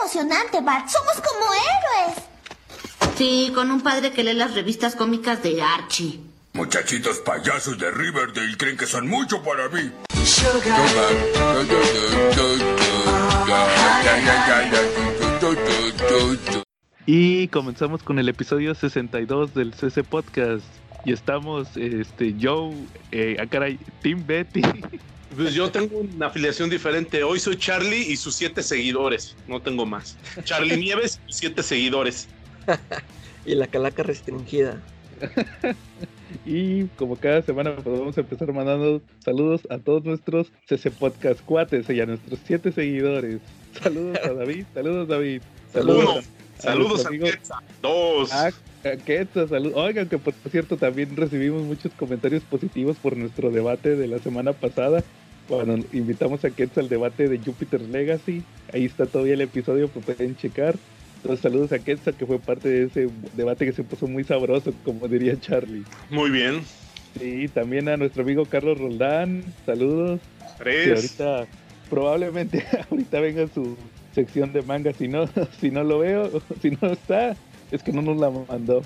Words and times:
emocionante, 0.00 0.60
Bart. 0.60 0.88
Somos 0.88 1.20
como 1.20 1.52
héroes. 1.52 3.16
Sí, 3.16 3.52
con 3.54 3.70
un 3.70 3.80
padre 3.80 4.12
que 4.12 4.24
lee 4.24 4.34
las 4.34 4.54
revistas 4.54 4.96
cómicas 4.96 5.42
de 5.42 5.62
Archie. 5.62 6.20
Muchachitos 6.52 7.18
payasos 7.18 7.78
de 7.78 7.90
Riverdale 7.90 8.56
creen 8.56 8.76
que 8.76 8.86
son 8.86 9.06
mucho 9.08 9.42
para 9.42 9.68
mí. 9.68 9.92
Y 17.06 17.48
comenzamos 17.48 18.02
con 18.02 18.18
el 18.18 18.28
episodio 18.28 18.74
62 18.74 19.54
del 19.54 19.74
CC 19.74 20.02
Podcast. 20.02 20.64
Y 21.04 21.12
estamos, 21.12 21.68
este, 21.76 22.34
Joe, 22.40 22.74
eh, 23.12 23.36
ah, 23.40 23.46
caray, 23.46 23.78
Team 24.02 24.24
Betty. 24.26 24.62
Pues 25.36 25.54
yo 25.54 25.70
tengo 25.70 25.98
una 26.00 26.26
afiliación 26.26 26.68
diferente. 26.68 27.22
Hoy 27.22 27.38
soy 27.38 27.56
Charlie 27.56 28.02
y 28.02 28.16
sus 28.16 28.34
siete 28.34 28.64
seguidores. 28.64 29.36
No 29.46 29.62
tengo 29.62 29.86
más. 29.86 30.16
Charlie 30.42 30.76
Nieves 30.76 31.20
y 31.28 31.32
siete 31.32 31.62
seguidores. 31.62 32.28
y 33.46 33.54
la 33.54 33.68
calaca 33.68 34.02
restringida. 34.02 34.80
y 36.44 36.86
como 36.96 37.14
cada 37.14 37.42
semana 37.42 37.76
podemos 37.76 38.18
empezar 38.18 38.52
mandando 38.52 39.02
saludos 39.24 39.60
a 39.70 39.78
todos 39.78 40.04
nuestros 40.04 40.50
CC 40.66 40.90
Podcast 40.90 41.40
cuates 41.42 41.88
y 41.88 42.00
a 42.00 42.06
nuestros 42.06 42.40
siete 42.44 42.72
seguidores. 42.72 43.40
Saludos 43.80 44.18
a 44.24 44.32
David, 44.32 44.64
saludos 44.74 45.08
David. 45.08 45.42
Saludos. 45.72 46.24
Saludos 46.58 47.06
a, 47.06 47.62
Dos. 47.80 48.32
A, 48.32 48.50
salud. 49.48 49.72
Oigan, 49.74 50.08
que 50.08 50.18
por 50.18 50.34
cierto 50.50 50.76
también 50.76 51.16
recibimos 51.16 51.62
muchos 51.62 51.92
comentarios 51.92 52.42
positivos 52.42 52.96
por 52.96 53.16
nuestro 53.16 53.50
debate 53.50 53.96
de 53.96 54.08
la 54.08 54.18
semana 54.18 54.52
pasada. 54.52 55.02
Cuando 55.48 55.84
invitamos 55.92 56.44
a 56.44 56.50
Quetzal 56.50 56.84
al 56.84 56.90
debate 56.90 57.28
de 57.28 57.38
Jupiter 57.38 57.80
Legacy. 57.80 58.44
Ahí 58.72 58.84
está 58.84 59.06
todavía 59.06 59.34
el 59.34 59.40
episodio, 59.40 59.88
pues 59.88 60.04
pueden 60.04 60.36
checar. 60.36 60.76
Entonces, 61.16 61.42
saludos 61.42 61.72
a 61.72 61.80
Quetzal, 61.80 62.14
que 62.14 62.24
fue 62.24 62.38
parte 62.38 62.68
de 62.68 62.84
ese 62.84 63.08
debate 63.36 63.66
que 63.66 63.72
se 63.72 63.82
puso 63.82 64.06
muy 64.06 64.24
sabroso, 64.24 64.72
como 64.84 65.08
diría 65.08 65.38
Charlie. 65.40 65.82
Muy 66.08 66.30
bien. 66.30 66.62
Sí, 67.18 67.48
también 67.48 67.88
a 67.88 67.96
nuestro 67.96 68.22
amigo 68.22 68.44
Carlos 68.46 68.78
Roldán. 68.78 69.42
Saludos. 69.66 70.20
Tres. 70.58 70.88
ahorita, 70.88 71.46
probablemente, 71.88 72.64
ahorita 72.90 73.20
venga 73.20 73.48
su 73.48 73.76
sección 74.14 74.52
de 74.52 74.62
manga. 74.62 74.92
Si 74.92 75.08
no, 75.08 75.28
si 75.60 75.70
no 75.70 75.84
lo 75.84 75.98
veo, 75.98 76.30
si 76.62 76.70
no 76.70 76.90
está, 76.90 77.36
es 77.70 77.82
que 77.82 77.92
no 77.92 78.02
nos 78.02 78.16
la 78.16 78.30
mandó. 78.30 78.82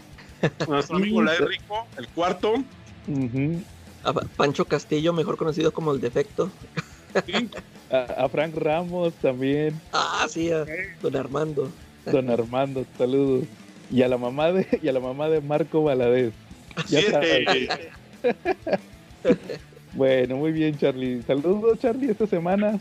Nuestro 0.68 0.96
amigo 0.96 1.22
La 1.22 1.34
Rico, 1.34 1.86
el 1.96 2.08
cuarto. 2.08 2.54
a 4.04 4.12
Pancho 4.12 4.66
Castillo, 4.66 5.12
mejor 5.12 5.36
conocido 5.36 5.72
como 5.72 5.92
el 5.92 6.00
defecto. 6.00 6.50
A, 7.90 8.28
Frank 8.28 8.56
Ramos 8.56 9.14
también. 9.14 9.80
Ah, 9.92 10.26
sí, 10.28 10.50
a 10.50 10.66
Don 11.00 11.16
Armando. 11.16 11.70
Don 12.06 12.28
Armando, 12.28 12.84
saludos. 12.98 13.46
Y 13.90 14.02
a 14.02 14.08
la 14.08 14.18
mamá 14.18 14.52
de, 14.52 14.66
y 14.82 14.88
a 14.88 14.92
la 14.92 15.00
mamá 15.00 15.28
de 15.28 15.40
Marco 15.40 15.84
Valadez. 15.84 16.32
bueno, 19.92 20.36
muy 20.36 20.52
bien, 20.52 20.76
Charlie. 20.76 21.22
Saludos, 21.22 21.78
Charlie, 21.78 22.10
esta 22.10 22.26
semana. 22.26 22.80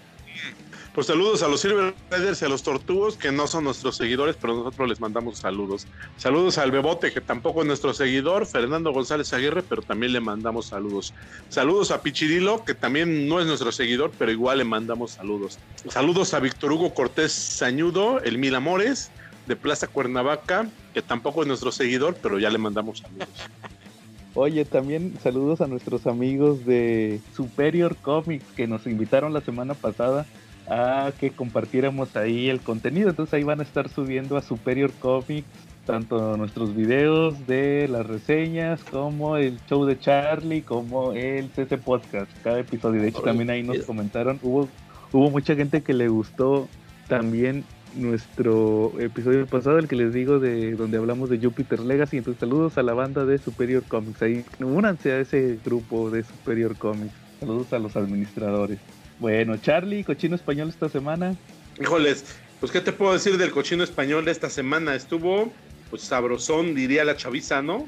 Pues 0.94 1.08
saludos 1.08 1.41
a 1.41 1.47
los 1.47 1.61
Silver 1.61 1.95
Raiders 2.11 2.44
y 2.44 2.45
a 2.45 2.49
los 2.49 2.61
Tortugos, 2.61 3.17
que 3.17 3.31
no 3.31 3.47
son 3.47 3.63
nuestros 3.63 3.97
seguidores, 3.97 4.36
pero 4.39 4.53
nosotros 4.55 4.88
les 4.88 4.99
mandamos 4.99 5.39
saludos. 5.39 5.88
Saludos 6.17 6.59
al 6.59 6.69
Bebote, 6.69 7.11
que 7.11 7.19
tampoco 7.19 7.61
es 7.61 7.67
nuestro 7.67 7.95
seguidor, 7.95 8.45
Fernando 8.45 8.94
González 8.94 9.33
Aguirre, 9.33 9.64
pero 9.64 9.81
también 9.81 10.14
le 10.14 10.19
mandamos 10.19 10.67
saludos. 10.67 11.16
Saludos 11.49 11.89
a 11.89 12.03
Pichirilo, 12.03 12.64
que 12.64 12.75
también 12.75 13.27
no 13.27 13.39
es 13.39 13.47
nuestro 13.47 13.71
seguidor, 13.71 14.11
pero 14.19 14.31
igual 14.31 14.59
le 14.59 14.66
mandamos 14.66 15.14
saludos. 15.14 15.58
Saludos 15.89 16.36
a 16.36 16.39
Víctor 16.39 16.71
Hugo 16.71 16.94
Cortés 16.94 17.31
Sañudo, 17.31 18.21
el 18.21 18.38
Mil 18.38 18.53
Amores, 18.53 19.09
de 19.47 19.55
Plaza 19.55 19.88
Cuernavaca, 19.88 20.69
que 20.94 21.02
tampoco 21.02 21.41
es 21.41 21.47
nuestro 21.47 21.71
seguidor, 21.71 22.17
pero 22.21 22.38
ya 22.38 22.52
le 22.52 22.59
mandamos 22.59 22.99
saludos. 22.99 23.30
Oye, 24.36 24.64
también 24.64 25.17
saludos 25.23 25.61
a 25.61 25.67
nuestros 25.67 26.05
amigos 26.05 26.65
de 26.65 27.20
Superior 27.36 27.95
Comics 27.95 28.45
que 28.55 28.67
nos 28.67 28.86
invitaron 28.86 29.33
la 29.33 29.42
semana 29.42 29.73
pasada 29.73 30.27
a 30.67 31.11
que 31.19 31.31
compartiéramos 31.31 32.15
ahí 32.15 32.49
el 32.49 32.61
contenido. 32.61 33.09
Entonces 33.09 33.33
ahí 33.33 33.43
van 33.43 33.59
a 33.59 33.63
estar 33.63 33.89
subiendo 33.89 34.37
a 34.37 34.41
Superior 34.41 34.91
Comics 34.99 35.47
tanto 35.85 36.37
nuestros 36.37 36.75
videos 36.75 37.45
de 37.45 37.87
las 37.89 38.05
reseñas 38.05 38.83
como 38.83 39.37
el 39.37 39.59
show 39.67 39.85
de 39.85 39.99
Charlie 39.99 40.61
como 40.61 41.11
el 41.11 41.49
CC 41.49 41.77
Podcast, 41.77 42.31
cada 42.43 42.59
episodio. 42.59 43.01
De 43.01 43.09
hecho 43.09 43.21
también 43.21 43.49
ahí 43.49 43.63
nos 43.63 43.79
comentaron, 43.79 44.39
hubo, 44.41 44.69
hubo 45.11 45.29
mucha 45.29 45.55
gente 45.55 45.81
que 45.81 45.93
le 45.93 46.07
gustó 46.07 46.67
también 47.07 47.65
nuestro 47.95 48.93
episodio 48.99 49.45
pasado, 49.45 49.77
el 49.77 49.87
que 49.87 49.95
les 49.95 50.13
digo 50.13 50.39
de 50.39 50.71
donde 50.71 50.97
hablamos 50.97 51.30
de 51.30 51.37
Jupiter 51.37 51.80
Legacy. 51.80 52.17
Entonces 52.17 52.39
saludos 52.39 52.77
a 52.77 52.83
la 52.83 52.93
banda 52.93 53.25
de 53.25 53.37
Superior 53.37 53.83
Comics. 53.83 54.21
Ahí 54.21 54.45
únanse 54.59 55.11
a 55.11 55.19
ese 55.19 55.59
grupo 55.63 56.09
de 56.09 56.23
Superior 56.23 56.75
Comics. 56.77 57.13
Saludos 57.39 57.73
a 57.73 57.80
los 57.80 57.95
administradores. 57.95 58.80
Bueno, 59.23 59.56
Charlie, 59.56 60.04
cochino 60.04 60.36
español 60.36 60.67
esta 60.67 60.89
semana. 60.89 61.38
Híjoles, 61.80 62.26
pues 62.60 62.73
qué 62.73 62.82
te 62.82 62.92
puedo 62.92 63.14
decir 63.14 63.38
del 63.38 63.52
cochino 63.52 63.82
español 63.82 64.26
de 64.26 64.32
esta 64.32 64.50
semana. 64.50 64.95
Estuvo 64.95 65.50
pues 65.89 66.02
sabrosón, 66.02 66.76
diría 66.76 67.06
la 67.06 67.16
chaviza, 67.16 67.61
¿no? 67.61 67.88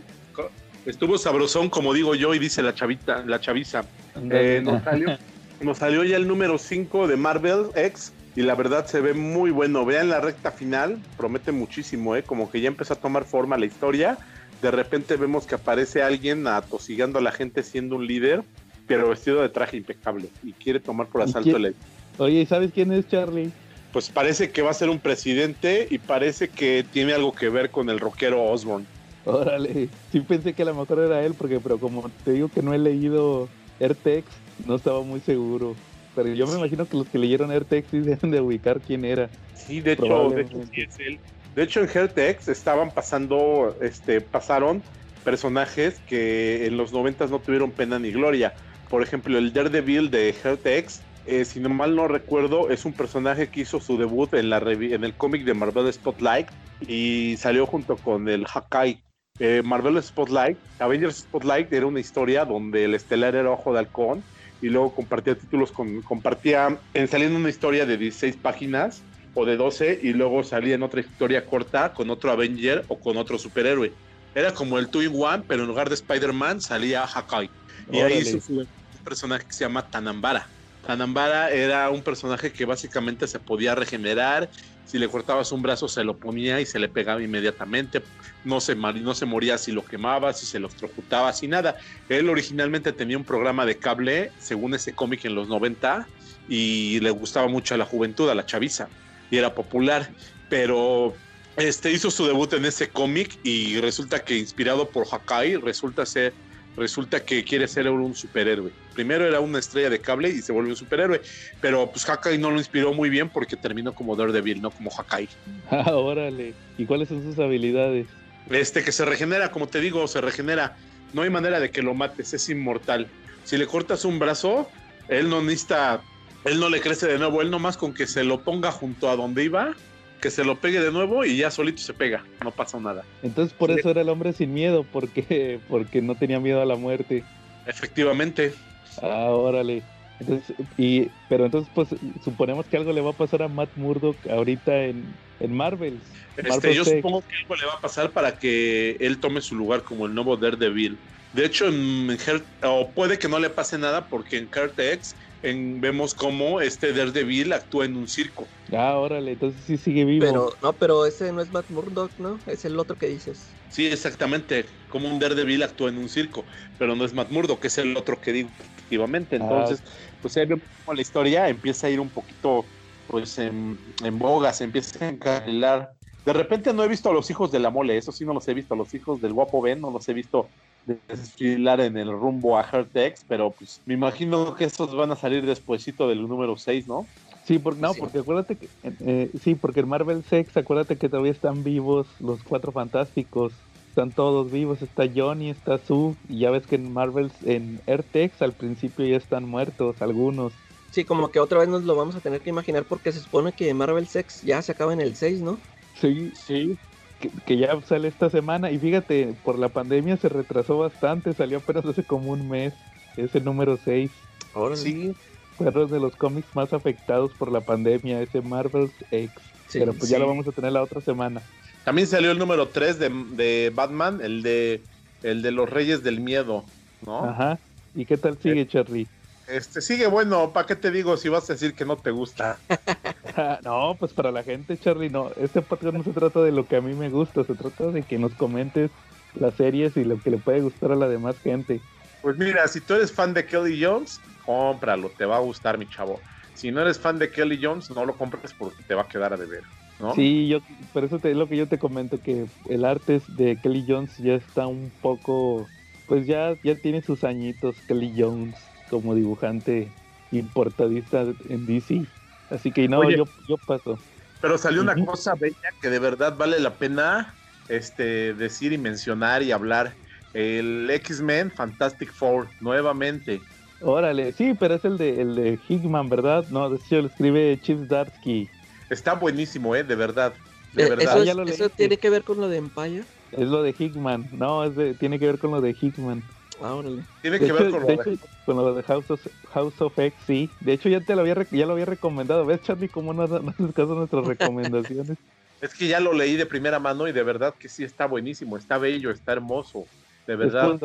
Estuvo 0.86 1.18
sabrosón, 1.18 1.70
como 1.70 1.94
digo 1.94 2.16
yo, 2.16 2.34
y 2.34 2.40
dice 2.40 2.64
la 2.64 2.74
chavita, 2.74 3.22
la 3.26 3.42
chaviza. 3.42 3.84
Eh, 4.32 4.62
nos, 4.64 5.78
salió, 5.78 6.06
ya 6.06 6.16
el 6.16 6.26
número 6.26 6.58
5 6.58 7.06
de 7.10 7.18
Marvel 7.18 7.66
X 7.76 8.14
y 8.38 8.44
la 8.44 8.56
verdad 8.56 8.86
se 8.86 9.02
ve 9.02 9.14
muy 9.14 9.52
bueno. 9.52 9.84
Vean 9.84 10.08
la 10.08 10.22
recta 10.22 10.52
final, 10.52 11.00
promete 11.18 11.52
muchísimo, 11.52 12.16
¿eh? 12.16 12.24
Como 12.24 12.50
que 12.50 12.62
ya 12.62 12.70
empezó 12.70 12.94
a 12.94 12.98
tomar 12.98 13.26
forma 13.26 13.58
la 13.58 13.66
historia. 13.66 14.18
De 14.62 14.72
repente 14.72 15.18
vemos 15.18 15.46
que 15.46 15.56
aparece 15.56 16.02
alguien 16.02 16.48
atosigando 16.48 17.20
a 17.20 17.22
la 17.22 17.34
gente 17.34 17.62
siendo 17.62 17.98
un 17.98 18.08
líder 18.08 18.46
pero 18.88 19.10
vestido 19.10 19.42
de 19.42 19.50
traje 19.50 19.78
impecable 19.78 20.30
y 20.44 20.54
quiere 20.54 20.80
tomar 20.80 21.08
por 21.08 21.22
asalto 21.22 21.58
el 21.58 21.76
Oye, 22.18 22.46
¿sabes 22.46 22.72
quién 22.72 22.92
es 22.92 23.08
Charlie? 23.08 23.52
Pues 23.92 24.10
parece 24.10 24.52
que 24.52 24.62
va 24.62 24.72
a 24.72 24.74
ser 24.74 24.90
un 24.90 25.00
presidente 25.00 25.88
y 25.90 25.98
parece 25.98 26.50
que 26.50 26.86
tiene 26.92 27.14
algo 27.14 27.34
que 27.34 27.50
ver 27.50 27.72
con 27.72 27.90
el 27.90 28.00
rockero 28.00 28.44
Osborne. 28.44 28.86
Órale, 29.26 29.90
sí 30.12 30.20
pensé 30.22 30.54
que 30.54 30.62
a 30.62 30.66
lo 30.66 30.76
mejor 30.76 31.00
era 31.00 31.24
él, 31.26 31.34
porque 31.34 31.60
pero 31.60 31.80
como 31.80 32.10
te 32.24 32.32
digo 32.32 32.50
que 32.50 32.62
no 32.62 32.74
he 32.74 32.78
leído 32.78 33.50
AirTex, 33.80 34.28
no 34.66 34.76
estaba 34.76 35.02
muy 35.02 35.20
seguro. 35.20 35.76
Pero 36.14 36.30
yo 36.30 36.48
me 36.48 36.58
imagino 36.58 36.88
que 36.88 36.96
los 36.96 37.08
que 37.08 37.18
leyeron 37.18 37.52
AirTex 37.52 37.90
sí 37.90 38.00
deben 38.02 38.32
de 38.32 38.40
ubicar 38.40 38.80
quién 38.80 39.04
era. 39.04 39.30
Sí, 39.56 39.82
de 39.82 39.94
hecho, 39.94 40.30
de 40.30 40.42
hecho 40.42 40.58
sí 40.74 40.82
es 40.82 41.00
él. 41.00 41.20
De 41.56 41.64
hecho, 41.64 41.82
en 41.82 41.90
AirTex 41.94 42.50
estaban 42.50 42.92
pasando, 42.92 43.78
este, 43.82 44.22
pasaron 44.22 44.84
personajes 45.24 46.00
que 46.08 46.68
en 46.68 46.78
los 46.78 46.94
noventas 46.94 47.32
no 47.32 47.40
tuvieron 47.40 47.72
pena 47.72 47.98
ni 47.98 48.12
gloria 48.12 48.54
por 48.90 49.02
ejemplo, 49.02 49.38
el 49.38 49.54
Daredevil 49.54 50.10
de 50.12 50.34
Heartex, 50.34 51.02
eh, 51.26 51.44
si 51.46 51.60
no 51.60 51.70
mal 51.70 51.96
no 51.96 52.08
recuerdo, 52.08 52.70
es 52.70 52.86
un 52.86 52.94
personaje 52.94 53.48
que 53.48 53.62
hizo 53.62 53.80
su 53.80 53.98
debut 53.98 54.34
en, 54.34 54.50
la 54.50 54.58
en 54.58 55.04
el 55.04 55.14
cómic 55.14 55.44
de 55.44 55.54
Marvel 55.54 55.92
Spotlight 55.92 56.48
y 56.88 57.36
salió 57.38 57.66
junto 57.66 57.98
con 57.98 58.30
el 58.30 58.46
Hakai. 58.46 59.02
Eh, 59.40 59.62
Marvel 59.66 60.02
Spotlight, 60.02 60.58
Avengers 60.80 61.18
Spotlight 61.18 61.72
era 61.74 61.86
una 61.88 62.00
historia 62.00 62.46
donde 62.46 62.86
el 62.86 62.94
estelar 62.94 63.36
era 63.36 63.52
Ojo 63.52 63.74
de 63.74 63.80
Halcón 63.80 64.24
y 64.62 64.70
luego 64.70 64.96
compartía 64.96 65.36
títulos 65.36 65.72
con, 65.72 66.02
compartía, 66.04 66.78
en 66.94 67.08
saliendo 67.08 67.38
una 67.38 67.50
historia 67.50 67.86
de 67.86 67.98
16 67.98 68.38
páginas 68.38 69.02
o 69.34 69.46
de 69.46 69.58
12 69.58 70.00
y 70.02 70.14
luego 70.14 70.44
salía 70.44 70.76
en 70.76 70.84
otra 70.84 71.02
historia 71.02 71.46
corta 71.46 71.94
con 71.94 72.10
otro 72.10 72.32
Avenger 72.32 72.86
o 72.88 72.98
con 72.98 73.18
otro 73.18 73.38
superhéroe. 73.38 73.92
Era 74.34 74.54
como 74.54 74.80
el 74.80 74.90
Two 74.90 75.04
in 75.04 75.12
One, 75.14 75.44
pero 75.48 75.64
en 75.64 75.68
lugar 75.68 75.90
de 75.90 75.96
Spider-Man 75.96 76.62
salía 76.62 77.04
Hakai. 77.04 77.50
Y 77.92 78.00
ahí 78.00 78.20
hizo 78.20 78.38
un 78.54 78.68
personaje 79.04 79.46
que 79.46 79.54
se 79.54 79.64
llama 79.64 79.90
Tanambara. 79.90 80.48
Tanambara 80.86 81.50
era 81.50 81.90
un 81.90 82.02
personaje 82.02 82.52
que 82.52 82.66
básicamente 82.66 83.28
se 83.28 83.40
podía 83.40 83.76
regenerar. 83.76 84.50
Si 84.86 85.00
le 85.00 85.10
cortabas 85.10 85.52
un 85.52 85.64
brazo, 85.64 85.88
se 85.88 86.04
lo 86.04 86.18
ponía 86.18 86.62
y 86.62 86.66
se 86.66 86.78
le 86.78 86.88
pegaba 86.88 87.22
inmediatamente. 87.22 88.04
No 88.44 88.62
se, 88.62 88.76
no 88.76 89.16
se 89.16 89.26
moría 89.26 89.58
si 89.58 89.72
lo 89.72 89.84
quemabas, 89.84 90.40
si 90.40 90.46
se 90.46 90.60
lo 90.60 90.68
electrocutaba, 90.68 91.34
si 91.34 91.48
nada. 91.48 91.76
Él 92.08 92.30
originalmente 92.30 92.92
tenía 92.92 93.18
un 93.18 93.24
programa 93.24 93.66
de 93.66 93.78
cable, 93.78 94.32
según 94.40 94.76
ese 94.76 94.94
cómic 94.94 95.26
en 95.26 95.34
los 95.34 95.48
90, 95.48 96.08
y 96.48 97.00
le 97.00 97.10
gustaba 97.10 97.48
mucho 97.48 97.74
a 97.74 97.78
la 97.78 97.86
juventud, 97.86 98.30
a 98.30 98.36
la 98.36 98.46
chaviza, 98.46 98.88
y 99.32 99.38
era 99.38 99.56
popular. 99.56 100.12
Pero 100.50 101.16
este 101.58 101.92
hizo 101.92 102.12
su 102.12 102.28
debut 102.28 102.54
en 102.54 102.66
ese 102.66 102.90
cómic 102.90 103.40
y 103.44 103.80
resulta 103.80 104.24
que 104.24 104.38
inspirado 104.38 104.90
por 104.90 105.08
Hakai, 105.12 105.56
resulta 105.56 106.06
ser 106.06 106.34
resulta 106.78 107.24
que 107.24 107.44
quiere 107.44 107.68
ser 107.68 107.90
un 107.90 108.16
superhéroe. 108.16 108.72
Primero 108.94 109.26
era 109.26 109.40
una 109.40 109.60
estrella 109.60 109.90
de 109.90 110.00
cable 110.00 110.30
y 110.30 110.42
se 110.42 110.52
volvió 110.52 110.72
un 110.72 110.78
superhéroe, 110.78 111.22
pero 111.62 111.90
pues 111.92 112.08
Hakai 112.08 112.38
no 112.38 112.52
lo 112.52 112.58
inspiró 112.58 112.94
muy 112.94 113.10
bien 113.10 113.30
porque 113.30 113.56
terminó 113.56 113.94
como 113.94 114.16
Daredevil, 114.16 114.62
no 114.62 114.72
como 114.72 114.92
Hakai. 114.96 115.30
Ah, 115.72 115.96
órale. 115.96 116.54
¿Y 116.78 116.86
cuáles 116.86 117.10
son 117.10 117.24
sus 117.24 117.40
habilidades? 117.40 118.08
Este 118.50 118.84
que 118.84 118.92
se 118.92 119.06
regenera, 119.06 119.52
como 119.52 119.68
te 119.68 119.80
digo, 119.80 120.08
se 120.08 120.22
regenera. 120.22 120.78
No 121.14 121.24
hay 121.24 121.30
manera 121.30 121.60
de 121.60 121.72
que 121.72 121.82
lo 121.82 121.94
mates, 121.94 122.34
es 122.34 122.50
inmortal. 122.50 123.08
Si 123.44 123.58
le 123.58 123.66
cortas 123.66 124.06
un 124.06 124.20
brazo, 124.20 124.70
él 125.08 125.30
no 125.30 125.42
necesita, 125.42 126.02
él 126.44 126.60
no 126.60 126.70
le 126.70 126.82
crece 126.82 127.08
de 127.08 127.18
nuevo, 127.18 127.42
él 127.42 127.50
nomás 127.50 127.78
con 127.78 127.94
que 127.94 128.06
se 128.08 128.24
lo 128.24 128.42
ponga 128.42 128.72
junto 128.72 129.10
a 129.10 129.16
donde 129.16 129.44
iba, 129.44 129.76
que 130.22 130.32
se 130.32 130.44
lo 130.44 130.60
pegue 130.60 130.80
de 130.80 130.92
nuevo 130.92 131.26
y 131.26 131.38
ya 131.38 131.52
solito 131.52 131.82
se 131.82 131.94
pega, 131.94 132.24
no 132.44 132.52
pasa 132.52 132.80
nada. 132.80 133.04
Entonces 133.24 133.54
por 133.54 133.72
eso 133.72 133.90
era 133.90 134.02
el 134.02 134.10
hombre 134.10 134.34
sin 134.34 134.54
miedo, 134.54 134.86
porque, 134.92 135.60
porque 135.70 136.02
no 136.02 136.16
tenía 136.16 136.40
miedo 136.40 136.62
a 136.62 136.66
la 136.66 136.76
muerte. 136.76 137.24
Efectivamente. 137.66 138.54
Ah, 139.02 139.30
órale. 139.30 139.84
Entonces, 140.20 140.56
y, 140.78 141.10
pero 141.28 141.46
entonces, 141.46 141.70
pues, 141.76 141.90
suponemos 142.24 142.66
que 142.68 142.78
algo 142.78 142.94
le 142.94 143.02
va 143.02 143.12
a 143.12 143.14
pasar 143.14 143.44
a 143.44 143.48
Matt 143.48 143.70
Murdock 143.76 144.16
ahorita 144.30 144.86
en, 144.86 145.04
en 145.40 145.54
Marvel. 145.54 146.00
Este, 146.38 146.74
yo 146.74 146.86
supongo 146.86 147.22
que 147.22 147.36
algo 147.42 147.56
le 147.56 147.66
va 147.66 147.74
a 147.74 147.82
pasar 147.82 148.12
para 148.12 148.38
que 148.38 148.98
él 149.00 149.20
tome 149.20 149.42
su 149.42 149.56
lugar 149.56 149.82
como 149.84 150.06
el 150.06 150.14
nuevo 150.14 150.38
Daredevil. 150.38 150.98
De 151.34 151.46
hecho, 151.46 151.68
en, 151.68 152.18
o 152.64 152.92
puede 152.92 153.20
que 153.20 153.28
no 153.28 153.40
le 153.40 153.50
pase 153.50 153.78
nada 153.78 154.08
porque 154.08 154.38
en 154.38 154.50
Heart 154.50 154.80
X 154.80 155.16
en, 155.46 155.80
vemos 155.80 156.14
cómo 156.14 156.62
este 156.62 156.94
Daredevil 156.94 157.54
actúa 157.54 157.86
en 157.86 157.96
un 157.96 158.08
circo. 158.08 158.48
Ah, 158.72 158.98
órale, 158.98 159.34
entonces 159.34 159.64
sí 159.64 159.78
sigue 159.78 160.06
vivo. 160.06 160.26
Pero, 160.26 160.50
no, 160.62 160.78
pero 160.78 161.06
ese 161.06 161.32
no 161.32 161.42
es 161.42 161.52
Matt 161.52 161.70
Murdock, 161.70 162.12
¿no? 162.18 162.40
Es 162.48 162.66
el 162.66 162.80
otro 162.80 162.98
que 162.98 163.08
dices. 163.08 163.56
Sí, 163.68 163.88
exactamente. 163.88 164.66
Como 164.88 165.10
un 165.10 165.20
Daredevil 165.20 165.64
actúa 165.64 165.90
en 165.90 165.98
un 165.98 166.10
circo, 166.10 166.46
pero 166.78 166.96
no 166.96 167.06
es 167.06 167.14
Matt 167.14 167.32
Murdock, 167.32 167.62
que 167.62 167.68
es 167.68 167.78
el 167.78 167.96
otro 167.96 168.20
que 168.20 168.32
digo 168.32 168.50
efectivamente. 168.60 169.36
Entonces, 169.36 169.84
pues 170.22 170.36
ahí 170.38 170.46
vemos 170.46 170.68
la 170.94 171.02
historia 171.02 171.50
empieza 171.50 171.88
a 171.88 171.90
ir 171.90 172.00
un 172.00 172.12
poquito 172.12 172.72
pues 173.08 173.38
en, 173.38 173.80
en 174.04 174.20
boga, 174.20 174.54
se 174.54 174.64
empieza 174.64 175.04
a 175.06 175.10
encarrilar. 175.10 175.92
De 176.26 176.34
repente 176.34 176.74
no 176.74 176.84
he 176.84 176.88
visto 176.88 177.10
a 177.10 177.14
los 177.14 177.30
hijos 177.30 177.52
de 177.52 177.60
la 177.60 177.70
mole, 177.70 177.98
eso 177.98 178.12
sí 178.12 178.26
no 178.26 178.34
los 178.34 178.48
he 178.48 178.54
visto, 178.54 178.74
a 178.74 178.78
los 178.78 178.94
hijos 178.94 179.22
del 179.22 179.34
guapo 179.34 179.62
Ben, 179.62 179.80
no 179.80 179.92
los 179.92 180.08
he 180.10 180.14
visto 180.14 180.52
desfilar 180.86 181.82
en 181.82 181.98
el 181.98 182.12
rumbo 182.12 182.58
a 182.58 182.64
Heartex, 182.64 183.26
pero 183.28 183.52
pues 183.52 183.82
me 183.86 183.94
imagino 183.94 184.56
que 184.56 184.66
esos 184.66 184.96
van 184.96 185.12
a 185.12 185.16
salir 185.16 185.46
despuesito 185.46 186.08
del 186.08 186.28
número 186.28 186.58
6, 186.58 186.88
¿no? 186.88 187.08
Sí, 187.46 187.60
por, 187.60 187.78
no, 187.78 187.94
porque 187.94 188.20
acuérdate 188.20 188.56
que, 188.56 188.70
eh, 188.84 189.30
sí, 189.42 189.56
porque 189.56 189.82
en 189.82 189.88
Marvel 189.88 190.24
6, 190.28 190.56
acuérdate 190.58 190.98
que 190.98 191.10
todavía 191.10 191.32
están 191.32 191.64
vivos 191.64 192.08
los 192.20 192.42
cuatro 192.44 192.72
fantásticos, 192.72 193.54
están 193.90 194.12
todos 194.12 194.52
vivos, 194.52 194.82
está 194.82 195.04
Johnny, 195.14 195.52
está 195.52 195.78
Sue, 195.78 196.16
y 196.28 196.40
ya 196.40 196.52
ves 196.52 196.66
que 196.66 196.76
en 196.76 196.92
Marvel, 196.92 197.32
en 197.46 197.80
Earth 197.88 198.42
al 198.42 198.54
principio 198.54 199.06
ya 199.06 199.18
están 199.18 199.48
muertos 199.48 200.02
algunos. 200.02 200.54
Sí, 200.92 201.04
como 201.04 201.30
que 201.30 201.40
otra 201.40 201.60
vez 201.60 201.70
nos 201.70 201.84
lo 201.84 201.96
vamos 201.96 202.16
a 202.16 202.20
tener 202.20 202.42
que 202.42 202.50
imaginar 202.50 202.84
porque 202.86 203.12
se 203.12 203.20
supone 203.20 203.52
que 203.52 203.74
Marvel 203.74 204.08
6 204.08 204.42
ya 204.44 204.62
se 204.62 204.72
acaba 204.72 204.94
en 204.94 205.02
el 205.02 205.16
6, 205.16 205.42
¿no? 205.42 205.58
Sí, 206.00 206.32
sí. 206.36 206.78
Que, 207.20 207.58
ya 207.58 207.80
sale 207.82 208.08
esta 208.08 208.30
semana 208.30 208.72
y 208.72 208.78
fíjate, 208.78 209.34
por 209.44 209.58
la 209.58 209.70
pandemia 209.70 210.18
se 210.18 210.30
retrasó 210.30 210.78
bastante, 210.78 211.34
salió 211.34 211.60
apenas 211.60 211.86
hace 211.86 212.04
como 212.04 212.32
un 212.32 212.50
mes, 212.50 212.74
es 213.18 213.34
el 213.36 213.44
número 213.44 213.78
6. 213.84 214.12
Ahora 214.54 214.76
sí. 214.76 215.14
Fue 215.58 215.70
uno 215.70 215.88
de 215.88 216.00
los 216.02 216.16
cómics 216.18 216.54
más 216.54 216.74
afectados 216.74 217.32
por 217.32 217.50
la 217.50 217.62
pandemia, 217.62 218.22
ese 218.22 218.42
Marvel 218.42 218.92
X. 219.10 219.32
Pero 219.72 219.94
pues 219.94 220.10
ya 220.10 220.20
lo 220.20 220.28
vamos 220.28 220.48
a 220.48 220.52
tener 220.52 220.74
la 220.74 220.84
otra 220.84 221.00
semana. 221.00 221.42
También 221.86 222.08
salió 222.08 222.32
el 222.32 222.38
número 222.38 222.68
3 222.68 223.00
de, 223.00 223.10
de, 223.32 223.72
Batman, 223.74 224.20
el 224.22 224.42
de 224.42 224.82
el 225.24 225.42
de 225.42 225.52
los 225.52 225.70
Reyes 225.70 226.04
del 226.04 226.20
Miedo, 226.20 226.66
¿no? 227.06 227.24
Ajá. 227.24 227.58
¿Y 227.96 228.06
qué 228.06 228.18
tal 228.18 228.38
sigue, 228.38 228.68
Charlie? 228.68 229.08
Este, 229.48 229.82
sigue 229.82 230.08
bueno, 230.08 230.54
¿para 230.54 230.66
qué 230.66 230.76
te 230.76 230.90
digo 230.90 231.18
si 231.18 231.30
vas 231.30 231.50
a 231.50 231.54
decir 231.54 231.76
que 231.76 231.86
no 231.86 231.98
te 231.98 232.10
gusta? 232.10 232.58
no, 233.64 233.96
pues 234.00 234.12
para 234.12 234.32
la 234.32 234.44
gente, 234.44 234.78
Charlie, 234.78 235.10
no. 235.10 235.32
Este 235.38 235.62
podcast 235.62 235.96
no 235.96 236.04
se 236.04 236.12
trata 236.12 236.42
de 236.42 236.52
lo 236.52 236.68
que 236.68 236.78
a 236.78 236.82
mí 236.82 236.96
me 236.96 237.10
gusta, 237.10 237.44
se 237.44 237.54
trata 237.54 237.92
de 237.92 238.02
que 238.02 238.18
nos 238.18 238.34
comentes 238.34 238.90
las 239.36 239.54
series 239.56 239.98
y 239.98 240.04
lo 240.04 240.20
que 240.20 240.32
le 240.32 240.38
puede 240.38 240.62
gustar 240.62 240.92
a 240.92 240.96
la 240.96 241.08
demás 241.08 241.38
gente. 241.40 241.80
Pues 242.22 242.38
mira, 242.38 242.68
si 242.68 242.82
tú 242.82 242.96
eres 242.96 243.12
fan 243.12 243.36
de 243.36 243.46
Kelly 243.46 243.84
Jones, 243.84 244.20
cómpralo, 244.46 245.12
te 245.16 245.26
va 245.26 245.38
a 245.38 245.42
gustar, 245.42 245.78
mi 245.78 245.88
chavo. 245.88 246.20
Si 246.56 246.72
no 246.72 246.82
eres 246.82 246.98
fan 246.98 247.20
de 247.20 247.30
Kelly 247.30 247.60
Jones, 247.62 247.92
no 247.92 248.04
lo 248.04 248.16
compres 248.16 248.54
porque 248.54 248.82
te 248.84 248.96
va 248.96 249.04
a 249.04 249.08
quedar 249.08 249.34
a 249.34 249.38
deber. 249.38 249.64
¿no? 250.00 250.16
Sí, 250.16 250.48
yo, 250.48 250.60
por 250.92 251.04
eso 251.04 251.20
te, 251.20 251.30
es 251.30 251.38
lo 251.38 251.48
que 251.48 251.58
yo 251.58 251.68
te 251.68 251.78
comento, 251.78 252.20
que 252.20 252.48
el 252.68 252.84
arte 252.84 253.22
de 253.28 253.58
Kelly 253.58 253.86
Jones 253.88 254.18
ya 254.18 254.34
está 254.34 254.66
un 254.66 254.92
poco, 255.02 255.68
pues 256.08 256.26
ya, 256.26 256.56
ya 256.64 256.76
tiene 256.76 257.04
sus 257.04 257.24
añitos, 257.24 257.76
Kelly 257.88 258.12
Jones 258.18 258.56
como 258.90 259.16
dibujante 259.16 259.90
importadista 260.32 261.26
en 261.50 261.66
DC. 261.66 262.06
Así 262.50 262.72
que 262.72 262.88
no, 262.88 263.10
yo, 263.10 263.26
yo 263.48 263.58
paso. 263.58 263.98
Pero 264.42 264.58
salió 264.58 264.82
una 264.82 264.96
cosa 265.06 265.34
bella 265.36 265.56
que 265.82 265.90
de 265.90 266.00
verdad 266.00 266.36
vale 266.38 266.60
la 266.60 266.72
pena 266.72 267.34
este, 267.68 268.34
decir 268.34 268.74
y 268.74 268.78
mencionar 268.78 269.44
y 269.44 269.52
hablar. 269.52 269.94
El 270.34 270.90
X-Men 270.90 271.50
Fantastic 271.50 272.12
Four, 272.12 272.48
nuevamente. 272.60 273.42
Órale, 273.82 274.34
sí, 274.34 274.54
pero 274.60 274.76
es 274.76 274.86
el 274.86 274.98
de, 274.98 275.22
el 275.22 275.36
de 275.36 275.60
Hickman, 275.68 276.10
¿verdad? 276.10 276.46
No, 276.50 276.70
de 276.70 276.78
hecho 276.78 277.02
lo 277.02 277.08
escribe 277.08 277.58
Chip 277.62 277.88
Darsky. 277.88 278.50
Está 278.90 279.14
buenísimo, 279.14 279.76
¿eh? 279.76 279.84
De 279.84 279.96
verdad. 279.96 280.34
De 280.74 280.84
eh, 280.84 280.90
verdad. 280.90 281.22
¿Eso, 281.22 281.42
¿Eso, 281.44 281.70
tiene 281.70 281.98
que 281.98 282.10
ver 282.10 282.24
con 282.24 282.40
lo 282.40 282.50
de 282.50 282.58
Empire? 282.58 283.04
Es 283.32 283.48
lo 283.48 283.64
de 283.64 283.74
Hickman, 283.78 284.28
no, 284.34 284.64
es 284.64 284.76
de, 284.76 284.94
tiene 284.94 285.20
que 285.20 285.26
ver 285.26 285.40
con 285.40 285.52
lo 285.52 285.62
de 285.62 285.76
Hickman. 285.80 286.24
Ah, 286.62 286.82
Tiene 287.22 287.40
que 287.40 287.52
ver 287.52 287.70
con 287.70 287.82
lo, 287.82 287.88
de, 287.88 288.20
con 288.46 288.56
lo 288.56 288.74
de 288.74 288.84
House 288.84 289.12
of, 289.12 289.28
House 289.54 289.82
of 289.82 290.00
X, 290.00 290.18
sí. 290.26 290.50
De 290.62 290.74
hecho, 290.74 290.90
ya 290.90 291.02
te 291.02 291.16
lo 291.16 291.22
había, 291.22 291.36
ya 291.52 291.66
lo 291.66 291.74
había 291.74 291.86
recomendado. 291.86 292.46
¿Ves, 292.46 292.62
Charlie, 292.64 292.88
cómo 292.88 293.14
no, 293.14 293.28
no 293.28 293.50
haces 293.50 293.74
caso 293.76 293.92
a 293.92 293.96
nuestras 293.96 294.26
recomendaciones? 294.26 295.18
es 295.62 295.74
que 295.74 295.88
ya 295.88 296.00
lo 296.00 296.14
leí 296.14 296.36
de 296.36 296.46
primera 296.46 296.80
mano 296.80 297.08
y 297.08 297.12
de 297.12 297.24
verdad 297.24 297.54
que 297.58 297.70
sí 297.70 297.84
está 297.84 298.06
buenísimo, 298.06 298.58
está 298.58 298.78
bello, 298.78 299.12
está 299.12 299.34
hermoso. 299.34 299.86
De 300.28 300.36
verdad. 300.36 300.80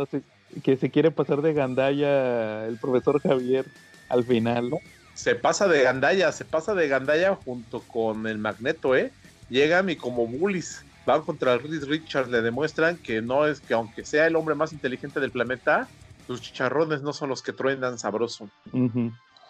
que 0.62 0.76
se 0.76 0.90
quiere 0.90 1.11
pasar 1.11 1.40
de 1.40 1.55
gandalla 1.55 2.67
el 2.67 2.76
profesor 2.76 3.20
Javier 3.20 3.64
al 4.08 4.25
final. 4.25 4.70
Se 5.14 5.34
pasa 5.34 5.67
de 5.67 5.82
gandalla, 5.82 6.31
se 6.32 6.44
pasa 6.44 6.75
de 6.75 6.88
gandalla 6.88 7.37
junto 7.37 7.81
con 7.81 8.26
el 8.26 8.38
magneto, 8.38 8.94
¿eh? 8.94 9.12
Llegan 9.49 9.88
y 9.88 9.96
como 9.96 10.26
bullies 10.26 10.84
van 11.06 11.23
contra 11.23 11.56
Reed 11.58 11.85
Richards, 11.85 12.31
le 12.31 12.43
demuestran 12.43 12.99
que 12.99 13.23
no 13.23 13.47
es 13.47 13.61
que 13.61 13.75
aunque 13.75 14.05
sea 14.05 14.26
el 14.26 14.37
hombre 14.37 14.55
más 14.55 14.73
inteligente 14.73 15.20
del 15.20 15.31
planeta, 15.31 15.88
sus 16.26 16.43
chicharrones 16.43 17.02
no 17.02 17.12
son 17.12 17.29
los 17.29 17.43
que 17.43 17.52
truenan 17.52 17.99
sabroso. 17.99 18.49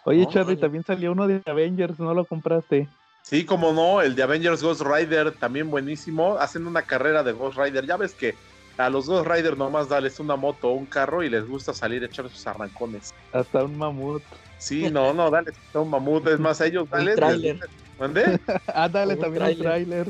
Oye, 0.03 0.27
Charlie, 0.27 0.57
también 0.57 0.83
salió 0.83 1.11
uno 1.11 1.27
de 1.27 1.41
Avengers, 1.45 1.99
¿no 1.99 2.13
lo 2.13 2.25
compraste? 2.25 2.87
Sí, 3.21 3.45
como 3.45 3.71
no, 3.71 4.01
el 4.01 4.15
de 4.15 4.23
Avengers 4.23 4.63
Ghost 4.63 4.81
Rider, 4.81 5.31
también 5.33 5.69
buenísimo. 5.69 6.37
Hacen 6.37 6.65
una 6.65 6.81
carrera 6.81 7.23
de 7.23 7.33
Ghost 7.33 7.57
Rider. 7.57 7.85
Ya 7.85 7.97
ves 7.97 8.15
que 8.15 8.35
a 8.77 8.89
los 8.89 9.07
Ghost 9.07 9.27
Rider 9.27 9.57
nomás 9.57 9.89
dales 9.89 10.19
una 10.19 10.35
moto 10.35 10.69
o 10.69 10.73
un 10.73 10.87
carro 10.87 11.21
y 11.21 11.29
les 11.29 11.45
gusta 11.45 11.73
salir 11.73 12.01
a 12.01 12.07
echar 12.07 12.27
sus 12.29 12.45
arrancones. 12.47 13.13
Hasta 13.31 13.63
un 13.63 13.77
mamut. 13.77 14.23
Sí, 14.57 14.89
no, 14.89 15.13
no, 15.13 15.29
dale, 15.29 15.51
un 15.73 15.89
mamut. 15.89 16.27
Es 16.27 16.39
más, 16.39 16.61
a 16.61 16.65
ellos 16.65 16.89
dale. 17.15 17.59
¿Dónde? 17.99 18.39
ah, 18.73 18.89
dale 18.89 19.15
también 19.15 19.43
un 19.43 19.57
trailer. 19.57 20.07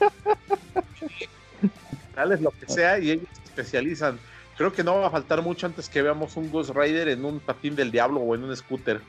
Lo 2.40 2.50
que 2.50 2.66
sea 2.68 2.98
y 2.98 3.12
ellos 3.12 3.28
se 3.32 3.44
especializan. 3.44 4.18
Creo 4.56 4.72
que 4.72 4.84
no 4.84 5.00
va 5.00 5.08
a 5.08 5.10
faltar 5.10 5.42
mucho 5.42 5.66
antes 5.66 5.88
que 5.88 6.02
veamos 6.02 6.36
un 6.36 6.50
Ghost 6.50 6.70
Rider 6.70 7.08
en 7.08 7.24
un 7.24 7.40
patín 7.40 7.74
del 7.74 7.90
diablo 7.90 8.20
o 8.20 8.34
en 8.34 8.44
un 8.44 8.56
scooter. 8.56 9.00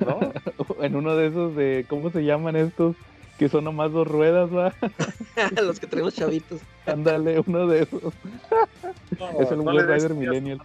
¿no? 0.00 0.32
en 0.82 0.96
uno 0.96 1.16
de 1.16 1.26
esos 1.26 1.56
de, 1.56 1.84
¿cómo 1.88 2.10
se 2.10 2.24
llaman 2.24 2.56
estos? 2.56 2.96
Que 3.38 3.48
son 3.48 3.64
nomás 3.64 3.90
dos 3.90 4.06
ruedas, 4.06 4.48
¿va? 4.54 4.72
Los 5.62 5.80
que 5.80 5.88
tenemos 5.88 6.14
chavitos. 6.14 6.60
Ándale, 6.86 7.42
uno 7.44 7.66
de 7.66 7.82
esos. 7.82 8.02
es 9.40 9.50
el 9.50 9.62
Ghost 9.62 9.88
Rider 9.88 10.14
Millennial. 10.14 10.60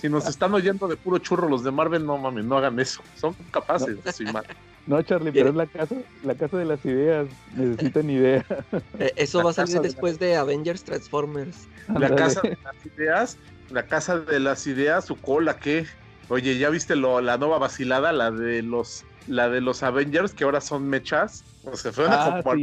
Si 0.00 0.08
nos 0.08 0.26
están 0.26 0.54
oyendo 0.54 0.88
de 0.88 0.96
puro 0.96 1.18
churro 1.18 1.48
los 1.48 1.62
de 1.64 1.70
Marvel, 1.70 2.06
no 2.06 2.16
mames, 2.16 2.46
no 2.46 2.56
hagan 2.56 2.80
eso. 2.80 3.02
Son 3.16 3.36
capaces, 3.50 3.98
no. 4.20 4.42
No, 4.88 5.02
Charlie, 5.02 5.32
pero 5.32 5.50
es 5.50 5.54
la 5.54 5.66
casa, 5.66 5.96
la 6.24 6.34
casa 6.34 6.56
de 6.56 6.64
las 6.64 6.82
ideas. 6.86 7.28
Necesitan 7.54 8.08
idea. 8.08 8.44
Eh, 8.98 9.12
eso 9.16 9.44
va 9.44 9.50
a 9.50 9.52
salir 9.52 9.80
después 9.80 10.18
de, 10.18 10.34
Avengers 10.34 10.82
Transformers. 10.82 11.68
La 11.88 12.14
casa 12.14 12.40
de 12.40 12.56
las 12.64 12.86
ideas, 12.86 13.36
la 13.70 13.86
casa 13.86 14.18
de 14.18 14.40
las 14.40 14.66
ideas, 14.66 15.04
su 15.04 15.16
cola, 15.16 15.58
¿qué? 15.58 15.86
Oye, 16.30 16.58
¿ya 16.58 16.70
viste 16.70 16.96
lo, 16.96 17.20
la 17.20 17.36
nueva 17.36 17.58
vacilada, 17.58 18.12
la 18.12 18.30
de 18.30 18.62
los, 18.62 19.04
la 19.26 19.50
de 19.50 19.60
los 19.60 19.82
Avengers, 19.82 20.32
que 20.32 20.44
ahora 20.44 20.62
son 20.62 20.88
mechas? 20.88 21.44
O 21.64 21.76
sea, 21.76 21.92
suena 21.92 22.42
como 22.42 22.54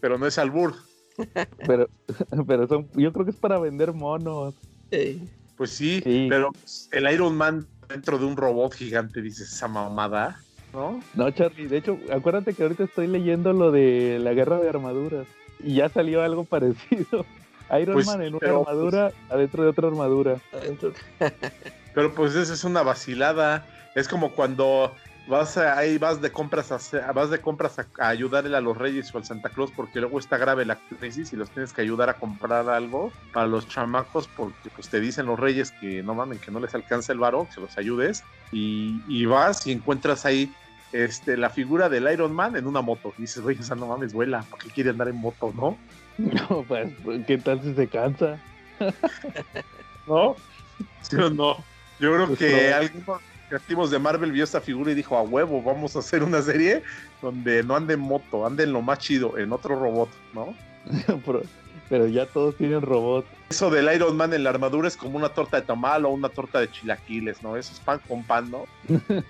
pero 0.00 0.18
no 0.18 0.26
es 0.26 0.36
albur. 0.38 0.74
Pero, 1.66 1.88
pero 2.46 2.68
son, 2.68 2.88
yo 2.94 3.12
creo 3.12 3.24
que 3.24 3.32
es 3.32 3.36
para 3.36 3.58
vender 3.58 3.92
monos. 3.92 4.54
Pues 5.56 5.70
sí, 5.70 6.00
pero 6.28 6.52
el 6.92 7.12
Iron 7.12 7.36
Man 7.36 7.66
dentro 7.88 8.18
de 8.18 8.24
un 8.24 8.36
robot 8.36 8.74
gigante, 8.74 9.20
dices, 9.20 9.52
esa 9.52 9.66
mamada. 9.66 10.40
¿No? 10.72 11.00
No, 11.14 11.30
Charlie, 11.30 11.66
de 11.66 11.78
hecho, 11.78 11.98
acuérdate 12.12 12.54
que 12.54 12.62
ahorita 12.62 12.84
estoy 12.84 13.06
leyendo 13.06 13.52
lo 13.52 13.70
de 13.70 14.18
la 14.20 14.32
guerra 14.32 14.58
de 14.58 14.68
armaduras 14.68 15.26
y 15.60 15.74
ya 15.74 15.88
salió 15.88 16.22
algo 16.22 16.44
parecido. 16.44 17.24
Iron 17.80 17.94
pues, 17.94 18.06
Man 18.06 18.22
en 18.22 18.34
una 18.34 18.48
armadura 18.48 19.10
pues, 19.10 19.32
adentro 19.32 19.62
de 19.62 19.68
otra 19.70 19.88
armadura. 19.88 20.36
pero 21.94 22.14
pues 22.14 22.34
esa 22.34 22.54
es 22.54 22.64
una 22.64 22.82
vacilada. 22.82 23.66
Es 23.94 24.08
como 24.08 24.32
cuando 24.32 24.94
vas 25.28 25.56
ahí 25.58 25.98
vas 25.98 26.20
de 26.20 26.32
compras 26.32 26.72
a, 26.72 27.12
vas 27.12 27.30
de 27.30 27.40
compras 27.40 27.78
a, 27.78 28.08
ayudarle 28.08 28.56
a 28.56 28.60
los 28.60 28.76
Reyes 28.76 29.14
o 29.14 29.18
al 29.18 29.24
Santa 29.24 29.50
Claus 29.50 29.70
porque 29.70 30.00
luego 30.00 30.18
está 30.18 30.38
grave 30.38 30.64
la 30.64 30.76
crisis 30.76 31.32
y 31.32 31.36
los 31.36 31.50
tienes 31.50 31.72
que 31.72 31.82
ayudar 31.82 32.08
a 32.08 32.14
comprar 32.14 32.68
algo 32.68 33.12
para 33.32 33.46
los 33.46 33.68
chamacos 33.68 34.28
porque 34.28 34.70
pues 34.74 34.88
te 34.88 35.00
dicen 35.00 35.26
los 35.26 35.38
Reyes 35.38 35.70
que 35.72 36.02
no 36.02 36.14
mamen 36.14 36.38
que 36.38 36.50
no 36.50 36.60
les 36.60 36.74
alcanza 36.74 37.12
el 37.12 37.18
varo, 37.18 37.46
que 37.46 37.52
se 37.52 37.60
los 37.60 37.76
ayudes 37.78 38.24
y, 38.52 39.00
y 39.06 39.26
vas 39.26 39.66
y 39.66 39.72
encuentras 39.72 40.24
ahí 40.24 40.52
este, 40.92 41.36
la 41.36 41.50
figura 41.50 41.88
del 41.88 42.10
Iron 42.10 42.32
Man 42.32 42.56
en 42.56 42.66
una 42.66 42.80
moto. 42.80 43.12
Y 43.18 43.22
dices, 43.22 43.42
güey, 43.42 43.58
o 43.58 43.62
sea, 43.62 43.76
no 43.76 43.86
mames, 43.88 44.14
vuela, 44.14 44.42
¿por 44.48 44.58
qué 44.58 44.70
quiere 44.70 44.88
andar 44.90 45.08
en 45.08 45.16
moto, 45.16 45.52
no? 45.54 45.76
No, 46.16 46.64
pues, 46.66 46.90
¿qué 47.26 47.36
tal 47.36 47.62
si 47.62 47.74
se 47.74 47.86
cansa? 47.88 48.38
¿No? 50.06 50.34
¿Sí 51.02 51.16
o 51.16 51.28
no? 51.30 51.56
Yo 52.00 52.14
creo 52.14 52.26
Pues 52.28 52.38
que 52.38 52.70
no. 52.70 52.76
algunos 52.76 53.20
creativos 53.48 53.90
de 53.90 53.98
Marvel 53.98 54.32
vio 54.32 54.44
esta 54.44 54.60
figura 54.60 54.92
y 54.92 54.94
dijo, 54.94 55.16
a 55.16 55.22
huevo, 55.22 55.62
vamos 55.62 55.96
a 55.96 56.00
hacer 56.00 56.22
una 56.22 56.42
serie 56.42 56.82
donde 57.22 57.62
no 57.62 57.76
ande 57.76 57.94
en 57.94 58.00
moto, 58.00 58.46
ande 58.46 58.64
en 58.64 58.72
lo 58.72 58.82
más 58.82 58.98
chido, 58.98 59.38
en 59.38 59.52
otro 59.52 59.78
robot, 59.78 60.08
¿no? 60.34 60.54
pero, 61.26 61.42
pero 61.88 62.06
ya 62.06 62.26
todos 62.26 62.56
tienen 62.56 62.82
robot. 62.82 63.26
Eso 63.50 63.70
del 63.70 63.92
Iron 63.94 64.16
Man 64.16 64.32
en 64.34 64.44
la 64.44 64.50
armadura 64.50 64.88
es 64.88 64.96
como 64.96 65.16
una 65.16 65.30
torta 65.30 65.60
de 65.60 65.66
tamal 65.66 66.04
o 66.04 66.10
una 66.10 66.28
torta 66.28 66.60
de 66.60 66.70
chilaquiles, 66.70 67.42
¿no? 67.42 67.56
Eso 67.56 67.72
es 67.72 67.80
pan 67.80 68.00
con 68.06 68.22
pan, 68.24 68.50
¿no? 68.50 68.64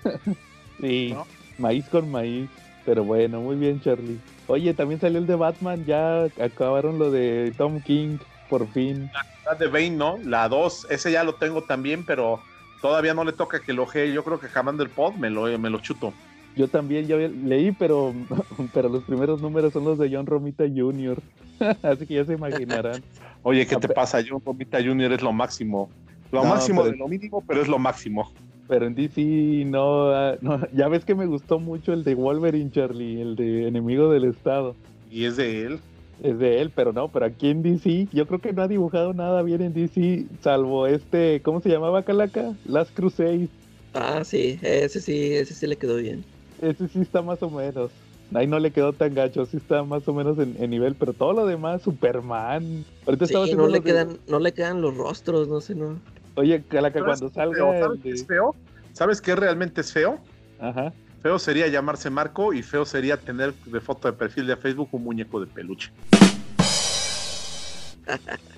Sí, 0.79 1.11
¿No? 1.13 1.27
maíz 1.57 1.85
con 1.89 2.09
maíz. 2.09 2.49
Pero 2.85 3.03
bueno, 3.03 3.41
muy 3.41 3.57
bien, 3.57 3.81
Charlie. 3.81 4.17
Oye, 4.47 4.73
también 4.73 4.99
salió 4.99 5.19
el 5.19 5.27
de 5.27 5.35
Batman, 5.35 5.85
ya 5.85 6.23
acabaron 6.41 6.97
lo 6.97 7.11
de 7.11 7.53
Tom 7.57 7.81
King, 7.81 8.17
por 8.49 8.67
fin. 8.69 9.11
La 9.45 9.55
de 9.55 9.67
Bane, 9.67 9.91
¿no? 9.91 10.17
La 10.23 10.49
2, 10.49 10.87
ese 10.89 11.11
ya 11.11 11.23
lo 11.23 11.35
tengo 11.35 11.63
también, 11.63 12.03
pero 12.05 12.41
todavía 12.81 13.13
no 13.13 13.23
le 13.23 13.33
toca 13.33 13.59
que 13.59 13.73
lo 13.73 13.83
ojee. 13.83 14.13
Yo 14.13 14.23
creo 14.23 14.39
que 14.39 14.47
el 14.47 14.89
pod 14.89 15.13
me 15.15 15.29
lo, 15.29 15.57
me 15.59 15.69
lo 15.69 15.79
chuto. 15.79 16.13
Yo 16.55 16.67
también 16.67 17.07
ya 17.07 17.15
leí, 17.17 17.71
pero, 17.71 18.13
pero 18.73 18.89
los 18.89 19.03
primeros 19.03 19.41
números 19.41 19.73
son 19.73 19.85
los 19.85 19.97
de 19.97 20.13
John 20.13 20.25
Romita 20.25 20.65
Jr. 20.67 21.21
Así 21.83 22.05
que 22.05 22.15
ya 22.15 22.25
se 22.25 22.33
imaginarán. 22.33 23.01
Oye, 23.43 23.65
¿qué 23.65 23.75
te 23.77 23.87
pasa? 23.89 24.19
John 24.27 24.41
Romita 24.45 24.81
Jr. 24.83 25.13
es 25.13 25.21
lo 25.21 25.31
máximo. 25.31 25.89
Lo 26.31 26.43
No, 26.43 26.49
máximo 26.49 26.81
pero- 26.81 26.91
de 26.91 26.97
lo 26.97 27.07
mínimo, 27.07 27.43
pero 27.47 27.61
es 27.61 27.67
lo 27.67 27.79
máximo. 27.79 28.31
Pero 28.67 28.85
en 28.85 28.93
DC 28.93 29.63
no, 29.65 30.09
ah, 30.11 30.35
no, 30.41 30.59
ya 30.73 30.87
ves 30.89 31.03
que 31.03 31.15
me 31.15 31.25
gustó 31.25 31.57
mucho 31.57 31.91
el 31.91 32.03
de 32.03 32.13
Wolverine, 32.13 32.69
Charlie, 32.69 33.19
el 33.19 33.35
de 33.35 33.67
Enemigo 33.67 34.11
del 34.11 34.25
Estado. 34.25 34.75
Y 35.09 35.25
es 35.25 35.37
de 35.37 35.63
él. 35.65 35.79
Es 36.21 36.37
de 36.37 36.61
él, 36.61 36.71
pero 36.75 36.91
no, 36.91 37.09
pero 37.11 37.25
aquí 37.25 37.49
en 37.49 37.61
DC, 37.63 38.07
yo 38.11 38.27
creo 38.27 38.41
que 38.41 38.51
no 38.51 38.61
ha 38.61 38.67
dibujado 38.67 39.13
nada 39.13 39.41
bien 39.41 39.61
en 39.61 39.73
DC, 39.73 40.27
salvo 40.41 40.85
este, 40.87 41.41
¿cómo 41.41 41.61
se 41.61 41.69
llamaba 41.69 42.03
Calaca? 42.03 42.53
Last 42.65 42.91
Crusade. 42.93 43.47
Ah, 43.93 44.23
sí, 44.23 44.59
ese 44.61 44.99
sí, 45.01 45.33
ese 45.33 45.53
sí 45.53 45.65
le 45.65 45.77
quedó 45.77 45.95
bien. 45.95 46.25
Ese 46.61 46.87
sí 46.89 46.99
está 46.99 47.21
más 47.21 47.41
o 47.41 47.49
menos. 47.49 47.91
Ahí 48.33 48.45
no 48.47 48.59
le 48.59 48.71
quedó 48.71 48.93
tan 48.93 49.15
gacho, 49.15 49.45
sí 49.45 49.57
está 49.57 49.83
más 49.83 50.07
o 50.07 50.13
menos 50.13 50.37
en, 50.39 50.61
en 50.61 50.69
nivel, 50.69 50.95
pero 50.95 51.13
todo 51.13 51.33
lo 51.33 51.45
demás, 51.45 51.81
Superman. 51.81 52.85
Ahorita 53.05 53.25
estaba 53.25 53.45
Sí, 53.45 53.51
haciendo 53.51 53.63
no 53.67 53.73
le 53.73 53.79
de- 53.79 53.83
quedan, 53.85 54.19
no 54.27 54.39
le 54.39 54.53
quedan 54.53 54.81
los 54.81 54.95
rostros, 54.97 55.47
no 55.47 55.61
sé, 55.61 55.73
no. 55.73 55.99
Oye, 56.35 56.63
Calaca, 56.63 57.03
cuando 57.03 57.29
salga 57.29 57.55
feo, 57.55 57.73
el 57.73 57.79
¿Sabes 57.79 57.99
qué 58.03 58.09
de- 58.09 58.15
es 58.15 58.27
feo? 58.27 58.55
¿Sabes 58.93 59.21
qué 59.21 59.35
realmente 59.35 59.81
es 59.81 59.91
feo? 59.91 60.19
Ajá. 60.59 60.93
Feo 61.21 61.37
sería 61.37 61.67
llamarse 61.67 62.09
Marco 62.09 62.53
y 62.53 62.63
feo 62.63 62.85
sería 62.85 63.17
tener 63.17 63.53
de 63.65 63.81
foto 63.81 64.07
de 64.09 64.13
perfil 64.17 64.47
de 64.47 64.55
Facebook 64.55 64.89
un 64.93 65.03
muñeco 65.03 65.39
de 65.41 65.47
peluche. 65.47 65.91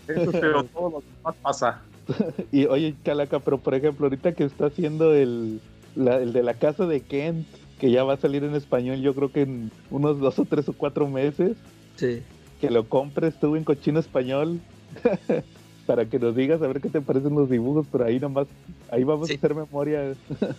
Eso 0.08 0.32
es 0.32 0.40
feo, 0.40 0.64
todo 0.66 0.90
lo 0.90 1.04
demás 1.18 1.36
pasa. 1.42 1.82
Y 2.52 2.66
oye, 2.66 2.96
Calaca, 3.04 3.40
pero 3.40 3.58
por 3.58 3.74
ejemplo, 3.74 4.06
ahorita 4.06 4.34
que 4.34 4.44
está 4.44 4.66
haciendo 4.68 5.14
el, 5.14 5.60
la- 5.96 6.18
el 6.18 6.34
de 6.34 6.44
la 6.44 6.56
casa 6.56 6.86
de 6.86 7.02
Kent, 7.02 7.48
que 7.80 7.90
ya 7.92 8.04
va 8.04 8.14
a 8.14 8.18
salir 8.18 8.44
en 8.44 8.56
español, 8.56 9.02
yo 9.02 9.14
creo 9.16 9.32
que 9.32 9.42
en 9.44 9.72
unos 9.90 10.20
dos 10.20 10.38
o 10.40 10.46
tres 10.46 10.68
o 10.70 10.74
cuatro 10.74 11.08
meses, 11.08 11.58
Sí. 11.96 12.22
que 12.60 12.70
lo 12.70 12.88
compres 12.90 13.40
tú 13.40 13.56
en 13.56 13.64
cochino 13.64 14.00
español, 14.00 14.60
para 15.86 16.06
que 16.06 16.20
nos 16.20 16.36
digas 16.36 16.62
a 16.62 16.68
ver 16.68 16.80
qué 16.82 16.90
te 16.90 17.02
parecen 17.02 17.36
los 17.36 17.50
dibujos, 17.50 17.86
pero 17.92 18.06
ahí 18.06 18.20
nomás, 18.20 18.48
ahí 18.92 19.04
vamos 19.04 19.28
Sí. 19.28 19.34
a 19.34 19.38
hacer 19.38 19.56
memoria. 19.56 20.14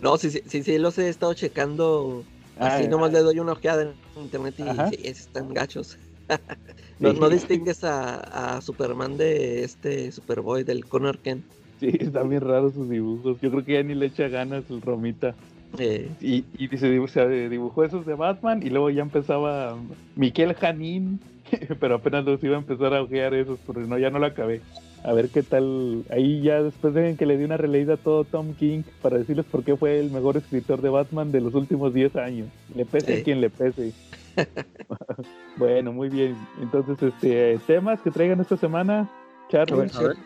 No, 0.00 0.16
sí, 0.18 0.30
sí, 0.30 0.42
sí, 0.46 0.62
sí, 0.62 0.78
los 0.78 0.98
he 0.98 1.08
estado 1.08 1.32
checando. 1.34 2.22
Así 2.58 2.84
Ah, 2.84 2.88
nomás 2.88 3.12
le 3.12 3.20
doy 3.20 3.38
una 3.40 3.52
ojeada 3.52 3.82
en 3.82 4.22
internet 4.22 4.54
y 4.58 4.62
Ajá. 4.68 4.90
sí, 4.90 4.98
están 5.02 5.52
gachos. 5.52 5.98
no, 7.00 7.28
distingues 7.28 7.82
a, 7.84 8.56
a 8.56 8.60
Superman 8.60 9.16
de 9.16 9.64
este 9.64 10.12
Superboy, 10.12 10.62
del 10.64 10.84
Connor 10.84 11.18
Kent. 11.18 11.44
Sí, 11.80 11.90
están 11.98 12.28
bien 12.28 12.42
raros 12.42 12.74
sus 12.74 12.88
dibujos. 12.88 13.40
Yo 13.40 13.50
creo 13.50 13.64
que 13.64 13.72
ya 13.74 13.82
ni 13.82 13.94
le 13.94 14.06
echa 14.06 14.28
ganas 14.28 14.64
el 14.70 14.80
Romita. 14.80 15.34
Eh, 15.78 16.08
Y, 16.20 16.44
y 16.56 16.68
dice, 16.68 16.86
dibu- 16.94 17.08
se 17.08 17.48
dibujó 17.48 17.82
esos 17.84 18.06
de 18.06 18.14
Batman 18.14 18.62
y 18.64 18.70
luego 18.70 18.90
ya 18.90 19.02
empezaba 19.02 19.76
Miquel 20.14 20.54
Janín, 20.54 21.18
pero 21.80 21.96
apenas 21.96 22.24
los 22.24 22.42
iba 22.42 22.56
a 22.56 22.60
empezar 22.60 22.94
a 22.94 23.02
ojear 23.02 23.34
esos, 23.34 23.58
porque 23.66 23.82
no, 23.82 23.98
ya 23.98 24.10
no 24.10 24.18
lo 24.18 24.26
acabé. 24.26 24.60
A 25.04 25.12
ver 25.12 25.28
qué 25.28 25.42
tal. 25.42 26.04
Ahí 26.10 26.40
ya 26.40 26.62
después 26.62 26.94
de 26.94 27.14
que 27.16 27.26
le 27.26 27.36
di 27.36 27.44
una 27.44 27.58
releída 27.58 27.94
a 27.94 27.98
todo 27.98 28.24
Tom 28.24 28.54
King 28.54 28.82
para 29.02 29.18
decirles 29.18 29.44
por 29.44 29.62
qué 29.62 29.76
fue 29.76 30.00
el 30.00 30.10
mejor 30.10 30.36
escritor 30.38 30.80
de 30.80 30.88
Batman 30.88 31.30
de 31.30 31.42
los 31.42 31.54
últimos 31.54 31.92
10 31.92 32.16
años. 32.16 32.48
Le 32.74 32.86
pese 32.86 33.14
Sí. 33.16 33.20
a 33.20 33.24
quien 33.24 33.40
le 33.42 33.50
pese. 33.50 33.92
bueno, 35.56 35.92
muy 35.92 36.08
bien. 36.08 36.34
Entonces, 36.60 36.96
este 37.02 37.58
temas 37.66 38.00
que 38.00 38.10
traigan 38.10 38.40
esta 38.40 38.56
semana, 38.56 39.08
Charlie. 39.50 39.90
A 39.94 40.02
ver. 40.02 40.16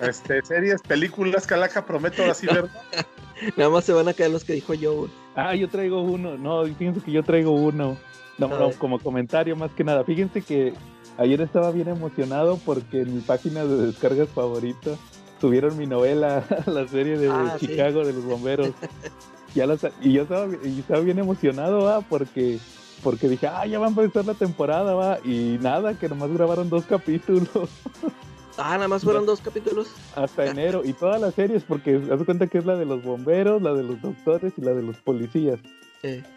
Este, 0.00 0.40
series, 0.42 0.80
películas, 0.82 1.46
Calaca, 1.46 1.84
prometo 1.84 2.22
ahora 2.22 2.34
sí 2.34 2.46
ver. 2.46 2.66
nada 3.56 3.70
más 3.70 3.84
se 3.84 3.92
van 3.92 4.08
a 4.08 4.14
caer 4.14 4.30
los 4.30 4.44
que 4.44 4.54
dijo 4.54 4.72
yo. 4.72 5.08
Ah, 5.34 5.54
yo 5.54 5.68
traigo 5.68 6.00
uno. 6.02 6.38
No, 6.38 6.64
fíjense 6.64 7.00
que 7.00 7.12
yo 7.12 7.22
traigo 7.22 7.52
uno. 7.52 7.96
No, 8.38 8.48
no, 8.48 8.70
como 8.72 8.98
comentario 8.98 9.54
más 9.56 9.70
que 9.72 9.84
nada. 9.84 10.04
Fíjense 10.04 10.42
que 10.42 10.74
ayer 11.18 11.40
estaba 11.40 11.70
bien 11.70 11.88
emocionado 11.88 12.58
porque 12.64 13.02
en 13.02 13.14
mi 13.14 13.20
página 13.20 13.64
de 13.64 13.86
descargas 13.86 14.28
favorita 14.28 14.90
subieron 15.40 15.76
mi 15.78 15.86
novela, 15.86 16.44
la 16.66 16.86
serie 16.88 17.16
de 17.18 17.28
Ah, 17.30 17.56
sí. 17.58 17.66
Chicago 17.68 18.04
de 18.04 18.12
los 18.12 18.24
bomberos. 18.24 18.70
ya 19.54 19.66
la 19.66 19.76
y 20.02 20.12
yo 20.12 20.22
estaba, 20.22 20.48
y 20.64 20.80
estaba 20.80 21.00
bien 21.00 21.18
emocionado, 21.18 21.84
va, 21.84 22.00
porque 22.00 22.58
porque 23.02 23.28
dije, 23.28 23.46
ah, 23.46 23.66
ya 23.66 23.78
va 23.78 23.86
a 23.86 23.90
empezar 23.90 24.24
la 24.24 24.32
temporada, 24.34 24.94
va, 24.94 25.18
y 25.24 25.58
nada, 25.60 25.92
que 25.98 26.08
nomás 26.08 26.32
grabaron 26.32 26.70
dos 26.70 26.84
capítulos 26.86 27.48
Ah, 28.56 28.76
nada 28.76 28.86
más 28.88 29.02
fueron 29.02 29.26
dos 29.26 29.40
capítulos. 29.40 29.88
hasta 30.14 30.46
enero, 30.46 30.82
y 30.84 30.92
todas 30.92 31.20
las 31.20 31.34
series, 31.34 31.64
porque 31.64 31.96
haz 32.10 32.18
de 32.20 32.24
cuenta 32.24 32.46
que 32.46 32.58
es 32.58 32.64
la 32.64 32.76
de 32.76 32.84
los 32.86 33.02
bomberos, 33.02 33.60
la 33.60 33.74
de 33.74 33.82
los 33.82 34.00
doctores 34.00 34.52
y 34.56 34.60
la 34.62 34.70
de 34.72 34.82
los 34.82 34.96
policías. 34.98 35.58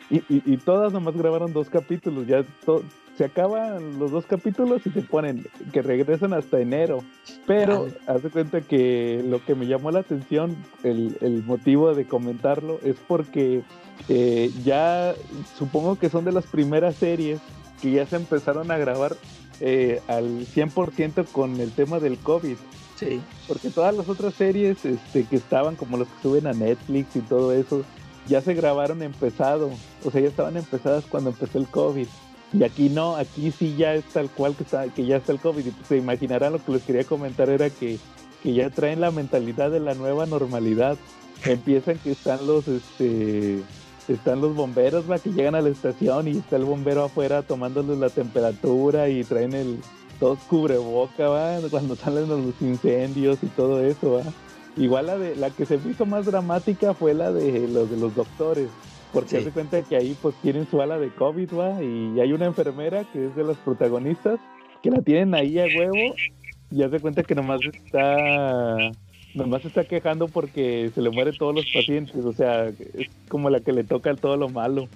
Y, 0.10 0.18
y, 0.18 0.24
y 0.54 0.58
todas 0.58 0.94
nomás 0.94 1.16
grabaron 1.18 1.52
dos 1.54 1.70
capítulos, 1.70 2.26
ya 2.28 2.44
to- 2.66 2.84
se 3.18 3.26
acaban 3.26 3.98
los 3.98 4.12
dos 4.12 4.26
capítulos 4.28 4.86
y 4.86 4.92
se 4.92 5.02
ponen 5.02 5.44
que 5.74 5.82
regresan 5.82 6.34
hasta 6.34 6.60
enero. 6.62 7.04
Pero 7.48 7.82
Vale. 7.84 7.94
haz 8.06 8.22
de 8.24 8.30
cuenta 8.30 8.62
que 8.62 9.24
lo 9.28 9.44
que 9.44 9.56
me 9.56 9.66
llamó 9.66 9.90
la 9.92 10.00
atención, 10.00 10.56
el, 10.84 11.18
el 11.22 11.44
motivo 11.44 11.96
de 11.96 12.06
comentarlo, 12.06 12.80
es 12.84 12.96
porque 13.08 13.64
eh, 14.08 14.52
ya 14.64 15.16
supongo 15.58 15.98
que 15.98 16.10
son 16.10 16.26
de 16.26 16.32
las 16.32 16.46
primeras 16.46 16.96
series 16.96 17.40
que 17.82 17.92
ya 17.92 18.06
se 18.06 18.18
empezaron 18.18 18.70
a 18.72 18.78
grabar 18.78 19.18
eh, 19.60 20.00
al 20.08 20.46
100% 20.48 21.26
con 21.32 21.60
el 21.60 21.72
tema 21.72 22.00
del 22.00 22.20
COVID. 22.20 22.58
sí. 22.96 23.20
Porque 23.48 23.70
todas 23.72 23.96
las 23.96 24.08
otras 24.10 24.36
series 24.36 24.84
este, 24.86 25.26
que 25.26 25.38
estaban, 25.38 25.76
como 25.76 25.98
los 25.98 26.08
que 26.08 26.22
suben 26.22 26.46
a 26.48 26.54
Netflix 26.54 27.16
y 27.16 27.22
todo 27.22 27.52
eso, 27.54 27.84
ya 28.28 28.42
se 28.42 28.54
grabaron 28.54 29.02
empezado. 29.02 29.70
O 30.04 30.12
sea, 30.12 30.22
ya 30.22 30.28
estaban 30.28 30.58
empezadas 30.58 31.06
cuando 31.06 31.32
empezó 31.32 31.58
el 31.58 31.68
COVID. 31.68 32.08
Y 32.54 32.64
aquí 32.64 32.90
no, 32.90 33.16
aquí 33.16 33.52
sí 33.52 33.76
ya 33.78 33.94
es 33.94 34.06
tal 34.06 34.30
cual 34.30 34.56
que, 34.56 34.64
está, 34.64 34.88
que 34.88 35.06
ya 35.06 35.18
está 35.18 35.32
el 35.32 35.40
COVID. 35.40 35.66
Y 35.66 35.72
pues, 35.72 35.88
se 35.88 35.98
imaginarán 35.98 36.54
lo 36.54 36.64
que 36.64 36.72
les 36.72 36.84
quería 36.84 37.04
comentar 37.04 37.50
era 37.50 37.70
que, 37.70 38.00
que 38.44 38.54
ya 38.54 38.70
traen 38.70 39.02
la 39.02 39.12
mentalidad 39.12 39.72
de 39.72 39.80
la 39.80 39.94
nueva 39.94 40.26
normalidad. 40.26 40.98
Empiezan 41.46 41.98
que 42.00 42.12
están 42.12 42.46
los, 42.48 42.68
este, 42.68 43.62
están 44.08 44.42
los 44.42 44.56
bomberos, 44.56 45.10
va, 45.10 45.20
que 45.20 45.32
llegan 45.32 45.56
a 45.56 45.62
la 45.62 45.70
estación 45.70 46.28
y 46.28 46.38
está 46.38 46.56
el 46.56 46.66
bombero 46.66 47.04
afuera 47.04 47.42
tomándoles 47.44 47.98
la 47.98 48.10
temperatura 48.10 49.10
y 49.10 49.24
traen 49.24 49.54
el, 49.54 49.80
todos 50.20 50.40
cubreboca, 50.50 51.28
va, 51.30 51.60
cuando 51.70 51.96
salen 51.96 52.28
los 52.28 52.40
incendios 52.62 53.40
y 53.44 53.48
todo 53.48 53.84
eso, 53.84 54.14
va. 54.14 54.24
Igual 54.78 55.08
la 55.08 55.18
de 55.18 55.36
la 55.36 55.50
que 55.50 55.66
se 55.66 55.78
me 55.78 55.92
hizo 55.92 56.06
más 56.06 56.26
dramática 56.26 56.94
fue 56.94 57.14
la 57.14 57.32
de 57.32 57.68
los 57.68 57.90
de 57.90 57.98
los 57.98 58.14
doctores, 58.16 58.70
porque 59.12 59.40
Sí. 59.40 59.44
se 59.46 59.52
cuenta 59.52 59.82
que 59.82 59.96
ahí 59.96 60.16
pues 60.22 60.36
tienen 60.42 60.68
su 60.70 60.82
ala 60.82 61.00
de 61.00 61.10
COVID, 61.10 61.50
va, 61.54 61.82
y 61.84 62.20
hay 62.20 62.32
una 62.34 62.46
enfermera 62.46 63.04
que 63.12 63.26
es 63.26 63.36
de 63.36 63.44
los 63.44 63.58
protagonistas 63.58 64.40
que 64.84 64.92
la 64.92 65.02
tienen 65.02 65.34
ahí 65.34 65.58
a 65.60 65.66
huevo 65.66 66.14
y 66.70 66.84
hace 66.84 67.00
cuenta 67.00 67.24
que 67.24 67.34
nomás 67.34 67.62
está 67.64 68.92
nomás 69.34 69.62
se 69.62 69.68
está 69.68 69.84
quejando 69.84 70.28
porque 70.28 70.90
se 70.96 71.02
le 71.02 71.10
mueren 71.12 71.36
todos 71.38 71.54
los 71.56 71.66
pacientes, 71.74 72.16
o 72.24 72.34
sea, 72.34 72.68
es 72.70 73.08
como 73.30 73.50
la 73.50 73.60
que 73.60 73.72
le 73.72 73.84
toca 73.84 74.16
todo 74.16 74.36
lo 74.38 74.50
malo. 74.50 74.88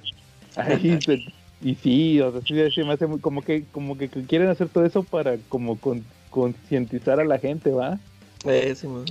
Ahí 0.55 0.99
se- 1.05 1.23
y 1.63 1.75
sí, 1.75 2.19
o 2.21 2.31
sea, 2.31 2.41
sí 2.41 2.71
se 2.73 2.83
me 2.83 2.93
hace 2.93 3.05
muy- 3.07 3.19
como 3.19 3.41
que 3.43 3.63
como 3.71 3.97
que 3.97 4.09
quieren 4.09 4.47
hacer 4.49 4.67
todo 4.69 4.85
eso 4.85 5.03
para 5.03 5.37
como 5.49 5.77
con- 5.77 6.03
concientizar 6.31 7.19
a 7.19 7.25
la 7.25 7.37
gente, 7.39 7.71
¿va? 7.71 7.99
Eh, 8.45 8.73
sí, 8.75 8.87
man. 8.87 9.05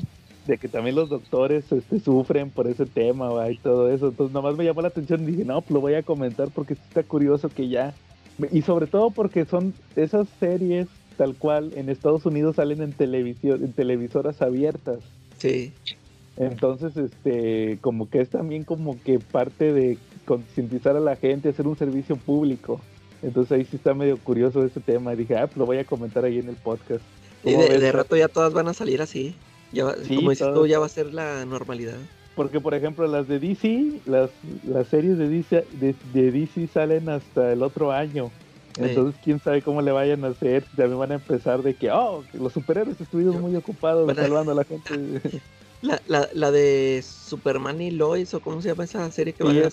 De 0.50 0.59
que 0.59 0.69
también 0.69 0.97
los 0.97 1.09
doctores 1.09 1.71
este, 1.71 2.00
sufren 2.00 2.50
por 2.50 2.66
ese 2.66 2.87
tema, 2.87 3.28
¿va? 3.28 3.50
Y 3.50 3.59
todo 3.59 3.90
eso. 3.90 4.09
Entonces 4.09 4.35
nomás 4.35 4.57
me 4.57 4.64
llamó 4.64 4.83
la 4.83 4.88
atención 4.88 5.23
y 5.23 5.26
dije, 5.26 5.45
no, 5.45 5.61
pues 5.61 5.71
lo 5.71 5.80
voy 5.80 5.95
a 5.95 6.02
comentar 6.02 6.49
porque 6.52 6.75
sí 6.75 6.80
está 6.88 7.02
curioso 7.02 7.49
que 7.49 7.69
ya... 7.69 7.95
Y 8.50 8.62
sobre 8.62 8.87
todo 8.87 9.11
porque 9.11 9.45
son 9.45 9.75
esas 9.97 10.26
series 10.40 10.88
tal 11.16 11.37
cual 11.37 11.73
en 11.76 11.90
Estados 11.90 12.25
Unidos 12.25 12.57
salen 12.57 12.80
en 12.80 12.92
televisión, 12.92 13.62
en 13.62 13.73
televisoras 13.73 14.40
abiertas. 14.40 14.99
Sí. 15.38 15.73
Entonces, 16.38 16.97
este, 16.97 17.78
como 17.83 18.09
que 18.09 18.23
es 18.23 18.30
también 18.30 18.64
como 18.64 19.00
que 19.02 19.19
parte 19.19 19.73
de, 19.73 19.99
concientizar 20.25 20.97
a 20.97 21.00
la 21.00 21.16
gente, 21.16 21.49
hacer 21.49 21.66
un 21.66 21.76
servicio 21.76 22.16
público. 22.16 22.80
Entonces 23.21 23.52
ahí 23.52 23.64
sí 23.64 23.76
está 23.76 23.95
medio 23.95 24.16
curioso 24.16 24.64
ese 24.64 24.80
tema. 24.80 25.14
Dije, 25.14 25.37
ah, 25.37 25.47
pues 25.47 25.57
lo 25.57 25.66
voy 25.66 25.78
a 25.78 25.85
comentar 25.85 26.25
ahí 26.25 26.38
en 26.38 26.49
el 26.49 26.54
podcast. 26.57 27.02
Y 27.45 27.52
¿Cómo 27.52 27.64
de, 27.64 27.78
de 27.78 27.92
rato 27.92 28.16
ya 28.16 28.28
todas 28.28 28.52
van 28.52 28.69
a 28.69 28.75
salir 28.75 29.02
así. 29.02 29.35
Ya, 29.73 29.85
va- 29.85 29.97
Sí, 30.05 30.15
como 30.17 30.31
dices 30.31 30.53
tú, 30.55 30.67
ya 30.67 30.79
va 30.79 30.87
a 30.87 30.91
ser 30.91 31.12
la 31.12 31.45
normalidad. 31.45 31.99
Porque, 32.35 32.61
por 32.61 32.75
ejemplo, 32.75 33.07
las 33.07 33.29
de 33.29 33.39
DC, 33.39 34.00
las, 34.07 34.31
las 34.65 34.89
series 34.89 35.19
de 35.19 35.29
DC, 35.29 35.67
de, 35.73 35.95
de 36.12 36.31
DC 36.31 36.67
salen 36.69 37.09
hasta 37.09 37.53
el 37.53 37.62
otro 37.62 37.93
año. 37.93 38.31
Entonces, 38.77 39.21
quién 39.23 39.41
sabe 39.41 39.62
cómo 39.62 39.83
le 39.83 39.91
vayan 39.93 40.25
a 40.25 40.29
hacer. 40.29 40.65
También 40.77 40.99
van 40.99 41.12
a 41.12 41.17
empezar 41.17 41.62
de 41.62 41.75
que, 41.75 41.91
oh, 41.91 42.25
los 42.33 42.53
superhéroes 42.53 43.00
estuvieron 43.00 43.41
muy 43.41 43.55
ocupados 43.57 44.15
salvando 44.17 44.53
a 44.53 44.55
la 44.55 44.65
gente. 44.65 45.41
La, 45.83 45.99
la, 46.09 46.29
la 46.35 46.50
de 46.50 47.03
Superman 47.03 47.81
y 47.81 47.91
Lois, 47.91 48.35
o 48.35 48.41
cómo 48.41 48.61
se 48.61 48.69
llama 48.69 48.85
esa 48.85 49.11
serie 49.11 49.33
que 49.33 49.43
van 49.43 49.57
a, 49.65 49.69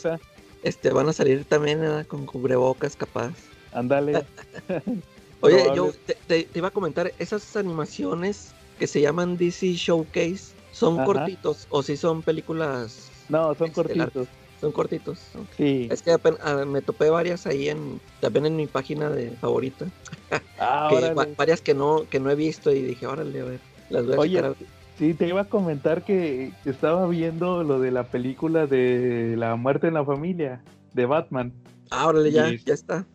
este, 0.63 0.91
van 0.91 1.09
a 1.09 1.11
salir 1.11 1.43
también 1.43 1.81
con 2.07 2.25
cubrebocas 2.25 2.95
capaz. 2.95 3.33
ándale. 3.73 4.25
Oye, 5.41 5.63
Probable. 5.63 5.75
yo 5.75 5.91
te, 6.05 6.15
te- 6.25 6.43
te 6.45 6.59
iba 6.59 6.69
a 6.69 6.71
comentar, 6.71 7.11
esas 7.19 7.57
animaciones 7.57 8.53
que 8.77 8.87
se 8.87 9.01
llaman 9.01 9.37
DC 9.37 9.73
Showcase, 9.73 10.53
¿son 10.71 10.95
Ajá. 10.95 11.05
cortitos 11.05 11.67
o 11.69 11.83
si 11.83 11.97
son 11.97 12.21
películas? 12.23 13.11
No, 13.29 13.53
son 13.55 13.71
cortitos. 13.71 14.27
Son 14.61 14.71
cortitos. 14.71 15.19
Sí. 15.55 15.87
Es 15.91 16.01
que 16.01 16.11
apen- 16.11 16.37
ah, 16.41 16.65
me 16.65 16.81
topé 16.81 17.09
varias 17.11 17.45
ahí 17.45 17.69
en 17.69 17.99
también 18.21 18.45
en 18.47 18.55
mi 18.55 18.65
página 18.67 19.09
de 19.09 19.31
favorita. 19.31 19.85
Ah, 20.59 20.87
que 20.89 20.95
órale. 20.95 21.13
va- 21.13 21.27
varias 21.37 21.61
que 21.61 21.75
no 21.75 22.05
que 22.09 22.19
no 22.19 22.31
he 22.31 22.35
visto 22.35 22.71
y 22.71 22.81
dije, 22.81 23.05
órale, 23.05 23.41
a 23.41 23.45
ver, 23.45 23.59
las 23.91 24.05
voy 24.07 24.15
a 24.15 24.19
Oye, 24.19 24.35
checar. 24.37 24.55
Sí, 24.97 25.13
te 25.13 25.27
iba 25.27 25.41
a 25.41 25.45
comentar 25.49 26.03
que 26.03 26.51
estaba 26.65 27.07
viendo 27.07 27.63
lo 27.63 27.79
de 27.79 27.91
la 27.91 28.07
película 28.09 28.65
de 28.65 29.35
La 29.37 29.55
muerte 29.55 29.87
en 29.87 29.93
la 29.93 30.03
familia, 30.03 30.63
de 30.95 31.05
Batman. 31.05 31.53
Ah, 31.91 32.07
órale, 32.07 32.31
ya, 32.31 32.49
y- 32.49 32.57
ya 32.65 32.73
está. 32.73 33.05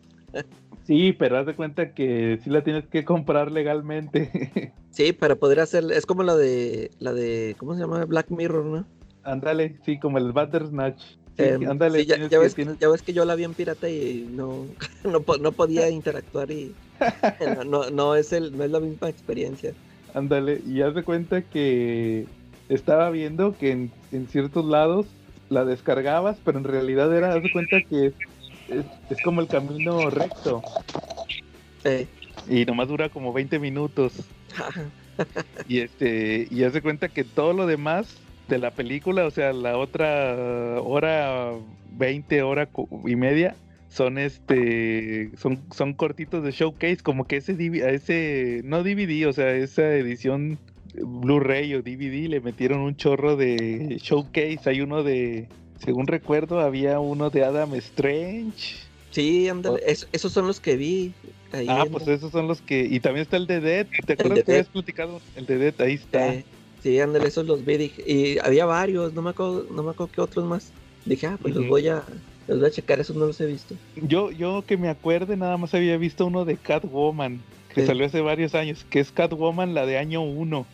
Sí, 0.85 1.13
pero 1.13 1.37
haz 1.37 1.45
de 1.45 1.55
cuenta 1.55 1.93
que 1.93 2.39
sí 2.43 2.49
la 2.49 2.63
tienes 2.63 2.85
que 2.87 3.05
comprar 3.05 3.51
legalmente. 3.51 4.73
Sí, 4.91 5.11
para 5.11 5.35
poder 5.35 5.59
hacer, 5.59 5.85
es 5.91 6.05
como 6.05 6.21
la 6.21 6.35
de, 6.35 6.91
la 6.99 7.13
de, 7.13 7.55
¿cómo 7.57 7.73
se 7.73 7.79
llama? 7.81 8.05
Black 8.05 8.29
Mirror, 8.29 8.63
¿no? 8.65 8.85
ándale, 9.23 9.79
sí, 9.85 9.97
como 9.99 10.19
el 10.19 10.31
Bandersnatch. 10.31 11.01
Sí, 11.35 11.43
Em, 11.43 11.67
ándale, 11.67 12.01
sí, 12.01 12.05
ya, 12.05 12.39
ves, 12.39 12.55
tienes- 12.55 12.77
ya 12.77 12.89
ves 12.89 13.01
que 13.01 13.11
yo 13.11 13.25
la 13.25 13.33
vi 13.33 13.43
en 13.43 13.55
pirata 13.55 13.89
y 13.89 14.27
no, 14.29 14.67
no, 15.03 15.23
no 15.39 15.51
podía 15.51 15.89
interactuar 15.89 16.51
y 16.51 16.75
no, 17.57 17.63
no, 17.63 17.89
no 17.89 18.15
es 18.15 18.31
el, 18.33 18.55
no 18.55 18.63
es 18.63 18.69
la 18.69 18.79
misma 18.79 19.09
experiencia. 19.09 19.73
Ándale, 20.13 20.61
y 20.67 20.81
haz 20.83 20.93
de 20.93 21.03
cuenta 21.03 21.41
que 21.41 22.27
estaba 22.69 23.09
viendo 23.09 23.57
que 23.57 23.71
en, 23.71 23.91
en 24.11 24.27
ciertos 24.27 24.63
lados 24.65 25.07
la 25.49 25.65
descargabas, 25.65 26.37
pero 26.45 26.59
en 26.59 26.65
realidad 26.65 27.15
era, 27.15 27.33
haz 27.33 27.41
de 27.41 27.51
cuenta 27.51 27.81
que 27.81 28.13
es, 28.69 29.21
como 29.23 29.41
el 29.41 29.47
camino 29.47 30.09
recto 30.09 30.61
Eh, 31.83 32.07
y 32.49 32.65
nomás 32.65 32.87
dura 32.87 33.09
como 33.09 33.33
20 33.33 33.59
minutos. 33.59 34.13
Y 35.67 35.81
este, 35.81 36.47
y 36.49 36.63
haz 36.63 36.73
de 36.73 36.81
cuenta 36.81 37.07
que 37.07 37.23
todo 37.23 37.53
lo 37.53 37.67
demás 37.67 38.17
de 38.47 38.57
la 38.57 38.71
película, 38.71 39.25
o 39.25 39.29
sea, 39.29 39.53
la 39.53 39.77
otra 39.77 40.81
hora 40.81 41.51
20, 41.91 42.41
hora 42.41 42.67
y 43.05 43.15
media, 43.15 43.55
son 43.89 44.17
este, 44.17 45.29
son, 45.37 45.61
son 45.71 45.93
cortitos 45.93 46.43
de 46.43 46.51
showcase, 46.51 46.97
como 46.97 47.27
que 47.27 47.37
ese, 47.37 47.55
ese, 47.93 48.61
no 48.63 48.81
DVD, 48.81 49.27
o 49.27 49.33
sea, 49.33 49.51
esa 49.51 49.93
edición 49.93 50.57
Blu-ray 50.95 51.75
o 51.75 51.83
DVD 51.83 52.27
le 52.27 52.41
metieron 52.41 52.79
un 52.79 52.95
chorro 52.95 53.35
de 53.35 53.99
showcase. 54.01 54.61
Hay 54.65 54.81
uno 54.81 55.03
de, 55.03 55.47
según 55.79 56.07
recuerdo, 56.07 56.59
había 56.59 56.99
uno 56.99 57.29
de 57.29 57.43
Adam 57.43 57.73
Strange. 57.75 58.75
sí, 59.11 59.47
ándale, 59.47 59.79
es- 59.85 60.07
esos 60.11 60.31
son 60.33 60.47
los 60.47 60.59
que 60.59 60.75
vi. 60.75 61.13
ahí. 61.51 61.67
Ah, 61.69 61.83
en- 61.85 61.91
pues 61.91 62.07
esos 62.07 62.31
son 62.31 62.47
los 62.47 62.61
que, 62.61 62.79
y 62.89 62.99
también 62.99 63.21
está 63.21 63.37
el 63.37 63.45
de 63.45 63.59
Dead. 63.61 63.85
¿Te 64.07 64.13
acuerdas 64.13 64.37
de 64.39 64.43
que 64.43 64.51
habías 64.53 64.69
platicado? 64.69 65.21
El 65.35 65.45
de 65.45 65.57
Dead, 65.59 65.81
ahí 65.81 65.93
está. 65.93 66.33
eh, 66.33 66.45
sí, 66.81 66.99
ándale, 66.99 67.27
esos 67.27 67.45
los 67.45 67.63
vi. 67.63 67.77
dije- 67.77 68.03
y 68.11 68.39
había 68.39 68.65
varios, 68.65 69.13
no 69.13 69.21
me 69.21 69.29
acuerdo, 69.29 69.67
no 69.69 69.83
me 69.83 69.91
acuerdo 69.91 70.11
qué 70.13 70.21
otros 70.21 70.45
más. 70.45 70.71
Dije, 71.05 71.27
ah, 71.27 71.37
pues 71.39 71.53
los 71.53 71.67
voy 71.67 71.87
a, 71.89 72.03
los 72.47 72.59
voy 72.59 72.67
a 72.69 72.71
checar, 72.71 72.99
esos 72.99 73.15
no 73.15 73.25
los 73.27 73.39
he 73.39 73.45
visto. 73.45 73.75
Yo, 73.97 74.31
yo 74.31 74.63
que 74.65 74.77
me 74.77 74.89
acuerde, 74.89 75.37
nada 75.37 75.57
más 75.57 75.73
había 75.75 75.95
visto 75.97 76.25
uno 76.25 76.43
de 76.43 76.57
Catwoman, 76.57 77.39
que 77.73 77.81
Sí. 77.81 77.87
salió 77.87 78.05
hace 78.07 78.21
varios 78.21 78.55
años, 78.55 78.83
que 78.89 78.99
es 78.99 79.11
Catwoman, 79.11 79.75
la 79.75 79.85
de 79.85 79.97
año 79.99 80.23
1. 80.23 80.65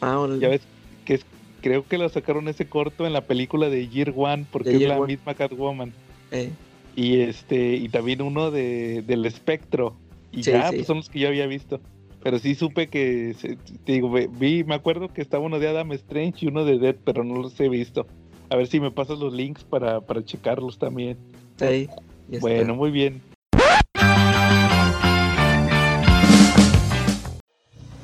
Ah, 0.00 0.18
órale. 0.18 0.40
Ya 0.40 0.48
ves, 0.48 0.62
que 1.04 1.14
es, 1.14 1.26
creo 1.64 1.88
que 1.88 1.96
lo 1.96 2.06
sacaron 2.10 2.46
ese 2.48 2.66
corto 2.66 3.06
en 3.06 3.14
la 3.14 3.22
película 3.22 3.70
de 3.70 3.88
Year 3.88 4.12
One, 4.14 4.44
porque 4.52 4.68
De 4.68 4.74
es 4.74 4.80
Year 4.82 4.90
la 4.90 4.98
One. 5.00 5.14
misma 5.14 5.32
Catwoman. 5.32 5.94
Eh, 6.30 6.50
Y 6.94 7.20
este, 7.20 7.76
y 7.76 7.88
también 7.88 8.20
uno 8.20 8.50
de, 8.50 9.00
del 9.06 9.24
espectro. 9.24 9.96
Y 10.30 10.42
Sí, 10.42 10.50
ya, 10.52 10.68
sí. 10.68 10.76
pues 10.76 10.86
son 10.86 10.98
los 10.98 11.08
que 11.08 11.20
yo 11.20 11.28
había 11.28 11.46
visto. 11.46 11.80
Pero 12.22 12.38
sí 12.38 12.54
supe 12.54 12.88
que, 12.88 13.34
te 13.84 13.92
digo, 13.92 14.10
vi, 14.10 14.62
me 14.64 14.74
acuerdo 14.74 15.08
que 15.12 15.22
estaba 15.22 15.42
uno 15.44 15.58
de 15.58 15.68
Adam 15.68 15.90
Strange 15.92 16.44
y 16.44 16.48
uno 16.48 16.66
de 16.66 16.78
Dead, 16.78 16.96
pero 17.02 17.24
no 17.24 17.36
los 17.36 17.58
he 17.60 17.68
visto. 17.70 18.06
A 18.50 18.56
ver 18.56 18.66
si 18.66 18.78
me 18.78 18.90
pasas 18.90 19.18
los 19.18 19.32
links 19.32 19.64
para, 19.64 20.02
para 20.02 20.22
checarlos 20.22 20.78
también. 20.78 21.16
sí. 21.58 21.88
Bueno, 22.40 22.74
muy 22.74 22.90
bien. 22.90 23.20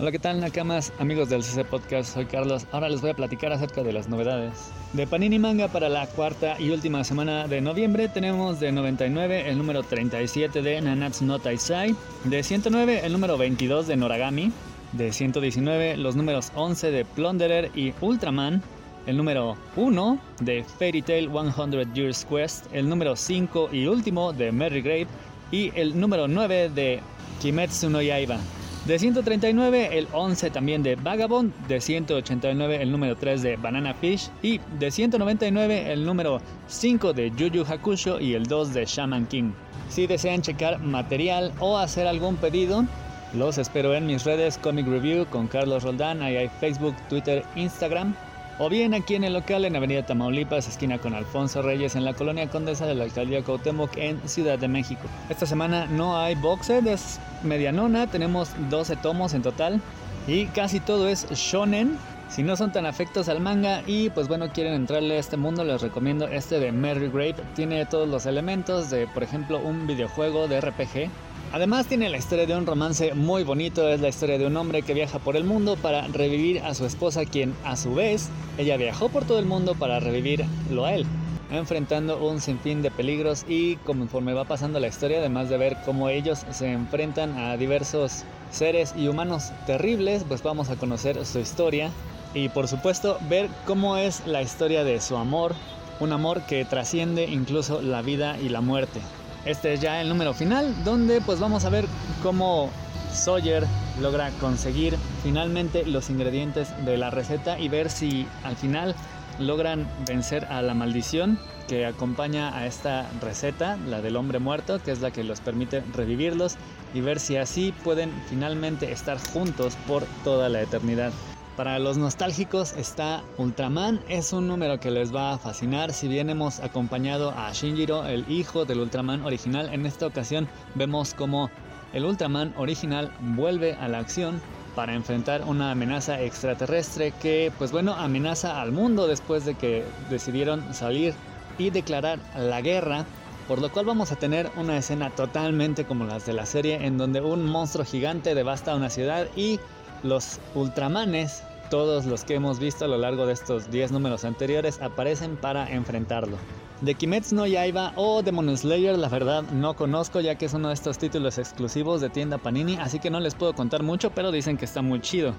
Hola, 0.00 0.12
¿qué 0.12 0.18
tal, 0.18 0.40
Nakamas? 0.40 0.94
Amigos 0.98 1.28
del 1.28 1.42
CC 1.42 1.62
Podcast, 1.62 2.14
soy 2.14 2.24
Carlos. 2.24 2.66
Ahora 2.72 2.88
les 2.88 3.02
voy 3.02 3.10
a 3.10 3.14
platicar 3.14 3.52
acerca 3.52 3.82
de 3.82 3.92
las 3.92 4.08
novedades. 4.08 4.72
De 4.94 5.06
Panini 5.06 5.38
Manga 5.38 5.68
para 5.68 5.90
la 5.90 6.06
cuarta 6.06 6.58
y 6.58 6.70
última 6.70 7.04
semana 7.04 7.46
de 7.46 7.60
noviembre 7.60 8.08
tenemos 8.08 8.60
de 8.60 8.72
99 8.72 9.50
el 9.50 9.58
número 9.58 9.82
37 9.82 10.62
de 10.62 10.80
Nanatsu 10.80 11.26
no 11.26 11.38
Taisai, 11.38 11.94
de 12.24 12.42
109 12.42 13.02
el 13.04 13.12
número 13.12 13.36
22 13.36 13.88
de 13.88 13.96
Noragami, 13.98 14.52
de 14.92 15.12
119 15.12 15.98
los 15.98 16.16
números 16.16 16.50
11 16.54 16.92
de 16.92 17.04
Plunderer 17.04 17.70
y 17.74 17.92
Ultraman, 18.00 18.62
el 19.04 19.18
número 19.18 19.58
1 19.76 20.18
de 20.40 20.64
Fairy 20.64 21.02
Tail 21.02 21.28
100 21.30 21.92
Years 21.92 22.24
Quest, 22.24 22.64
el 22.72 22.88
número 22.88 23.16
5 23.16 23.68
y 23.70 23.84
último 23.84 24.32
de 24.32 24.50
Merry 24.50 24.80
Grape 24.80 25.08
y 25.52 25.78
el 25.78 26.00
número 26.00 26.26
9 26.26 26.70
de 26.70 27.00
Kimetsu 27.42 27.90
no 27.90 28.00
Yaiba. 28.00 28.38
De 28.86 28.98
139 28.98 29.98
el 29.98 30.08
11 30.10 30.50
también 30.50 30.82
de 30.82 30.96
Vagabond, 30.96 31.52
de 31.68 31.82
189 31.82 32.80
el 32.80 32.90
número 32.90 33.14
3 33.14 33.42
de 33.42 33.56
Banana 33.56 33.92
Fish 33.92 34.30
y 34.42 34.58
de 34.78 34.90
199 34.90 35.92
el 35.92 36.06
número 36.06 36.40
5 36.66 37.12
de 37.12 37.30
Yu 37.36 37.62
Hakusho 37.62 38.18
y 38.18 38.32
el 38.32 38.46
2 38.46 38.72
de 38.72 38.86
Shaman 38.86 39.26
King. 39.26 39.52
Si 39.90 40.06
desean 40.06 40.40
checar 40.40 40.78
material 40.78 41.52
o 41.60 41.76
hacer 41.76 42.06
algún 42.06 42.36
pedido, 42.36 42.86
los 43.34 43.58
espero 43.58 43.94
en 43.94 44.06
mis 44.06 44.24
redes 44.24 44.56
Comic 44.56 44.86
Review 44.86 45.26
con 45.26 45.46
Carlos 45.46 45.82
Roldán, 45.82 46.22
ahí 46.22 46.36
hay 46.36 46.48
Facebook, 46.48 46.96
Twitter, 47.10 47.44
Instagram. 47.56 48.14
O 48.62 48.68
bien 48.68 48.92
aquí 48.92 49.14
en 49.14 49.24
el 49.24 49.32
local 49.32 49.64
en 49.64 49.74
Avenida 49.74 50.04
Tamaulipas, 50.04 50.68
esquina 50.68 50.98
con 50.98 51.14
Alfonso 51.14 51.62
Reyes, 51.62 51.96
en 51.96 52.04
la 52.04 52.12
colonia 52.12 52.50
Condesa 52.50 52.84
de 52.84 52.94
la 52.94 53.04
Alcaldía 53.04 53.42
Cuauhtémoc, 53.42 53.96
en 53.96 54.20
Ciudad 54.28 54.58
de 54.58 54.68
México. 54.68 55.00
Esta 55.30 55.46
semana 55.46 55.86
no 55.86 56.18
hay 56.18 56.34
box 56.34 56.68
es 56.68 57.20
medianona, 57.42 58.06
tenemos 58.06 58.50
12 58.68 58.96
tomos 58.96 59.32
en 59.32 59.40
total 59.40 59.80
y 60.26 60.44
casi 60.44 60.78
todo 60.78 61.08
es 61.08 61.26
shonen. 61.30 61.96
Si 62.28 62.42
no 62.42 62.54
son 62.54 62.70
tan 62.70 62.84
afectos 62.84 63.30
al 63.30 63.40
manga 63.40 63.82
y 63.86 64.10
pues 64.10 64.28
bueno 64.28 64.50
quieren 64.52 64.74
entrarle 64.74 65.16
a 65.16 65.20
este 65.20 65.38
mundo, 65.38 65.64
les 65.64 65.80
recomiendo 65.80 66.28
este 66.28 66.60
de 66.60 66.70
Merry 66.70 67.08
Grape. 67.08 67.36
Tiene 67.54 67.86
todos 67.86 68.10
los 68.10 68.26
elementos 68.26 68.90
de, 68.90 69.06
por 69.06 69.22
ejemplo, 69.22 69.58
un 69.58 69.86
videojuego 69.86 70.48
de 70.48 70.60
RPG. 70.60 71.08
Además 71.52 71.86
tiene 71.86 72.08
la 72.08 72.16
historia 72.16 72.46
de 72.46 72.54
un 72.54 72.64
romance 72.64 73.12
muy 73.14 73.42
bonito, 73.42 73.88
es 73.88 74.00
la 74.00 74.08
historia 74.08 74.38
de 74.38 74.46
un 74.46 74.56
hombre 74.56 74.82
que 74.82 74.94
viaja 74.94 75.18
por 75.18 75.34
el 75.34 75.42
mundo 75.42 75.76
para 75.76 76.06
revivir 76.06 76.60
a 76.60 76.74
su 76.74 76.86
esposa, 76.86 77.24
quien 77.24 77.54
a 77.64 77.76
su 77.76 77.92
vez, 77.92 78.28
ella 78.56 78.76
viajó 78.76 79.08
por 79.08 79.24
todo 79.24 79.40
el 79.40 79.46
mundo 79.46 79.74
para 79.74 79.98
revivirlo 79.98 80.84
a 80.84 80.94
él, 80.94 81.06
enfrentando 81.50 82.24
un 82.24 82.40
sinfín 82.40 82.82
de 82.82 82.92
peligros. 82.92 83.44
Y 83.48 83.76
conforme 83.78 84.32
va 84.32 84.44
pasando 84.44 84.78
la 84.78 84.86
historia, 84.86 85.18
además 85.18 85.48
de 85.48 85.58
ver 85.58 85.76
cómo 85.84 86.08
ellos 86.08 86.46
se 86.52 86.70
enfrentan 86.70 87.36
a 87.36 87.56
diversos 87.56 88.22
seres 88.52 88.94
y 88.96 89.08
humanos 89.08 89.50
terribles, 89.66 90.24
pues 90.28 90.44
vamos 90.44 90.70
a 90.70 90.76
conocer 90.76 91.26
su 91.26 91.40
historia. 91.40 91.90
Y 92.32 92.48
por 92.48 92.68
supuesto 92.68 93.18
ver 93.28 93.48
cómo 93.66 93.96
es 93.96 94.24
la 94.24 94.40
historia 94.40 94.84
de 94.84 95.00
su 95.00 95.16
amor, 95.16 95.56
un 95.98 96.12
amor 96.12 96.42
que 96.42 96.64
trasciende 96.64 97.24
incluso 97.24 97.82
la 97.82 98.02
vida 98.02 98.38
y 98.38 98.50
la 98.50 98.60
muerte. 98.60 99.00
Este 99.44 99.72
es 99.72 99.80
ya 99.80 100.00
el 100.00 100.08
número 100.08 100.34
final, 100.34 100.74
donde 100.84 101.20
pues 101.20 101.40
vamos 101.40 101.64
a 101.64 101.70
ver 101.70 101.86
cómo 102.22 102.70
Sawyer 103.12 103.66
logra 104.00 104.30
conseguir 104.40 104.96
finalmente 105.22 105.84
los 105.86 106.10
ingredientes 106.10 106.68
de 106.84 106.96
la 106.96 107.10
receta 107.10 107.58
y 107.58 107.68
ver 107.68 107.90
si 107.90 108.26
al 108.44 108.56
final 108.56 108.94
logran 109.38 109.88
vencer 110.06 110.44
a 110.46 110.60
la 110.62 110.74
maldición 110.74 111.38
que 111.68 111.86
acompaña 111.86 112.56
a 112.56 112.66
esta 112.66 113.08
receta, 113.22 113.78
la 113.88 114.02
del 114.02 114.16
hombre 114.16 114.38
muerto, 114.40 114.82
que 114.82 114.90
es 114.90 115.00
la 115.00 115.10
que 115.10 115.24
los 115.24 115.40
permite 115.40 115.82
revivirlos 115.94 116.56
y 116.92 117.00
ver 117.00 117.20
si 117.20 117.36
así 117.36 117.72
pueden 117.84 118.12
finalmente 118.28 118.92
estar 118.92 119.18
juntos 119.18 119.76
por 119.86 120.04
toda 120.24 120.48
la 120.48 120.60
eternidad. 120.60 121.12
Para 121.56 121.78
los 121.78 121.98
nostálgicos 121.98 122.72
está 122.72 123.22
Ultraman, 123.36 124.00
es 124.08 124.32
un 124.32 124.46
número 124.46 124.80
que 124.80 124.90
les 124.90 125.14
va 125.14 125.32
a 125.32 125.38
fascinar. 125.38 125.92
Si 125.92 126.08
bien 126.08 126.30
hemos 126.30 126.60
acompañado 126.60 127.32
a 127.36 127.52
Shinjiro, 127.52 128.06
el 128.06 128.24
hijo 128.30 128.64
del 128.64 128.80
Ultraman 128.80 129.24
original, 129.24 129.68
en 129.72 129.84
esta 129.84 130.06
ocasión 130.06 130.48
vemos 130.74 131.12
como 131.12 131.50
el 131.92 132.04
Ultraman 132.04 132.54
original 132.56 133.12
vuelve 133.20 133.74
a 133.74 133.88
la 133.88 133.98
acción 133.98 134.40
para 134.74 134.94
enfrentar 134.94 135.42
una 135.44 135.72
amenaza 135.72 136.22
extraterrestre 136.22 137.12
que, 137.20 137.52
pues 137.58 137.72
bueno, 137.72 137.94
amenaza 137.94 138.62
al 138.62 138.72
mundo 138.72 139.06
después 139.06 139.44
de 139.44 139.54
que 139.54 139.84
decidieron 140.08 140.72
salir 140.72 141.14
y 141.58 141.70
declarar 141.70 142.20
la 142.38 142.60
guerra. 142.60 143.04
Por 143.48 143.60
lo 143.60 143.72
cual 143.72 143.84
vamos 143.84 144.12
a 144.12 144.16
tener 144.16 144.48
una 144.56 144.78
escena 144.78 145.10
totalmente 145.10 145.84
como 145.84 146.04
las 146.04 146.24
de 146.24 146.32
la 146.32 146.46
serie 146.46 146.86
en 146.86 146.96
donde 146.96 147.20
un 147.20 147.44
monstruo 147.44 147.84
gigante 147.84 148.36
devasta 148.36 148.76
una 148.76 148.90
ciudad 148.90 149.26
y 149.34 149.58
los 150.02 150.38
ultramanes, 150.54 151.42
todos 151.70 152.06
los 152.06 152.24
que 152.24 152.34
hemos 152.34 152.58
visto 152.58 152.84
a 152.84 152.88
lo 152.88 152.98
largo 152.98 153.26
de 153.26 153.32
estos 153.32 153.70
10 153.70 153.92
números 153.92 154.24
anteriores, 154.24 154.80
aparecen 154.82 155.36
para 155.36 155.70
enfrentarlo. 155.70 156.36
De 156.80 156.94
Kimetsu 156.94 157.34
no 157.34 157.46
Yaiba 157.46 157.92
o 157.96 158.22
Demon 158.22 158.56
Slayer, 158.56 158.96
la 158.96 159.08
verdad 159.08 159.42
no 159.52 159.74
conozco 159.74 160.20
ya 160.20 160.36
que 160.36 160.46
es 160.46 160.54
uno 160.54 160.68
de 160.68 160.74
estos 160.74 160.96
títulos 160.96 161.36
exclusivos 161.36 162.00
de 162.00 162.08
tienda 162.08 162.38
Panini, 162.38 162.76
así 162.76 162.98
que 162.98 163.10
no 163.10 163.20
les 163.20 163.34
puedo 163.34 163.52
contar 163.52 163.82
mucho, 163.82 164.10
pero 164.10 164.32
dicen 164.32 164.56
que 164.56 164.64
está 164.64 164.80
muy 164.80 165.00
chido. 165.00 165.34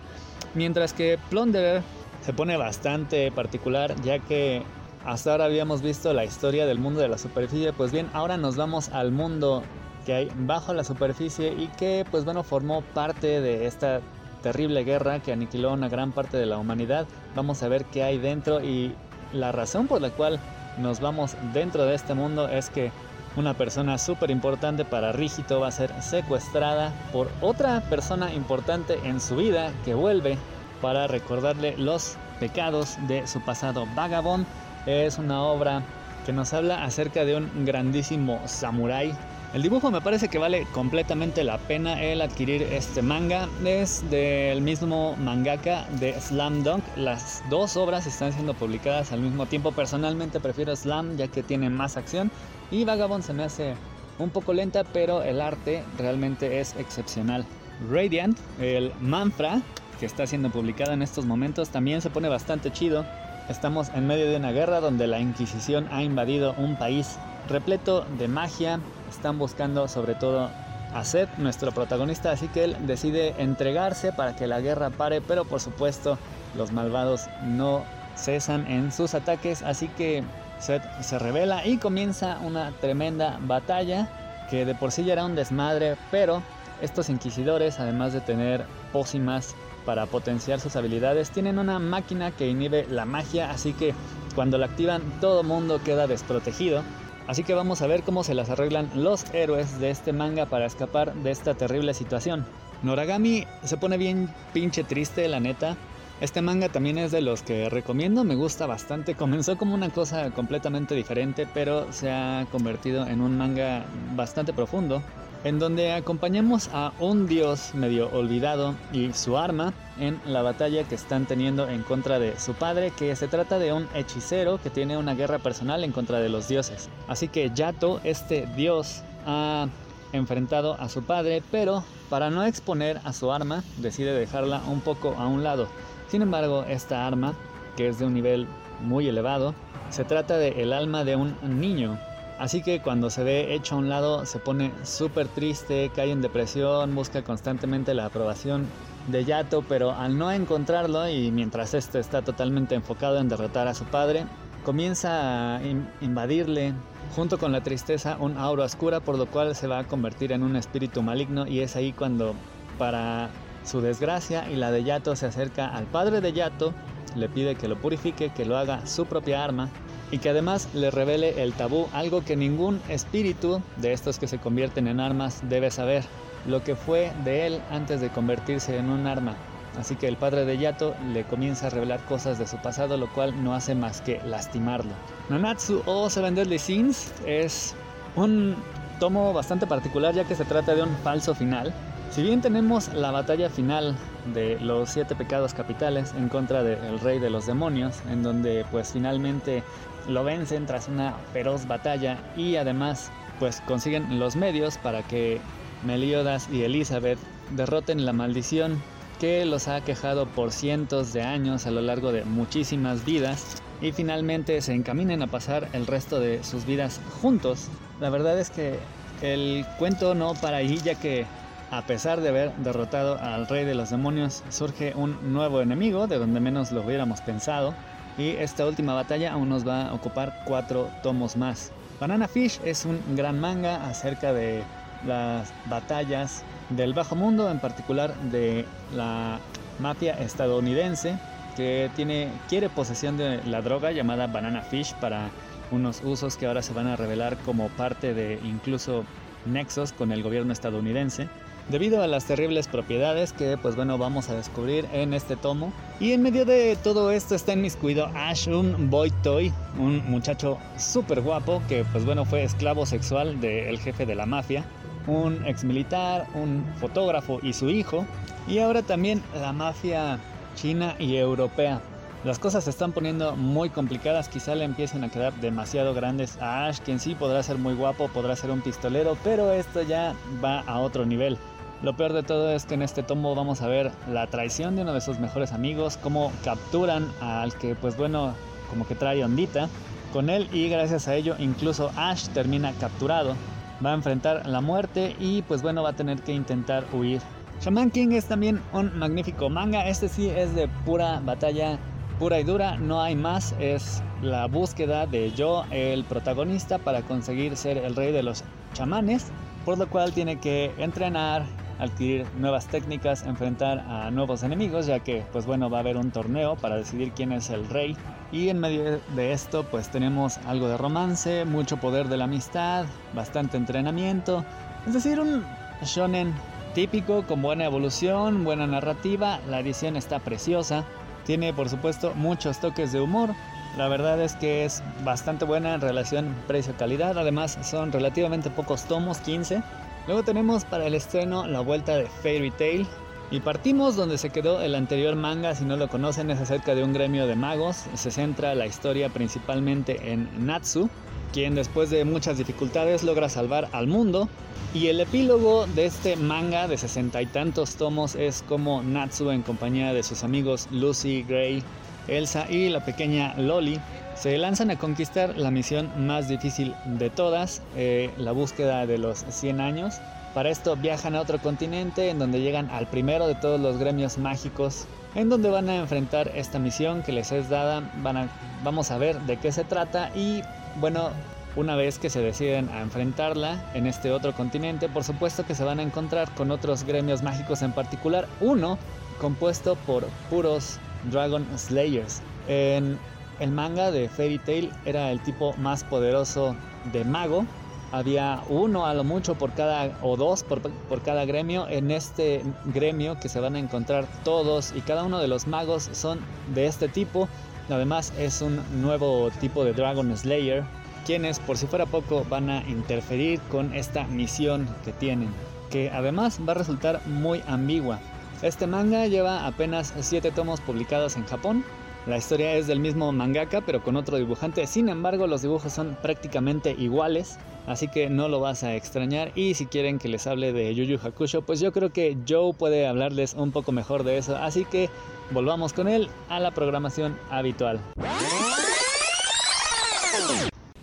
Mientras 0.53 0.93
que 0.93 1.17
Plunderer 1.31 1.81
se 2.23 2.33
pone 2.33 2.57
bastante 2.57 3.31
particular 3.31 3.95
ya 4.03 4.19
que 4.19 4.61
hasta 5.03 5.31
ahora 5.31 5.45
habíamos 5.45 5.81
visto 5.81 6.13
la 6.13 6.25
historia 6.25 6.67
del 6.67 6.77
mundo 6.77 6.99
de 6.99 7.07
la 7.07 7.17
superficie, 7.17 7.73
pues 7.73 7.91
bien, 7.91 8.07
ahora 8.13 8.37
nos 8.37 8.55
vamos 8.55 8.89
al 8.89 9.11
mundo 9.11 9.63
que 10.05 10.13
hay 10.13 10.31
bajo 10.35 10.73
la 10.73 10.83
superficie 10.83 11.53
y 11.53 11.67
que 11.69 12.05
pues 12.11 12.23
bueno 12.23 12.43
formó 12.43 12.81
parte 12.81 13.41
de 13.41 13.65
esta 13.65 14.01
terrible 14.41 14.83
guerra 14.83 15.19
que 15.19 15.31
aniquiló 15.31 15.73
una 15.73 15.89
gran 15.89 16.11
parte 16.11 16.37
de 16.37 16.45
la 16.45 16.57
humanidad. 16.57 17.07
Vamos 17.35 17.63
a 17.63 17.67
ver 17.67 17.85
qué 17.85 18.03
hay 18.03 18.17
dentro 18.17 18.61
y 18.61 18.93
la 19.33 19.51
razón 19.51 19.87
por 19.87 20.01
la 20.01 20.09
cual 20.09 20.39
nos 20.77 20.99
vamos 20.99 21.35
dentro 21.53 21.85
de 21.85 21.95
este 21.95 22.13
mundo 22.13 22.47
es 22.47 22.69
que 22.69 22.91
una 23.35 23.53
persona 23.53 23.97
súper 23.97 24.29
importante 24.29 24.83
para 24.83 25.13
Rígito 25.13 25.61
va 25.61 25.69
a 25.69 25.71
ser 25.71 25.93
secuestrada 26.01 26.91
por 27.13 27.29
otra 27.39 27.81
persona 27.89 28.33
importante 28.33 28.99
en 29.05 29.21
su 29.21 29.37
vida 29.37 29.71
que 29.85 29.93
vuelve 29.93 30.37
para 30.81 31.07
recordarle 31.07 31.77
los 31.77 32.17
pecados 32.39 32.97
de 33.07 33.27
su 33.27 33.39
pasado. 33.41 33.87
Vagabond 33.95 34.45
es 34.85 35.17
una 35.17 35.43
obra 35.43 35.83
que 36.25 36.33
nos 36.33 36.53
habla 36.53 36.83
acerca 36.83 37.23
de 37.23 37.35
un 37.35 37.65
grandísimo 37.65 38.41
samurái 38.45 39.13
el 39.53 39.63
dibujo 39.63 39.91
me 39.91 39.99
parece 39.99 40.29
que 40.29 40.37
vale 40.37 40.65
completamente 40.71 41.43
la 41.43 41.57
pena 41.57 42.01
el 42.01 42.21
adquirir 42.21 42.63
este 42.63 43.01
manga. 43.01 43.49
Es 43.65 44.09
del 44.09 44.61
mismo 44.61 45.17
mangaka 45.17 45.85
de 45.99 46.19
Slam 46.21 46.63
Dunk. 46.63 46.83
Las 46.95 47.43
dos 47.49 47.75
obras 47.75 48.07
están 48.07 48.31
siendo 48.31 48.53
publicadas 48.53 49.11
al 49.11 49.19
mismo 49.19 49.45
tiempo. 49.45 49.73
Personalmente 49.73 50.39
prefiero 50.39 50.73
Slam 50.73 51.17
ya 51.17 51.27
que 51.27 51.43
tiene 51.43 51.69
más 51.69 51.97
acción. 51.97 52.31
Y 52.71 52.85
Vagabond 52.85 53.23
se 53.23 53.33
me 53.33 53.43
hace 53.43 53.73
un 54.19 54.29
poco 54.29 54.53
lenta, 54.53 54.85
pero 54.85 55.21
el 55.21 55.41
arte 55.41 55.83
realmente 55.97 56.61
es 56.61 56.75
excepcional. 56.77 57.45
Radiant, 57.89 58.37
el 58.61 58.93
Manfra, 59.01 59.61
que 59.99 60.05
está 60.05 60.25
siendo 60.27 60.49
publicado 60.49 60.93
en 60.93 61.01
estos 61.01 61.25
momentos, 61.25 61.69
también 61.69 62.01
se 62.01 62.09
pone 62.09 62.29
bastante 62.29 62.71
chido. 62.71 63.05
Estamos 63.49 63.89
en 63.89 64.07
medio 64.07 64.29
de 64.29 64.37
una 64.37 64.53
guerra 64.53 64.79
donde 64.79 65.07
la 65.07 65.19
Inquisición 65.19 65.89
ha 65.91 66.03
invadido 66.03 66.53
un 66.57 66.77
país 66.77 67.17
repleto 67.49 68.05
de 68.17 68.29
magia. 68.29 68.79
Están 69.11 69.37
buscando 69.37 69.87
sobre 69.87 70.15
todo 70.15 70.49
a 70.93 71.03
Seth, 71.03 71.29
nuestro 71.37 71.71
protagonista, 71.71 72.31
así 72.31 72.47
que 72.47 72.63
él 72.63 72.77
decide 72.87 73.35
entregarse 73.37 74.11
para 74.11 74.35
que 74.35 74.47
la 74.47 74.61
guerra 74.61 74.89
pare, 74.89 75.21
pero 75.21 75.45
por 75.45 75.59
supuesto 75.59 76.17
los 76.55 76.71
malvados 76.71 77.27
no 77.43 77.83
cesan 78.15 78.65
en 78.67 78.91
sus 78.91 79.13
ataques, 79.13 79.61
así 79.63 79.89
que 79.89 80.23
Seth 80.59 80.83
se 81.01 81.19
revela 81.19 81.65
y 81.65 81.77
comienza 81.77 82.39
una 82.39 82.71
tremenda 82.71 83.37
batalla 83.41 84.07
que 84.49 84.65
de 84.65 84.75
por 84.75 84.91
sí 84.91 85.03
ya 85.03 85.13
era 85.13 85.25
un 85.25 85.35
desmadre, 85.35 85.97
pero 86.09 86.41
estos 86.81 87.09
inquisidores, 87.09 87.79
además 87.79 88.13
de 88.13 88.21
tener 88.21 88.65
pócimas 88.91 89.55
para 89.85 90.05
potenciar 90.05 90.59
sus 90.59 90.75
habilidades, 90.75 91.31
tienen 91.31 91.59
una 91.59 91.79
máquina 91.79 92.31
que 92.31 92.47
inhibe 92.47 92.85
la 92.89 93.05
magia, 93.05 93.51
así 93.51 93.73
que 93.73 93.93
cuando 94.35 94.57
la 94.57 94.67
activan 94.67 95.01
todo 95.19 95.43
mundo 95.43 95.81
queda 95.83 96.07
desprotegido. 96.07 96.83
Así 97.27 97.43
que 97.43 97.53
vamos 97.53 97.81
a 97.81 97.87
ver 97.87 98.03
cómo 98.03 98.23
se 98.23 98.33
las 98.33 98.49
arreglan 98.49 98.89
los 98.95 99.25
héroes 99.33 99.79
de 99.79 99.89
este 99.89 100.13
manga 100.13 100.45
para 100.45 100.65
escapar 100.65 101.13
de 101.13 101.31
esta 101.31 101.53
terrible 101.53 101.93
situación. 101.93 102.45
Noragami 102.83 103.45
se 103.63 103.77
pone 103.77 103.97
bien 103.97 104.29
pinche 104.53 104.83
triste, 104.83 105.27
la 105.27 105.39
neta. 105.39 105.77
Este 106.19 106.41
manga 106.41 106.69
también 106.69 106.97
es 106.97 107.11
de 107.11 107.21
los 107.21 107.41
que 107.41 107.69
recomiendo, 107.69 108.23
me 108.23 108.35
gusta 108.35 108.65
bastante. 108.65 109.15
Comenzó 109.17 109.57
como 109.57 109.75
una 109.75 109.89
cosa 109.89 110.31
completamente 110.31 110.95
diferente, 110.95 111.47
pero 111.53 111.91
se 111.93 112.11
ha 112.11 112.45
convertido 112.51 113.07
en 113.07 113.21
un 113.21 113.37
manga 113.37 113.85
bastante 114.15 114.53
profundo 114.53 115.01
en 115.43 115.59
donde 115.59 115.91
acompañamos 115.93 116.69
a 116.73 116.93
un 116.99 117.27
dios 117.27 117.73
medio 117.73 118.09
olvidado 118.11 118.75
y 118.93 119.11
su 119.13 119.37
arma 119.37 119.73
en 119.99 120.19
la 120.25 120.41
batalla 120.41 120.83
que 120.83 120.95
están 120.95 121.25
teniendo 121.25 121.67
en 121.67 121.81
contra 121.83 122.19
de 122.19 122.39
su 122.39 122.53
padre, 122.53 122.91
que 122.95 123.15
se 123.15 123.27
trata 123.27 123.57
de 123.57 123.73
un 123.73 123.87
hechicero 123.95 124.59
que 124.61 124.69
tiene 124.69 124.97
una 124.97 125.15
guerra 125.15 125.39
personal 125.39 125.83
en 125.83 125.91
contra 125.91 126.19
de 126.19 126.29
los 126.29 126.47
dioses. 126.47 126.89
Así 127.07 127.27
que 127.27 127.51
Yato, 127.53 127.99
este 128.03 128.47
dios, 128.55 129.03
ha 129.25 129.67
enfrentado 130.13 130.75
a 130.79 130.89
su 130.89 131.03
padre, 131.03 131.41
pero 131.51 131.83
para 132.09 132.29
no 132.29 132.43
exponer 132.43 132.99
a 133.03 133.13
su 133.13 133.31
arma, 133.31 133.63
decide 133.77 134.13
dejarla 134.13 134.61
un 134.67 134.81
poco 134.81 135.15
a 135.17 135.27
un 135.27 135.43
lado. 135.43 135.67
Sin 136.09 136.21
embargo, 136.21 136.65
esta 136.67 137.07
arma, 137.07 137.33
que 137.77 137.87
es 137.87 137.99
de 137.99 138.05
un 138.05 138.13
nivel 138.13 138.47
muy 138.81 139.07
elevado, 139.07 139.55
se 139.89 140.03
trata 140.03 140.37
de 140.37 140.61
el 140.61 140.73
alma 140.73 141.03
de 141.03 141.15
un 141.15 141.35
niño 141.43 141.97
Así 142.41 142.63
que 142.63 142.81
cuando 142.81 143.11
se 143.11 143.23
ve 143.23 143.53
hecho 143.53 143.75
a 143.75 143.77
un 143.77 143.87
lado 143.87 144.25
se 144.25 144.39
pone 144.39 144.71
súper 144.81 145.27
triste, 145.27 145.91
cae 145.95 146.09
en 146.09 146.23
depresión, 146.23 146.95
busca 146.95 147.21
constantemente 147.23 147.93
la 147.93 148.07
aprobación 148.07 148.65
de 149.09 149.23
Yato, 149.25 149.63
pero 149.69 149.91
al 149.91 150.17
no 150.17 150.31
encontrarlo 150.31 151.07
y 151.07 151.29
mientras 151.29 151.75
este 151.75 151.99
está 151.99 152.23
totalmente 152.23 152.73
enfocado 152.73 153.19
en 153.19 153.29
derrotar 153.29 153.67
a 153.67 153.75
su 153.75 153.83
padre, 153.85 154.25
comienza 154.65 155.57
a 155.57 155.61
invadirle 156.01 156.73
junto 157.15 157.37
con 157.37 157.51
la 157.51 157.61
tristeza 157.61 158.17
un 158.19 158.35
aura 158.39 158.65
oscura 158.65 159.01
por 159.01 159.19
lo 159.19 159.27
cual 159.27 159.55
se 159.55 159.67
va 159.67 159.77
a 159.77 159.83
convertir 159.83 160.31
en 160.31 160.41
un 160.41 160.55
espíritu 160.55 161.03
maligno 161.03 161.45
y 161.45 161.59
es 161.59 161.75
ahí 161.75 161.93
cuando 161.93 162.33
para 162.79 163.29
su 163.63 163.81
desgracia 163.81 164.49
y 164.49 164.55
la 164.55 164.71
de 164.71 164.83
Yato 164.83 165.15
se 165.15 165.27
acerca 165.27 165.67
al 165.67 165.85
padre 165.85 166.21
de 166.21 166.33
Yato, 166.33 166.73
le 167.15 167.29
pide 167.29 167.53
que 167.53 167.67
lo 167.67 167.79
purifique, 167.79 168.31
que 168.33 168.45
lo 168.45 168.57
haga 168.57 168.87
su 168.87 169.05
propia 169.05 169.43
arma 169.43 169.69
y 170.11 170.19
que 170.19 170.29
además 170.29 170.67
le 170.73 170.91
revele 170.91 171.41
el 171.41 171.53
tabú, 171.53 171.87
algo 171.93 172.23
que 172.23 172.35
ningún 172.35 172.81
espíritu 172.89 173.61
de 173.77 173.93
estos 173.93 174.19
que 174.19 174.27
se 174.27 174.37
convierten 174.37 174.87
en 174.87 174.99
armas 174.99 175.41
debe 175.49 175.71
saber, 175.71 176.03
lo 176.45 176.63
que 176.63 176.75
fue 176.75 177.11
de 177.23 177.47
él 177.47 177.61
antes 177.71 178.01
de 178.01 178.09
convertirse 178.09 178.77
en 178.77 178.89
un 178.89 179.07
arma. 179.07 179.35
Así 179.79 179.95
que 179.95 180.07
el 180.07 180.17
padre 180.17 180.43
de 180.43 180.57
Yato 180.57 180.95
le 181.13 181.23
comienza 181.23 181.67
a 181.67 181.69
revelar 181.69 182.01
cosas 182.01 182.37
de 182.37 182.45
su 182.45 182.57
pasado, 182.57 182.97
lo 182.97 183.11
cual 183.13 183.41
no 183.41 183.55
hace 183.55 183.73
más 183.73 184.01
que 184.01 184.19
lastimarlo. 184.25 184.91
Nanatsu 185.29 185.81
o 185.85 186.09
Seven 186.09 186.35
Deadly 186.35 186.59
Sins 186.59 187.13
es 187.25 187.73
un 188.15 188.57
tomo 188.99 189.31
bastante 189.31 189.65
particular 189.65 190.13
ya 190.13 190.25
que 190.25 190.35
se 190.35 190.43
trata 190.43 190.75
de 190.75 190.83
un 190.83 190.95
falso 190.97 191.33
final. 191.33 191.73
Si 192.11 192.21
bien 192.21 192.41
tenemos 192.41 192.93
la 192.93 193.11
batalla 193.11 193.49
final 193.49 193.95
de 194.33 194.59
los 194.59 194.89
siete 194.89 195.15
pecados 195.15 195.53
capitales 195.53 196.13
en 196.17 196.29
contra 196.29 196.63
del 196.63 196.99
rey 196.99 197.19
de 197.19 197.29
los 197.29 197.45
demonios, 197.45 198.01
en 198.09 198.23
donde 198.23 198.65
pues 198.71 198.91
finalmente 198.91 199.63
lo 200.07 200.23
vencen 200.23 200.65
tras 200.65 200.87
una 200.87 201.13
feroz 201.33 201.67
batalla 201.67 202.17
y 202.35 202.55
además 202.55 203.11
pues 203.39 203.61
consiguen 203.61 204.19
los 204.19 204.35
medios 204.35 204.77
para 204.77 205.03
que 205.03 205.39
Meliodas 205.85 206.47
y 206.51 206.63
Elizabeth 206.63 207.17
derroten 207.51 208.05
la 208.05 208.13
maldición 208.13 208.81
que 209.19 209.45
los 209.45 209.67
ha 209.67 209.81
quejado 209.81 210.27
por 210.27 210.51
cientos 210.51 211.13
de 211.13 211.23
años 211.23 211.65
a 211.65 211.71
lo 211.71 211.81
largo 211.81 212.11
de 212.11 212.23
muchísimas 212.23 213.05
vidas 213.05 213.61
y 213.81 213.91
finalmente 213.91 214.61
se 214.61 214.73
encaminen 214.73 215.21
a 215.21 215.27
pasar 215.27 215.69
el 215.73 215.87
resto 215.87 216.19
de 216.19 216.43
sus 216.43 216.65
vidas 216.65 216.99
juntos. 217.21 217.67
La 217.99 218.09
verdad 218.09 218.39
es 218.39 218.49
que 218.49 218.79
el 219.21 219.65
cuento 219.77 220.15
no 220.15 220.33
para 220.35 220.57
ahí 220.57 220.77
ya 220.83 220.95
que 220.95 221.25
a 221.71 221.81
pesar 221.83 222.19
de 222.19 222.29
haber 222.29 222.53
derrotado 222.57 223.17
al 223.17 223.47
rey 223.47 223.63
de 223.63 223.75
los 223.75 223.89
demonios 223.89 224.43
surge 224.49 224.93
un 224.93 225.33
nuevo 225.33 225.61
enemigo 225.61 226.05
de 226.05 226.17
donde 226.17 226.41
menos 226.41 226.73
lo 226.73 226.81
hubiéramos 226.81 227.21
pensado 227.21 227.73
y 228.17 228.31
esta 228.31 228.65
última 228.65 228.93
batalla 228.93 229.31
aún 229.31 229.47
nos 229.47 229.65
va 229.65 229.87
a 229.87 229.93
ocupar 229.93 230.43
cuatro 230.45 230.89
tomos 231.01 231.37
más. 231.37 231.71
Banana 231.99 232.27
Fish 232.27 232.59
es 232.65 232.83
un 232.83 232.99
gran 233.15 233.39
manga 233.39 233.87
acerca 233.87 234.33
de 234.33 234.63
las 235.07 235.53
batallas 235.65 236.43
del 236.69 236.93
bajo 236.93 237.15
mundo, 237.15 237.49
en 237.49 237.59
particular 237.59 238.13
de 238.15 238.65
la 238.93 239.39
mafia 239.79 240.13
estadounidense 240.19 241.17
que 241.55 241.89
tiene, 241.95 242.29
quiere 242.49 242.69
posesión 242.69 243.15
de 243.17 243.41
la 243.45 243.61
droga 243.61 243.91
llamada 243.91 244.27
Banana 244.27 244.61
Fish 244.61 244.93
para 244.95 245.29
unos 245.71 246.01
usos 246.03 246.35
que 246.35 246.47
ahora 246.47 246.61
se 246.61 246.73
van 246.73 246.87
a 246.87 246.97
revelar 246.97 247.37
como 247.37 247.69
parte 247.69 248.13
de 248.13 248.39
incluso 248.43 249.05
nexos 249.45 249.93
con 249.93 250.11
el 250.11 250.21
gobierno 250.21 250.51
estadounidense 250.51 251.29
debido 251.69 252.01
a 252.01 252.07
las 252.07 252.25
terribles 252.25 252.67
propiedades 252.67 253.33
que 253.33 253.57
pues 253.57 253.75
bueno 253.75 253.97
vamos 253.97 254.29
a 254.29 254.35
descubrir 254.35 254.87
en 254.93 255.13
este 255.13 255.35
tomo. 255.35 255.71
Y 255.99 256.13
en 256.13 256.21
medio 256.21 256.45
de 256.45 256.77
todo 256.83 257.11
esto 257.11 257.35
está 257.35 257.53
inmiscuido 257.53 258.09
Ash, 258.15 258.47
un 258.47 258.89
boy 258.89 259.11
toy, 259.23 259.53
un 259.77 260.03
muchacho 260.09 260.57
súper 260.77 261.21
guapo 261.21 261.61
que 261.67 261.85
pues 261.91 262.05
bueno 262.05 262.25
fue 262.25 262.43
esclavo 262.43 262.85
sexual 262.85 263.39
del 263.39 263.79
jefe 263.79 264.05
de 264.05 264.15
la 264.15 264.25
mafia, 264.25 264.65
un 265.07 265.45
ex 265.45 265.63
militar, 265.63 266.27
un 266.33 266.65
fotógrafo 266.79 267.39
y 267.41 267.53
su 267.53 267.69
hijo, 267.69 268.05
y 268.47 268.59
ahora 268.59 268.81
también 268.81 269.21
la 269.39 269.53
mafia 269.53 270.19
china 270.55 270.95
y 270.99 271.15
europea. 271.15 271.81
Las 272.23 272.37
cosas 272.37 272.65
se 272.65 272.69
están 272.69 272.91
poniendo 272.91 273.35
muy 273.35 273.71
complicadas, 273.71 274.29
quizá 274.29 274.53
le 274.53 274.63
empiecen 274.63 275.03
a 275.03 275.09
quedar 275.09 275.33
demasiado 275.41 275.95
grandes 275.95 276.37
a 276.39 276.67
Ash, 276.67 276.77
quien 276.79 276.99
sí 276.99 277.15
podrá 277.15 277.41
ser 277.41 277.57
muy 277.57 277.73
guapo, 277.73 278.09
podrá 278.09 278.35
ser 278.35 278.51
un 278.51 278.61
pistolero, 278.61 279.17
pero 279.23 279.51
esto 279.51 279.81
ya 279.81 280.13
va 280.43 280.59
a 280.61 280.79
otro 280.79 281.03
nivel. 281.03 281.39
Lo 281.81 281.93
peor 281.93 282.13
de 282.13 282.21
todo 282.21 282.51
es 282.51 282.65
que 282.65 282.75
en 282.75 282.83
este 282.83 283.01
tomo 283.01 283.33
vamos 283.33 283.61
a 283.61 283.67
ver 283.67 283.91
la 284.07 284.27
traición 284.27 284.75
de 284.75 284.83
uno 284.83 284.93
de 284.93 285.01
sus 285.01 285.17
mejores 285.19 285.51
amigos, 285.51 285.97
cómo 285.97 286.31
capturan 286.43 287.11
al 287.21 287.55
que 287.55 287.73
pues 287.73 287.97
bueno, 287.97 288.35
como 288.69 288.85
que 288.85 288.93
trae 288.93 289.23
ondita 289.23 289.67
con 290.13 290.29
él 290.29 290.47
y 290.53 290.69
gracias 290.69 291.07
a 291.07 291.15
ello 291.15 291.35
incluso 291.39 291.91
Ash 291.95 292.27
termina 292.29 292.71
capturado. 292.73 293.35
Va 293.83 293.91
a 293.91 293.95
enfrentar 293.95 294.45
la 294.45 294.61
muerte 294.61 295.15
y 295.19 295.41
pues 295.41 295.63
bueno 295.63 295.81
va 295.81 295.89
a 295.89 295.93
tener 295.93 296.21
que 296.21 296.33
intentar 296.33 296.85
huir. 296.93 297.19
Shaman 297.61 297.89
King 297.89 298.11
es 298.11 298.25
también 298.25 298.61
un 298.73 298.95
magnífico 298.97 299.49
manga, 299.49 299.87
este 299.87 300.07
sí 300.07 300.29
es 300.29 300.53
de 300.53 300.67
pura 300.85 301.19
batalla 301.19 301.79
pura 302.19 302.39
y 302.39 302.43
dura, 302.43 302.77
no 302.77 303.01
hay 303.01 303.15
más, 303.15 303.55
es 303.59 304.03
la 304.21 304.45
búsqueda 304.45 305.07
de 305.07 305.31
Yo, 305.31 305.65
el 305.71 306.03
protagonista, 306.03 306.77
para 306.77 307.01
conseguir 307.01 307.57
ser 307.57 307.79
el 307.79 307.95
rey 307.95 308.11
de 308.11 308.21
los 308.21 308.43
chamanes, 308.73 309.31
por 309.65 309.79
lo 309.79 309.89
cual 309.89 310.13
tiene 310.13 310.39
que 310.39 310.71
entrenar, 310.77 311.47
adquirir 311.81 312.25
nuevas 312.37 312.67
técnicas, 312.67 313.25
enfrentar 313.25 313.79
a 313.79 314.11
nuevos 314.11 314.43
enemigos, 314.43 314.85
ya 314.85 314.99
que 314.99 315.25
pues 315.33 315.45
bueno 315.45 315.69
va 315.69 315.77
a 315.77 315.81
haber 315.81 315.97
un 315.97 316.11
torneo 316.11 316.55
para 316.55 316.77
decidir 316.77 317.11
quién 317.11 317.31
es 317.31 317.49
el 317.49 317.67
rey. 317.67 317.97
Y 318.31 318.49
en 318.49 318.59
medio 318.59 319.01
de 319.15 319.33
esto 319.33 319.63
pues 319.63 319.89
tenemos 319.89 320.37
algo 320.45 320.69
de 320.69 320.77
romance, 320.77 321.43
mucho 321.43 321.77
poder 321.77 322.07
de 322.07 322.17
la 322.17 322.25
amistad, 322.25 322.85
bastante 323.13 323.57
entrenamiento, 323.57 324.45
es 324.87 324.93
decir, 324.93 325.19
un 325.19 325.43
shonen 325.83 326.33
típico 326.73 327.23
con 327.23 327.41
buena 327.41 327.65
evolución, 327.65 328.43
buena 328.43 328.67
narrativa, 328.67 329.39
la 329.49 329.59
edición 329.59 329.97
está 329.97 330.19
preciosa, 330.19 330.85
tiene 331.25 331.53
por 331.53 331.67
supuesto 331.67 332.13
muchos 332.15 332.59
toques 332.59 332.93
de 332.93 333.01
humor, 333.01 333.31
la 333.77 333.87
verdad 333.87 334.21
es 334.21 334.35
que 334.35 334.65
es 334.65 334.83
bastante 335.03 335.45
buena 335.45 335.73
en 335.73 335.81
relación 335.81 336.35
precio-calidad, 336.47 337.17
además 337.17 337.57
son 337.63 337.91
relativamente 337.91 338.49
pocos 338.49 338.83
tomos, 338.83 339.19
15, 339.19 339.61
Luego 340.07 340.23
tenemos 340.23 340.65
para 340.65 340.87
el 340.87 340.95
estreno 340.95 341.45
la 341.47 341.61
vuelta 341.61 341.97
de 341.97 342.05
Fairy 342.05 342.51
Tail. 342.51 342.87
Y 343.29 343.39
partimos 343.39 343.95
donde 343.95 344.17
se 344.17 344.29
quedó 344.29 344.61
el 344.61 344.75
anterior 344.75 345.15
manga, 345.15 345.55
si 345.55 345.63
no 345.63 345.77
lo 345.77 345.87
conocen, 345.87 346.29
es 346.31 346.39
acerca 346.39 346.75
de 346.75 346.83
un 346.83 346.91
gremio 346.91 347.27
de 347.27 347.35
magos. 347.35 347.85
Se 347.93 348.11
centra 348.11 348.55
la 348.55 348.65
historia 348.65 349.07
principalmente 349.07 350.11
en 350.11 350.45
Natsu, 350.45 350.89
quien 351.31 351.55
después 351.55 351.89
de 351.89 352.03
muchas 352.03 352.37
dificultades 352.37 353.03
logra 353.03 353.29
salvar 353.29 353.69
al 353.71 353.87
mundo. 353.87 354.27
Y 354.73 354.87
el 354.87 354.99
epílogo 354.99 355.65
de 355.67 355.85
este 355.85 356.17
manga 356.17 356.67
de 356.67 356.77
sesenta 356.77 357.21
y 357.21 357.25
tantos 357.25 357.75
tomos 357.75 358.15
es 358.15 358.43
como 358.49 358.83
Natsu 358.83 359.31
en 359.31 359.43
compañía 359.43 359.93
de 359.93 360.03
sus 360.03 360.23
amigos 360.23 360.67
Lucy, 360.71 361.23
Gray, 361.23 361.63
Elsa 362.07 362.45
y 362.49 362.69
la 362.69 362.83
pequeña 362.83 363.33
Loli 363.35 363.79
se 364.15 364.37
lanzan 364.37 364.71
a 364.71 364.77
conquistar 364.77 365.37
la 365.37 365.51
misión 365.51 365.89
más 366.05 366.27
difícil 366.27 366.75
de 366.85 367.09
todas, 367.09 367.61
eh, 367.75 368.11
la 368.17 368.31
búsqueda 368.31 368.85
de 368.85 368.97
los 368.97 369.25
100 369.29 369.61
años. 369.61 369.99
Para 370.33 370.49
esto 370.49 370.75
viajan 370.75 371.15
a 371.15 371.21
otro 371.21 371.39
continente 371.39 372.09
en 372.09 372.19
donde 372.19 372.39
llegan 372.39 372.69
al 372.69 372.87
primero 372.87 373.27
de 373.27 373.35
todos 373.35 373.59
los 373.59 373.77
gremios 373.77 374.17
mágicos, 374.17 374.85
en 375.15 375.29
donde 375.29 375.49
van 375.49 375.69
a 375.69 375.75
enfrentar 375.75 376.31
esta 376.35 376.59
misión 376.59 377.03
que 377.03 377.11
les 377.11 377.31
es 377.31 377.49
dada. 377.49 377.81
Van 378.01 378.17
a, 378.17 378.29
vamos 378.63 378.91
a 378.91 378.97
ver 378.97 379.19
de 379.21 379.37
qué 379.37 379.51
se 379.51 379.63
trata 379.63 380.11
y 380.15 380.41
bueno, 380.75 381.09
una 381.55 381.75
vez 381.75 381.99
que 381.99 382.09
se 382.09 382.21
deciden 382.21 382.69
a 382.69 382.81
enfrentarla 382.81 383.71
en 383.73 383.87
este 383.87 384.11
otro 384.11 384.33
continente, 384.33 384.87
por 384.87 385.03
supuesto 385.03 385.45
que 385.45 385.55
se 385.55 385.63
van 385.63 385.79
a 385.79 385.83
encontrar 385.83 386.33
con 386.35 386.51
otros 386.51 386.83
gremios 386.83 387.23
mágicos 387.23 387.61
en 387.61 387.73
particular, 387.73 388.27
uno 388.39 388.77
compuesto 389.19 389.75
por 389.75 390.05
puros 390.29 390.79
Dragon 391.05 391.45
Slayers. 391.57 392.21
En 392.47 392.97
el 393.39 393.51
manga 393.51 393.91
de 393.91 394.07
Fairy 394.07 394.37
Tail 394.39 394.71
era 394.85 395.11
el 395.11 395.21
tipo 395.23 395.53
más 395.57 395.83
poderoso 395.83 396.55
de 396.93 397.03
mago. 397.03 397.45
Había 397.91 398.41
uno 398.47 398.85
a 398.85 398.93
lo 398.93 399.03
mucho 399.03 399.35
por 399.35 399.51
cada, 399.51 399.97
o 400.01 400.15
dos 400.15 400.43
por, 400.43 400.61
cada 401.01 401.25
gremio. 401.25 401.67
En 401.67 401.91
este 401.91 402.43
gremio 402.65 403.19
que 403.19 403.29
se 403.29 403.39
van 403.39 403.55
a 403.55 403.59
encontrar 403.59 404.07
todos 404.23 404.73
y 404.75 404.81
cada 404.81 405.03
uno 405.03 405.19
de 405.19 405.27
los 405.27 405.47
magos 405.47 405.89
son 405.91 406.19
de 406.53 406.67
este 406.67 406.87
tipo. 406.87 407.27
Además 407.69 408.13
es 408.17 408.41
un 408.41 408.59
nuevo 408.81 409.29
tipo 409.39 409.63
de 409.63 409.73
Dragon 409.73 410.15
Slayer, 410.15 410.63
quienes 411.05 411.39
por 411.39 411.57
si 411.57 411.67
fuera 411.67 411.85
poco 411.85 412.25
van 412.29 412.49
a 412.49 412.67
interferir 412.67 413.39
con 413.49 413.73
esta 413.73 414.03
misión 414.05 414.67
que 414.83 414.91
tienen, 414.93 415.29
que 415.69 415.89
además 415.89 416.39
va 416.47 416.51
a 416.51 416.55
resultar 416.55 417.01
muy 417.07 417.43
ambigua. 417.47 417.99
Este 418.41 418.67
manga 418.67 419.07
lleva 419.07 419.45
apenas 419.45 419.93
7 419.99 420.31
tomos 420.31 420.61
publicados 420.61 421.15
en 421.15 421.25
Japón 421.25 421.63
la 422.07 422.17
historia 422.17 422.55
es 422.55 422.65
del 422.65 422.79
mismo 422.79 423.11
mangaka, 423.11 423.61
pero 423.61 423.83
con 423.83 423.95
otro 423.95 424.17
dibujante. 424.17 424.65
Sin 424.65 424.89
embargo, 424.89 425.27
los 425.27 425.43
dibujos 425.43 425.71
son 425.71 425.95
prácticamente 426.01 426.71
iguales, 426.71 427.37
así 427.67 427.87
que 427.87 428.09
no 428.09 428.27
lo 428.27 428.39
vas 428.39 428.63
a 428.63 428.75
extrañar. 428.75 429.31
Y 429.35 429.53
si 429.53 429.67
quieren 429.67 429.99
que 429.99 430.07
les 430.07 430.25
hable 430.25 430.51
de 430.51 430.73
Yu 430.73 430.83
Yu 430.85 430.97
Hakusho, 430.97 431.43
pues 431.43 431.59
yo 431.59 431.71
creo 431.71 431.93
que 431.93 432.17
Joe 432.27 432.55
puede 432.55 432.87
hablarles 432.87 433.35
un 433.35 433.51
poco 433.51 433.71
mejor 433.71 434.03
de 434.03 434.17
eso. 434.17 434.35
Así 434.35 434.65
que 434.65 434.89
volvamos 435.29 435.73
con 435.73 435.87
él 435.87 436.09
a 436.27 436.39
la 436.39 436.49
programación 436.49 437.15
habitual. 437.29 437.79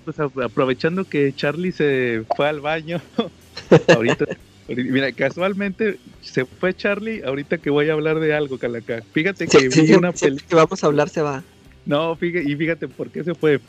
Pues 0.05 0.21
aprovechando 0.21 1.03
que 1.03 1.35
Charlie 1.35 1.73
se 1.73 2.25
fue 2.37 2.49
al 2.49 2.61
baño, 2.61 3.01
ahorita 3.89 4.25
Mira, 4.69 5.13
casualmente 5.13 5.99
se 6.21 6.45
fue 6.45 6.75
Charlie, 6.75 7.23
ahorita 7.23 7.59
que 7.59 7.71
voy 7.71 7.89
a 7.89 7.95
hablar 7.95 8.21
de 8.21 8.35
algo, 8.35 8.59
Calaca. 8.59 9.03
Fíjate 9.13 9.47
que 9.47 9.69
vi 9.69 9.95
una 9.95 10.13
película. 10.13 10.49
que 10.49 10.55
vamos 10.55 10.85
a 10.85 10.87
hablar 10.87 11.09
se 11.09 11.23
va. 11.23 11.43
No, 11.87 12.15
fíjate, 12.17 12.51
y 12.51 12.55
fíjate 12.55 12.87
por 12.87 13.09
qué 13.11 13.25
se 13.25 13.35
fue. 13.35 13.61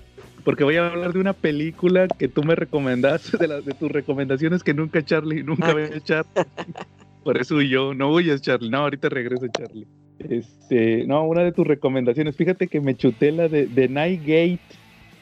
Porque 0.44 0.66
voy 0.66 0.76
a 0.76 0.88
hablar 0.88 1.14
de 1.14 1.20
una 1.20 1.34
película 1.34 2.08
que 2.08 2.28
tú 2.28 2.44
me 2.44 2.56
recomendaste, 2.56 3.38
de, 3.40 3.48
las 3.48 3.66
de 3.66 3.74
tus 3.74 3.90
recomendaciones 3.90 4.62
que 4.62 4.74
nunca 4.74 5.04
Charlie, 5.04 5.44
nunca 5.44 5.72
voy 5.72 5.84
a 5.84 5.96
echar. 5.96 6.26
por 7.24 7.38
eso 7.38 7.62
yo, 7.62 7.94
no 7.94 8.12
huyas 8.12 8.42
Charlie, 8.42 8.70
no, 8.70 8.80
ahorita 8.80 9.08
regreso 9.08 9.48
Charlie. 9.58 9.88
Este, 10.20 11.06
no, 11.06 11.24
una 11.24 11.44
de 11.44 11.54
tus 11.54 11.66
recomendaciones, 11.66 12.36
fíjate 12.36 12.68
que 12.68 12.82
me 12.82 12.96
chuté 12.96 13.32
la 13.32 13.48
de, 13.48 13.68
The 13.68 13.88
Night 13.88 14.22
Gate, 14.22 14.60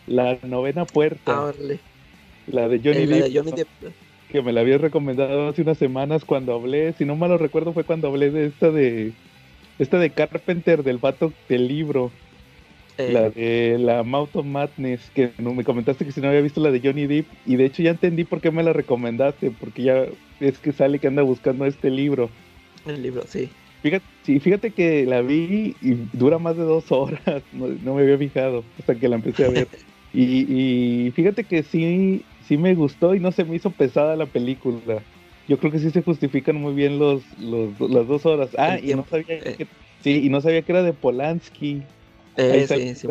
la 0.08 0.40
novena 0.42 0.86
puerta. 0.86 1.50
Ah, 1.50 1.54
la 2.48 2.68
de 2.68 2.80
Johnny, 2.80 3.04
eh, 3.13 3.30
Depp 3.56 3.68
que 4.32 4.42
me 4.42 4.54
la 4.54 4.62
habías 4.62 4.82
recomendado 4.82 5.48
hace 5.48 5.62
unas 5.62 5.78
semanas 5.78 6.26
cuando 6.26 6.54
hablé, 6.54 6.94
si 6.94 7.06
no 7.06 7.16
mal 7.16 7.30
lo 7.30 7.38
recuerdo 7.38 7.74
fue 7.74 7.84
cuando 7.84 8.08
hablé 8.08 8.32
de 8.32 8.48
esta 8.48 8.72
de 8.72 9.13
esta 9.80 10.00
de 10.00 10.10
Carpenter 10.10 10.84
del 10.84 10.98
vato 10.98 11.34
del 11.48 11.68
libro. 11.68 12.12
Eh. 12.98 13.12
La 13.12 13.30
de 13.30 13.78
la 13.80 14.02
Mouth 14.02 14.36
of 14.36 14.46
Madness, 14.46 15.12
que 15.13 15.32
me 15.38 15.63
comentaste 15.63 16.04
que 16.04 16.12
si 16.12 16.20
no 16.20 16.30
había 16.30 16.42
visto 16.42 16.62
la 16.62 16.72
de 16.72 16.82
Johnny 16.84 17.06
Depp, 17.06 17.28
y 17.46 17.56
de 17.56 17.66
hecho 17.66 17.84
ya 17.84 17.92
entendí 17.92 18.24
por 18.24 18.42
qué 18.42 18.50
me 18.50 18.63
la 18.63 18.74
recomendaste, 18.74 19.52
porque 19.52 19.84
ya 19.84 20.06
es 20.40 20.58
que 20.58 20.72
sale 20.72 20.98
que 20.98 21.08
anda 21.08 21.22
buscando 21.22 21.66
este 21.68 21.92
libro. 21.92 22.32
El 22.88 23.04
libro, 23.04 23.24
sí. 23.28 23.50
Fíjate, 23.84 24.06
sí, 24.24 24.40
fíjate 24.40 24.72
que 24.72 25.06
la 25.06 25.22
vi 25.22 25.76
y 25.82 25.94
dura 26.13 26.40
más 26.40 26.58
de 26.58 26.63
dos 26.63 26.92
horas, 26.92 27.44
no, 27.54 27.94
me 27.94 28.02
había 28.02 28.18
fijado 28.18 28.63
hasta 28.80 28.96
que 28.96 29.08
la 29.08 29.18
empecé 29.18 29.46
a 29.46 29.50
ver. 29.50 29.68
y, 30.23 31.08
y 31.08 31.12
fíjate 31.12 31.43
que 31.43 31.63
sí, 31.63 32.23
sí 32.47 32.58
me 32.58 32.73
gustó 32.75 33.13
y 33.13 33.19
no 33.19 33.32
se 33.32 33.45
me 33.45 33.56
hizo 33.56 33.69
pesada 33.71 34.15
la 34.15 34.25
película. 34.25 35.01
Yo 35.47 35.58
creo 35.58 35.71
que 35.71 35.80
sí 35.80 35.91
se 35.91 36.01
justifican 36.01 36.56
muy 36.56 36.73
bien 36.73 36.99
los, 36.99 37.21
los 37.39 37.80
las 37.80 38.08
dos 38.08 38.25
horas. 38.25 38.49
Ah, 38.58 38.80
y 38.82 38.93
no 38.95 39.06
sabía 39.10 39.25
eh. 39.36 39.56
que, 39.58 39.67
sí, 40.01 40.21
y 40.25 40.30
no 40.30 40.41
sabía 40.41 40.62
que 40.62 40.71
era 40.71 40.84
de 40.84 40.93
Polanski. 40.93 41.84
Eh, 42.36 42.65
sí, 42.67 42.95
sí. 42.95 43.08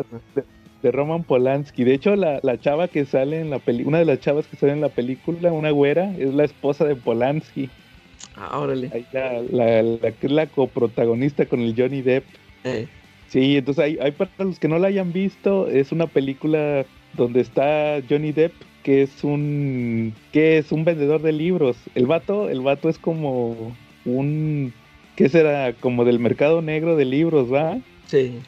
De, 0.83 0.91
Roman 0.91 1.23
Polanski. 1.23 1.83
De 1.83 1.93
hecho, 1.93 2.15
la, 2.15 2.39
la 2.43 2.59
chava 2.59 2.87
que 2.87 3.05
sale 3.05 3.41
en 3.41 3.49
la 3.49 3.59
película, 3.59 3.89
una 3.89 3.99
de 3.99 4.05
las 4.05 4.19
chavas 4.19 4.45
que 4.47 4.57
sale 4.57 4.73
en 4.73 4.81
la 4.81 4.89
película, 4.89 5.51
una 5.51 5.71
güera, 5.71 6.13
es 6.17 6.33
la 6.33 6.43
esposa 6.43 6.85
de 6.85 6.95
Polanski. 6.95 7.69
Ah, 8.35 8.59
órale. 8.59 8.91
Ahí 8.93 9.05
la, 9.11 9.41
la, 9.41 9.81
la, 9.81 10.13
la 10.21 10.45
coprotagonista 10.47 11.45
con 11.45 11.61
el 11.61 11.73
Johnny 11.75 12.01
Depp. 12.03 12.23
Eh. 12.63 12.87
Sí, 13.27 13.57
entonces 13.57 13.83
hay, 13.83 13.97
hay 13.99 14.11
para 14.11 14.29
los 14.37 14.59
que 14.59 14.67
no 14.67 14.79
la 14.79 14.87
hayan 14.87 15.11
visto, 15.11 15.67
es 15.67 15.91
una 15.91 16.07
película 16.07 16.85
donde 17.13 17.41
está 17.41 18.01
Johnny 18.09 18.31
Depp 18.31 18.53
que 18.87 19.01
es 19.01 19.21
un 19.25 20.13
que 20.31 20.57
es 20.57 20.71
un 20.71 20.85
vendedor 20.85 21.21
de 21.21 21.33
libros. 21.33 21.75
El 21.93 22.05
vato, 22.05 22.49
el 22.49 22.61
vato 22.61 22.87
es 22.87 22.97
como 22.97 23.75
un 24.05 24.73
¿qué 25.17 25.27
será? 25.27 25.73
Como 25.73 26.05
del 26.05 26.19
mercado 26.19 26.61
negro 26.61 26.95
de 26.95 27.03
libros, 27.03 27.51
¿va? 27.53 27.79
Sí. 28.05 28.39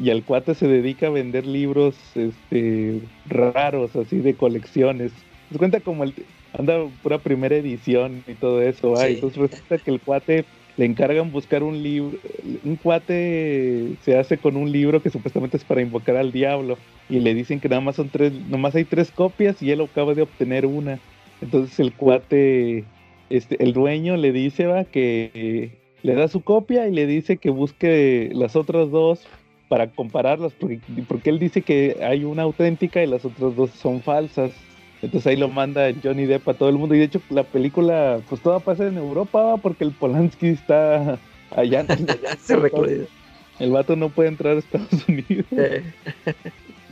Y 0.00 0.10
el 0.10 0.22
cuate 0.22 0.54
se 0.54 0.68
dedica 0.68 1.08
a 1.08 1.10
vender 1.10 1.46
libros 1.46 1.96
este 2.14 3.00
raros 3.26 3.96
así 3.96 4.18
de 4.18 4.34
colecciones. 4.34 5.10
Se 5.50 5.58
cuenta 5.58 5.80
como 5.80 6.04
el 6.04 6.14
anda 6.56 6.78
pura 7.02 7.18
primera 7.18 7.56
edición 7.56 8.22
y 8.28 8.34
todo 8.34 8.62
eso, 8.62 8.92
¿va? 8.92 9.04
Sí. 9.04 9.14
Entonces 9.14 9.50
resulta 9.50 9.78
que 9.78 9.90
el 9.90 10.00
cuate 10.00 10.44
le 10.78 10.86
encargan 10.86 11.32
buscar 11.32 11.64
un 11.64 11.82
libro, 11.82 12.16
un 12.64 12.76
cuate 12.76 13.96
se 14.02 14.16
hace 14.16 14.38
con 14.38 14.56
un 14.56 14.70
libro 14.70 15.02
que 15.02 15.10
supuestamente 15.10 15.56
es 15.56 15.64
para 15.64 15.82
invocar 15.82 16.16
al 16.16 16.30
diablo 16.30 16.78
y 17.10 17.18
le 17.18 17.34
dicen 17.34 17.58
que 17.58 17.68
nada 17.68 17.80
más 17.80 17.96
son 17.96 18.08
tres, 18.08 18.32
nomás 18.48 18.76
hay 18.76 18.84
tres 18.84 19.10
copias 19.10 19.60
y 19.60 19.72
él 19.72 19.80
acaba 19.80 20.14
de 20.14 20.22
obtener 20.22 20.66
una. 20.66 21.00
Entonces 21.42 21.80
el 21.80 21.92
cuate, 21.92 22.84
este, 23.28 23.62
el 23.62 23.72
dueño 23.72 24.16
le 24.16 24.30
dice, 24.30 24.66
va, 24.66 24.84
que 24.84 25.72
le 26.04 26.14
da 26.14 26.28
su 26.28 26.42
copia 26.42 26.86
y 26.86 26.92
le 26.92 27.06
dice 27.06 27.38
que 27.38 27.50
busque 27.50 28.30
las 28.32 28.54
otras 28.54 28.88
dos 28.92 29.26
para 29.68 29.90
compararlas, 29.90 30.52
porque, 30.52 30.80
porque 31.08 31.30
él 31.30 31.40
dice 31.40 31.62
que 31.62 31.96
hay 32.02 32.24
una 32.24 32.44
auténtica 32.44 33.02
y 33.02 33.08
las 33.08 33.24
otras 33.24 33.56
dos 33.56 33.70
son 33.70 34.00
falsas. 34.00 34.52
Entonces 35.02 35.26
ahí 35.28 35.36
lo 35.36 35.48
manda 35.48 35.90
Johnny 36.02 36.26
Depp 36.26 36.48
a 36.48 36.54
todo 36.54 36.68
el 36.68 36.76
mundo. 36.76 36.94
Y 36.94 36.98
de 36.98 37.04
hecho 37.04 37.20
la 37.30 37.44
película, 37.44 38.20
pues 38.28 38.40
toda 38.40 38.58
pasa 38.58 38.86
en 38.86 38.96
Europa, 38.96 39.42
¿va? 39.42 39.56
porque 39.56 39.84
el 39.84 39.92
Polanski 39.92 40.48
está 40.48 41.18
allá. 41.54 41.80
allá 41.88 42.16
Se 42.40 42.56
recluido. 42.56 43.06
el 43.58 43.70
vato 43.70 43.96
no 43.96 44.08
puede 44.08 44.28
entrar 44.28 44.56
a 44.56 44.58
Estados 44.58 45.08
Unidos. 45.08 45.46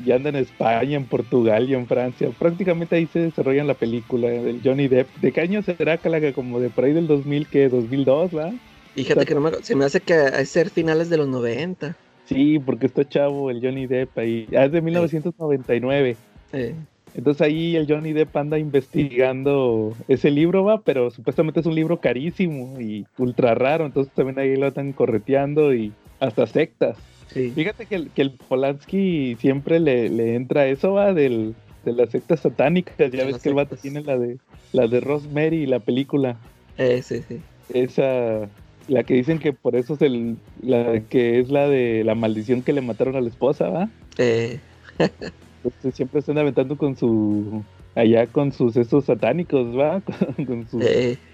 Y 0.04 0.12
anda 0.12 0.28
en 0.28 0.36
España, 0.36 0.96
en 0.96 1.04
Portugal 1.06 1.68
y 1.68 1.74
en 1.74 1.86
Francia. 1.86 2.28
Prácticamente 2.38 2.96
ahí 2.96 3.06
se 3.06 3.18
desarrolla 3.18 3.64
la 3.64 3.74
película 3.74 4.28
del 4.28 4.60
Johnny 4.62 4.88
Depp. 4.88 5.08
¿De 5.20 5.32
qué 5.32 5.40
año 5.40 5.62
será, 5.62 5.96
Calaga? 5.96 6.32
Como 6.32 6.60
de 6.60 6.68
por 6.68 6.84
ahí 6.84 6.92
del 6.92 7.06
2000, 7.06 7.46
que 7.48 7.68
2002, 7.68 8.36
¿va? 8.36 8.52
Fíjate 8.94 9.26
que 9.26 9.34
no 9.34 9.40
me, 9.40 9.52
se 9.62 9.74
me 9.74 9.84
hace 9.84 10.00
que 10.00 10.14
a 10.14 10.44
ser 10.44 10.70
finales 10.70 11.10
de 11.10 11.16
los 11.16 11.28
90. 11.28 11.96
Sí, 12.26 12.58
porque 12.58 12.86
está 12.86 13.08
chavo 13.08 13.50
el 13.50 13.60
Johnny 13.60 13.86
Depp 13.86 14.18
ahí. 14.18 14.48
Ah, 14.56 14.64
es 14.64 14.72
de 14.72 14.80
1999. 14.80 16.16
Eh, 16.52 16.74
Entonces 17.16 17.40
ahí 17.40 17.76
el 17.76 17.86
Johnny 17.88 18.12
Depp 18.12 18.36
anda 18.36 18.58
investigando 18.58 19.94
ese 20.06 20.30
libro, 20.30 20.64
va, 20.64 20.82
pero 20.82 21.10
supuestamente 21.10 21.60
es 21.60 21.66
un 21.66 21.74
libro 21.74 21.98
carísimo 21.98 22.78
y 22.78 23.06
ultra 23.16 23.54
raro. 23.54 23.86
Entonces 23.86 24.12
también 24.14 24.38
ahí 24.38 24.54
lo 24.56 24.66
están 24.68 24.92
correteando 24.92 25.74
y 25.74 25.92
hasta 26.20 26.46
sectas. 26.46 26.96
sí. 27.32 27.50
Fíjate 27.54 27.86
que 27.86 27.94
el, 27.94 28.10
que 28.10 28.22
el 28.22 28.32
Polanski 28.32 29.36
siempre 29.40 29.80
le, 29.80 30.10
le 30.10 30.34
entra 30.34 30.66
eso, 30.66 30.92
va, 30.92 31.14
del, 31.14 31.54
de 31.86 31.92
las 31.92 32.10
sectas 32.10 32.40
satánicas. 32.40 32.96
Ya 32.98 33.08
De 33.08 33.24
ves 33.24 33.38
que 33.38 33.48
el 33.48 33.54
vato 33.54 33.76
tiene 33.76 34.02
la 34.02 34.18
de 34.18 34.36
la 34.72 34.86
de 34.86 35.00
Rosemary, 35.00 35.64
la 35.64 35.80
película. 35.80 36.36
Eh, 36.76 37.00
sí, 37.02 37.22
sí. 37.26 37.40
Esa, 37.72 38.48
la 38.88 39.02
que 39.04 39.14
dicen 39.14 39.38
que 39.38 39.52
por 39.54 39.74
eso 39.74 39.94
es 39.94 40.02
el, 40.02 40.36
la 40.62 41.00
que 41.00 41.40
es 41.40 41.48
la 41.48 41.66
de 41.68 42.04
la 42.04 42.14
maldición 42.14 42.62
que 42.62 42.74
le 42.74 42.82
mataron 42.82 43.16
a 43.16 43.20
la 43.20 43.28
esposa, 43.28 43.68
¿va? 43.70 43.88
Eh, 44.18 44.58
Entonces 45.66 45.94
siempre 45.94 46.20
están 46.20 46.38
aventando 46.38 46.76
con 46.76 46.96
su, 46.96 47.62
allá 47.94 48.26
con 48.26 48.52
sus 48.52 48.76
estos 48.76 49.04
satánicos, 49.04 49.76
¿va? 49.76 50.00
Con, 50.36 50.44
con 50.46 50.68
sus 50.68 50.82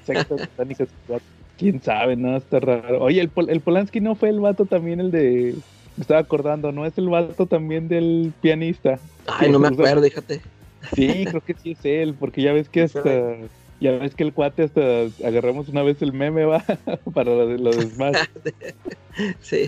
sectas 0.04 0.40
satánicas. 0.40 0.88
Quién 1.58 1.80
sabe, 1.80 2.16
no, 2.16 2.36
está 2.36 2.60
raro. 2.60 3.02
Oye, 3.02 3.20
el, 3.20 3.28
Pol- 3.28 3.50
el 3.50 3.60
Polanski 3.60 4.00
no 4.00 4.14
fue 4.14 4.30
el 4.30 4.40
vato 4.40 4.64
también 4.64 5.00
el 5.00 5.10
de, 5.10 5.54
me 5.96 6.00
estaba 6.00 6.20
acordando, 6.20 6.72
¿no? 6.72 6.86
Es 6.86 6.96
el 6.98 7.08
vato 7.08 7.46
también 7.46 7.88
del 7.88 8.32
pianista. 8.40 8.98
Ay, 9.28 9.50
no 9.50 9.58
me 9.58 9.68
acuerdo, 9.68 10.02
fíjate. 10.02 10.40
Sí, 10.94 11.24
creo 11.28 11.40
que 11.42 11.54
sí 11.54 11.72
es 11.72 11.84
él, 11.84 12.14
porque 12.18 12.42
ya 12.42 12.52
ves 12.52 12.68
que 12.68 12.82
hasta, 12.82 13.02
ya 13.80 13.92
ves 13.92 14.14
que 14.14 14.24
el 14.24 14.32
cuate 14.32 14.64
hasta 14.64 14.80
agarramos 15.24 15.68
una 15.68 15.82
vez 15.82 16.02
el 16.02 16.12
meme, 16.12 16.44
va, 16.44 16.64
para 17.14 17.30
lo 17.30 17.46
de 17.46 17.58
los 17.58 17.76
Smash. 17.76 18.16
Sí. 19.42 19.66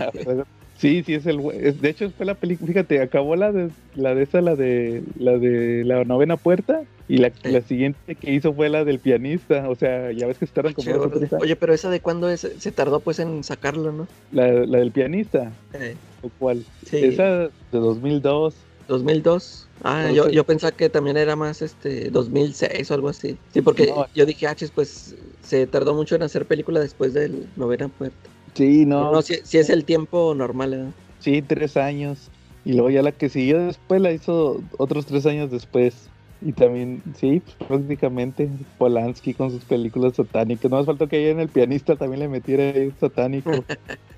Sí, 0.77 1.03
sí 1.05 1.13
es 1.13 1.25
el, 1.25 1.39
es- 1.53 1.81
de 1.81 1.89
hecho 1.89 2.09
fue 2.11 2.25
la 2.25 2.33
película, 2.35 2.67
fíjate, 2.67 3.01
acabó 3.01 3.35
la 3.35 3.51
de, 3.51 3.69
la 3.95 4.13
de 4.13 4.23
esa, 4.23 4.41
la 4.41 4.55
de, 4.55 5.03
la 5.17 5.37
de 5.37 5.83
la 5.85 6.03
novena 6.03 6.35
puerta, 6.37 6.81
y 7.07 7.17
la, 7.17 7.31
la 7.43 7.61
siguiente 7.61 8.15
que 8.15 8.33
hizo 8.33 8.51
fue 8.53 8.67
la 8.67 8.83
del 8.83 8.99
pianista, 8.99 9.69
o 9.69 9.75
sea, 9.75 10.11
ya 10.11 10.27
ves 10.27 10.37
que 10.39 10.45
estaron 10.45 10.73
como 10.73 10.91
dos 10.91 11.05
o 11.05 11.09
tres 11.19 11.31
años. 11.31 11.43
Oye, 11.43 11.55
pero 11.55 11.73
esa 11.73 11.89
de 11.89 11.99
cuándo 12.01 12.27
es? 12.29 12.47
Se 12.57 12.71
tardó 12.71 12.99
pues 12.99 13.19
en 13.19 13.43
sacarlo, 13.43 13.91
¿no? 13.91 14.07
la, 14.31 14.47
la 14.51 14.79
del 14.79 14.91
pianista, 14.91 15.51
Eh, 15.73 15.95
o 16.23 16.29
cuál, 16.39 16.65
sí. 16.89 16.97
esa 16.97 17.23
de 17.43 17.49
2002, 17.71 18.55
2002. 18.87 19.67
Ah, 19.83 20.03
yo, 20.03 20.09
Entonces- 20.09 20.33
yo 20.33 20.43
pensaba 20.45 20.71
que 20.71 20.89
también 20.89 21.17
era 21.17 21.35
más 21.35 21.61
este 21.61 22.09
2006 22.09 22.89
o 22.91 22.93
algo 22.93 23.09
así. 23.09 23.37
Sí, 23.53 23.61
porque 23.61 23.87
No. 23.87 24.07
yo 24.13 24.25
dije, 24.25 24.47
ah, 24.47 24.55
pues 24.73 25.15
se 25.41 25.67
tardó 25.67 25.93
mucho 25.93 26.15
en 26.15 26.23
hacer 26.23 26.45
película 26.45 26.79
después 26.79 27.13
del 27.13 27.47
novena 27.55 27.87
puerta. 27.87 28.29
Sí, 28.55 28.85
No, 28.85 29.11
no, 29.11 29.21
si, 29.21 29.35
si 29.43 29.57
es 29.57 29.69
el 29.69 29.85
tiempo 29.85 30.33
normal, 30.35 30.73
¿eh? 30.73 30.85
sí, 31.19 31.41
tres 31.41 31.77
años, 31.77 32.29
y 32.65 32.73
luego 32.73 32.89
ya 32.89 33.03
la 33.03 33.11
que 33.11 33.29
siguió 33.29 33.59
después 33.59 34.01
la 34.01 34.11
hizo 34.11 34.61
otros 34.77 35.05
tres 35.05 35.25
años 35.27 35.51
después, 35.51 36.09
y 36.41 36.51
también, 36.51 37.01
sí, 37.19 37.41
pues, 37.45 37.67
prácticamente 37.67 38.49
Polanski 38.77 39.33
con 39.33 39.51
sus 39.51 39.63
películas 39.63 40.15
satánicas, 40.15 40.69
no 40.69 40.77
más 40.77 40.85
falta 40.85 41.07
que 41.07 41.17
ahí 41.17 41.27
en 41.27 41.39
el 41.39 41.49
pianista 41.49 41.95
también 41.95 42.21
le 42.21 42.27
metiera 42.27 42.63
ahí 42.63 42.87
un 42.87 42.95
satánico, 42.99 43.51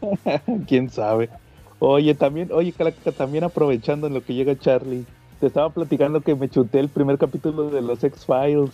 quién 0.68 0.90
sabe. 0.90 1.30
Oye, 1.80 2.16
también, 2.16 2.50
oye, 2.52 2.72
Calaca, 2.72 3.12
también 3.12 3.44
aprovechando 3.44 4.08
en 4.08 4.14
lo 4.14 4.24
que 4.24 4.34
llega 4.34 4.58
Charlie, 4.58 5.06
te 5.40 5.48
estaba 5.48 5.70
platicando 5.70 6.22
que 6.22 6.36
me 6.36 6.50
chuté 6.50 6.80
el 6.80 6.90
primer 6.90 7.18
capítulo 7.18 7.70
de 7.70 7.82
los 7.82 8.04
X-Files. 8.04 8.72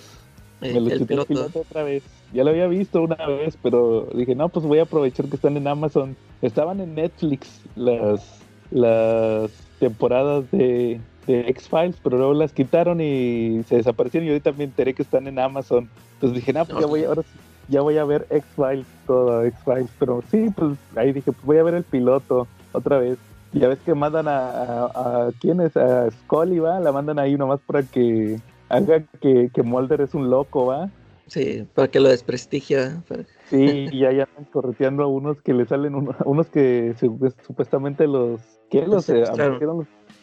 Eh, 0.62 0.73
Me 0.73 0.80
lo 0.80 0.89
el 0.89 0.99
chuté 0.99 1.13
el 1.15 1.26
piloto 1.26 1.60
otra 1.60 1.84
vez. 1.84 2.04
Ya 2.34 2.43
lo 2.43 2.50
había 2.50 2.67
visto 2.67 3.04
una 3.04 3.28
vez, 3.28 3.58
pero 3.62 4.08
dije, 4.13 4.34
no, 4.34 4.50
pues 4.50 4.65
voy 4.65 4.80
a 4.80 4.84
aprovechar 4.84 5.28
que 5.28 5.36
están 5.36 5.56
en 5.56 5.67
Amazon. 5.67 6.15
Estaban 6.41 6.80
en 6.80 6.96
Netflix 6.96 7.62
las, 7.76 8.41
las 8.72 9.52
temporadas 9.80 10.50
de, 10.52 11.00
de 11.28 11.41
X-Files, 11.50 11.96
pero 12.04 12.17
luego 12.17 12.34
las 12.34 12.52
quitaron 12.52 13.02
y 13.02 13.62
se 13.67 13.76
desaparecieron. 13.76 14.28
Y 14.28 14.32
ahorita 14.32 14.52
me 14.54 14.63
enteré 14.63 14.96
que 14.96 15.04
están 15.04 15.28
en 15.28 15.38
Amazon. 15.38 15.88
Entonces 16.15 16.38
dije, 16.38 16.54
no, 16.54 16.65
pues 16.65 16.80
ya 16.80 16.88
voy, 16.88 17.04
ahora 17.04 17.22
sí, 17.22 17.39
ya 17.67 17.82
voy 17.82 17.98
a 17.98 18.06
ver 18.06 18.26
X-Files, 18.32 18.88
todo 19.06 19.43
X-Files. 19.43 19.91
Pero 20.00 20.24
sí, 20.32 20.50
pues 20.56 20.76
ahí 20.96 21.13
dije, 21.13 21.32
pues 21.32 21.46
voy 21.46 21.58
a 21.58 21.63
ver 21.63 21.76
el 21.76 21.84
piloto 21.84 22.48
otra 22.72 22.98
vez. 22.98 23.19
Ya 23.52 23.67
ves 23.67 23.78
que 23.86 23.93
mandan 23.93 24.28
a, 24.28 24.50
a, 24.50 25.28
a 25.28 25.32
¿quién 25.39 25.62
es? 25.62 25.78
A 25.78 26.10
Scully, 26.10 26.58
¿va? 26.58 26.80
La 26.80 26.91
mandan 26.91 27.19
ahí 27.19 27.36
nomás 27.38 27.60
para 27.60 27.84
que 27.84 28.39
haga 28.69 29.04
que, 29.22 29.52
que 29.54 29.62
Mulder 29.62 30.02
es 30.02 30.15
un 30.15 30.32
loco, 30.32 30.65
¿va? 30.65 30.89
Sí, 31.28 31.66
para 31.74 31.88
que 31.88 32.00
lo 32.00 32.10
desprestigia. 32.10 33.02
para- 33.08 33.24
Sí, 33.50 33.86
y 33.92 34.06
ahí 34.06 34.20
andan 34.20 34.46
correteando 34.52 35.04
a 35.04 35.08
unos 35.08 35.42
que 35.42 35.54
le 35.54 35.66
salen, 35.66 35.96
unos 36.26 36.48
que 36.50 36.94
se- 36.98 37.10
supuestamente 37.46 38.08
los, 38.08 38.42
¿qué? 38.70 38.86
Los, 38.88 39.08
eh, 39.10 39.26
secuestraron. 39.26 39.60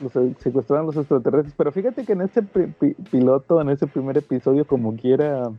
los, 0.01 0.13
los 0.15 0.39
secuestraron 0.39 0.87
los 0.87 0.97
extraterrestres, 0.97 1.55
pero 1.57 1.73
fíjate 1.73 2.05
que 2.05 2.13
en 2.13 2.23
pi- 2.79 2.95
piloto, 3.11 3.61
en 3.61 3.71
ese 3.71 3.87
primer 3.87 4.17
episodio, 4.19 4.67
como 4.67 4.97
quiera, 4.97 5.51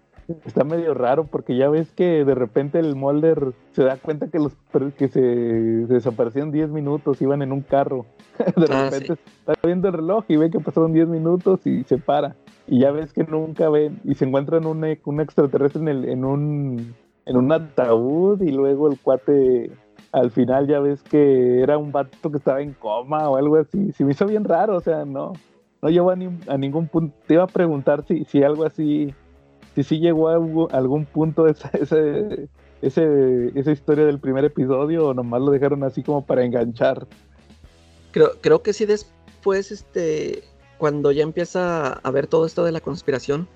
está 0.45 0.63
medio 0.63 0.93
raro, 0.93 1.25
porque 1.25 1.55
ya 1.57 1.69
ves 1.69 1.91
que 1.91 2.23
de 2.23 2.35
repente 2.35 2.79
el 2.79 2.95
Mulder 2.95 3.53
se 3.73 3.83
da 3.83 3.97
cuenta 3.97 4.27
que 4.29 4.39
los 4.39 4.53
que 4.97 5.07
se, 5.09 5.87
se 5.87 5.93
desaparecieron 5.93 6.51
10 6.51 6.69
minutos, 6.69 7.21
iban 7.21 7.41
en 7.41 7.51
un 7.51 7.61
carro, 7.61 8.05
de 8.55 8.65
Ah, 8.69 8.89
repente 8.89 9.13
está 9.13 9.53
viendo 9.63 9.87
el 9.87 9.93
reloj 9.95 10.23
y 10.27 10.37
ve 10.37 10.49
que 10.49 10.59
pasaron 10.59 10.93
10 10.93 11.07
minutos 11.07 11.65
y 11.65 11.83
se 11.83 11.97
para. 11.97 12.35
Y 12.71 12.79
ya 12.79 12.91
ves 12.91 13.11
que 13.11 13.25
nunca 13.25 13.69
ven 13.69 13.99
y 14.05 14.15
se 14.15 14.23
encuentran 14.23 14.65
un, 14.65 14.81
un 15.03 15.19
extraterrestre 15.19 15.81
en, 15.81 15.87
el, 15.89 16.05
en, 16.07 16.23
un, 16.23 16.95
en 17.25 17.35
un 17.35 17.51
ataúd 17.51 18.41
y 18.41 18.49
luego 18.49 18.89
el 18.89 18.97
cuate 18.97 19.71
al 20.13 20.31
final 20.31 20.67
ya 20.67 20.79
ves 20.79 21.01
que 21.03 21.59
era 21.61 21.77
un 21.77 21.91
vato 21.91 22.31
que 22.31 22.37
estaba 22.37 22.61
en 22.61 22.71
coma 22.71 23.29
o 23.29 23.35
algo 23.35 23.57
así. 23.57 23.91
Se 23.91 24.05
me 24.05 24.11
hizo 24.11 24.25
bien 24.25 24.45
raro, 24.45 24.77
o 24.77 24.79
sea, 24.79 25.03
no, 25.03 25.33
no 25.81 25.89
llegó 25.89 26.11
a, 26.11 26.15
ni- 26.15 26.39
a 26.47 26.57
ningún 26.57 26.87
punto. 26.87 27.13
Te 27.27 27.33
iba 27.33 27.43
a 27.43 27.47
preguntar 27.47 28.05
si, 28.07 28.23
si 28.23 28.41
algo 28.41 28.63
así, 28.63 29.13
si 29.75 29.83
sí 29.83 29.99
llegó 29.99 30.29
a 30.29 30.35
algún 30.77 31.03
punto 31.05 31.47
esa, 31.47 31.69
ese, 31.73 32.47
ese, 32.81 33.51
esa 33.59 33.71
historia 33.73 34.05
del 34.05 34.19
primer 34.19 34.45
episodio 34.45 35.07
o 35.09 35.13
nomás 35.13 35.41
lo 35.41 35.51
dejaron 35.51 35.83
así 35.83 36.03
como 36.03 36.25
para 36.25 36.45
enganchar. 36.45 37.05
Creo, 38.11 38.29
creo 38.39 38.61
que 38.63 38.71
sí 38.71 38.85
después, 38.85 39.73
este, 39.73 40.43
cuando 40.81 41.11
ya 41.11 41.21
empieza 41.21 41.93
a 41.93 42.09
ver 42.09 42.25
todo 42.25 42.47
esto 42.47 42.63
de 42.63 42.71
la 42.71 42.79
conspiración, 42.81 43.47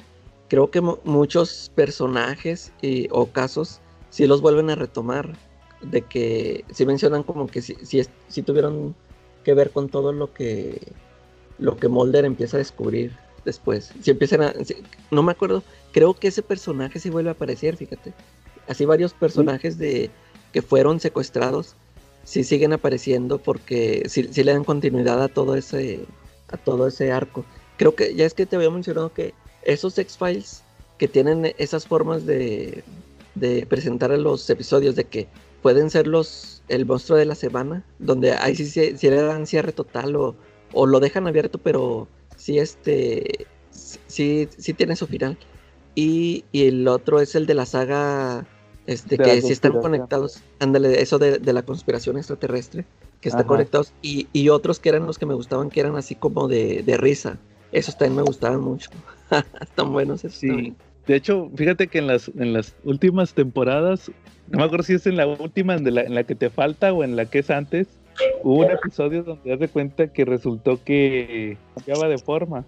creo 0.47 0.69
que 0.69 0.79
mu- 0.79 0.99
muchos 1.05 1.71
personajes 1.73 2.71
y, 2.83 3.07
o 3.09 3.25
casos 3.25 3.79
sí 4.11 4.27
los 4.27 4.41
vuelven 4.41 4.69
a 4.69 4.75
retomar. 4.75 5.35
De 5.81 6.03
que 6.03 6.63
sí 6.71 6.85
mencionan 6.85 7.23
como 7.23 7.47
que 7.47 7.63
sí, 7.63 7.75
sí, 7.81 7.99
es- 7.99 8.11
sí 8.27 8.43
tuvieron 8.43 8.95
que 9.43 9.55
ver 9.55 9.71
con 9.71 9.89
todo 9.89 10.13
lo 10.13 10.33
que 10.35 10.79
lo 11.57 11.77
que 11.77 11.87
Mulder 11.87 12.25
empieza 12.25 12.57
a 12.57 12.59
descubrir 12.59 13.17
después. 13.43 13.91
Si 14.03 14.11
empiezan 14.11 14.43
a, 14.43 14.53
no 15.09 15.23
me 15.23 15.31
acuerdo, 15.31 15.63
creo 15.93 16.13
que 16.13 16.27
ese 16.27 16.43
personaje 16.43 16.99
sí 16.99 17.09
vuelve 17.09 17.29
a 17.31 17.33
aparecer, 17.33 17.75
fíjate. 17.75 18.13
Así 18.67 18.85
varios 18.85 19.13
personajes 19.13 19.79
de 19.79 20.11
que 20.53 20.61
fueron 20.61 20.99
secuestrados 20.99 21.73
sí 22.23 22.43
siguen 22.43 22.73
apareciendo 22.73 23.39
porque 23.39 24.03
sí, 24.09 24.27
sí 24.31 24.43
le 24.43 24.53
dan 24.53 24.63
continuidad 24.63 25.23
a 25.23 25.27
todo 25.27 25.55
ese 25.55 26.05
a 26.49 26.57
todo 26.57 26.87
ese 26.87 27.11
arco. 27.11 27.45
Creo 27.77 27.95
que 27.95 28.15
ya 28.15 28.25
es 28.25 28.33
que 28.33 28.45
te 28.45 28.55
había 28.55 28.69
mencionado 28.69 29.13
que 29.13 29.33
esos 29.63 29.97
X-Files 29.97 30.63
que 30.97 31.07
tienen 31.07 31.53
esas 31.57 31.87
formas 31.87 32.25
de, 32.25 32.83
de 33.35 33.65
presentar 33.67 34.11
a 34.11 34.17
los 34.17 34.49
episodios 34.49 34.95
de 34.95 35.05
que 35.05 35.27
pueden 35.61 35.89
ser 35.89 36.07
los 36.07 36.63
el 36.67 36.85
monstruo 36.85 37.17
de 37.17 37.25
la 37.25 37.35
semana, 37.35 37.85
donde 37.99 38.33
ahí 38.33 38.55
sí, 38.55 38.65
sí, 38.65 38.97
sí 38.97 39.09
le 39.09 39.21
dan 39.21 39.45
cierre 39.47 39.71
total 39.73 40.15
o, 40.15 40.35
o 40.73 40.85
lo 40.87 40.99
dejan 40.99 41.27
abierto, 41.27 41.57
pero 41.59 42.07
sí 42.37 42.59
este 42.59 43.47
sí, 44.07 44.47
sí 44.57 44.73
tiene 44.73 44.95
su 44.95 45.07
final. 45.07 45.37
y, 45.95 46.45
y 46.51 46.67
el 46.67 46.87
otro 46.87 47.19
es 47.21 47.35
el 47.35 47.45
de 47.45 47.53
la 47.55 47.65
saga 47.65 48.47
este, 48.85 49.17
De 49.17 49.23
que 49.23 49.41
sí 49.41 49.53
están 49.53 49.79
conectados. 49.79 50.43
Ándale, 50.59 51.01
eso 51.01 51.17
de, 51.19 51.39
de 51.39 51.53
la 51.53 51.63
conspiración 51.63 52.17
extraterrestre, 52.17 52.85
que 53.25 53.29
están 53.29 53.41
Ajá. 53.45 53.47
conectados. 53.47 53.91
Y, 54.03 54.27
y 54.33 54.49
otros 54.49 54.79
que 54.79 54.89
eran 54.89 55.07
los 55.07 55.17
que 55.17 55.25
me 55.25 55.33
gustaban, 55.33 55.71
que 55.71 55.79
eran 55.79 55.95
así 55.95 56.13
como 56.13 56.47
de, 56.47 56.83
de 56.83 56.95
risa. 56.95 57.39
Esos 57.71 57.97
también 57.97 58.17
me 58.17 58.21
gustaban 58.21 58.61
mucho. 58.61 58.91
están 59.61 59.91
buenos 59.91 60.23
esos 60.23 60.37
Sí. 60.39 60.47
también. 60.47 60.75
De 61.07 61.15
hecho, 61.15 61.49
fíjate 61.55 61.87
que 61.87 61.97
en 61.97 62.05
las, 62.05 62.27
en 62.37 62.53
las 62.53 62.75
últimas 62.83 63.33
temporadas, 63.33 64.11
no 64.47 64.59
me 64.59 64.63
acuerdo 64.65 64.83
si 64.83 64.93
es 64.93 65.07
en 65.07 65.17
la 65.17 65.25
última, 65.25 65.73
en 65.73 65.91
la, 65.95 66.01
en 66.01 66.13
la 66.13 66.23
que 66.23 66.35
te 66.35 66.51
falta 66.51 66.93
o 66.93 67.03
en 67.03 67.15
la 67.15 67.25
que 67.25 67.39
es 67.39 67.49
antes, 67.49 67.87
hubo 68.43 68.59
un 68.63 68.69
episodio 68.69 69.23
donde 69.23 69.49
das 69.49 69.59
de 69.59 69.67
cuenta 69.67 70.07
que 70.13 70.23
resultó 70.23 70.79
que 70.83 71.57
cambiaba 71.73 72.07
de 72.07 72.19
forma. 72.19 72.63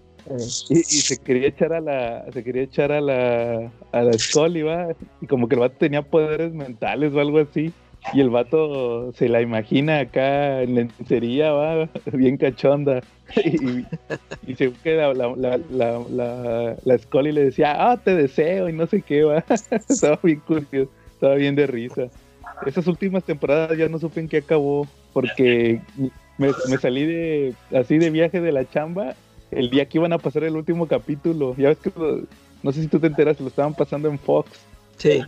Y, 0.70 0.78
y 0.80 0.82
se 0.82 1.18
quería 1.18 1.46
echar 1.48 1.72
a 1.72 1.80
la, 1.80 2.26
se 2.32 2.42
quería 2.42 2.62
echar 2.62 2.90
a 2.90 3.00
la, 3.00 3.70
a 3.92 4.02
la 4.02 4.12
Scully, 4.18 4.62
¿va? 4.62 4.88
Y 5.20 5.26
como 5.28 5.48
que 5.48 5.54
el 5.54 5.60
vato 5.60 5.76
tenía 5.78 6.02
poderes 6.02 6.52
mentales 6.52 7.14
o 7.14 7.20
algo 7.20 7.38
así. 7.38 7.72
Y 8.14 8.20
el 8.20 8.30
vato 8.30 9.12
se 9.12 9.28
la 9.28 9.42
imagina 9.42 10.00
acá 10.00 10.62
en 10.62 10.74
lencería, 10.76 11.52
va, 11.52 11.88
bien 12.12 12.36
cachonda. 12.36 13.00
Y, 13.44 13.84
y 14.46 14.54
según 14.54 14.76
que 14.82 14.96
la, 14.96 15.12
la, 15.12 15.34
la, 15.36 15.58
la, 16.08 16.76
la, 16.82 16.98
Scully 16.98 17.32
le 17.32 17.44
decía, 17.44 17.74
ah, 17.90 17.98
te 17.98 18.14
deseo 18.14 18.70
y 18.70 18.72
no 18.72 18.86
sé 18.86 19.02
qué, 19.02 19.22
va. 19.24 19.44
estaba 19.88 20.18
bien 20.22 20.40
curioso, 20.40 20.90
estaba 21.12 21.34
bien 21.34 21.54
de 21.54 21.66
risa. 21.66 22.04
Esas 22.64 22.86
últimas 22.86 23.24
temporadas 23.24 23.76
ya 23.76 23.88
no 23.88 23.98
supe 23.98 24.20
en 24.20 24.28
qué 24.28 24.38
acabó, 24.38 24.88
porque 25.12 25.80
me, 26.38 26.48
me 26.70 26.78
salí 26.78 27.04
de 27.04 27.54
así 27.78 27.98
de 27.98 28.08
viaje 28.08 28.40
de 28.40 28.50
la 28.52 28.64
chamba 28.68 29.14
el 29.50 29.68
día 29.68 29.86
que 29.86 29.98
iban 29.98 30.12
a 30.14 30.18
pasar 30.18 30.44
el 30.44 30.56
último 30.56 30.86
capítulo. 30.86 31.54
Ya 31.58 31.68
ves 31.68 31.78
que, 31.78 31.92
lo- 31.96 32.22
no 32.62 32.72
sé 32.72 32.80
si 32.80 32.88
tú 32.88 32.98
te 32.98 33.08
enteras, 33.08 33.38
lo 33.40 33.48
estaban 33.48 33.74
pasando 33.74 34.08
en 34.08 34.18
Fox. 34.18 34.50
Sí. 34.96 35.20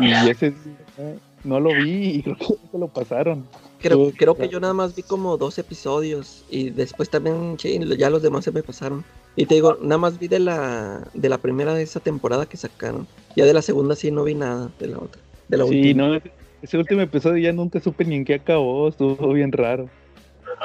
Y 0.00 0.10
ese 0.28 0.50
día 0.50 1.16
no 1.44 1.60
lo 1.60 1.74
vi 1.76 2.08
y 2.16 2.22
creo 2.22 2.36
que 2.36 2.78
lo 2.78 2.88
pasaron. 2.88 3.46
Creo, 3.80 4.10
creo 4.16 4.34
que 4.34 4.48
yo 4.48 4.60
nada 4.60 4.72
más 4.72 4.94
vi 4.96 5.02
como 5.02 5.36
dos 5.36 5.58
episodios 5.58 6.44
y 6.50 6.70
después 6.70 7.10
también, 7.10 7.56
sí, 7.58 7.78
ya 7.98 8.08
los 8.10 8.22
demás 8.22 8.44
se 8.44 8.52
me 8.52 8.62
pasaron. 8.62 9.04
Y 9.36 9.46
te 9.46 9.56
digo, 9.56 9.76
nada 9.80 9.98
más 9.98 10.18
vi 10.18 10.28
de 10.28 10.38
la, 10.38 11.06
de 11.12 11.28
la 11.28 11.38
primera 11.38 11.74
de 11.74 11.82
esa 11.82 12.00
temporada 12.00 12.46
que 12.46 12.56
sacaron. 12.56 13.06
Ya 13.36 13.44
de 13.44 13.52
la 13.52 13.62
segunda 13.62 13.94
sí 13.94 14.10
no 14.10 14.24
vi 14.24 14.34
nada 14.34 14.70
de 14.78 14.86
la 14.86 14.98
otra. 14.98 15.20
De 15.48 15.58
la 15.58 15.64
Sí, 15.66 15.70
última. 15.90 16.08
no, 16.08 16.14
ese- 16.14 16.32
ese 16.62 16.78
último 16.78 17.02
episodio 17.02 17.42
ya 17.42 17.52
nunca 17.52 17.78
supe 17.80 18.04
ni 18.06 18.14
en 18.16 18.24
qué 18.24 18.34
acabó, 18.34 18.88
estuvo 18.88 19.32
bien 19.34 19.52
raro. 19.52 19.90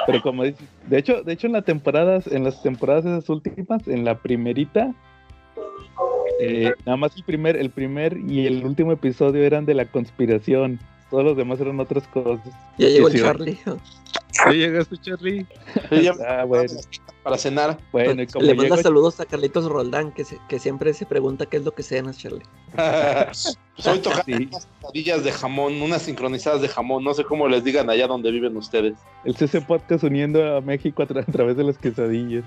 Pero 0.06 0.22
como 0.22 0.44
dices, 0.44 0.66
de 0.88 0.98
hecho, 0.98 1.22
de 1.22 1.32
hecho 1.34 1.46
en 1.46 1.52
las 1.52 1.64
temporadas, 1.66 2.26
en 2.26 2.44
las 2.44 2.62
temporadas 2.62 3.04
esas 3.04 3.28
últimas, 3.28 3.86
en 3.86 4.04
la 4.06 4.16
primerita, 4.18 4.94
eh, 6.40 6.74
nada 6.86 6.96
más 6.96 7.16
el 7.16 7.22
primer, 7.24 7.56
el 7.56 7.70
primer 7.70 8.16
y 8.16 8.46
el 8.46 8.64
último 8.64 8.92
episodio 8.92 9.42
eran 9.44 9.66
de 9.66 9.74
la 9.74 9.84
conspiración. 9.86 10.78
Todos 11.10 11.24
los 11.24 11.36
demás 11.36 11.60
eran 11.60 11.80
otras 11.80 12.06
cosas. 12.08 12.38
Ya 12.78 12.88
llegó 12.88 13.08
el. 13.08 13.20
Charlie. 13.20 13.58
¿Ya 14.46 14.52
llegaste, 14.52 14.96
Charlie? 14.98 15.44
Sí, 15.90 16.02
ya 16.02 16.12
Ah, 16.26 16.44
bueno, 16.44 16.72
para 17.24 17.36
cenar. 17.36 17.78
bueno, 17.92 18.22
y 18.22 18.26
como 18.28 18.44
Le 18.46 18.54
manda 18.54 18.76
saludos 18.76 19.18
a 19.20 19.26
Carlitos 19.26 19.64
Roldán, 19.68 20.12
que, 20.12 20.24
se- 20.24 20.38
que 20.48 20.58
siempre 20.60 20.94
se 20.94 21.04
pregunta 21.04 21.46
qué 21.46 21.56
es 21.58 21.64
lo 21.64 21.72
que 21.74 21.82
cenas, 21.82 22.16
Charlie. 22.16 22.44
pues 22.74 23.58
hoy 23.86 23.98
toca 23.98 24.22
Sí, 24.24 24.32
unas 24.32 24.66
quesadillas 24.66 25.24
de 25.24 25.32
jamón, 25.32 25.82
unas 25.82 26.02
sincronizadas 26.02 26.62
de 26.62 26.68
jamón. 26.68 27.02
No 27.04 27.12
sé 27.14 27.24
cómo 27.24 27.48
les 27.48 27.64
digan 27.64 27.90
allá 27.90 28.06
donde 28.06 28.30
viven 28.30 28.56
ustedes. 28.56 28.94
el 29.24 29.34
CC 29.36 29.60
Podcast 29.60 30.04
uniendo 30.04 30.56
a 30.56 30.60
México 30.60 31.02
a, 31.02 31.08
tra- 31.08 31.22
a 31.26 31.32
través 31.32 31.56
de 31.56 31.64
las 31.64 31.76
quesadillas. 31.76 32.44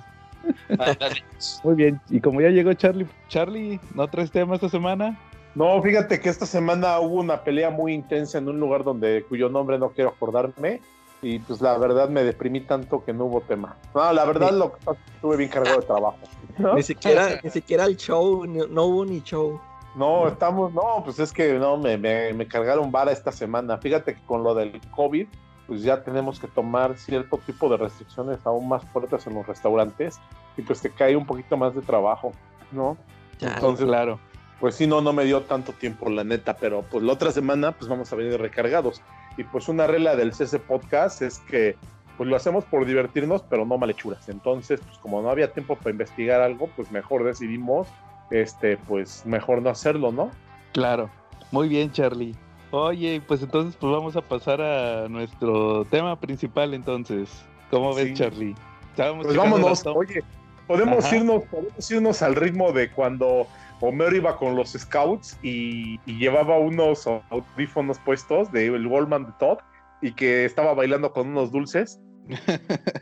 Muy 1.63 1.75
bien, 1.75 2.01
y 2.09 2.19
como 2.19 2.41
ya 2.41 2.49
llegó 2.49 2.73
Charlie, 2.73 3.07
Charlie, 3.27 3.79
¿no 3.95 4.07
traes 4.07 4.31
tema 4.31 4.55
esta 4.55 4.69
semana? 4.69 5.17
No, 5.55 5.81
fíjate 5.81 6.19
que 6.19 6.29
esta 6.29 6.45
semana 6.45 6.99
hubo 6.99 7.19
una 7.21 7.43
pelea 7.43 7.69
muy 7.69 7.93
intensa 7.93 8.37
en 8.39 8.49
un 8.49 8.59
lugar 8.59 8.83
donde 8.83 9.23
cuyo 9.29 9.49
nombre 9.49 9.77
no 9.77 9.89
quiero 9.91 10.09
acordarme 10.09 10.81
y 11.21 11.39
pues 11.39 11.61
la 11.61 11.77
verdad 11.77 12.09
me 12.09 12.23
deprimí 12.23 12.61
tanto 12.61 13.03
que 13.05 13.13
no 13.13 13.25
hubo 13.25 13.41
tema. 13.41 13.77
No, 13.93 14.11
la 14.11 14.25
verdad 14.25 14.49
Sí. 14.49 14.55
lo 14.57 14.71
que 14.73 14.77
pasa 14.83 14.99
es 14.99 15.05
que 15.05 15.11
estuve 15.15 15.37
bien 15.37 15.49
cargado 15.49 15.79
de 15.79 15.85
trabajo. 15.85 16.17
¿no? 16.57 16.73
Ni 16.75 16.83
siquiera, 16.83 17.39
ni 17.43 17.49
siquiera 17.49 17.85
el 17.85 17.97
show, 17.97 18.45
no 18.45 18.83
hubo 18.85 19.05
ni 19.05 19.21
show. 19.21 19.59
No, 19.95 20.27
estamos, 20.27 20.73
no, 20.73 21.03
pues 21.05 21.19
es 21.19 21.31
que 21.31 21.53
no, 21.53 21.77
me, 21.77 21.97
me, 21.99 22.33
me 22.33 22.47
cargaron 22.47 22.91
vara 22.91 23.11
esta 23.11 23.31
semana. 23.31 23.77
Fíjate 23.77 24.15
que 24.15 24.21
con 24.25 24.43
lo 24.43 24.55
del 24.55 24.81
COVID, 24.95 25.27
pues 25.67 25.81
ya 25.83 26.03
tenemos 26.03 26.39
que 26.39 26.47
tomar 26.47 26.97
cierto 26.97 27.37
tipo 27.37 27.69
de 27.69 27.77
restricciones 27.77 28.39
aún 28.45 28.67
más 28.67 28.83
fuertes 28.85 29.25
en 29.27 29.35
los 29.35 29.47
restaurantes 29.47 30.19
y 30.57 30.61
pues 30.61 30.81
te 30.81 30.89
cae 30.89 31.15
un 31.15 31.25
poquito 31.25 31.57
más 31.57 31.73
de 31.73 31.81
trabajo, 31.81 32.31
¿no? 32.71 32.97
Ya, 33.39 33.53
Entonces, 33.53 33.85
Claro. 33.85 34.19
pues 34.59 34.75
sí, 34.75 34.87
no, 34.87 35.01
no 35.01 35.13
me 35.13 35.23
dio 35.25 35.41
tanto 35.41 35.71
tiempo, 35.73 36.09
la 36.09 36.23
neta, 36.23 36.55
pero 36.55 36.83
pues 36.83 37.03
la 37.03 37.13
otra 37.13 37.31
semana 37.31 37.71
pues 37.71 37.89
vamos 37.89 38.11
a 38.11 38.15
venir 38.15 38.39
recargados. 38.39 39.01
Y 39.37 39.43
pues 39.45 39.67
una 39.69 39.87
regla 39.87 40.15
del 40.15 40.33
CC 40.33 40.59
Podcast 40.59 41.21
es 41.21 41.39
que 41.39 41.75
pues 42.17 42.29
lo 42.29 42.35
hacemos 42.35 42.63
por 42.65 42.85
divertirnos, 42.85 43.41
pero 43.41 43.65
no 43.65 43.75
malechuras. 43.77 44.29
Entonces, 44.29 44.79
pues 44.85 44.99
como 44.99 45.21
no 45.23 45.29
había 45.31 45.51
tiempo 45.51 45.75
para 45.75 45.89
investigar 45.89 46.41
algo, 46.41 46.69
pues 46.75 46.91
mejor 46.91 47.23
decidimos, 47.23 47.87
este, 48.29 48.77
pues 48.77 49.25
mejor 49.25 49.63
no 49.63 49.71
hacerlo, 49.71 50.11
¿no? 50.11 50.29
Claro, 50.73 51.09
muy 51.51 51.67
bien 51.67 51.91
Charlie. 51.91 52.35
Oye, 52.75 53.21
pues 53.27 53.43
entonces 53.43 53.75
pues 53.79 53.93
vamos 53.93 54.15
a 54.15 54.21
pasar 54.21 54.59
a 54.59 55.07
nuestro 55.07 55.85
tema 55.85 56.19
principal 56.19 56.73
entonces. 56.73 57.29
¿Cómo 57.69 57.93
ves 57.93 58.07
Sí. 58.07 58.13
Charlie? 58.15 58.55
Estábamos 58.89 59.25
Pues 59.27 59.37
vámonos, 59.37 59.85
oye, 59.85 60.23
podemos 60.65 61.05
Ajá. 61.05 61.15
irnos, 61.15 61.43
podemos 61.51 61.91
irnos 61.91 62.21
al 62.23 62.33
ritmo 62.35 62.71
de 62.71 62.89
cuando 62.91 63.45
Homero 63.79 64.15
iba 64.15 64.37
con 64.37 64.55
los 64.55 64.69
scouts 64.71 65.37
y, 65.43 65.99
y 66.07 66.17
llevaba 66.17 66.57
unos 66.57 67.05
audífonos 67.29 67.99
puestos 67.99 68.51
del 68.51 68.87
Wallman 68.87 69.25
de 69.27 69.31
Todd 69.39 69.59
y 70.01 70.13
que 70.13 70.45
estaba 70.45 70.73
bailando 70.73 71.13
con 71.13 71.27
unos 71.27 71.51
dulces. 71.51 71.99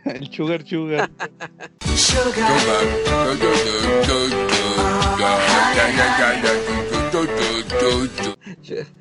el 0.06 0.30
Sugar 0.34 0.66
Sugar. 0.66 1.10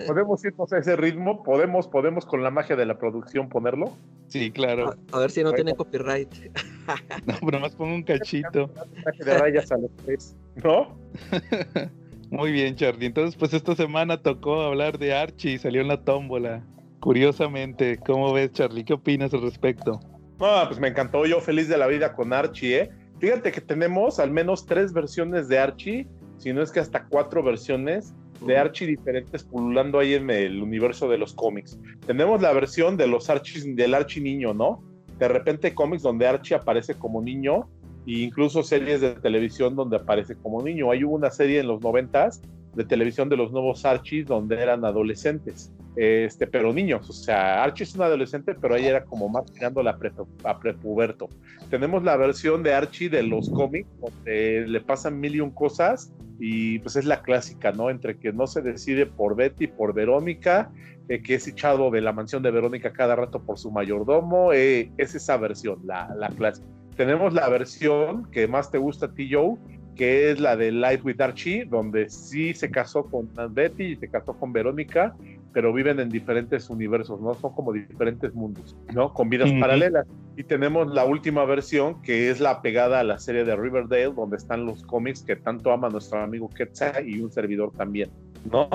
Podemos 0.06 0.44
irnos 0.44 0.72
a 0.72 0.78
ese 0.78 0.96
ritmo, 0.96 1.42
podemos, 1.42 1.88
podemos 1.88 2.24
con 2.24 2.42
la 2.42 2.50
magia 2.50 2.76
de 2.76 2.86
la 2.86 2.98
producción 2.98 3.48
ponerlo. 3.48 3.96
Sí, 4.28 4.50
claro. 4.50 4.94
a, 5.12 5.16
a 5.16 5.20
ver 5.20 5.30
si 5.30 5.42
no 5.42 5.52
tiene 5.52 5.74
copyright. 5.74 6.32
No, 7.24 7.34
pero 7.38 7.52
nomás 7.52 7.76
pongo 7.76 7.94
un 7.94 8.02
cachito. 8.02 8.68
De 9.24 9.38
rayas 9.38 9.70
a 9.70 9.76
los 9.76 9.90
tres, 10.04 10.36
¿no? 10.64 10.98
Muy 12.30 12.50
bien 12.50 12.74
Charlie. 12.74 13.06
Entonces 13.06 13.36
pues 13.36 13.54
esta 13.54 13.76
semana 13.76 14.20
tocó 14.20 14.62
hablar 14.62 14.98
de 14.98 15.14
Archie 15.14 15.52
y 15.52 15.58
salió 15.58 15.82
en 15.82 15.88
la 15.88 16.02
tómbola. 16.02 16.64
Curiosamente, 16.98 17.98
¿cómo 17.98 18.32
ves 18.32 18.52
Charlie? 18.52 18.84
¿Qué 18.84 18.94
opinas 18.94 19.32
al 19.34 19.42
respecto? 19.42 20.00
No, 20.40 20.64
pues 20.66 20.80
me 20.80 20.88
encantó, 20.88 21.26
yo 21.26 21.40
feliz 21.40 21.68
de 21.68 21.78
la 21.78 21.86
vida 21.86 22.12
con 22.14 22.32
Archie, 22.32 22.80
¿eh? 22.80 22.90
Fíjate 23.20 23.52
que 23.52 23.60
tenemos 23.60 24.18
al 24.18 24.30
menos 24.30 24.66
tres 24.66 24.92
versiones 24.92 25.48
de 25.48 25.58
Archie, 25.58 26.08
si 26.38 26.52
no 26.52 26.62
es 26.62 26.72
que 26.72 26.80
hasta 26.80 27.04
cuatro 27.06 27.42
versiones 27.42 28.14
de 28.47 28.59
Archie 28.59 28.86
diferentes 28.86 29.45
pululando 29.45 29.99
ahí 29.99 30.14
en 30.14 30.30
el 30.30 30.62
universo 30.62 31.09
de 31.09 31.18
los 31.18 31.34
cómics. 31.34 31.78
Tenemos 32.07 32.41
la 32.41 32.53
versión 32.53 32.97
de 32.97 33.07
los 33.07 33.28
Archies, 33.28 33.76
del 33.76 33.95
Archie 33.95 34.22
niño, 34.22 34.55
¿no? 34.55 34.82
De 35.18 35.28
repente 35.28 35.74
cómics 35.74 36.03
donde 36.03 36.26
Archie 36.26 36.57
aparece 36.57 36.95
como 36.95 37.20
niño 37.20 37.68
e 38.07 38.20
incluso 38.20 38.62
series 38.62 39.01
de 39.01 39.11
televisión 39.16 39.76
donde 39.76 39.97
aparece 39.97 40.34
como 40.36 40.62
niño. 40.62 40.91
Hay 40.91 41.05
una 41.05 41.30
serie 41.30 41.61
en 41.61 41.68
los 41.68 41.82
noventas 41.82 42.41
de 42.74 42.84
televisión 42.84 43.28
de 43.28 43.36
los 43.36 43.53
nuevos 43.53 43.84
Archies 43.84 44.26
donde 44.26 44.61
eran 44.61 44.84
adolescentes, 44.84 45.72
este, 45.97 46.47
pero 46.47 46.72
niños. 46.72 47.09
O 47.09 47.12
sea, 47.12 47.62
Archie 47.62 47.84
es 47.84 47.95
un 47.95 48.03
adolescente, 48.03 48.55
pero 48.55 48.74
ahí 48.74 48.86
era 48.86 49.05
como 49.05 49.28
más 49.28 49.47
tirando 49.53 49.80
a, 49.88 49.97
pre, 49.97 50.12
a 50.45 50.59
prepuberto. 50.59 51.28
Tenemos 51.68 52.03
la 52.03 52.16
versión 52.16 52.62
de 52.62 52.74
Archie 52.74 53.09
de 53.09 53.22
los 53.22 53.51
cómics 53.51 53.88
donde 54.01 54.66
le 54.66 54.80
pasan 54.80 55.20
mil 55.20 55.36
y 55.36 55.41
un 55.41 55.51
cosas 55.51 56.12
y 56.38 56.78
pues 56.78 56.97
es 56.97 57.05
la 57.05 57.22
clásica, 57.22 57.72
¿no? 57.72 57.91
Entre 57.91 58.18
que 58.18 58.32
no 58.32 58.47
se 58.47 58.62
decide 58.62 59.07
por 59.07 59.36
Betty, 59.36 59.66
por 59.66 59.93
Verónica, 59.93 60.70
eh, 61.09 61.22
que 61.22 61.34
es 61.34 61.47
echado 61.47 61.91
de 61.91 62.01
la 62.01 62.12
mansión 62.12 62.43
de 62.43 62.51
Verónica 62.51 62.93
cada 62.93 63.14
rato 63.14 63.43
por 63.43 63.59
su 63.59 63.70
mayordomo, 63.70 64.53
eh, 64.53 64.91
es 64.97 65.14
esa 65.14 65.36
versión, 65.36 65.80
la, 65.84 66.14
la 66.16 66.28
clásica. 66.28 66.66
Tenemos 66.97 67.34
la 67.34 67.49
versión 67.49 68.30
que 68.30 68.49
más 68.49 68.70
te 68.70 68.78
gusta 68.78 69.07
a 69.07 69.14
ti, 69.14 69.28
Joe, 69.30 69.57
que 69.97 70.30
es 70.30 70.41
la 70.41 70.57
de 70.57 70.72
Light 70.72 71.05
with 71.05 71.20
Archie, 71.20 71.66
donde 71.66 72.09
sí 72.09 72.55
se 72.55 72.70
casó 72.70 73.05
con 73.05 73.28
Betty 73.51 73.84
y 73.84 73.97
se 73.97 74.09
casó 74.09 74.32
con 74.32 74.53
Verónica, 74.53 75.14
pero 75.53 75.72
viven 75.72 76.01
en 76.01 76.09
diferentes 76.09 76.70
universos, 76.70 77.20
¿no? 77.20 77.34
Son 77.34 77.53
como 77.55 77.72
diferentes 77.72 78.34
mundos, 78.34 78.76
¿no? 78.92 79.12
Con 79.12 79.28
vidas 79.28 79.51
paralelas. 79.61 80.07
Y 80.36 80.44
tenemos 80.44 80.92
la 80.92 81.05
última 81.05 81.44
versión, 81.44 82.01
que 82.03 82.30
es 82.30 82.40
la 82.40 82.62
pegada 82.62 83.01
a 83.01 83.05
la 83.05 83.18
serie 83.18 83.44
de 83.44 83.57
Riverdale, 83.57 84.12
donde 84.14 84.36
están 84.36 84.64
los 84.64 84.82
cómics 84.84 85.22
que 85.22 85.36
tanto 85.36 85.72
ama 85.72 85.88
nuestro 85.88 86.20
amigo 86.20 86.48
Quetzal 86.48 87.09
y 87.09 87.20
un 87.20 87.30
servidor 87.30 87.72
también, 87.76 88.11
¿no? 88.51 88.68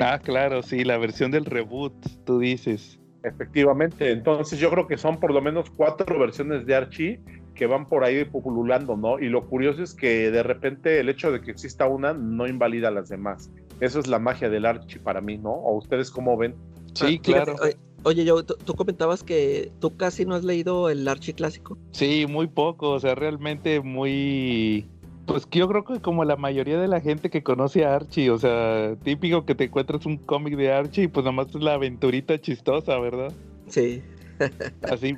Ah, 0.00 0.18
claro, 0.18 0.62
sí, 0.62 0.84
la 0.84 0.98
versión 0.98 1.30
del 1.30 1.44
reboot, 1.44 1.94
tú 2.24 2.38
dices. 2.38 2.98
Efectivamente, 3.22 4.10
entonces 4.10 4.58
yo 4.58 4.70
creo 4.70 4.86
que 4.86 4.96
son 4.96 5.18
por 5.18 5.32
lo 5.32 5.40
menos 5.40 5.70
cuatro 5.70 6.18
versiones 6.18 6.64
de 6.64 6.74
Archie 6.74 7.20
que 7.54 7.66
van 7.66 7.88
por 7.88 8.04
ahí 8.04 8.24
populando, 8.24 8.96
¿no? 8.96 9.18
Y 9.18 9.28
lo 9.28 9.46
curioso 9.46 9.82
es 9.82 9.94
que 9.94 10.30
de 10.30 10.42
repente 10.42 11.00
el 11.00 11.08
hecho 11.08 11.32
de 11.32 11.40
que 11.40 11.50
exista 11.50 11.86
una 11.86 12.12
no 12.12 12.46
invalida 12.46 12.88
a 12.88 12.90
las 12.92 13.08
demás. 13.08 13.50
Eso 13.80 14.00
es 14.00 14.06
la 14.06 14.18
magia 14.18 14.48
del 14.48 14.64
Archie 14.66 15.00
para 15.00 15.20
mí, 15.20 15.36
¿no? 15.38 15.50
¿O 15.52 15.76
ustedes 15.76 16.10
cómo 16.10 16.36
ven? 16.36 16.54
Sí, 16.94 17.18
Ah, 17.18 17.22
claro. 17.22 17.56
fíjate, 17.56 17.76
oye, 18.04 18.24
yo, 18.24 18.42
tú, 18.44 18.74
comentabas 18.74 19.22
que 19.22 19.70
tú 19.80 19.96
casi 19.96 20.24
no 20.24 20.34
has 20.34 20.44
leído 20.44 20.88
el 20.88 21.06
Archie 21.06 21.34
clásico. 21.34 21.76
Sí, 21.90 22.26
muy 22.28 22.46
poco, 22.46 22.90
o 22.90 23.00
sea, 23.00 23.14
realmente 23.14 23.80
muy... 23.80 24.88
Pues 25.26 25.44
que 25.44 25.58
yo 25.58 25.68
creo 25.68 25.84
que 25.84 26.00
como 26.00 26.24
la 26.24 26.36
mayoría 26.36 26.78
de 26.78 26.86
la 26.86 27.00
gente 27.00 27.30
que 27.30 27.42
conoce 27.42 27.84
a 27.84 27.96
Archie, 27.96 28.30
o 28.30 28.38
sea, 28.38 28.94
típico 29.02 29.44
que 29.44 29.56
te 29.56 29.64
encuentras 29.64 30.06
un 30.06 30.18
cómic 30.18 30.56
de 30.56 30.70
Archie 30.72 31.04
y 31.04 31.08
pues 31.08 31.24
nada 31.24 31.32
más 31.32 31.48
es 31.48 31.56
la 31.56 31.74
aventurita 31.74 32.40
chistosa, 32.40 32.96
¿verdad? 32.98 33.32
Sí. 33.68 34.02
Así. 34.82 35.16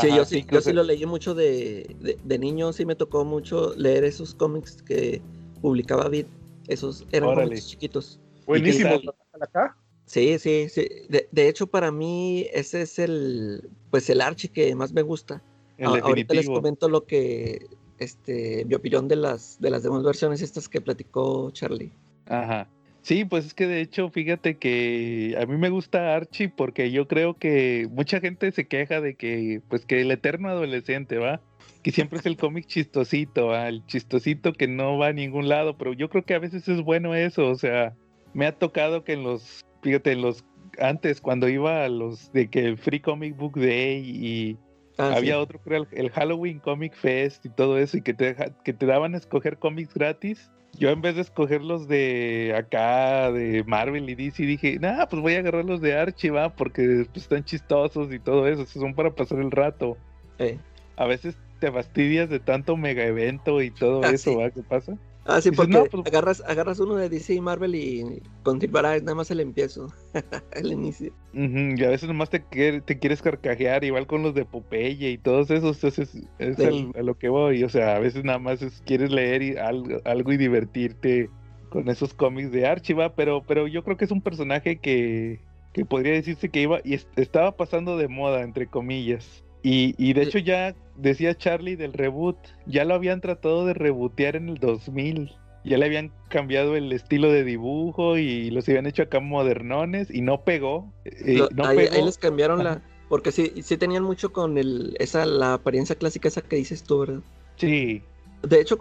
sí, 0.00 0.08
yo 0.14 0.24
sí, 0.26 0.44
yo 0.52 0.60
sí 0.60 0.74
lo 0.74 0.82
leí 0.82 1.06
mucho 1.06 1.34
de, 1.34 1.96
de, 2.00 2.18
de 2.22 2.38
niño, 2.38 2.74
sí 2.74 2.84
me 2.84 2.96
tocó 2.96 3.24
mucho 3.24 3.74
leer 3.76 4.04
esos 4.04 4.34
cómics 4.34 4.82
que 4.82 5.22
publicaba 5.62 6.08
Vid. 6.10 6.26
Esos 6.68 7.04
eran 7.12 7.30
Órale. 7.30 7.60
chiquitos. 7.60 8.20
Buenísimo. 8.46 8.94
¿Y 8.94 9.00
qué 9.02 9.10
acá? 9.40 9.76
Sí, 10.06 10.38
sí, 10.38 10.68
sí. 10.68 10.88
De, 11.08 11.28
de 11.30 11.48
hecho, 11.48 11.66
para 11.66 11.90
mí 11.90 12.46
ese 12.52 12.82
es 12.82 12.98
el, 12.98 13.68
pues 13.90 14.08
el 14.08 14.20
Archie 14.20 14.50
que 14.50 14.74
más 14.74 14.92
me 14.92 15.02
gusta. 15.02 15.42
En 15.78 15.86
A- 15.88 15.98
ahorita 15.98 16.32
les 16.34 16.46
comento 16.46 16.88
lo 16.88 17.04
que, 17.04 17.66
este, 17.98 18.64
mi 18.64 18.74
opinión 18.74 19.08
de 19.08 19.16
las, 19.16 19.60
de 19.60 19.70
las 19.70 19.82
demás 19.82 20.04
versiones 20.04 20.42
estas 20.42 20.68
que 20.68 20.80
platicó 20.80 21.50
Charlie. 21.50 21.92
Ajá. 22.26 22.68
Sí, 23.02 23.24
pues 23.24 23.46
es 23.46 23.54
que 23.54 23.66
de 23.66 23.80
hecho, 23.80 24.10
fíjate 24.10 24.58
que 24.58 25.36
a 25.40 25.46
mí 25.46 25.56
me 25.56 25.70
gusta 25.70 26.16
Archie 26.16 26.48
porque 26.48 26.90
yo 26.90 27.06
creo 27.06 27.38
que 27.38 27.88
mucha 27.90 28.20
gente 28.20 28.50
se 28.50 28.66
queja 28.66 29.00
de 29.00 29.14
que, 29.14 29.60
pues 29.68 29.84
que 29.84 30.00
el 30.00 30.10
eterno 30.10 30.48
adolescente, 30.48 31.18
¿va? 31.18 31.40
Que 31.86 31.92
siempre 31.92 32.18
es 32.18 32.26
el 32.26 32.36
cómic 32.36 32.66
chistosito, 32.66 33.46
¿va? 33.46 33.68
El 33.68 33.86
chistosito 33.86 34.52
que 34.52 34.66
no 34.66 34.98
va 34.98 35.06
a 35.06 35.12
ningún 35.12 35.48
lado, 35.48 35.78
pero 35.78 35.92
yo 35.92 36.08
creo 36.08 36.24
que 36.24 36.34
a 36.34 36.40
veces 36.40 36.66
es 36.66 36.82
bueno 36.82 37.14
eso, 37.14 37.48
o 37.48 37.54
sea, 37.54 37.94
me 38.34 38.44
ha 38.44 38.58
tocado 38.58 39.04
que 39.04 39.12
en 39.12 39.22
los, 39.22 39.64
fíjate, 39.82 40.10
en 40.10 40.20
los, 40.20 40.44
antes 40.80 41.20
cuando 41.20 41.48
iba 41.48 41.84
a 41.84 41.88
los 41.88 42.32
de 42.32 42.50
que 42.50 42.64
el 42.64 42.76
Free 42.76 42.98
Comic 42.98 43.36
Book 43.36 43.60
Day 43.60 44.02
y 44.04 44.58
Ah, 44.98 45.10
sí. 45.12 45.18
había 45.18 45.38
otro, 45.38 45.60
creo, 45.60 45.86
el, 45.92 46.10
Halloween 46.10 46.58
Comic 46.58 46.94
Fest 46.94 47.44
y 47.44 47.50
todo 47.50 47.78
eso, 47.78 47.98
y 47.98 48.02
que 48.02 48.14
te, 48.14 48.34
que 48.64 48.72
te 48.72 48.86
daban 48.86 49.14
a 49.14 49.18
escoger 49.18 49.58
cómics 49.58 49.94
gratis. 49.94 50.50
Yo 50.72 50.90
en 50.90 51.00
vez 51.00 51.14
de 51.14 51.22
escoger 51.22 51.62
los 51.62 51.86
de 51.86 52.52
acá, 52.56 53.30
de 53.30 53.62
Marvel 53.64 54.10
y 54.10 54.14
DC, 54.14 54.42
dije, 54.42 54.78
nah, 54.80 55.06
pues 55.06 55.22
voy 55.22 55.34
a 55.34 55.38
agarrar 55.38 55.64
los 55.64 55.80
de 55.80 55.96
Archie, 55.96 56.30
va, 56.30 56.54
porque 56.54 57.06
pues, 57.12 57.24
están 57.24 57.44
chistosos 57.44 58.12
y 58.12 58.18
todo 58.18 58.48
eso, 58.48 58.66
son 58.66 58.94
para 58.94 59.14
pasar 59.14 59.38
el 59.38 59.50
rato. 59.50 59.96
Eh. 60.38 60.58
A 60.96 61.06
veces 61.06 61.36
te 61.66 61.72
fastidias 61.72 62.28
de 62.30 62.40
tanto 62.40 62.76
mega 62.76 63.04
evento 63.04 63.62
y 63.62 63.70
todo 63.70 64.02
Ah, 64.04 64.10
eso, 64.10 64.30
sí. 64.30 64.36
¿Qué 64.54 64.62
pasa? 64.62 64.96
Ah, 65.28 65.40
sí, 65.40 65.50
Dices, 65.50 65.56
porque 65.66 65.72
"No, 65.72 65.84
pues- 65.86 66.06
agarras, 66.06 66.42
agarras 66.46 66.78
uno 66.78 66.94
de 66.94 67.08
DC 67.08 67.34
y 67.34 67.40
Marvel 67.40 67.74
y 67.74 68.22
continuará, 68.44 68.96
nada 69.00 69.16
más 69.16 69.28
el 69.32 69.40
empiezo, 69.40 69.92
el 70.52 70.72
inicio. 70.72 71.12
Ujú, 71.34 71.74
y 71.76 71.82
a 71.84 71.88
veces 71.90 72.06
nomás 72.08 72.30
te, 72.30 72.38
te 72.38 72.98
quieres 73.00 73.22
carcajear, 73.22 73.82
igual 73.82 74.06
con 74.06 74.22
los 74.22 74.34
de 74.34 74.44
Popeye 74.44 75.10
y 75.10 75.18
todos 75.18 75.50
esos, 75.50 75.76
entonces 75.82 76.14
es 76.38 76.56
Sí. 76.56 76.64
al- 76.64 76.92
a 76.94 77.02
lo 77.02 77.18
que 77.18 77.28
voy, 77.28 77.64
o 77.64 77.68
sea, 77.68 77.96
a 77.96 77.98
veces 77.98 78.22
nada 78.22 78.38
más 78.38 78.62
es, 78.62 78.80
quieres 78.86 79.10
leer 79.10 79.42
y 79.42 79.56
algo, 79.56 79.98
algo 80.04 80.32
y 80.32 80.36
divertirte 80.36 81.28
con 81.70 81.88
esos 81.88 82.14
cómics 82.14 82.52
de 82.52 82.64
Archie, 82.68 82.94
va, 82.94 83.14
pero, 83.16 83.42
pero 83.44 83.66
yo 83.66 83.82
creo 83.82 83.96
que 83.96 84.04
es 84.04 84.12
un 84.12 84.22
personaje 84.22 84.76
que, 84.78 85.40
que 85.72 85.84
podría 85.84 86.12
decirse 86.12 86.50
que 86.50 86.62
iba 86.62 86.78
y 86.84 86.94
es- 86.94 87.08
estaba 87.16 87.56
pasando 87.56 87.96
de 87.98 88.06
moda, 88.06 88.42
entre 88.42 88.68
comillas. 88.68 89.42
Y, 89.68 89.96
y 89.98 90.12
de 90.12 90.22
hecho 90.22 90.38
ya 90.38 90.76
decía 90.94 91.36
Charlie 91.36 91.74
del 91.74 91.92
reboot, 91.92 92.36
ya 92.66 92.84
lo 92.84 92.94
habían 92.94 93.20
tratado 93.20 93.66
de 93.66 93.74
rebootear 93.74 94.36
en 94.36 94.48
el 94.48 94.58
2000. 94.58 95.32
Ya 95.64 95.76
le 95.76 95.86
habían 95.86 96.12
cambiado 96.28 96.76
el 96.76 96.92
estilo 96.92 97.32
de 97.32 97.42
dibujo 97.42 98.16
y 98.16 98.50
los 98.50 98.68
habían 98.68 98.86
hecho 98.86 99.02
acá 99.02 99.18
modernones 99.18 100.08
y 100.08 100.20
no 100.20 100.42
pegó. 100.42 100.92
eh, 101.04 101.40
no 101.52 101.64
ahí, 101.66 101.88
les 102.00 102.16
cambiaron 102.16 102.62
la... 102.62 102.80
Porque 103.08 103.32
sí, 103.32 103.54
sí 103.60 103.76
tenían 103.76 104.04
mucho 104.04 104.32
con 104.32 104.56
el, 104.56 104.94
esa, 105.00 105.26
la 105.26 105.54
apariencia 105.54 105.96
clásica 105.96 106.28
esa 106.28 106.42
que 106.42 106.54
dices 106.54 106.84
tú, 106.84 107.00
¿verdad? 107.00 107.20
Sí, 107.56 108.04
De 108.44 108.60
hecho, 108.60 108.78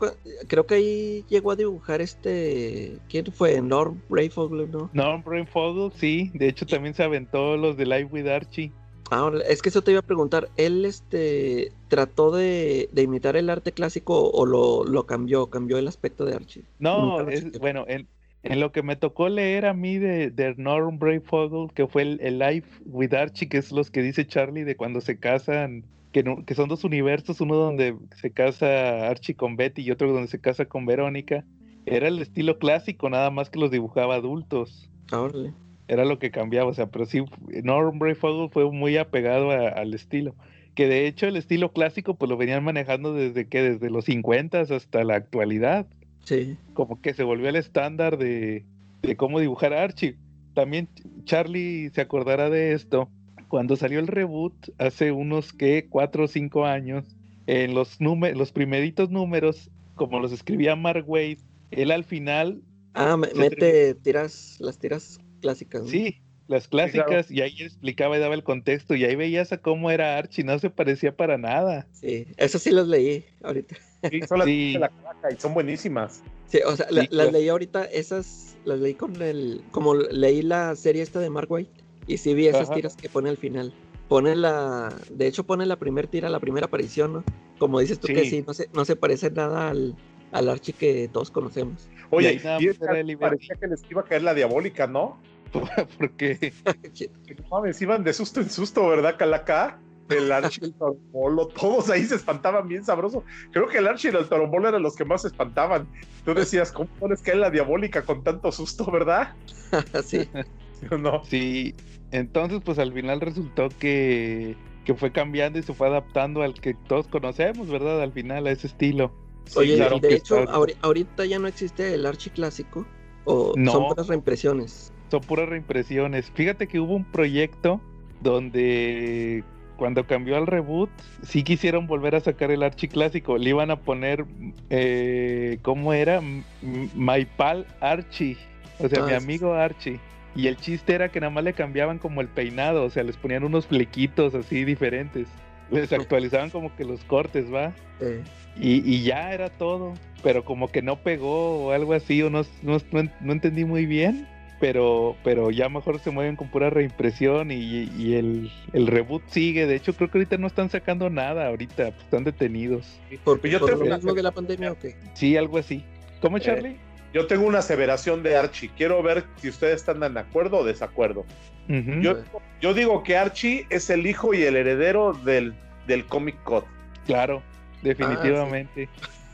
creo 0.47 0.67
que 0.67 0.75
ahí 0.75 1.25
llegó 1.27 1.49
a 1.49 1.55
dibujar 1.55 1.99
este... 1.99 2.99
¿Quién 3.09 3.25
fue? 3.33 3.59
Norm 3.59 3.99
Brayfogle, 4.07 4.67
¿no? 4.67 4.91
Norm 4.93 5.23
Brainfogel, 5.23 5.91
sí. 5.99 6.29
De 6.36 6.47
hecho, 6.47 6.67
también 6.67 6.93
se 6.93 7.01
aventó 7.01 7.57
los 7.57 7.75
de 7.75 7.88
Live 7.88 8.09
with 8.11 8.27
Archie. 8.27 8.71
Ahora, 9.12 9.39
es 9.47 9.62
que 9.62 9.70
eso 9.70 9.82
te 9.82 9.91
iba 9.91 9.99
a 9.99 10.03
preguntar. 10.03 10.49
¿Él 10.58 10.86
este 10.86 11.72
trató 11.89 12.32
de, 12.32 12.89
de 12.91 13.01
imitar 13.03 13.36
el 13.38 13.49
arte 13.49 13.72
clásico 13.72 14.30
o 14.32 14.45
lo, 14.45 14.84
lo 14.84 15.06
cambió? 15.06 15.47
¿Cambió 15.49 15.78
el 15.78 15.88
aspecto 15.88 16.26
de 16.26 16.36
Archie? 16.36 16.64
No, 16.80 17.20
es- 17.30 17.43
chequé. 17.45 17.60
bueno, 17.60 17.86
en, 17.88 18.08
en 18.43 18.60
lo 18.60 18.72
que 18.72 18.84
me 18.84 18.95
tocó 18.95 19.30
leer 19.30 19.66
a 19.66 19.74
mí 19.74 19.97
de, 19.97 20.32
de 20.32 20.56
Norm 20.58 20.97
Brainfogel, 20.97 21.72
que 21.74 21.88
fue 21.88 22.01
el, 22.01 22.20
el 22.22 22.39
Live 22.39 22.66
with 22.86 23.14
Archie, 23.14 23.47
que 23.47 23.58
es 23.58 23.72
los 23.72 23.91
que 23.91 24.01
dice 24.01 24.26
Charlie 24.26 24.64
de 24.64 24.76
cuando 24.76 25.01
se 25.01 25.20
casan, 25.20 25.86
que, 26.12 26.24
no- 26.24 26.43
que 26.43 26.56
son 26.56 26.68
dos 26.70 26.84
universos, 26.84 27.41
uno 27.41 27.56
donde 27.56 27.95
se 28.20 28.32
casa 28.32 29.08
Archie 29.08 29.36
con 29.36 29.56
Betty 29.56 29.84
y 29.84 29.91
otro 29.91 30.12
donde 30.12 30.28
se 30.30 30.39
casa 30.39 30.66
con 30.66 30.86
Verónica. 30.86 31.45
Era 31.86 32.08
el 32.08 32.20
estilo 32.20 32.58
clásico, 32.58 33.10
nada 33.10 33.30
más 33.30 33.51
que 33.51 33.60
los 33.60 33.70
dibujaba 33.70 34.16
adultos. 34.16 34.89
Órale. 35.12 35.53
Era 35.88 36.05
lo 36.05 36.19
que 36.19 36.31
cambiaba, 36.31 36.69
o 36.69 36.73
sea, 36.73 36.88
pero 36.88 37.05
sí, 37.05 37.23
Norm 37.63 37.99
Brayfogle 37.99 38.49
fue 38.49 38.69
muy 38.71 38.97
apegado 38.97 39.51
a- 39.51 39.69
al 39.69 39.93
estilo, 39.93 40.36
que 40.73 40.88
de 40.88 41.07
hecho 41.07 41.27
el 41.27 41.38
estilo 41.38 41.71
clásico 41.71 42.15
pues 42.15 42.29
lo 42.29 42.38
venían 42.38 42.63
manejando 42.63 43.13
desde 43.13 43.47
que, 43.47 43.61
desde 43.61 43.89
los 43.89 44.05
50 44.05 44.61
hasta 44.61 45.03
la 45.03 45.15
actualidad, 45.15 45.88
Sí. 46.23 46.57
como 46.73 47.01
que 47.01 47.13
se 47.13 47.23
volvió 47.23 47.49
el 47.49 47.55
estándar 47.55 48.17
de, 48.17 48.65
de 49.03 49.15
cómo 49.15 49.39
dibujar 49.39 49.73
a 49.73 49.83
Archie. 49.83 50.15
También 50.55 50.88
Charlie 51.25 51.89
se 51.93 52.01
acordará 52.01 52.49
de 52.49 52.73
esto, 52.73 53.09
cuando 53.47 53.75
salió 53.75 53.99
el 53.99 54.07
reboot 54.07 54.53
hace 54.79 55.11
unos 55.11 55.53
que 55.53 55.88
cuatro 55.88 56.23
o 56.23 56.27
cinco 56.27 56.65
años, 56.65 57.05
en 57.47 57.75
los, 57.75 57.97
los 57.99 58.51
primeritos 58.51 59.11
números, 59.11 59.69
como 59.93 60.19
los 60.19 60.31
escribía 60.31 60.75
Mark 60.75 61.05
Wade, 61.07 61.38
él 61.71 61.91
al 61.91 62.03
final 62.05 62.61
Ah, 62.95 63.17
mete 63.17 63.93
tiras, 63.95 64.57
las 64.59 64.79
tiras 64.79 65.19
clásicas. 65.45 65.83
¿no? 65.83 65.87
Sí, 65.89 66.21
las 66.47 66.67
claro. 66.67 66.91
clásicas, 66.91 67.31
y 67.31 67.41
ahí 67.41 67.61
explicaba 67.61 68.17
y 68.17 68.19
daba 68.19 68.33
el 68.35 68.43
contexto, 68.43 68.95
y 68.95 69.03
ahí 69.05 69.15
veías 69.15 69.51
a 69.51 69.57
cómo 69.57 69.91
era 69.91 70.17
Archie, 70.17 70.43
no 70.43 70.57
se 70.59 70.69
parecía 70.69 71.15
para 71.15 71.37
nada. 71.37 71.87
Sí, 71.91 72.25
esas 72.37 72.61
sí 72.61 72.71
las 72.71 72.87
leí 72.87 73.25
ahorita. 73.43 73.75
Sí, 74.11 74.21
son 74.27 74.39
las 74.39 74.47
Sí. 74.47 74.73
de 74.73 74.79
la 74.79 74.89
calaca 74.89 75.31
y 75.31 75.35
son 75.39 75.53
buenísimas. 75.53 76.21
Sí, 76.47 76.59
o 76.65 76.75
sea, 76.75 76.85
la- 76.91 77.07
las 77.09 77.31
leí 77.31 77.47
ahorita, 77.49 77.85
esas 77.85 78.55
las 78.65 78.79
leí 78.79 78.93
con 78.93 79.19
el, 79.21 79.63
como 79.71 79.95
leí 79.95 80.41
la 80.43 80.75
serie 80.75 81.01
esta 81.01 81.19
de 81.19 81.29
Mark 81.31 81.51
White 81.51 81.71
y 82.07 82.17
sí 82.17 82.33
vi 82.35 82.47
esas 82.47 82.63
Ajá. 82.69 82.75
tiras 82.75 82.95
que 82.95 83.09
pone 83.09 83.29
al 83.29 83.37
final. 83.37 83.73
Pone 84.07 84.35
la, 84.35 84.95
de 85.09 85.25
hecho 85.25 85.43
pone 85.45 85.65
la 85.65 85.77
primera 85.77 86.07
tira, 86.07 86.29
la 86.29 86.39
primera 86.39 86.67
aparición, 86.67 87.13
¿no? 87.13 87.23
Como 87.57 87.79
dices 87.79 87.99
tú 87.99 88.07
que 88.07 88.25
Sí. 88.29 88.43
no 88.45 88.53
se, 88.53 88.69
no 88.73 88.85
se 88.85 88.95
parece 88.95 89.31
nada 89.31 89.69
al, 89.71 89.95
al 90.31 90.49
Archie 90.49 90.73
que 90.73 91.09
todos 91.11 91.31
conocemos. 91.31 91.89
Oye, 92.11 92.33
y 92.33 92.37
Iber- 92.37 93.17
parecía 93.17 93.55
que 93.55 93.65
les 93.67 93.81
iba 93.89 94.01
a 94.01 94.03
caer 94.05 94.21
la 94.21 94.35
diabólica, 94.35 94.85
¿no? 94.85 95.19
Porque 95.97 96.53
Que 96.93 97.35
no 97.35 97.47
mames, 97.49 97.81
iban 97.81 98.03
de 98.03 98.13
susto 98.13 98.41
en 98.41 98.49
susto, 98.49 98.87
¿verdad, 98.87 99.15
Calaca? 99.17 99.79
El 100.09 100.31
Archie, 100.31 100.65
el 100.65 100.73
Torombolo, 100.75 101.47
todos 101.47 101.89
ahí 101.89 102.03
se 102.05 102.15
espantaban 102.15 102.67
bien 102.67 102.85
sabroso. 102.85 103.23
Creo 103.51 103.67
que 103.67 103.79
el 103.79 103.87
Archie 103.87 104.11
y 104.11 104.15
el 104.15 104.29
Torombolo 104.29 104.69
eran 104.69 104.83
los 104.83 104.95
que 104.95 105.03
más 105.03 105.23
se 105.23 105.29
espantaban. 105.29 105.87
Tú 106.23 106.35
decías, 106.35 106.71
¿cómo 106.71 106.89
no 107.01 107.07
les 107.07 107.23
cae 107.23 107.35
la 107.35 107.49
diabólica 107.49 108.03
con 108.03 108.23
tanto 108.23 108.51
susto, 108.51 108.89
verdad? 108.91 109.33
sí, 110.05 110.29
¿Sí 110.79 110.85
o 110.91 110.97
no? 110.97 111.23
sí, 111.23 111.73
entonces 112.11 112.61
pues 112.63 112.77
al 112.77 112.93
final 112.93 113.19
resultó 113.19 113.69
que, 113.79 114.55
que 114.83 114.93
fue 114.93 115.11
cambiando 115.11 115.57
y 115.57 115.63
se 115.63 115.73
fue 115.73 115.87
adaptando 115.87 116.43
al 116.43 116.53
que 116.53 116.75
todos 116.87 117.07
conocemos, 117.07 117.67
¿verdad? 117.67 118.01
Al 118.01 118.11
final 118.11 118.45
a 118.45 118.51
ese 118.51 118.67
estilo. 118.67 119.11
Sí, 119.45 119.59
Oye, 119.59 119.75
claro 119.75 119.99
de 119.99 120.07
que 120.09 120.15
hecho, 120.15 120.37
ahorita 120.81 121.25
ya 121.25 121.39
no 121.39 121.47
existe 121.47 121.93
el 121.95 122.05
Archie 122.05 122.31
clásico 122.31 122.85
o 123.25 123.53
No. 123.55 123.71
son 123.71 123.87
puras 123.87 124.07
reimpresiones. 124.07 124.91
Son 125.12 125.22
puras 125.22 125.47
reimpresiones. 125.49 126.32
Fíjate 126.32 126.68
que 126.68 126.80
hubo 126.80 126.95
un 126.95 127.06
proyecto 127.06 127.80
donde 128.22 129.43
cuando 129.78 130.06
cambió 130.08 130.38
al 130.38 130.47
reboot, 130.47 130.89
sí 131.24 131.43
quisieron 131.43 131.86
volver 131.88 132.16
a 132.16 132.20
sacar 132.22 132.49
el 132.51 132.64
Archie 132.64 132.89
clásico. 132.89 133.38
Le 133.38 133.49
iban 133.49 133.72
a 133.72 133.76
poner, 133.78 134.26
eh, 134.70 135.58
¿cómo 135.62 135.93
era? 135.93 136.22
My 136.62 137.26
Pal 137.38 137.66
Archie. 137.82 138.38
O 138.80 138.88
sea, 138.89 138.99
Ah, 139.01 139.06
mi 139.06 139.10
sí. 139.12 139.16
amigo 139.16 139.53
Archie. 139.53 139.99
Y 140.36 140.47
el 140.47 140.58
chiste 140.58 140.93
era 140.93 141.10
que 141.10 141.20
nada 141.22 141.30
más 141.30 141.43
le 141.43 141.53
cambiaban 141.53 141.97
como 141.97 142.20
el 142.22 142.28
peinado, 142.28 142.84
o 142.84 142.89
sea, 142.89 143.03
les 143.03 143.16
ponían 143.16 143.43
unos 143.45 143.68
flequitos 143.68 144.36
así 144.36 144.66
diferentes. 144.66 145.28
Les 145.72 145.91
actualizaban 145.93 146.49
como 146.49 146.76
que 146.76 146.84
los 146.86 147.03
cortes, 147.06 147.51
¿va? 147.53 147.74
Eh, 148.01 148.22
Y, 148.58 148.89
y 148.89 149.03
ya 149.03 149.34
era 149.34 149.49
todo. 149.49 149.93
Pero 150.24 150.43
como 150.45 150.70
que 150.72 150.82
no 150.82 150.97
pegó 150.97 151.66
o 151.66 151.72
algo 151.72 151.93
así, 151.93 152.22
o 152.22 152.30
no- 152.30 152.43
no 152.62 153.32
entendí 153.32 153.66
muy 153.66 153.86
bien. 153.86 154.28
Pero, 154.60 155.16
pero 155.24 155.51
ya 155.51 155.70
mejor 155.70 155.99
se 155.99 156.12
mueven 156.12 156.36
con 156.36 156.49
pura 156.49 156.70
reimpresión 156.70 157.51
y, 157.51 157.89
y 157.97 158.16
el, 158.16 158.51
el, 158.74 158.88
reboot 158.88 159.24
sigue. 159.28 159.66
De 159.66 159.76
hecho, 159.76 159.93
creo 159.93 160.10
que 160.10 160.18
ahorita 160.20 160.38
no 160.38 160.47
están 160.47 160.70
sacando 160.70 161.10
nada, 161.10 161.47
ahorita 161.47 161.91
pues, 161.91 162.03
están 162.03 162.24
detenidos. 162.24 162.99
¿Por, 163.24 163.41
yo 163.47 163.60
tengo 163.64 163.84
lo 163.84 163.95
mismo 163.95 164.14
de 164.14 164.24
la 164.24 164.32
pandemia 164.32 164.72
o 164.72 164.80
qué? 164.80 164.95
Sí, 165.14 165.36
algo 165.36 165.58
así. 165.58 165.84
¿Cómo, 166.22 166.39
Charlie? 166.39 166.72
Eh, 166.72 166.80
yo 167.14 167.28
tengo 167.28 167.45
una 167.45 167.60
aseveración 167.60 168.24
de 168.24 168.36
Archie. 168.36 168.72
Quiero 168.76 169.01
ver 169.03 169.26
si 169.38 169.49
ustedes 169.49 169.76
están 169.76 169.99
de 169.99 170.20
acuerdo 170.20 170.60
o 170.60 170.64
desacuerdo. 170.64 171.26
yo, 171.68 172.18
yo, 172.62 172.74
digo 172.74 173.03
que 173.03 173.18
Archie 173.18 173.66
es 173.70 173.89
el 173.89 174.08
hijo 174.08 174.34
y 174.34 174.43
el 174.43 174.56
heredero 174.56 175.14
del, 175.14 175.53
del 175.88 176.06
Comic 176.06 176.41
Code. 176.43 176.68
Claro, 177.06 177.41
definitivamente. 177.82 178.89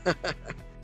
Ah, 0.06 0.16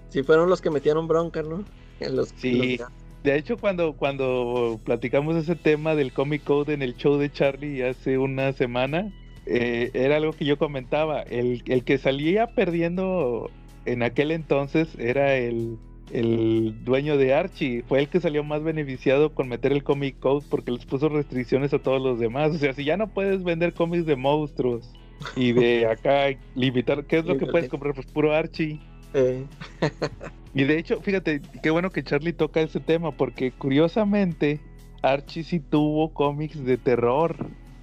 sí. 0.10 0.24
fueron 0.24 0.50
los 0.50 0.62
que 0.62 0.70
metieron 0.70 1.08
bronca, 1.08 1.42
¿no? 1.44 1.64
Los, 2.00 2.30
sí. 2.38 2.80
De 3.24 3.36
hecho, 3.36 3.57
cuando, 3.57 3.93
cuando 3.93 4.80
platicamos 4.84 5.36
ese 5.36 5.55
tema 5.55 5.95
del 5.95 6.13
Comic 6.13 6.43
Code 6.43 6.74
en 6.74 6.82
el 6.82 6.95
show 6.95 7.18
de 7.18 7.32
Charlie 7.32 7.84
hace 7.84 8.18
una 8.18 8.53
semana, 8.53 9.11
eh, 9.45 9.91
era 9.93 10.18
algo 10.18 10.34
que 10.34 10.45
yo 10.45 10.57
comentaba. 10.57 11.22
El, 11.24 11.63
el, 11.65 11.84
que 11.84 11.97
salía 11.97 12.47
perdiendo 12.47 13.49
en 13.86 14.03
aquel 14.03 14.32
entonces 14.32 14.89
era 14.99 15.36
el, 15.36 15.78
el 16.11 16.84
dueño 16.84 17.18
de 17.18 17.34
Archie. 17.34 17.84
Fue 17.88 17.99
el 17.99 18.09
que 18.09 18.20
salió 18.20 18.43
más 18.43 18.63
beneficiado 18.63 19.34
con 19.34 19.47
meter 19.47 19.72
el 19.72 19.84
Comic 19.84 20.20
Code 20.20 20.45
porque 20.49 20.72
les 20.72 20.86
puso 20.86 21.09
restricciones 21.09 21.74
a 21.74 21.80
todos 21.80 22.01
los 22.01 22.20
demás. 22.20 22.51
O 22.51 22.57
sea, 22.57 22.74
si 22.74 22.84
ya 22.84 22.97
no 22.97 23.07
puedes 23.07 23.43
vender 23.43 23.74
cómics 23.74 24.05
de 24.05 24.15
monstruos 24.15 24.91
y 25.36 25.53
de 25.53 25.88
acá 25.91 26.28
limitar, 26.55 27.05
¿qué 27.05 27.20
es 27.20 27.26
lo 27.26 27.38
que 27.38 27.45
puedes 27.45 27.70
comprar? 27.70 27.93
Pues 27.93 28.07
puro 28.07 28.34
Archie. 28.34 28.80
Eh. 29.14 29.45
y 30.53 30.64
de 30.64 30.78
hecho, 30.78 31.01
fíjate, 31.01 31.41
qué 31.62 31.70
bueno 31.70 31.89
que 31.89 32.03
Charlie 32.03 32.34
toca 32.34 32.62
ese 32.62 32.80
tema, 32.80 33.12
porque 33.12 33.51
curiosamente 33.51 34.60
Archie 35.01 35.43
sí 35.43 35.60
tuvo 35.60 36.14
cómics 36.14 36.64
de 36.64 36.78
terror. 36.78 37.36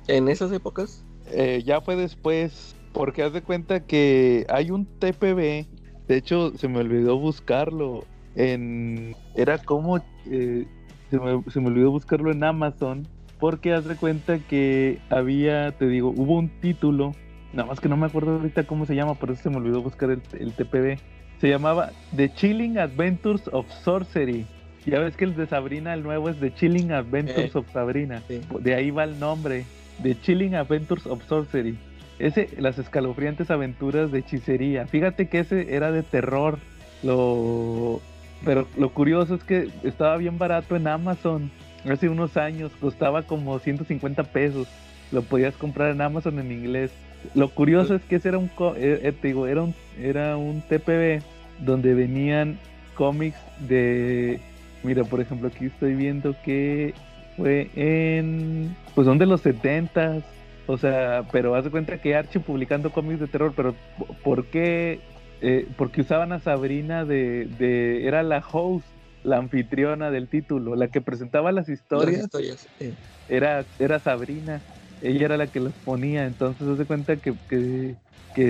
¿En 0.08 0.28
esas 0.28 0.52
épocas? 0.52 1.04
Eh, 1.30 1.62
ya 1.64 1.80
fue 1.80 1.96
después, 1.96 2.76
porque 2.92 3.22
haz 3.22 3.32
de 3.32 3.42
cuenta 3.42 3.80
que 3.80 4.46
hay 4.48 4.70
un 4.70 4.86
TPB, 4.86 5.66
de 6.06 6.16
hecho 6.16 6.56
se 6.56 6.68
me 6.68 6.78
olvidó 6.78 7.18
buscarlo, 7.18 8.04
en... 8.34 9.16
Era 9.34 9.58
como... 9.58 9.98
Eh, 10.26 10.66
se, 11.10 11.20
me, 11.20 11.42
se 11.50 11.60
me 11.60 11.68
olvidó 11.68 11.90
buscarlo 11.90 12.32
en 12.32 12.42
Amazon, 12.44 13.06
porque 13.38 13.72
haz 13.72 13.84
de 13.84 13.96
cuenta 13.96 14.38
que 14.38 15.00
había, 15.10 15.72
te 15.72 15.86
digo, 15.86 16.12
hubo 16.16 16.38
un 16.38 16.48
título 16.60 17.12
Nada 17.54 17.68
más 17.68 17.78
que 17.78 17.88
no 17.88 17.96
me 17.96 18.06
acuerdo 18.06 18.32
ahorita 18.32 18.64
cómo 18.64 18.84
se 18.84 18.96
llama, 18.96 19.14
por 19.14 19.30
eso 19.30 19.44
se 19.44 19.50
me 19.50 19.56
olvidó 19.56 19.80
buscar 19.80 20.10
el, 20.10 20.20
el 20.38 20.52
TPB. 20.52 20.98
Se 21.40 21.48
llamaba 21.48 21.90
The 22.16 22.32
Chilling 22.32 22.78
Adventures 22.78 23.48
of 23.52 23.66
Sorcery. 23.82 24.46
Ya 24.86 24.98
ves 24.98 25.16
que 25.16 25.24
el 25.24 25.34
de 25.34 25.46
Sabrina, 25.46 25.94
el 25.94 26.02
nuevo 26.02 26.28
es 26.28 26.38
The 26.38 26.52
Chilling 26.54 26.92
Adventures 26.92 27.56
of 27.56 27.70
Sabrina. 27.72 28.22
De 28.60 28.74
ahí 28.74 28.90
va 28.90 29.04
el 29.04 29.18
nombre. 29.18 29.64
The 30.02 30.20
Chilling 30.20 30.54
Adventures 30.54 31.06
of 31.06 31.24
Sorcery. 31.26 31.76
Ese, 32.18 32.48
las 32.58 32.78
escalofriantes 32.78 33.50
aventuras 33.50 34.12
de 34.12 34.20
hechicería. 34.20 34.86
Fíjate 34.86 35.28
que 35.28 35.40
ese 35.40 35.74
era 35.74 35.90
de 35.90 36.02
terror. 36.02 36.58
Lo, 37.02 38.00
pero 38.44 38.68
lo 38.76 38.90
curioso 38.90 39.34
es 39.34 39.44
que 39.44 39.68
estaba 39.82 40.16
bien 40.16 40.38
barato 40.38 40.76
en 40.76 40.86
Amazon. 40.86 41.50
Hace 41.90 42.08
unos 42.08 42.36
años 42.36 42.72
costaba 42.80 43.22
como 43.22 43.58
150 43.58 44.22
pesos. 44.24 44.68
Lo 45.12 45.22
podías 45.22 45.54
comprar 45.54 45.90
en 45.90 46.00
Amazon 46.00 46.38
en 46.38 46.52
inglés. 46.52 46.90
Lo 47.34 47.48
curioso 47.48 47.94
es 47.94 48.02
que 48.02 48.16
ese 48.16 48.28
era 48.28 48.38
un, 48.38 48.50
eh, 48.76 49.00
eh, 49.02 49.14
digo, 49.22 49.46
era 49.46 49.62
un, 49.62 49.74
era 50.00 50.36
un 50.36 50.62
TPB 50.62 51.22
donde 51.60 51.94
venían 51.94 52.58
cómics 52.94 53.38
de, 53.60 54.40
mira, 54.82 55.04
por 55.04 55.20
ejemplo, 55.20 55.48
aquí 55.48 55.66
estoy 55.66 55.94
viendo 55.94 56.34
que 56.44 56.94
fue 57.36 57.70
en, 57.74 58.76
pues 58.94 59.06
son 59.06 59.18
de 59.18 59.26
los 59.26 59.40
70 59.40 60.22
o 60.66 60.78
sea, 60.78 61.24
pero 61.30 61.54
haz 61.54 61.64
de 61.64 61.70
cuenta 61.70 61.98
que 61.98 62.16
Archie 62.16 62.40
publicando 62.40 62.90
cómics 62.90 63.20
de 63.20 63.26
terror, 63.26 63.52
pero 63.54 63.74
¿por 64.22 64.46
qué? 64.46 65.00
Eh, 65.42 65.68
porque 65.76 66.00
usaban 66.00 66.32
a 66.32 66.40
Sabrina 66.40 67.04
de, 67.04 67.46
de, 67.58 68.06
era 68.06 68.22
la 68.22 68.42
host, 68.50 68.86
la 69.24 69.36
anfitriona 69.36 70.10
del 70.10 70.28
título, 70.28 70.74
la 70.74 70.88
que 70.88 71.02
presentaba 71.02 71.52
las 71.52 71.68
historias. 71.68 72.30
era, 73.28 73.66
era 73.78 73.98
Sabrina 73.98 74.62
ella 75.04 75.26
era 75.26 75.36
la 75.36 75.48
que 75.48 75.60
los 75.60 75.74
ponía, 75.74 76.24
entonces 76.24 76.76
se 76.76 76.86
cuenta 76.86 77.16
que, 77.16 77.34
que, 77.48 77.96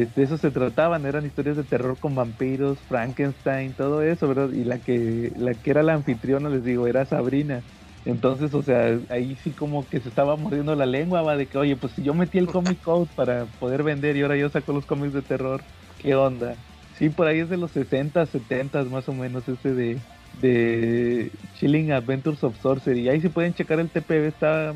de 0.06 0.22
eso 0.22 0.38
se 0.38 0.50
trataban, 0.50 1.04
eran 1.04 1.26
historias 1.26 1.56
de 1.56 1.64
terror 1.64 1.98
con 1.98 2.14
vampiros, 2.14 2.78
Frankenstein, 2.88 3.74
todo 3.74 4.02
eso, 4.02 4.28
¿verdad? 4.28 4.50
Y 4.52 4.64
la 4.64 4.78
que, 4.78 5.32
la 5.36 5.54
que 5.54 5.70
era 5.70 5.82
la 5.82 5.94
anfitriona, 5.94 6.48
les 6.48 6.64
digo, 6.64 6.86
era 6.86 7.04
Sabrina. 7.04 7.62
Entonces, 8.04 8.54
o 8.54 8.62
sea, 8.62 9.00
ahí 9.08 9.36
sí 9.36 9.52
como 9.52 9.88
que 9.88 10.00
se 10.00 10.08
estaba 10.08 10.36
mordiendo 10.36 10.74
la 10.74 10.86
lengua, 10.86 11.22
va, 11.22 11.36
de 11.36 11.48
que, 11.48 11.58
oye, 11.58 11.76
pues 11.76 11.92
si 11.94 12.02
yo 12.02 12.14
metí 12.14 12.38
el 12.38 12.46
Comic 12.46 12.80
Code 12.82 13.10
para 13.14 13.46
poder 13.46 13.82
vender 13.82 14.16
y 14.16 14.22
ahora 14.22 14.36
yo 14.36 14.48
saco 14.48 14.72
los 14.72 14.86
cómics 14.86 15.12
de 15.14 15.22
terror, 15.22 15.62
¿qué 15.98 16.14
onda? 16.14 16.54
Sí, 16.92 17.10
por 17.10 17.26
ahí 17.26 17.40
es 17.40 17.48
de 17.48 17.56
los 17.56 17.72
60, 17.72 18.24
70 18.26 18.84
más 18.84 19.08
o 19.08 19.12
menos 19.12 19.48
ese 19.48 19.74
de, 19.74 20.00
de 20.40 21.30
Chilling 21.58 21.92
Adventures 21.92 22.42
of 22.44 22.60
Sorcery. 22.60 23.08
Ahí 23.08 23.20
si 23.20 23.28
pueden 23.28 23.54
checar 23.54 23.80
el 23.80 23.88
TPB, 23.88 24.26
está 24.26 24.74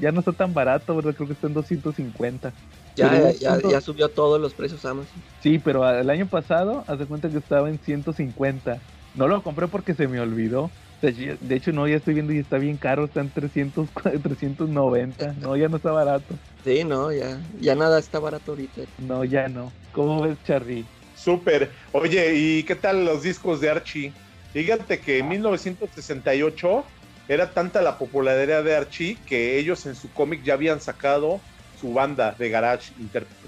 ya 0.00 0.12
no 0.12 0.20
está 0.20 0.32
tan 0.32 0.52
barato, 0.52 0.94
¿verdad? 0.96 1.14
Creo 1.14 1.28
que 1.28 1.34
está 1.34 1.46
en 1.46 1.54
250. 1.54 2.52
Ya, 2.94 3.32
ya, 3.32 3.58
ya, 3.58 3.80
subió 3.80 4.08
todos 4.10 4.40
los 4.40 4.52
precios 4.52 4.84
Amazon. 4.84 5.22
Sí, 5.40 5.58
pero 5.58 5.88
el 5.88 6.10
año 6.10 6.26
pasado, 6.26 6.84
hace 6.86 7.06
cuenta 7.06 7.30
que 7.30 7.38
estaba 7.38 7.70
en 7.70 7.78
150. 7.78 8.78
No 9.14 9.28
lo 9.28 9.42
compré 9.42 9.66
porque 9.68 9.94
se 9.94 10.08
me 10.08 10.20
olvidó. 10.20 10.70
De 11.00 11.56
hecho, 11.56 11.72
no, 11.72 11.88
ya 11.88 11.96
estoy 11.96 12.14
viendo 12.14 12.32
y 12.32 12.38
está 12.38 12.58
bien 12.58 12.76
caro, 12.76 13.06
está 13.06 13.20
en 13.20 13.30
300, 13.30 13.88
390. 14.22 15.34
No, 15.40 15.56
ya 15.56 15.68
no 15.68 15.76
está 15.76 15.90
barato. 15.90 16.34
Sí, 16.64 16.84
no, 16.84 17.10
ya, 17.10 17.40
ya 17.60 17.74
nada 17.74 17.98
está 17.98 18.20
barato 18.20 18.52
ahorita. 18.52 18.82
No, 18.98 19.24
ya 19.24 19.48
no. 19.48 19.72
¿Cómo 19.92 20.22
ves, 20.22 20.38
Charlie? 20.46 20.84
Súper. 21.16 21.72
Oye, 21.90 22.34
¿y 22.36 22.62
qué 22.62 22.76
tal 22.76 23.04
los 23.04 23.22
discos 23.22 23.60
de 23.60 23.70
Archie? 23.70 24.12
Fíjate 24.52 25.00
que 25.00 25.18
en 25.18 25.28
1968 25.28 26.84
era 27.28 27.52
tanta 27.52 27.80
la 27.80 27.96
popularidad 27.98 28.62
de 28.62 28.76
Archie 28.76 29.16
que 29.26 29.58
ellos 29.58 29.86
en 29.86 29.94
su 29.94 30.12
cómic 30.12 30.42
ya 30.42 30.54
habían 30.54 30.80
sacado 30.80 31.40
su 31.80 31.92
banda 31.92 32.36
de 32.38 32.50
garage 32.50 32.92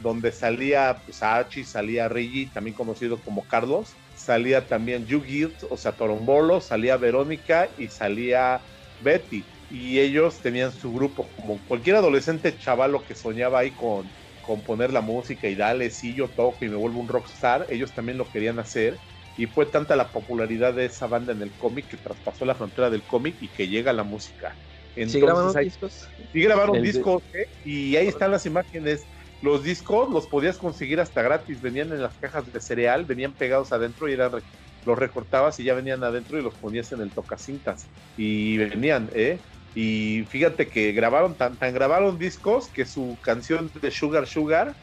donde 0.03 0.33
salía 0.33 1.03
pues, 1.05 1.23
Archie, 1.23 1.65
salía 1.65 2.09
Reggie, 2.09 2.51
también 2.53 2.75
conocido 2.75 3.19
como 3.19 3.47
Carlos, 3.47 3.95
salía 4.17 4.67
también 4.67 5.07
Yugi, 5.07 5.53
o 5.71 5.77
sea, 5.77 5.93
Torombolo, 5.93 6.61
salía 6.61 6.97
Verónica 6.97 7.69
y 7.79 7.89
salía 7.89 8.61
Betty. 9.03 9.45
Y 9.71 10.01
ellos 10.01 10.41
tenían 10.41 10.73
su 10.73 10.93
grupo, 10.93 11.29
como 11.37 11.59
cualquier 11.69 11.97
adolescente 11.97 12.57
chavalo 12.59 13.05
que 13.05 13.15
soñaba 13.15 13.61
ahí 13.61 13.71
con, 13.71 14.09
con 14.43 14.61
poner 14.63 14.93
la 14.93 15.01
música 15.01 15.47
y 15.47 15.55
dale, 15.55 15.91
sí, 15.91 16.15
yo 16.15 16.29
toco 16.29 16.65
y 16.65 16.69
me 16.69 16.77
vuelvo 16.77 17.01
un 17.01 17.09
rockstar, 17.09 17.67
ellos 17.71 17.93
también 17.93 18.19
lo 18.19 18.29
querían 18.31 18.59
hacer 18.59 18.99
y 19.37 19.47
fue 19.47 19.67
tanta 19.67 19.97
la 19.97 20.09
popularidad 20.09 20.75
de 20.75 20.87
esa 20.87 21.07
banda 21.07 21.33
en 21.33 21.43
el 21.43 21.53
cómic 21.53 21.89
que 21.89 21.97
traspasó 21.97 22.45
la 22.45 22.55
frontera 22.55 22.91
del 22.91 23.03
cómic 23.03 23.37
y 23.41 23.49
que 23.49 23.69
llega 23.69 23.91
a 23.91 23.95
la 23.95 24.05
música. 24.05 24.57
Entonces, 24.97 25.13
¿Sí 25.13 25.21
grabaron 25.21 25.55
discos? 25.55 26.09
Sí 26.33 26.41
grabaron 26.41 26.83
discos, 26.83 27.23
¿eh? 27.33 27.49
y 27.65 27.97
ahí 27.97 28.07
están 28.07 28.31
las 28.31 28.47
imágenes. 28.47 29.07
Los 29.43 29.65
discos 29.65 30.09
los 30.11 30.27
podías 30.29 30.57
conseguir 30.57 31.01
hasta 31.01 31.21
gratis, 31.23 31.61
venían 31.61 31.93
en 31.93 32.01
las 32.01 32.15
cajas 32.17 32.51
de 32.51 32.61
cereal, 32.61 33.05
venían 33.05 33.33
pegados 33.33 33.73
adentro 33.73 34.09
y 34.09 34.13
eran 34.13 34.43
los 34.87 34.99
recortabas 34.99 35.59
y 35.61 35.65
ya 35.65 35.75
venían 35.75 36.05
adentro 36.05 36.39
y 36.39 36.43
los 36.43 36.55
ponías 36.55 36.93
en 36.93 37.01
el 37.01 37.11
tocacintas. 37.11 37.87
Y 38.17 38.57
venían, 38.59 39.11
¿eh? 39.15 39.39
Y 39.75 40.25
fíjate 40.29 40.69
que 40.69 40.93
grabaron, 40.93 41.35
tan, 41.35 41.57
tan 41.57 41.75
grabaron 41.75 42.19
discos 42.19 42.69
que 42.69 42.85
su 42.85 43.17
canción 43.21 43.71
de 43.81 43.91
Sugar 43.91 44.27
Sugar. 44.27 44.75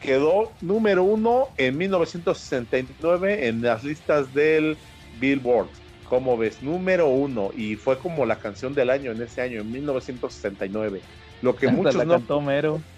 Quedó 0.00 0.52
número 0.62 1.02
uno 1.04 1.48
en 1.58 1.76
1969 1.76 3.48
en 3.48 3.60
las 3.60 3.84
listas 3.84 4.32
del 4.32 4.78
Billboard. 5.20 5.68
Como 6.08 6.38
ves, 6.38 6.62
número 6.62 7.08
uno. 7.08 7.50
Y 7.54 7.76
fue 7.76 7.98
como 7.98 8.24
la 8.24 8.38
canción 8.38 8.72
del 8.72 8.88
año 8.88 9.12
en 9.12 9.20
ese 9.20 9.42
año, 9.42 9.60
en 9.60 9.70
1969. 9.70 11.02
Lo 11.42 11.54
que 11.54 11.68
muchos 11.68 11.94
la 11.94 12.04
no. 12.06 12.14
Cantó 12.14 12.40
Mero. 12.40 12.80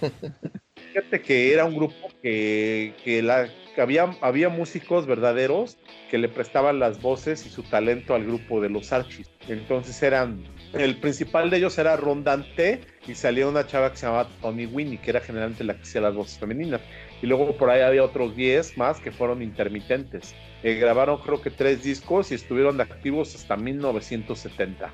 Fíjate 0.92 1.20
que 1.20 1.52
era 1.52 1.64
un 1.64 1.76
grupo 1.76 2.08
que, 2.22 2.94
que 3.04 3.22
la 3.22 3.48
había, 3.80 4.16
había 4.20 4.48
músicos 4.48 5.06
verdaderos 5.06 5.76
que 6.10 6.18
le 6.18 6.28
prestaban 6.28 6.78
las 6.78 7.00
voces 7.00 7.44
y 7.46 7.50
su 7.50 7.62
talento 7.62 8.14
al 8.14 8.24
grupo 8.24 8.60
de 8.60 8.70
los 8.70 8.92
Archis. 8.92 9.30
Entonces 9.48 10.02
eran, 10.02 10.44
el 10.72 10.96
principal 10.98 11.50
de 11.50 11.58
ellos 11.58 11.78
era 11.78 11.96
Rondante 11.96 12.80
y 13.06 13.14
salía 13.14 13.46
una 13.46 13.66
chava 13.66 13.90
que 13.90 13.98
se 13.98 14.06
llamaba 14.06 14.28
Tony 14.40 14.66
Winnie, 14.66 14.98
que 14.98 15.10
era 15.10 15.20
generalmente 15.20 15.64
la 15.64 15.74
que 15.74 15.82
hacía 15.82 16.00
las 16.00 16.14
voces 16.14 16.38
femeninas. 16.38 16.80
Y 17.22 17.26
luego 17.26 17.56
por 17.56 17.70
ahí 17.70 17.82
había 17.82 18.04
otros 18.04 18.36
10 18.36 18.76
más 18.78 19.00
que 19.00 19.12
fueron 19.12 19.42
intermitentes. 19.42 20.34
Eh, 20.62 20.74
grabaron 20.74 21.18
creo 21.18 21.40
que 21.40 21.50
tres 21.50 21.82
discos 21.82 22.32
y 22.32 22.34
estuvieron 22.34 22.80
activos 22.80 23.34
hasta 23.34 23.56
1970. 23.56 24.92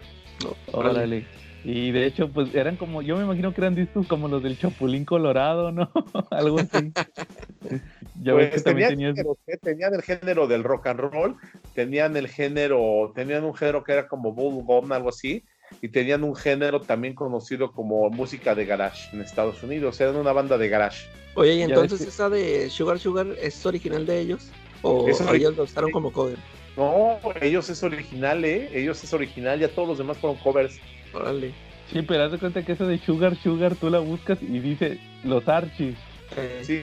Órale. 0.73 1.25
Y 1.65 1.93
de 1.93 2.07
hecho, 2.07 2.29
pues 2.29 2.55
eran 2.55 2.77
como, 2.77 3.01
yo 3.01 3.17
me 3.17 3.25
imagino 3.25 3.55
que 3.55 3.63
eran 3.63 3.75
discos 3.75 4.07
como 4.07 4.29
los 4.29 4.43
del 4.43 4.59
Chapulín 4.59 5.07
Colorado, 5.07 5.73
¿no? 5.73 5.91
Algo 6.31 6.59
así. 6.59 6.93
ya 8.23 8.35
ves 8.35 8.47
que 8.47 8.51
pues, 8.53 8.65
también 8.65 8.91
tenían, 8.91 9.17
¿eh? 9.17 9.57
tenían 9.63 9.95
el 9.95 10.03
género 10.03 10.47
del 10.47 10.63
rock 10.63 10.89
and 10.89 11.01
roll, 11.01 11.37
tenían 11.75 12.19
el 12.19 12.29
género, 12.29 13.13
tenían 13.15 13.45
un 13.45 13.55
género 13.55 13.83
que 13.83 13.93
era 13.93 14.09
como 14.09 14.35
bubblegum, 14.35 14.93
algo 14.93 15.09
así, 15.09 15.43
y 15.81 15.89
tenían 15.89 16.23
un 16.23 16.37
género 16.37 16.83
también 16.83 17.15
conocido 17.15 17.73
como 17.73 18.11
música 18.11 18.55
de 18.55 18.67
garage 18.67 19.09
en 19.17 19.23
Estados 19.23 19.63
Unidos, 19.63 19.99
eran 20.03 20.17
una 20.17 20.33
banda 20.33 20.59
de 20.59 20.69
garage. 20.69 21.07
Oye, 21.35 21.55
¿y 21.55 21.63
entonces 21.63 22.03
esa 22.03 22.29
de 22.29 22.69
Sugar 22.69 22.99
Sugar 22.99 23.27
es 23.41 23.65
original 23.65 24.05
de 24.05 24.21
ellos? 24.21 24.51
¿O 24.83 25.09
ellos 25.33 25.57
lo 25.57 25.63
usaron 25.63 25.91
como 25.91 26.13
cover? 26.13 26.37
No, 26.77 27.19
ellos 27.41 27.69
es 27.71 27.83
original, 27.83 28.45
¿eh? 28.45 28.69
Ellos 28.73 29.03
es 29.05 29.13
original, 29.13 29.61
ya 29.61 29.69
todos 29.69 29.89
los 29.89 29.99
demás 29.99 30.19
fueron 30.19 30.39
covers. 30.39 30.81
Órale. 31.13 31.53
Sí, 31.93 32.03
pero 32.03 32.25
haz 32.25 32.33
de 32.33 32.39
cuenta 32.39 32.65
que 32.65 32.73
eso 32.73 32.87
de 32.87 32.99
Sugar 32.99 33.37
Sugar 33.37 33.77
tú 33.77 33.91
la 33.91 34.01
buscas 34.01 34.43
y 34.43 34.59
dice 34.59 34.99
los 35.23 35.47
Archies. 35.49 35.97
Eh. 36.37 36.61
Sí. 36.63 36.83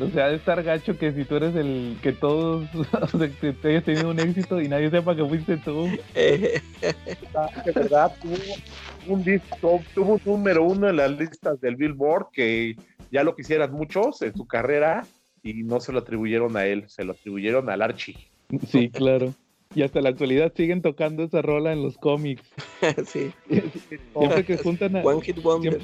O, 0.00 0.10
sea, 0.10 0.28
de 0.28 0.36
estar 0.36 0.60
gacho 0.64 0.98
que 0.98 1.12
si 1.12 1.24
tú 1.24 1.36
eres 1.36 1.54
el 1.54 1.96
que 2.02 2.12
todos, 2.12 2.68
o 2.74 3.18
sea, 3.18 3.28
que 3.28 3.52
te 3.52 3.68
hayas 3.68 3.84
tenido 3.84 4.10
un 4.10 4.18
éxito 4.18 4.60
y 4.60 4.68
nadie 4.68 4.90
sepa 4.90 5.14
que 5.14 5.24
fuiste 5.24 5.56
tú. 5.58 5.88
Eh. 6.14 6.60
De 7.64 7.72
verdad, 7.72 8.12
tuvo 8.20 9.14
un 9.14 9.22
disco, 9.22 9.80
tuvo 9.94 10.14
un 10.14 10.20
número 10.24 10.64
uno 10.64 10.88
en 10.88 10.96
las 10.96 11.10
listas 11.12 11.60
del 11.60 11.76
Billboard 11.76 12.30
que 12.32 12.76
ya 13.12 13.22
lo 13.22 13.36
quisieran 13.36 13.72
muchos 13.72 14.22
en 14.22 14.34
su 14.34 14.46
carrera 14.46 15.06
y 15.42 15.62
no 15.62 15.80
se 15.80 15.92
lo 15.92 16.00
atribuyeron 16.00 16.56
a 16.56 16.66
él, 16.66 16.84
se 16.88 17.04
lo 17.04 17.12
atribuyeron 17.12 17.70
al 17.70 17.82
Archie. 17.82 18.29
Sí, 18.68 18.90
claro. 18.90 19.34
Y 19.74 19.82
hasta 19.82 20.00
la 20.00 20.08
actualidad 20.08 20.52
siguen 20.56 20.82
tocando 20.82 21.22
esa 21.22 21.42
rola 21.42 21.72
en 21.72 21.82
los 21.82 21.96
cómics. 21.96 22.42
sí. 23.06 23.32
Siempre 24.18 24.44
que 24.44 24.56
juntan 24.56 24.96
a, 24.96 25.02
One 25.02 25.22
Hit 25.22 25.40
Wonder. 25.42 25.80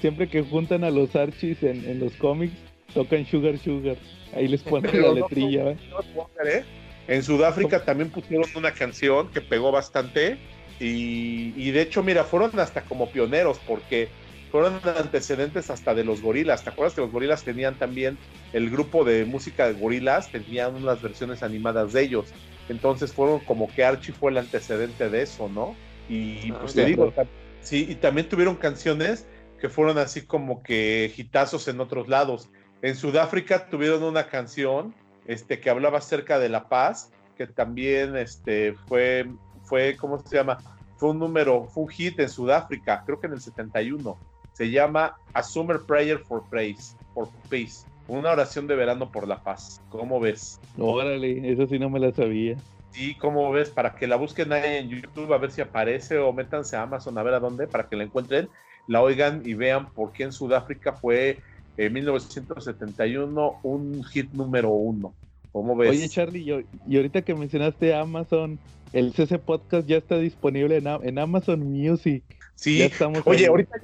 Siempre, 0.00 0.28
que 0.28 0.42
juntan 0.42 0.84
a 0.84 0.90
los 0.90 1.16
Archies 1.16 1.62
en, 1.64 1.98
los 1.98 2.12
cómics, 2.14 2.54
tocan 2.94 3.26
Sugar 3.26 3.58
Sugar. 3.58 3.96
Ahí 4.34 4.46
les 4.46 4.62
ponen 4.62 5.02
la 5.02 5.12
letrilla. 5.12 5.70
¿eh? 5.70 6.64
En 7.08 7.22
Sudáfrica 7.24 7.84
también 7.84 8.10
pusieron 8.10 8.46
una 8.54 8.72
canción 8.72 9.28
que 9.32 9.40
pegó 9.40 9.72
bastante. 9.72 10.38
Y, 10.78 11.52
y 11.56 11.72
de 11.72 11.82
hecho, 11.82 12.04
mira, 12.04 12.22
fueron 12.22 12.56
hasta 12.60 12.82
como 12.82 13.10
pioneros 13.10 13.58
porque 13.66 14.08
fueron 14.50 14.80
antecedentes 14.84 15.70
hasta 15.70 15.94
de 15.94 16.04
los 16.04 16.22
gorilas. 16.22 16.64
¿Te 16.64 16.70
acuerdas 16.70 16.94
que 16.94 17.00
los 17.00 17.12
gorilas 17.12 17.44
tenían 17.44 17.74
también 17.78 18.18
el 18.52 18.70
grupo 18.70 19.04
de 19.04 19.24
música 19.24 19.66
de 19.66 19.74
gorilas? 19.74 20.30
Tenían 20.30 20.76
unas 20.76 21.02
versiones 21.02 21.42
animadas 21.42 21.92
de 21.92 22.02
ellos. 22.02 22.32
Entonces 22.68 23.12
fueron 23.12 23.40
como 23.40 23.68
que 23.68 23.84
Archie 23.84 24.12
fue 24.12 24.30
el 24.30 24.38
antecedente 24.38 25.08
de 25.08 25.22
eso, 25.22 25.48
¿no? 25.48 25.74
Y 26.08 26.52
ah, 26.52 26.58
pues 26.60 26.74
te 26.74 26.84
digo, 26.84 27.12
sí, 27.60 27.86
y 27.88 27.94
también 27.96 28.28
tuvieron 28.28 28.56
canciones 28.56 29.26
que 29.58 29.68
fueron 29.68 29.98
así 29.98 30.22
como 30.22 30.62
que 30.62 31.12
hitazos 31.16 31.68
en 31.68 31.80
otros 31.80 32.08
lados. 32.08 32.48
En 32.82 32.94
Sudáfrica 32.94 33.68
tuvieron 33.68 34.02
una 34.02 34.28
canción 34.28 34.94
este, 35.26 35.60
que 35.60 35.68
hablaba 35.68 35.98
acerca 35.98 36.38
de 36.38 36.48
la 36.48 36.68
paz, 36.68 37.10
que 37.36 37.46
también 37.46 38.16
este, 38.16 38.74
fue, 38.86 39.28
fue, 39.64 39.96
¿cómo 39.96 40.18
se 40.18 40.36
llama? 40.36 40.58
Fue 40.96 41.10
un 41.10 41.18
número, 41.18 41.64
fue 41.64 41.84
un 41.84 41.88
hit 41.90 42.18
en 42.20 42.28
Sudáfrica, 42.28 43.02
creo 43.04 43.20
que 43.20 43.26
en 43.26 43.34
el 43.34 43.40
71. 43.40 44.16
Se 44.58 44.72
llama 44.72 45.16
A 45.34 45.44
Summer 45.44 45.78
Prayer 45.86 46.18
for 46.18 46.42
Praise, 46.50 46.96
for 47.14 47.28
Peace. 47.48 47.86
Una 48.08 48.32
oración 48.32 48.66
de 48.66 48.74
verano 48.74 49.12
por 49.12 49.28
la 49.28 49.40
paz. 49.40 49.80
¿Cómo 49.88 50.18
ves? 50.18 50.58
Órale, 50.76 51.48
eso 51.48 51.68
sí 51.68 51.78
no 51.78 51.88
me 51.88 52.00
la 52.00 52.10
sabía. 52.10 52.56
Sí, 52.90 53.14
¿cómo 53.14 53.52
ves? 53.52 53.70
Para 53.70 53.94
que 53.94 54.08
la 54.08 54.16
busquen 54.16 54.52
ahí 54.52 54.78
en 54.78 54.88
YouTube 54.88 55.32
a 55.32 55.38
ver 55.38 55.52
si 55.52 55.60
aparece 55.60 56.18
o 56.18 56.32
métanse 56.32 56.74
a 56.74 56.82
Amazon 56.82 57.16
a 57.18 57.22
ver 57.22 57.34
a 57.34 57.38
dónde, 57.38 57.68
para 57.68 57.88
que 57.88 57.94
la 57.94 58.02
encuentren, 58.02 58.48
la 58.88 59.00
oigan 59.00 59.42
y 59.44 59.54
vean 59.54 59.92
por 59.92 60.10
qué 60.10 60.24
en 60.24 60.32
Sudáfrica 60.32 60.92
fue 60.92 61.38
en 61.76 61.92
1971 61.92 63.60
un 63.62 64.02
hit 64.06 64.32
número 64.32 64.70
uno. 64.70 65.14
¿Cómo 65.52 65.76
ves? 65.76 65.90
Oye, 65.90 66.08
Charlie, 66.08 66.66
y 66.88 66.96
ahorita 66.96 67.22
que 67.22 67.36
mencionaste 67.36 67.94
Amazon, 67.94 68.58
el 68.92 69.12
CC 69.12 69.38
Podcast 69.38 69.86
ya 69.86 69.98
está 69.98 70.18
disponible 70.18 70.78
en, 70.78 71.18
Amazon 71.20 71.60
Music. 71.60 72.24
Sí, 72.56 72.82
oye, 73.24 73.46
ahorita 73.46 73.78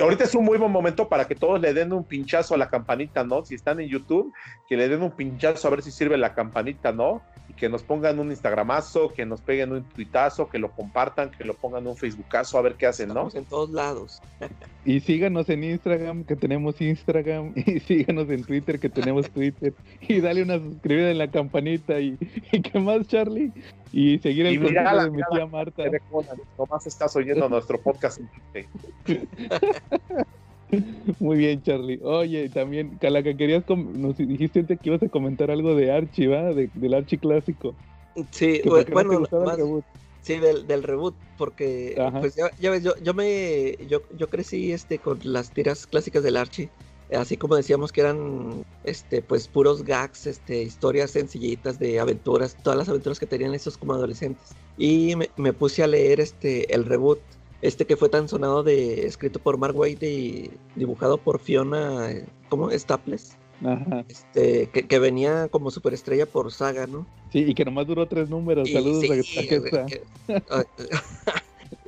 ahorita 0.00 0.24
es 0.24 0.34
un 0.34 0.44
muy 0.44 0.58
buen 0.58 0.70
momento 0.70 1.08
para 1.08 1.26
que 1.26 1.34
todos 1.34 1.60
le 1.60 1.74
den 1.74 1.92
un 1.92 2.04
pinchazo 2.04 2.54
a 2.54 2.58
la 2.58 2.68
campanita, 2.68 3.24
¿no? 3.24 3.44
Si 3.44 3.54
están 3.54 3.80
en 3.80 3.88
YouTube, 3.88 4.32
que 4.68 4.76
le 4.76 4.88
den 4.88 5.02
un 5.02 5.10
pinchazo 5.10 5.68
a 5.68 5.70
ver 5.70 5.82
si 5.82 5.90
sirve 5.90 6.16
la 6.16 6.34
campanita, 6.34 6.92
¿no? 6.92 7.22
Y 7.48 7.54
que 7.54 7.68
nos 7.68 7.82
pongan 7.82 8.18
un 8.18 8.30
Instagramazo, 8.30 9.12
que 9.12 9.26
nos 9.26 9.40
peguen 9.40 9.72
un 9.72 9.84
tuitazo, 9.84 10.48
que 10.48 10.58
lo 10.58 10.70
compartan, 10.70 11.30
que 11.30 11.44
lo 11.44 11.54
pongan 11.54 11.86
un 11.86 11.96
Facebookazo, 11.96 12.58
a 12.58 12.62
ver 12.62 12.74
qué 12.74 12.86
hacen, 12.86 13.08
¿no? 13.08 13.28
en 13.34 13.44
todos 13.44 13.70
lados. 13.70 14.22
y 14.84 15.00
síganos 15.00 15.48
en 15.48 15.64
Instagram, 15.64 16.24
que 16.24 16.36
tenemos 16.36 16.80
Instagram, 16.80 17.52
y 17.56 17.80
síganos 17.80 18.30
en 18.30 18.44
Twitter, 18.44 18.78
que 18.78 18.88
tenemos 18.88 19.30
Twitter, 19.30 19.74
y 20.00 20.20
dale 20.20 20.42
una 20.42 20.58
suscribida 20.58 21.10
en 21.10 21.18
la 21.18 21.30
campanita, 21.30 22.00
y, 22.00 22.16
y 22.52 22.62
¿qué 22.62 22.78
más, 22.78 23.06
Charlie? 23.08 23.52
Y 23.92 24.18
seguir 24.20 24.46
el 24.46 24.60
consejo 24.60 25.02
de 25.02 25.10
mi 25.10 25.22
tía 25.30 25.46
Marta. 25.46 25.84
Nomás 26.58 26.86
estás 26.86 27.14
oyendo 27.14 27.48
nuestro 27.48 27.78
podcast. 27.78 28.20
Muy 31.20 31.36
bien, 31.36 31.62
Charlie. 31.62 32.00
Oye, 32.02 32.48
también, 32.48 32.96
Calaca, 32.98 33.34
querías 33.34 33.64
nos 33.68 34.16
dijiste 34.16 34.60
antes 34.60 34.80
que 34.80 34.88
ibas 34.88 35.02
a 35.02 35.08
comentar 35.08 35.50
algo 35.50 35.74
de 35.74 35.92
Archie, 35.92 36.28
¿va? 36.28 36.54
del 36.54 36.94
Archie 36.94 37.18
clásico. 37.18 37.74
Sí, 38.30 38.62
bueno, 38.64 39.22
sí, 40.22 40.38
del, 40.38 40.66
del, 40.66 40.82
reboot, 40.82 41.14
porque 41.36 41.94
pues 42.20 42.36
ya, 42.36 42.70
ves, 42.70 42.82
yo, 42.82 42.94
yo 43.02 43.14
me 43.14 43.76
yo, 43.88 44.02
yo 44.16 44.28
crecí 44.28 44.72
este 44.72 44.98
con 44.98 45.18
las 45.22 45.50
tiras 45.50 45.86
clásicas 45.86 46.22
del 46.22 46.36
Archie 46.36 46.70
así 47.16 47.36
como 47.36 47.56
decíamos 47.56 47.92
que 47.92 48.00
eran 48.00 48.64
este 48.84 49.22
pues 49.22 49.48
puros 49.48 49.84
gags, 49.84 50.26
este 50.26 50.62
historias 50.62 51.10
sencillitas 51.10 51.78
de 51.78 52.00
aventuras, 52.00 52.56
todas 52.62 52.78
las 52.78 52.88
aventuras 52.88 53.18
que 53.18 53.26
tenían 53.26 53.54
esos 53.54 53.76
como 53.76 53.94
adolescentes. 53.94 54.50
Y 54.78 55.14
me, 55.36 55.52
puse 55.52 55.82
a 55.82 55.86
leer 55.86 56.20
este 56.20 56.74
el 56.74 56.84
reboot, 56.84 57.20
este 57.60 57.86
que 57.86 57.96
fue 57.96 58.08
tan 58.08 58.28
sonado 58.28 58.62
de 58.62 59.06
escrito 59.06 59.38
por 59.38 59.58
Mark 59.58 59.76
Waid 59.76 60.02
y 60.02 60.50
dibujado 60.74 61.18
por 61.18 61.38
Fiona, 61.38 62.10
¿cómo? 62.48 62.70
Staples. 62.70 63.36
Ajá. 63.64 64.04
Este, 64.08 64.68
que, 64.70 64.98
venía 64.98 65.46
como 65.48 65.70
superestrella 65.70 66.26
por 66.26 66.50
saga, 66.50 66.88
¿no? 66.88 67.06
Sí, 67.30 67.44
y 67.46 67.54
que 67.54 67.64
nomás 67.64 67.86
duró 67.86 68.08
tres 68.08 68.28
números. 68.28 68.68
Saludos 68.68 69.04
a, 70.50 70.64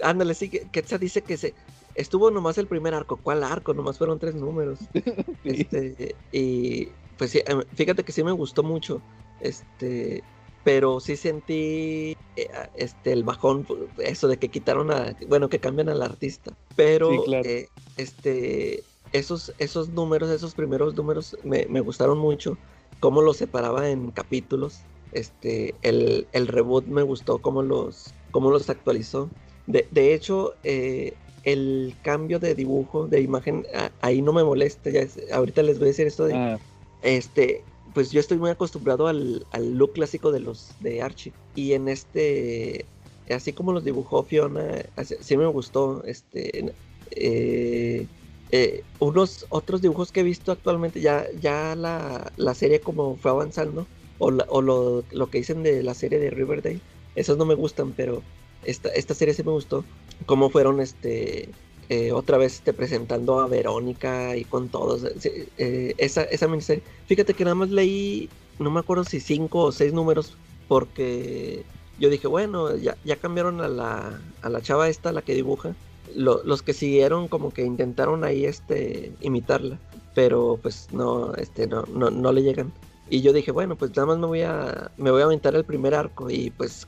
Ándale, 0.09 0.35
sí, 0.35 0.49
que 0.49 0.69
Ketsa 0.71 0.99
dice 0.99 1.23
que 1.23 1.37
se, 1.37 1.55
estuvo 1.95 2.31
nomás 2.31 2.59
el 2.59 2.67
primer 2.67 2.95
arco. 2.95 3.17
¿Cuál 3.17 3.45
arco? 3.45 3.75
Nomás 3.75 3.99
fueron 3.99 4.19
tres 4.19 4.35
números. 4.35 4.79
Este, 5.45 6.17
y 6.33 6.89
pues 7.19 7.31
sí, 7.31 7.43
em, 7.47 7.63
fíjate 7.75 8.03
que 8.03 8.13
sí 8.13 8.25
me 8.25 8.33
gustó 8.33 8.63
mucho. 8.63 9.01
Este, 9.41 10.23
pero 10.65 10.99
sí 11.01 11.17
sentí 11.17 12.17
eh, 12.37 12.49
este 12.75 13.13
el 13.13 13.23
bajón, 13.23 13.67
eso 13.99 14.27
de 14.29 14.39
que 14.39 14.49
quitaron 14.49 14.91
a, 14.91 15.15
bueno, 15.29 15.49
que 15.49 15.59
cambian 15.59 15.91
al 15.91 16.03
artista. 16.03 16.53
Pero 16.75 17.11
eh, 17.45 17.69
este, 17.99 18.83
esos, 19.13 19.53
esos 19.59 19.91
números, 19.91 20.31
esos 20.31 20.55
primeros 20.55 20.95
números 20.95 21.37
me, 21.45 21.81
gustaron 21.81 22.19
mucho. 22.19 22.57
Cómo 23.01 23.21
los 23.21 23.37
separaba 23.37 23.91
en 23.91 24.11
capítulos. 24.11 24.81
Este, 25.13 25.75
el, 25.83 26.27
el 26.33 26.49
reboot 26.49 26.87
me 26.87 27.03
gustó 27.03 27.39
cómo 27.39 27.63
los, 27.63 28.15
cómo 28.31 28.51
los 28.51 28.71
actualizó. 28.71 29.31
De, 29.67 29.87
de 29.91 30.15
hecho, 30.15 30.55
eh, 30.65 31.15
el 31.45 31.95
cambio 32.03 32.39
de 32.39 32.55
dibujo, 32.55 33.07
de 33.07 33.21
imagen, 33.21 33.67
ahí 34.01 34.23
no 34.23 34.33
me 34.33 34.45
molesta. 34.45 34.91
Ya 34.91 35.07
ahorita 35.33 35.63
les 35.63 35.79
voy 35.79 35.87
a 35.87 35.89
decir 35.89 36.07
esto 36.07 36.25
de. 36.27 36.35
Ah. 36.35 36.59
Este, 37.03 37.63
pues 37.93 38.11
yo 38.11 38.21
estoy 38.21 38.39
muy 38.39 38.51
acostumbrado 38.51 39.07
al, 39.07 39.47
look 39.61 39.93
clásico 39.93 40.33
de 40.33 40.41
los 40.41 40.71
de 40.81 41.03
Archie. 41.03 41.33
Y 41.55 41.73
en 41.75 41.89
este, 41.89 42.87
así 43.31 43.53
como 43.53 43.73
los 43.73 43.85
dibujó 43.85 44.25
Fiona, 44.25 44.85
sí 45.21 45.37
me 45.37 45.47
gustó. 45.47 46.03
Este, 46.05 46.75
eh, 47.13 48.07
eh, 48.51 48.85
unos 48.99 49.47
otros 49.49 49.83
dibujos 49.83 50.13
que 50.13 50.21
he 50.21 50.25
visto 50.25 50.53
actualmente, 50.53 51.01
ya, 51.01 51.27
ya 51.41 51.75
la, 51.77 52.33
la 52.37 52.55
serie 52.55 52.81
como 52.81 53.17
fue 53.17 53.31
avanzando, 53.31 53.87
o, 54.19 54.27
o 54.27 54.63
lo, 54.63 55.05
lo, 55.11 55.31
que 55.31 55.39
dicen 55.39 55.63
de 55.63 55.83
la 55.83 55.95
serie 55.95 56.19
de 56.19 56.31
Riverdale, 56.31 56.81
esos 57.17 57.37
no 57.37 57.47
me 57.47 57.55
gustan, 57.55 57.93
pero 57.93 58.23
esta, 58.65 58.91
esta 58.91 59.15
serie 59.15 59.35
sí 59.35 59.43
me 59.43 59.51
gustó. 59.53 59.85
Cómo 60.27 60.51
fueron 60.51 60.81
este 60.81 61.51
eh, 61.89 62.13
otra 62.13 62.39
vez 62.39 62.55
este, 62.55 62.73
presentando 62.73 63.41
a 63.41 63.47
Verónica 63.47 64.37
y 64.37 64.45
con 64.45 64.69
todos. 64.69 65.05
Eh, 65.25 65.95
esa, 65.99 66.23
esa 66.25 66.49
miniserie. 66.49 66.83
Fíjate 67.07 67.35
que 67.35 67.45
nada 67.45 67.55
más 67.55 67.71
leí, 67.71 68.31
no 68.59 68.71
me 68.71 68.81
acuerdo 68.81 69.05
si 69.05 69.21
cinco 69.21 69.65
o 69.65 69.73
seis 69.73 69.93
números, 69.93 70.37
porque 70.67 71.65
yo 71.99 72.09
dije, 72.09 72.27
bueno, 72.27 72.75
ya, 72.77 72.97
ya 73.05 73.17
cambiaron 73.17 73.61
a 73.61 73.69
la, 73.69 74.21
a 74.43 74.49
la 74.49 74.63
chava 74.63 74.89
esta, 74.89 75.13
la 75.13 75.23
que 75.23 75.35
dibuja. 75.35 75.75
los 76.15 76.63
que 76.63 76.73
siguieron 76.73 77.29
como 77.29 77.53
que 77.53 77.65
intentaron 77.65 78.25
ahí 78.25 78.45
este 78.47 79.13
imitarla, 79.21 79.79
pero 80.15 80.59
pues 80.63 80.89
no, 80.93 81.35
este, 81.35 81.67
no, 81.67 81.85
no, 81.93 82.11
no 82.11 82.33
le 82.33 82.43
llegan. 82.43 82.73
Y 83.11 83.21
yo 83.21 83.33
dije, 83.33 83.53
bueno, 83.53 83.77
pues 83.77 83.91
nada 83.95 84.07
más 84.07 84.19
me 84.19 84.27
voy 84.27 84.43
a, 84.43 84.91
me 84.97 85.11
voy 85.11 85.23
a 85.23 85.27
aventar 85.27 85.55
el 85.55 85.65
primer 85.65 85.95
arco. 85.95 86.31
Y 86.31 86.51
pues 86.51 86.87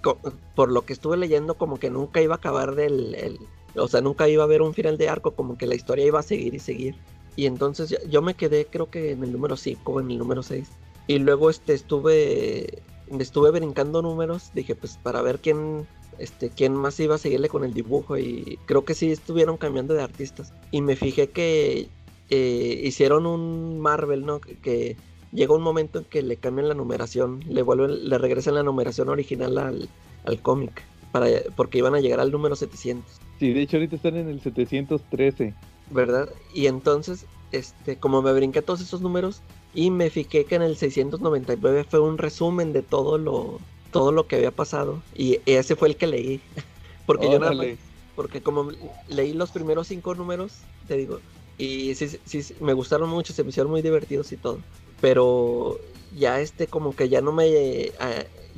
por 0.55 0.73
lo 0.73 0.83
que 0.83 0.93
estuve 0.93 1.17
leyendo, 1.17 1.55
como 1.55 1.79
que 1.79 1.91
nunca 1.91 2.21
iba 2.23 2.35
a 2.35 2.39
acabar 2.39 2.75
del, 2.75 3.39
O 3.77 3.89
sea, 3.89 4.01
nunca 4.01 4.29
iba 4.29 4.43
a 4.43 4.47
haber 4.47 4.63
un 4.63 4.75
final 4.75 4.97
de 4.97 5.09
arco, 5.09 5.33
como 5.33 5.59
que 5.59 5.67
la 5.67 5.75
historia 5.75 6.07
iba 6.07 6.21
a 6.21 6.23
seguir 6.23 6.55
y 6.55 6.59
seguir. 6.59 6.97
Y 7.37 7.45
entonces 7.47 7.95
yo 8.09 8.23
me 8.23 8.35
quedé 8.35 8.65
creo 8.65 8.91
que 8.91 9.13
en 9.13 9.23
el 9.23 9.33
número 9.33 9.57
5 9.57 9.93
o 9.93 10.01
en 10.01 10.11
el 10.11 10.19
número 10.19 10.43
6. 10.43 10.69
Y 11.07 11.19
luego 11.19 11.51
este 11.51 11.75
estuve 11.75 12.83
estuve 13.21 13.51
brincando 13.53 14.03
números, 14.03 14.51
dije 14.55 14.75
pues 14.75 14.99
para 15.01 15.23
ver 15.23 15.39
quién 15.39 15.87
este 16.19 16.51
quién 16.51 16.75
más 16.75 16.99
iba 16.99 17.15
a 17.15 17.19
seguirle 17.19 17.49
con 17.49 17.63
el 17.63 17.73
dibujo 17.73 18.19
y 18.19 18.59
creo 18.67 18.85
que 18.85 18.95
sí 18.95 19.13
estuvieron 19.13 19.59
cambiando 19.59 19.95
de 19.95 20.03
artistas 20.03 20.53
y 20.73 20.81
me 20.81 20.97
fijé 20.97 21.29
que 21.29 21.89
eh, 22.31 22.81
hicieron 22.83 23.27
un 23.27 23.79
Marvel, 23.79 24.27
¿no? 24.27 24.41
Que, 24.41 24.97
llega 25.33 25.55
un 25.55 25.63
momento 25.63 25.99
en 25.99 26.05
que 26.05 26.23
le 26.23 26.37
cambian 26.37 26.69
la 26.69 26.75
numeración, 26.75 27.41
le 27.49 27.63
vuelven 27.63 28.09
le 28.09 28.19
regresan 28.19 28.55
la 28.55 28.63
numeración 28.63 29.09
original 29.09 29.59
al, 29.59 29.89
al 30.25 30.43
cómic 30.43 30.83
para 31.13 31.29
porque 31.55 31.79
iban 31.79 31.95
a 31.95 32.01
llegar 32.01 32.21
al 32.21 32.31
número 32.31 32.57
700. 32.57 33.11
Sí, 33.39 33.53
de 33.53 33.63
hecho 33.63 33.77
ahorita 33.77 33.97
están 33.97 34.17
en 34.17 34.29
el 34.29 34.41
713. 34.41 35.55
¿Verdad? 35.91 36.29
Y 36.53 36.67
entonces, 36.67 37.27
este, 37.53 37.97
como 37.97 38.23
me 38.23 38.33
brinqué 38.33 38.61
todos 38.61 38.81
esos 38.81 39.01
números, 39.01 39.41
y 39.75 39.91
me 39.91 40.11
fijé 40.11 40.45
que 40.45 40.55
en 40.55 40.63
el 40.63 40.77
699 40.77 41.85
fue 41.85 42.01
un 42.01 42.19
resumen 42.19 42.73
de 42.73 42.83
todo 42.83 43.19
lo, 43.19 43.61
todo 43.93 44.11
lo 44.11 44.27
que 44.27 44.37
había 44.37 44.51
pasado. 44.51 45.03
Y 45.15 45.39
ese 45.47 45.77
fue 45.77 45.89
el 45.89 45.97
que 45.97 46.07
leí. 46.07 46.41
porque 47.07 47.31
yo 47.31 47.39
nada 47.39 47.55
porque 48.17 48.41
como 48.41 48.71
leí 49.09 49.35
los 49.35 49.51
primeros 49.51 49.89
cinco 49.89 50.15
números, 50.15 50.55
te 50.89 50.97
digo, 50.97 51.21
y 51.59 51.95
sí, 51.95 52.09
sí, 52.25 52.55
me 52.61 52.73
gustaron 52.73 53.11
mucho, 53.11 53.35
se 53.35 53.45
me 53.45 53.51
hicieron 53.51 53.71
muy 53.71 53.83
divertidos 53.83 54.33
y 54.33 54.39
todo. 54.39 54.59
Pero 55.01 55.79
ya 56.17 56.41
este 56.41 56.67
como 56.67 56.95
que 56.95 57.09
ya 57.09 57.21
no 57.21 57.33
me 57.33 57.93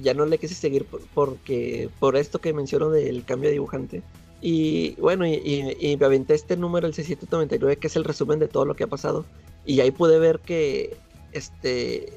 ya 0.00 0.14
no 0.14 0.26
le 0.26 0.38
quise 0.38 0.54
seguir 0.54 0.86
porque 1.14 1.90
por 1.98 2.16
esto 2.16 2.40
que 2.40 2.52
menciono 2.52 2.90
del 2.90 3.24
cambio 3.24 3.48
de 3.48 3.54
dibujante. 3.54 4.02
Y 4.40 4.94
bueno, 5.00 5.26
y, 5.26 5.76
y, 5.80 5.96
me 5.96 6.06
aventé 6.06 6.34
este 6.34 6.56
número, 6.56 6.86
el 6.86 6.94
699, 6.94 7.76
que 7.76 7.88
es 7.88 7.96
el 7.96 8.04
resumen 8.04 8.38
de 8.38 8.46
todo 8.46 8.64
lo 8.64 8.76
que 8.76 8.84
ha 8.84 8.86
pasado. 8.86 9.24
Y 9.66 9.80
ahí 9.80 9.90
pude 9.90 10.20
ver 10.20 10.38
que 10.38 10.96
este, 11.32 12.12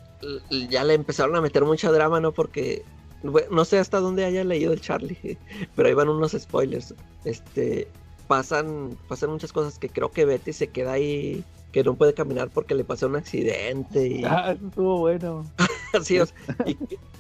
ya 0.69 0.83
le 0.83 0.93
empezaron 0.93 1.35
a 1.35 1.41
meter 1.41 1.65
mucha 1.65 1.91
drama, 1.91 2.19
¿no? 2.19 2.31
Porque 2.31 2.83
no 3.23 3.65
sé 3.65 3.77
hasta 3.77 3.99
dónde 3.99 4.25
haya 4.25 4.43
leído 4.43 4.73
el 4.73 4.81
Charlie, 4.81 5.37
pero 5.75 5.87
ahí 5.87 5.93
van 5.93 6.09
unos 6.09 6.33
spoilers. 6.33 6.93
Este, 7.25 7.87
pasan, 8.27 8.97
pasan 9.07 9.31
muchas 9.31 9.51
cosas 9.51 9.77
que 9.79 9.89
creo 9.89 10.11
que 10.11 10.25
Betty 10.25 10.53
se 10.53 10.67
queda 10.67 10.93
ahí, 10.93 11.43
que 11.71 11.83
no 11.83 11.95
puede 11.95 12.13
caminar 12.13 12.49
porque 12.49 12.75
le 12.75 12.83
pasó 12.83 13.07
un 13.07 13.15
accidente. 13.15 14.07
Y... 14.07 14.23
Ah, 14.25 14.51
estuvo 14.51 14.99
bueno. 14.99 15.45
sí, 16.03 16.19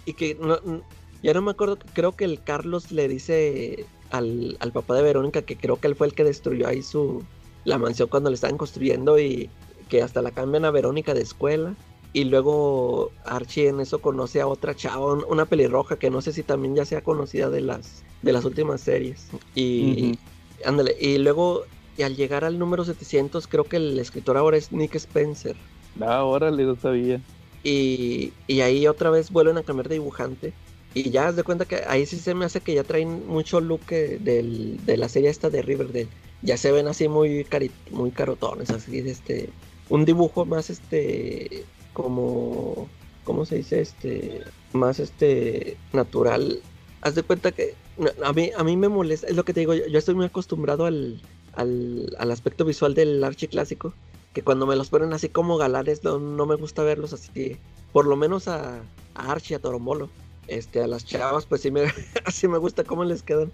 y, 0.05 0.13
que 0.13 0.37
ya 1.23 1.33
no 1.33 1.41
me 1.41 1.51
acuerdo, 1.51 1.77
creo 1.93 2.15
que 2.15 2.25
el 2.25 2.41
Carlos 2.43 2.91
le 2.91 3.07
dice 3.07 3.85
al, 4.09 4.57
al 4.59 4.71
papá 4.71 4.95
de 4.95 5.03
Verónica 5.03 5.41
que 5.43 5.55
creo 5.55 5.79
que 5.79 5.87
él 5.87 5.95
fue 5.95 6.07
el 6.07 6.13
que 6.13 6.23
destruyó 6.23 6.67
ahí 6.67 6.81
su 6.81 7.23
la 7.63 7.77
mansión 7.77 8.09
cuando 8.09 8.29
le 8.29 8.35
estaban 8.35 8.57
construyendo 8.57 9.19
y 9.19 9.49
que 9.89 10.01
hasta 10.01 10.21
la 10.21 10.31
cambian 10.31 10.65
a 10.65 10.71
Verónica 10.71 11.13
de 11.13 11.21
escuela. 11.21 11.75
Y 12.13 12.25
luego 12.25 13.11
Archie 13.23 13.69
en 13.69 13.79
eso 13.79 14.01
conoce 14.01 14.41
a 14.41 14.47
otra 14.47 14.75
chava, 14.75 15.13
una 15.13 15.45
pelirroja 15.45 15.97
que 15.97 16.09
no 16.09 16.21
sé 16.21 16.33
si 16.33 16.43
también 16.43 16.75
ya 16.75 16.85
sea 16.85 17.01
conocida 17.01 17.49
de 17.49 17.61
las, 17.61 18.03
de 18.21 18.33
las 18.33 18.43
últimas 18.43 18.81
series. 18.81 19.27
Y 19.55 20.17
ándale, 20.65 20.95
y 20.99 21.17
luego 21.19 21.63
y 21.97 22.03
al 22.03 22.15
llegar 22.15 22.43
al 22.43 22.57
número 22.57 22.85
700 22.85 23.47
creo 23.47 23.63
que 23.63 23.77
el 23.77 23.99
escritor 23.99 24.37
ahora 24.37 24.57
es 24.57 24.71
Nick 24.71 24.95
Spencer. 24.95 25.55
Ah, 25.99 26.23
órale, 26.23 26.63
no 26.63 26.75
sabía. 26.75 27.21
Y, 27.63 28.33
y 28.47 28.61
ahí 28.61 28.87
otra 28.87 29.09
vez 29.09 29.31
vuelven 29.31 29.57
a 29.57 29.63
cambiar 29.63 29.89
de 29.89 29.95
dibujante. 29.95 30.53
Y 30.93 31.09
ya 31.09 31.27
haz 31.27 31.35
de 31.35 31.43
cuenta 31.43 31.65
que 31.65 31.83
ahí 31.87 32.05
sí 32.05 32.17
se 32.17 32.33
me 32.33 32.45
hace 32.45 32.59
que 32.59 32.73
ya 32.73 32.83
traen 32.83 33.25
mucho 33.27 33.61
look 33.61 33.85
del, 33.87 34.83
de 34.85 34.97
la 34.97 35.07
serie 35.07 35.29
esta 35.29 35.49
de 35.49 35.61
Riverdale. 35.61 36.07
Ya 36.41 36.57
se 36.57 36.71
ven 36.71 36.87
así 36.87 37.07
muy, 37.07 37.45
muy 37.91 38.11
carotones, 38.11 38.71
así 38.71 39.01
de 39.01 39.11
este 39.11 39.49
un 39.89 40.05
dibujo 40.05 40.45
más 40.45 40.69
este 40.69 41.65
como 41.93 42.87
¿cómo 43.25 43.45
se 43.45 43.57
dice? 43.57 43.81
este 43.81 44.41
más 44.73 44.99
este 44.99 45.77
natural. 45.93 46.61
Haz 47.01 47.15
de 47.15 47.23
cuenta 47.23 47.51
que 47.51 47.75
a 48.23 48.33
mí 48.33 48.51
a 48.57 48.63
mí 48.63 48.75
me 48.77 48.89
molesta, 48.89 49.27
es 49.27 49.35
lo 49.35 49.45
que 49.45 49.53
te 49.53 49.61
digo, 49.61 49.73
yo, 49.73 49.97
estoy 49.97 50.15
muy 50.15 50.25
acostumbrado 50.25 50.85
al, 50.85 51.21
al, 51.53 52.15
al 52.17 52.31
aspecto 52.31 52.65
visual 52.65 52.93
del 52.93 53.23
archi 53.23 53.47
clásico, 53.47 53.93
que 54.33 54.41
cuando 54.41 54.65
me 54.65 54.75
los 54.75 54.89
ponen 54.89 55.13
así 55.13 55.29
como 55.29 55.57
galanes 55.57 56.03
no, 56.03 56.19
no 56.19 56.45
me 56.45 56.55
gusta 56.55 56.83
verlos 56.83 57.13
así, 57.13 57.57
por 57.91 58.05
lo 58.05 58.15
menos 58.15 58.47
a, 58.47 58.81
a 59.15 59.31
Archie, 59.31 59.55
a 59.55 59.59
Torombolo. 59.59 60.09
Este, 60.47 60.81
a 60.81 60.87
las 60.87 61.05
chavas, 61.05 61.45
pues 61.45 61.61
sí 61.61 61.71
me, 61.71 61.83
así 62.25 62.47
me 62.47 62.57
gusta 62.57 62.83
cómo 62.83 63.05
les 63.05 63.21
quedan. 63.21 63.51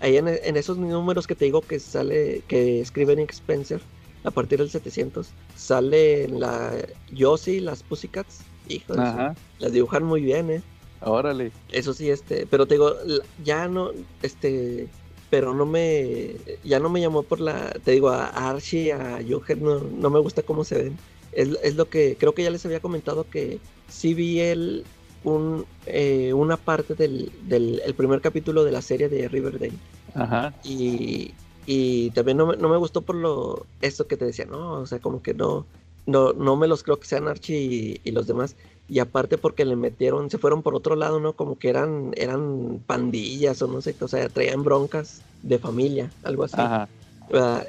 Ahí 0.00 0.16
en, 0.16 0.28
en, 0.28 0.56
esos 0.56 0.76
números 0.76 1.26
que 1.26 1.36
te 1.36 1.44
digo 1.44 1.60
que 1.60 1.78
sale, 1.78 2.42
que 2.48 2.80
escribe 2.80 3.14
Nick 3.14 3.30
Spencer, 3.32 3.80
a 4.24 4.30
partir 4.30 4.58
del 4.58 4.70
700 4.70 5.28
sale 5.56 6.28
la 6.28 6.72
Yossi, 7.12 7.60
las 7.60 7.82
Pussycats. 7.82 8.40
Hijo 8.68 8.94
las 8.94 9.72
dibujan 9.72 10.04
muy 10.04 10.20
bien, 10.20 10.50
¿eh? 10.50 10.62
Órale. 11.00 11.52
Eso 11.72 11.94
sí, 11.94 12.10
este, 12.10 12.46
pero 12.46 12.66
te 12.66 12.74
digo, 12.74 12.94
ya 13.42 13.66
no, 13.66 13.92
este, 14.22 14.88
pero 15.30 15.54
no 15.54 15.66
me, 15.66 16.36
ya 16.64 16.78
no 16.78 16.88
me 16.88 17.00
llamó 17.00 17.22
por 17.22 17.40
la, 17.40 17.70
te 17.84 17.92
digo, 17.92 18.08
a 18.10 18.26
Archie, 18.26 18.92
a 18.92 19.20
Joker, 19.28 19.58
no, 19.58 19.80
no 19.80 20.10
me 20.10 20.18
gusta 20.18 20.42
cómo 20.42 20.64
se 20.64 20.82
ven. 20.82 20.98
Es, 21.32 21.48
es, 21.62 21.76
lo 21.76 21.88
que 21.88 22.16
creo 22.18 22.34
que 22.34 22.42
ya 22.42 22.50
les 22.50 22.64
había 22.64 22.80
comentado 22.80 23.28
que 23.28 23.58
sí 23.88 24.14
vi 24.14 24.40
el, 24.40 24.84
un, 25.24 25.66
eh, 25.86 26.32
una 26.32 26.56
parte 26.56 26.94
del, 26.94 27.30
del 27.42 27.82
el 27.84 27.94
primer 27.94 28.20
capítulo 28.20 28.64
de 28.64 28.72
la 28.72 28.82
serie 28.82 29.08
de 29.08 29.28
Riverdale. 29.28 29.74
Ajá. 30.14 30.54
Y, 30.64 31.32
y 31.66 32.10
también 32.12 32.38
no 32.38 32.46
me, 32.46 32.56
no 32.56 32.68
me 32.68 32.78
gustó 32.78 33.02
por 33.02 33.16
lo 33.16 33.66
esto 33.82 34.06
que 34.06 34.16
te 34.16 34.24
decía, 34.24 34.46
no, 34.46 34.80
o 34.80 34.86
sea, 34.86 34.98
como 35.00 35.22
que 35.22 35.34
no, 35.34 35.66
no, 36.06 36.32
no 36.32 36.56
me 36.56 36.66
los 36.66 36.82
creo 36.82 36.98
que 36.98 37.06
sean 37.06 37.28
Archie 37.28 38.00
y, 38.02 38.10
los 38.10 38.26
demás. 38.26 38.56
Y 38.88 39.00
aparte 39.00 39.36
porque 39.36 39.64
le 39.64 39.76
metieron, 39.76 40.30
se 40.30 40.38
fueron 40.38 40.62
por 40.62 40.74
otro 40.74 40.96
lado, 40.96 41.20
¿no? 41.20 41.34
Como 41.34 41.58
que 41.58 41.68
eran, 41.68 42.12
eran 42.16 42.80
pandillas 42.86 43.60
o 43.60 43.66
no 43.66 43.82
sé, 43.82 43.94
o 44.00 44.08
sea, 44.08 44.28
traían 44.28 44.64
broncas 44.64 45.20
de 45.42 45.58
familia, 45.58 46.10
algo 46.22 46.44
así. 46.44 46.56
Ajá. 46.58 46.88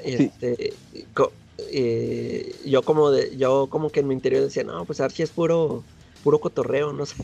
Este, 0.02 0.72
eh, 1.70 2.56
yo 2.64 2.82
como 2.82 3.10
de, 3.10 3.36
yo 3.36 3.66
como 3.68 3.90
que 3.90 4.00
en 4.00 4.08
mi 4.08 4.14
interior 4.14 4.42
decía, 4.42 4.64
no, 4.64 4.86
pues 4.86 5.00
Archie 5.00 5.24
es 5.24 5.30
puro, 5.30 5.84
puro 6.24 6.40
cotorreo, 6.40 6.94
no 6.94 7.04
sé. 7.06 7.16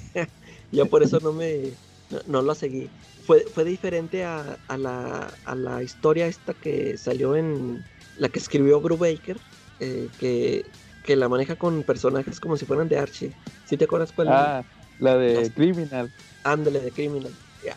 yo 0.73 0.87
por 0.87 1.03
eso 1.03 1.19
no 1.21 1.33
me, 1.33 1.71
no, 2.11 2.19
no 2.27 2.43
lo 2.43 2.55
seguí 2.55 2.91
fue, 3.27 3.41
fue 3.41 3.65
diferente 3.65 4.25
a, 4.25 4.57
la, 4.79 5.33
a, 5.45 5.55
la, 5.55 5.83
historia 5.83 6.29
esta 6.29 6.55
que 6.55 6.97
salió 6.97 7.35
en 7.35 7.85
la 8.19 8.29
que 8.29 8.39
escribió 8.39 8.81
Brubaker, 8.81 9.37
eh, 9.81 10.09
que, 10.21 10.65
que, 11.07 11.17
la 11.17 11.29
maneja 11.29 11.57
con 11.57 11.83
personajes 11.83 12.41
como 12.41 12.57
si 12.57 12.67
fueran 12.67 12.89
de 12.89 12.99
Archie. 12.99 13.33
¿Sí 13.65 13.77
te 13.77 13.85
acuerdas 13.85 14.13
cuál? 14.13 14.29
Ah, 14.29 14.65
la 14.99 15.17
de 15.17 15.51
Criminal. 15.51 16.13
Ándale, 16.45 16.81
de 16.81 16.91
Criminal. 16.91 17.33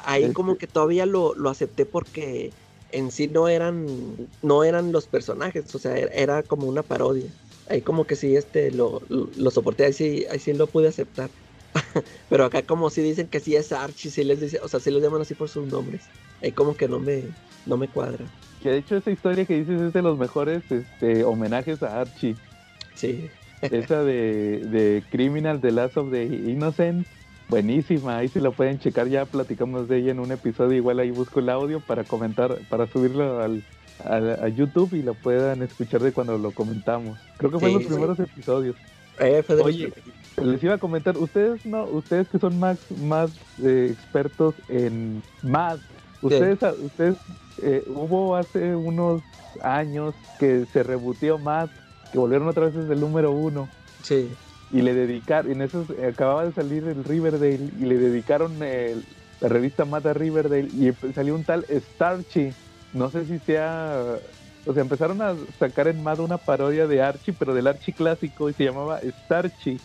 Ahí 0.05 0.31
como 0.33 0.57
que 0.57 0.67
todavía 0.67 1.05
lo, 1.05 1.33
lo, 1.35 1.49
acepté 1.49 1.85
porque 1.85 2.51
en 2.91 3.11
sí 3.11 3.27
no 3.27 3.47
eran, 3.47 3.87
no 4.41 4.63
eran 4.63 4.91
los 4.91 5.07
personajes, 5.07 5.73
o 5.73 5.79
sea, 5.79 5.97
era, 5.97 6.43
como 6.43 6.67
una 6.67 6.83
parodia. 6.83 7.29
Ahí 7.69 7.81
como 7.81 8.05
que 8.05 8.15
sí 8.15 8.35
este 8.35 8.71
lo, 8.71 9.01
lo, 9.09 9.51
soporté, 9.51 9.85
ahí 9.85 9.93
sí, 9.93 10.25
ahí 10.31 10.39
sí 10.39 10.53
lo 10.53 10.67
pude 10.67 10.87
aceptar. 10.87 11.29
Pero 12.29 12.45
acá 12.45 12.63
como 12.63 12.89
si 12.89 13.01
dicen 13.01 13.27
que 13.27 13.39
sí 13.39 13.55
es 13.55 13.71
Archie, 13.71 14.09
si 14.09 14.23
les 14.23 14.41
dice, 14.41 14.59
o 14.61 14.67
sea, 14.67 14.79
si 14.79 14.89
los 14.89 15.01
llaman 15.01 15.21
así 15.21 15.35
por 15.35 15.49
sus 15.49 15.67
nombres. 15.71 16.01
Ahí 16.41 16.51
como 16.51 16.75
que 16.75 16.87
no 16.87 16.99
me, 16.99 17.23
no 17.65 17.77
me 17.77 17.87
cuadra. 17.87 18.25
Que 18.61 18.69
de 18.69 18.77
hecho 18.77 18.97
esa 18.97 19.11
historia 19.11 19.45
que 19.45 19.55
dices 19.55 19.81
es 19.81 19.93
de 19.93 20.01
los 20.01 20.17
mejores 20.17 20.63
este, 20.69 21.23
homenajes 21.23 21.81
a 21.83 22.01
Archie. 22.01 22.35
Sí. 22.99 23.29
Esa 23.61 24.03
de, 24.03 24.59
de 24.65 25.03
Criminal, 25.09 25.61
The 25.61 25.71
Last 25.71 25.97
of 25.97 26.11
the 26.11 26.25
Innocent. 26.25 27.07
Buenísima, 27.47 28.17
ahí 28.17 28.27
si 28.27 28.39
lo 28.39 28.51
pueden 28.51 28.77
checar, 28.77 29.07
ya 29.07 29.25
platicamos 29.25 29.87
de 29.87 29.97
ella 29.97 30.11
en 30.11 30.19
un 30.19 30.31
episodio, 30.31 30.77
igual 30.77 30.99
ahí 30.99 31.09
busco 31.09 31.39
el 31.39 31.49
audio 31.49 31.79
para 31.79 32.03
comentar, 32.03 32.59
para 32.69 32.85
subirlo 32.85 33.41
al, 33.41 33.63
a, 34.05 34.47
YouTube 34.49 34.93
y 34.93 35.01
lo 35.01 35.15
puedan 35.15 35.63
escuchar 35.63 36.01
de 36.01 36.11
cuando 36.11 36.37
lo 36.37 36.51
comentamos. 36.51 37.17
Creo 37.37 37.49
que 37.49 37.59
fue 37.59 37.69
en 37.69 37.75
los 37.75 37.85
primeros 37.85 38.19
episodios. 38.19 38.75
Eh, 39.19 39.43
Oye, 39.63 39.91
les 40.37 40.63
iba 40.63 40.75
a 40.75 40.77
comentar, 40.77 41.17
ustedes 41.17 41.65
no, 41.65 41.85
ustedes 41.85 42.27
que 42.29 42.37
son 42.37 42.59
más, 42.59 42.79
más 43.01 43.31
eh, 43.63 43.89
expertos 43.91 44.53
en 44.67 45.23
más, 45.41 45.79
ustedes, 46.21 46.59
ustedes 46.83 47.17
eh, 47.63 47.83
hubo 47.87 48.35
hace 48.35 48.75
unos 48.75 49.21
años 49.61 50.13
que 50.39 50.65
se 50.71 50.83
rebutió 50.83 51.39
más, 51.39 51.69
que 52.11 52.17
volvieron 52.17 52.47
otra 52.47 52.65
vez 52.65 52.75
desde 52.75 52.93
el 52.93 52.99
número 52.99 53.31
uno. 53.31 53.69
Sí. 54.03 54.31
Y 54.71 54.81
le 54.81 54.93
dedicaron, 54.93 55.51
en 55.51 55.61
eso 55.61 55.85
acababa 56.07 56.45
de 56.45 56.53
salir 56.53 56.83
el 56.83 57.03
Riverdale 57.03 57.69
y 57.79 57.85
le 57.85 57.97
dedicaron 57.97 58.59
la 58.59 59.47
revista 59.49 59.85
Mata 59.85 60.13
Riverdale 60.13 60.67
y 60.67 60.91
salió 61.13 61.35
un 61.35 61.43
tal 61.43 61.65
Starchy. 61.69 62.53
No 62.93 63.09
sé 63.09 63.25
si 63.25 63.39
sea 63.39 64.19
o 64.65 64.73
sea, 64.73 64.83
empezaron 64.83 65.21
a 65.21 65.35
sacar 65.57 65.87
en 65.87 66.03
Mad 66.03 66.19
una 66.19 66.37
parodia 66.37 66.85
de 66.85 67.01
Archie, 67.01 67.33
pero 67.37 67.53
del 67.53 67.67
Archie 67.67 67.93
clásico 67.93 68.49
y 68.49 68.53
se 68.53 68.65
llamaba 68.65 68.99
Starchy. 69.25 69.79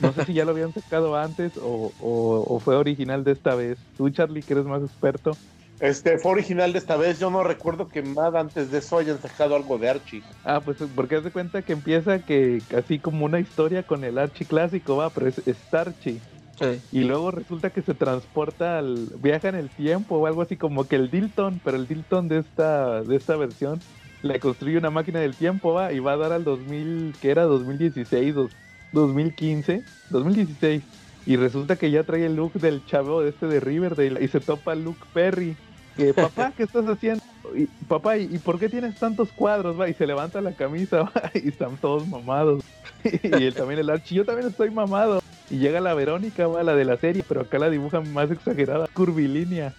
No 0.00 0.12
sé 0.12 0.24
si 0.24 0.32
ya 0.32 0.44
lo 0.44 0.52
habían 0.52 0.72
sacado 0.72 1.16
antes 1.16 1.52
o, 1.60 2.60
fue 2.64 2.76
original 2.76 3.24
de 3.24 3.32
esta 3.32 3.54
vez. 3.54 3.78
Tú, 3.96 4.08
Charlie, 4.10 4.42
que 4.42 4.54
eres 4.54 4.64
más 4.64 4.82
experto. 4.82 5.36
Este 5.78 6.18
fue 6.18 6.32
original 6.32 6.72
de 6.72 6.78
esta 6.78 6.96
vez. 6.96 7.18
Yo 7.18 7.28
no 7.30 7.44
recuerdo 7.44 7.88
que 7.88 8.02
más 8.02 8.34
antes 8.34 8.70
de 8.70 8.78
eso 8.78 8.98
hayan 8.98 9.20
sacado 9.20 9.54
algo 9.56 9.78
de 9.78 9.90
Archie. 9.90 10.26
Ah, 10.44 10.64
pues 10.64 10.78
porque 10.94 11.16
haz 11.16 11.24
de 11.24 11.30
cuenta 11.32 11.62
que 11.62 11.72
empieza 11.72 12.24
que 12.24 12.64
así 12.76 13.00
como 13.00 13.24
una 13.24 13.38
historia 13.40 13.84
con 13.84 14.02
el 14.04 14.18
Archie 14.18 14.46
clásico, 14.46 14.96
va, 14.96 15.12
pero 15.12 15.28
es 15.28 15.42
Starchi. 15.46 16.24
Eh, 16.60 16.82
Y 16.90 17.04
luego 17.04 17.30
resulta 17.32 17.70
que 17.72 17.82
se 17.82 17.94
transporta 17.94 18.78
al. 18.78 19.10
viaja 19.18 19.48
en 19.50 19.56
el 19.56 19.72
tiempo 19.72 20.16
o 20.18 20.26
algo 20.26 20.42
así 20.42 20.56
como 20.58 20.88
que 20.88 20.96
el 20.96 21.10
Dilton, 21.10 21.60
pero 21.60 21.76
el 21.78 21.86
Dilton 21.88 22.28
de 22.28 22.38
esta, 22.38 23.04
de 23.04 23.16
esta 23.16 23.36
versión 23.36 23.84
le 24.22 24.40
construye 24.40 24.78
una 24.78 24.90
máquina 24.90 25.20
del 25.20 25.36
tiempo, 25.36 25.74
va, 25.74 25.92
y 25.92 26.00
va 26.00 26.12
a 26.14 26.16
dar 26.18 26.32
al 26.32 26.44
2000, 26.44 27.12
que 27.20 27.30
era 27.30 27.44
2016, 27.44 28.34
dos- 28.34 28.58
2015, 28.92 29.86
2016. 30.08 30.84
Y 31.26 31.36
resulta 31.36 31.76
que 31.76 31.90
ya 31.90 32.02
trae 32.02 32.26
el 32.26 32.36
look 32.36 32.54
del 32.54 32.84
chavo 32.86 33.20
de 33.22 33.30
este 33.30 33.46
de 33.46 33.60
Riverdale 33.60 34.22
y 34.22 34.28
se 34.28 34.40
topa 34.40 34.74
Luke 34.74 35.04
Perry. 35.12 35.56
Que, 35.96 36.14
papá, 36.14 36.52
¿qué 36.56 36.62
estás 36.62 36.86
haciendo? 36.86 37.22
Y, 37.54 37.66
papá, 37.86 38.16
¿y, 38.16 38.38
por 38.38 38.58
qué 38.58 38.68
tienes 38.68 38.98
tantos 38.98 39.30
cuadros? 39.30 39.78
Va? 39.78 39.88
Y 39.88 39.94
se 39.94 40.06
levanta 40.06 40.40
la 40.40 40.52
camisa 40.52 41.10
y 41.34 41.48
están 41.48 41.76
todos 41.76 42.08
mamados. 42.08 42.64
y 43.04 43.44
él 43.44 43.54
también 43.54 43.80
el 43.80 43.90
Archie, 43.90 44.16
yo 44.16 44.24
también 44.24 44.48
estoy 44.48 44.70
mamado. 44.70 45.22
Y 45.50 45.58
llega 45.58 45.80
la 45.80 45.94
Verónica, 45.94 46.46
va, 46.46 46.62
la 46.62 46.74
de 46.74 46.84
la 46.84 46.96
serie, 46.96 47.24
pero 47.28 47.42
acá 47.42 47.58
la 47.58 47.68
dibujan 47.68 48.10
más 48.12 48.30
exagerada, 48.30 48.86
curvilínea. 48.94 49.74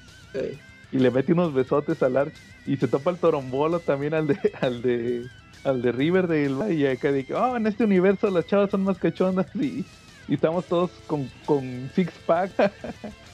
Y 0.92 1.00
le 1.00 1.10
mete 1.10 1.34
unos 1.34 1.54
besotes 1.54 2.02
al 2.04 2.16
Archie. 2.16 2.40
Y 2.68 2.78
se 2.78 2.88
topa 2.88 3.12
el 3.12 3.18
torombolo 3.18 3.80
también 3.80 4.14
al 4.14 4.28
de, 4.28 4.38
al 4.62 4.82
de, 4.82 5.26
al 5.64 5.82
de 5.82 5.92
Riverdale. 5.92 6.54
va, 6.54 6.72
Y 6.72 6.86
acá 6.86 7.12
dice, 7.12 7.34
oh, 7.34 7.58
en 7.58 7.68
este 7.68 7.84
universo 7.84 8.30
las 8.30 8.46
chavas 8.46 8.70
son 8.70 8.84
más 8.84 8.98
cachondas 9.00 9.48
y, 9.56 9.84
y 10.28 10.36
estamos 10.36 10.66
todos 10.66 10.92
con, 11.08 11.30
con 11.46 11.90
six 11.96 12.12
pack. 12.26 12.52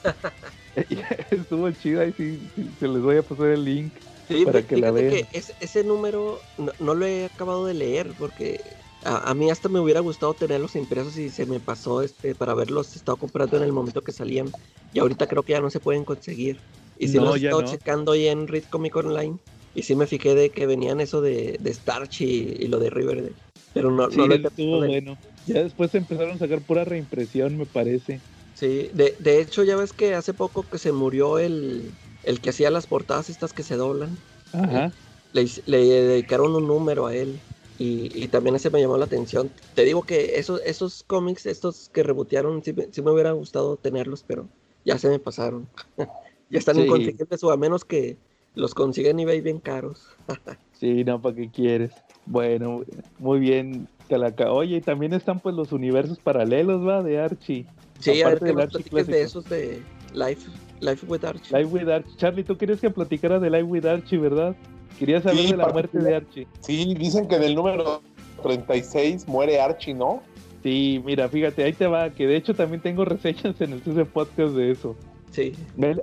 Estuvo 1.31 1.69
chido, 1.71 2.01
ahí 2.01 2.13
sí, 2.15 2.39
sí, 2.55 2.69
se 2.79 2.87
les 2.87 3.01
voy 3.01 3.17
a 3.17 3.23
pasar 3.23 3.47
el 3.47 3.65
link. 3.65 3.91
Sí, 4.27 4.45
Para 4.45 4.61
que 4.61 4.77
la 4.77 4.91
vean. 4.91 5.09
que 5.09 5.25
ese, 5.33 5.53
ese 5.59 5.83
número 5.83 6.39
no, 6.57 6.71
no 6.79 6.93
lo 6.93 7.05
he 7.05 7.25
acabado 7.25 7.65
de 7.65 7.73
leer 7.73 8.11
porque 8.19 8.61
a, 9.03 9.29
a 9.31 9.33
mí 9.33 9.49
hasta 9.49 9.69
me 9.69 9.79
hubiera 9.79 10.01
gustado 10.01 10.33
tenerlos 10.35 10.75
impresos 10.75 11.17
y 11.17 11.29
se 11.29 11.45
me 11.47 11.59
pasó 11.59 12.01
este 12.03 12.35
para 12.35 12.51
haberlos 12.51 12.95
estado 12.95 13.17
comprando 13.17 13.57
en 13.57 13.63
el 13.63 13.71
momento 13.73 14.01
que 14.03 14.11
salían 14.11 14.51
y 14.93 14.99
ahorita 14.99 15.27
creo 15.27 15.41
que 15.43 15.53
ya 15.53 15.61
no 15.61 15.69
se 15.71 15.79
pueden 15.79 16.05
conseguir. 16.05 16.59
Y 16.99 17.07
si 17.07 17.17
No, 17.17 17.25
los 17.25 17.35
he 17.35 17.45
estado 17.45 17.61
no. 17.63 17.67
checando 17.67 18.11
ahí 18.11 18.27
en 18.27 18.47
Read 18.47 18.65
Comic 18.69 18.95
Online 18.95 19.37
y 19.73 19.83
sí 19.83 19.95
me 19.95 20.05
fijé 20.05 20.35
de 20.35 20.51
que 20.51 20.67
venían 20.67 21.01
eso 21.01 21.21
de, 21.21 21.57
de 21.59 21.73
Starch 21.73 22.21
y, 22.21 22.55
y 22.59 22.67
lo 22.67 22.77
de 22.79 22.89
Riverdale. 22.91 23.33
Pero 23.73 23.91
no, 23.91 24.09
Sí, 24.09 24.17
no 24.17 24.27
lo 24.27 24.35
estuvo 24.35 24.81
terminado 24.81 24.81
de- 24.83 24.95
bueno. 24.95 25.19
Ya 25.45 25.63
después 25.63 25.93
empezaron 25.95 26.35
a 26.35 26.37
sacar 26.37 26.63
pura 26.65 26.85
reimpresión, 26.85 27.57
me 27.57 27.65
parece. 27.67 28.23
Sí, 28.53 28.89
de, 28.93 29.15
de 29.19 29.39
hecho 29.41 29.63
ya 29.63 29.75
ves 29.77 29.93
que 29.93 30.13
hace 30.15 30.33
poco 30.33 30.69
que 30.69 30.77
se 30.79 30.91
murió 30.91 31.39
el, 31.39 31.97
el 32.23 32.41
que 32.41 32.49
hacía 32.49 32.69
las 32.71 32.87
portadas 32.87 33.29
estas 33.29 33.53
que 33.53 33.63
se 33.63 33.75
doblan. 33.75 34.23
Ajá. 34.51 34.91
le, 35.31 35.45
le 35.65 35.77
dedicaron 35.85 36.55
un 36.55 36.67
número 36.67 37.07
a 37.07 37.15
él 37.15 37.43
y, 37.77 38.11
y 38.23 38.27
también 38.29 38.55
ese 38.55 38.69
me 38.69 38.81
llamó 38.81 38.97
la 38.97 39.05
atención. 39.05 39.53
Te 39.73 39.83
digo 39.85 40.05
que 40.05 40.37
esos, 40.39 40.61
esos 40.65 41.03
cómics, 41.03 41.45
estos 41.45 41.89
que 41.89 42.03
rebotearon, 42.03 42.63
sí, 42.63 42.73
me- 42.73 42.91
sí 42.91 43.01
me 43.01 43.11
hubiera 43.11 43.31
gustado 43.31 43.77
tenerlos, 43.77 44.23
pero 44.23 44.49
ya 44.83 44.97
se 44.97 45.09
me 45.09 45.19
pasaron. 45.19 45.69
ya 46.49 46.59
están 46.59 46.77
Sí. 46.77 46.79
inconseguibles 46.79 47.43
o 47.43 47.51
a 47.51 47.57
menos 47.57 47.85
que 47.85 48.19
los 48.53 48.73
consiguen 48.75 49.19
en 49.19 49.21
eBay 49.27 49.41
bien 49.41 49.59
caros. 49.59 50.07
Sí, 50.71 51.03
no, 51.03 51.21
¿para 51.21 51.35
qué 51.35 51.51
quieres? 51.51 52.03
Bueno, 52.25 52.83
muy 53.17 53.39
bien, 53.39 53.87
Calaca. 54.09 54.51
Oye, 54.51 54.77
y 54.77 54.81
también 54.81 55.13
están 55.13 55.39
pues 55.39 55.55
los 55.55 55.71
universos 55.71 56.19
paralelos, 56.19 56.85
¿va? 56.87 57.01
De 57.03 57.19
Archie. 57.19 57.65
Sí, 57.99 58.21
a 58.21 58.29
ver 58.29 58.37
Aparte 58.51 58.83
que 58.83 59.03
de 59.03 59.21
esos 59.21 59.45
de 59.45 59.81
Life, 60.13 60.49
Life 60.79 61.05
with 61.07 61.25
Archie. 61.25 61.57
Live 61.57 61.69
with 61.69 61.89
Archie. 61.89 62.15
Charlie, 62.17 62.43
tú 62.43 62.57
querías 62.57 62.79
que 62.79 62.89
platicara 62.89 63.39
de 63.39 63.49
Live 63.49 63.63
with 63.63 63.85
Archie, 63.85 64.17
¿verdad? 64.17 64.55
Querías 64.97 65.23
saber 65.23 65.39
Sí, 65.39 65.51
de 65.51 65.57
la 65.57 65.67
muerte 65.69 65.99
de. 65.99 66.15
Archie. 66.15 66.47
Sí, 66.61 66.93
dicen 66.95 67.27
que 67.27 67.35
en 67.35 67.43
el 67.43 67.55
número 67.55 68.01
36 68.43 69.27
muere 69.27 69.59
Archie, 69.59 69.93
¿no? 69.93 70.21
Sí, 70.63 71.01
mira, 71.05 71.29
fíjate, 71.29 71.63
ahí 71.63 71.73
te 71.73 71.87
va, 71.87 72.09
que 72.09 72.27
de 72.27 72.35
hecho 72.35 72.53
también 72.53 72.81
tengo 72.81 73.05
reseñas 73.05 73.59
en 73.61 73.73
el 73.73 73.81
CC 73.81 74.05
Podcast 74.05 74.53
de 74.55 74.71
eso. 74.71 74.95
Sí, 75.31 75.53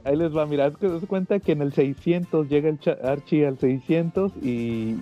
Ahí, 0.04 0.16
les 0.16 0.34
va, 0.34 0.46
mira, 0.46 0.66
haz 0.66 0.76
que- 0.76 0.88
de 0.88 1.06
cuenta 1.06 1.40
que 1.40 1.52
en 1.52 1.60
el 1.60 1.72
600 1.72 2.48
llega 2.48 2.68
el 2.68 2.78
Archie 3.02 3.46
al 3.46 3.58
600 3.58 4.32
y, 4.42 4.94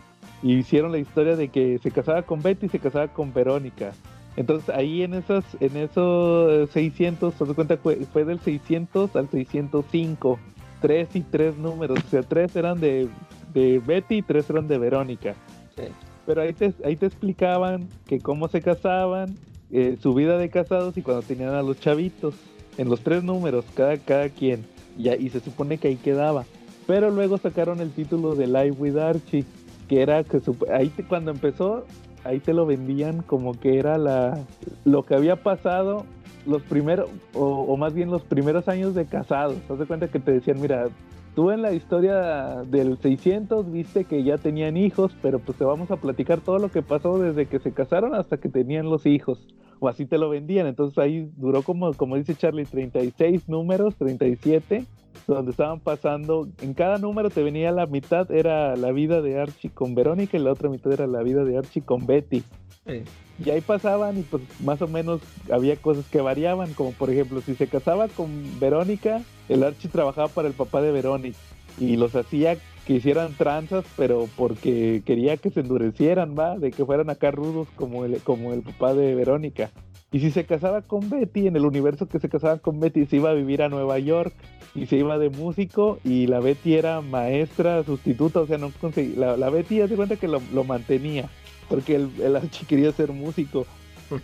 y 0.45 0.59
hicieron 0.59 0.93
la 0.93 0.99
historia 0.99 1.37
de 1.37 1.49
que 1.49 1.79
se 1.79 1.91
casaba 1.91 2.23
con 2.23 2.43
Betty 2.43 2.67
y 2.67 2.69
se 2.69 2.79
casaba 2.79 3.09
con 3.09 3.33
Verónica. 3.33 3.93
Entonces 4.37 4.69
ahí 4.69 5.03
en 5.03 5.15
esas 5.15 5.43
en 5.59 5.75
esos 5.79 6.69
eh, 6.69 6.73
600, 6.73 7.41
haz 7.41 7.49
de 7.49 7.55
cuenta 7.55 7.79
fue, 7.79 7.97
fue 8.13 8.27
del 8.27 8.39
600 8.41 9.17
al 9.17 9.31
605, 9.31 10.39
tres 10.83 11.17
y 11.17 11.23
tres 11.23 11.57
números, 11.57 11.99
o 12.05 12.09
sea, 12.11 12.23
tres 12.23 12.55
eran 12.57 12.79
de, 12.79 13.09
de 13.55 13.79
Betty 13.79 14.17
y 14.17 14.23
tres 14.23 14.51
eran 14.51 14.69
de 14.69 14.77
Verónica. 14.77 15.35
Sí. 15.77 15.85
Pero 16.27 16.43
ahí 16.43 16.53
te, 16.53 16.75
ahí 16.85 16.97
te 16.97 17.07
explicaban 17.07 17.89
que 18.07 18.21
cómo 18.21 18.49
se 18.49 18.61
casaban, 18.61 19.35
eh, 19.71 19.97
su 20.03 20.13
vida 20.13 20.37
de 20.37 20.51
casados 20.51 20.99
y 20.99 21.03
cuando 21.03 21.23
tenían 21.23 21.55
a 21.55 21.63
los 21.63 21.81
chavitos 21.81 22.35
en 22.77 22.91
los 22.91 23.01
tres 23.01 23.25
números, 23.25 23.65
cada, 23.75 23.97
cada 23.97 24.29
quien. 24.29 24.67
Y 24.97 25.29
se 25.31 25.41
supone 25.41 25.79
que 25.79 25.89
ahí 25.89 25.97
quedaba. 25.97 26.45
Pero 26.87 27.11
luego 27.11 27.39
sacaron 27.39 27.81
el 27.81 27.91
título 27.91 28.35
de 28.35 28.47
Live 28.47 28.73
with 28.73 28.97
Archie, 28.97 29.45
que 29.89 30.03
era 30.03 30.25
que 30.25 30.41
ahí 30.73 30.91
cuando 31.09 31.31
empezó, 31.31 31.85
ahí 32.25 32.41
te 32.41 32.53
lo 32.53 32.67
vendían 32.67 33.23
como 33.23 33.53
que 33.53 33.79
era 33.79 33.99
la 33.99 34.39
lo 34.85 35.05
que 35.05 35.15
había 35.15 35.37
pasado 35.37 36.05
los 36.47 36.63
primeros, 36.63 37.09
o, 37.33 37.45
o 37.45 37.77
más 37.77 37.95
bien 37.95 38.11
los 38.11 38.23
primeros 38.23 38.69
años 38.69 38.95
de 38.95 39.07
casados. 39.07 39.57
Haz 39.69 39.79
de 39.79 39.87
cuenta 39.87 40.09
que 40.09 40.21
te 40.21 40.33
decían, 40.33 40.61
mira, 40.61 40.89
tú 41.35 41.51
en 41.51 41.63
la 41.63 41.73
historia 41.73 42.63
del 42.67 42.99
600 42.99 43.71
viste 43.73 44.05
que 44.05 44.23
ya 44.23 44.37
tenían 44.37 44.77
hijos, 44.77 45.17
pero 45.23 45.39
pues 45.39 45.57
te 45.57 45.65
vamos 45.65 45.91
a 45.91 45.97
platicar 45.97 46.41
todo 46.41 46.59
lo 46.59 46.71
que 46.71 46.83
pasó 46.83 47.19
desde 47.19 47.47
que 47.47 47.61
se 47.61 47.73
casaron 47.73 48.15
hasta 48.15 48.37
que 48.37 48.49
tenían 48.49 48.91
los 48.91 49.07
hijos 49.07 49.47
o 49.81 49.89
así 49.89 50.07
te 50.07 50.19
lo 50.19 50.29
vendían. 50.29 50.67
Entonces 50.67 50.99
ahí 50.99 51.29
duró 51.37 51.63
como, 51.63 51.93
como 51.95 52.17
dice 52.17 52.35
Charlie, 52.35 52.65
36 52.65 53.49
números, 53.49 53.95
37, 53.97 54.85
donde 55.27 55.51
estaban 55.51 55.81
pasando, 55.81 56.49
en 56.61 56.75
cada 56.75 56.99
número 56.99 57.31
te 57.31 57.43
venía 57.43 57.73
la 57.73 57.87
mitad, 57.87 58.31
era 58.31 58.77
la 58.77 58.93
vida 58.93 59.23
de 59.23 59.41
Archie 59.41 59.71
con 59.71 59.95
Verónica 59.95 60.37
y 60.37 60.41
la 60.41 60.53
otra 60.53 60.69
mitad 60.69 60.93
era 60.93 61.07
la 61.07 61.23
vida 61.23 61.45
de 61.45 61.59
Archie 61.59 61.83
con 61.83 62.07
Betty. 62.07 62.43
sí. 62.87 63.03
Y 63.45 63.51
ahí 63.51 63.61
pasaban 63.61 64.17
y 64.17 64.23
pues 64.23 64.45
más 64.61 64.81
o 64.81 64.87
menos 64.87 65.21
había 65.51 65.75
cosas 65.75 66.07
que 66.09 66.21
variaban, 66.21 66.73
como 66.75 66.93
por 66.93 67.11
ejemplo, 67.11 67.41
si 67.41 67.57
se 67.57 67.67
casaba 67.67 68.07
con 68.07 68.31
Verónica, 68.61 69.23
el 69.49 69.65
Archie 69.65 69.91
trabajaba 69.91 70.29
para 70.29 70.47
el 70.47 70.55
papá 70.55 70.81
de 70.83 70.93
Verónica 70.93 71.37
y 71.81 71.97
los 71.97 72.15
hacía 72.15 72.57
que 72.87 72.95
hicieran 72.95 73.33
tranzas, 73.35 73.85
pero 73.97 74.29
porque 74.37 75.03
quería 75.05 75.37
que 75.37 75.51
se 75.51 75.61
endurecieran, 75.61 76.37
va, 76.39 76.59
de 76.59 76.71
que 76.71 76.85
fueran 76.85 77.11
acá 77.11 77.31
rudos 77.31 77.69
como 77.77 78.05
el, 78.05 78.19
como 78.19 78.53
el 78.53 78.63
papá 78.63 78.95
de 78.95 79.15
Verónica. 79.15 79.71
Y 80.13 80.21
si 80.21 80.31
se 80.31 80.45
casaba 80.45 80.83
con 80.83 81.11
Betty, 81.11 81.47
en 81.47 81.57
el 81.57 81.65
universo 81.65 82.07
que 82.07 82.21
se 82.21 82.29
casaba 82.29 82.59
con 82.59 82.79
Betty, 82.79 83.07
se 83.07 83.17
iba 83.17 83.31
a 83.31 83.35
vivir 83.35 83.63
a 83.63 83.69
Nueva 83.69 83.99
York 83.99 84.33
y 84.75 84.87
se 84.87 84.97
iba 84.97 85.19
de 85.19 85.31
músico 85.31 85.99
y 86.05 86.27
la 86.27 86.41
Betty 86.41 86.75
era 86.75 87.01
maestra 87.01 87.83
sustituta, 87.85 88.41
o 88.41 88.47
sea, 88.47 88.59
no 88.59 88.71
conseguía, 88.81 89.19
la, 89.19 89.37
la 89.37 89.51
Betty 89.51 89.79
ya 89.79 89.89
se 89.89 89.97
cuenta 89.97 90.17
que 90.17 90.29
lo, 90.29 90.41
lo 90.53 90.65
mantenía, 90.65 91.29
porque 91.69 91.97
el, 91.97 92.11
el 92.23 92.37
Archie 92.37 92.67
quería 92.67 92.93
ser 92.93 93.13
músico. 93.13 93.67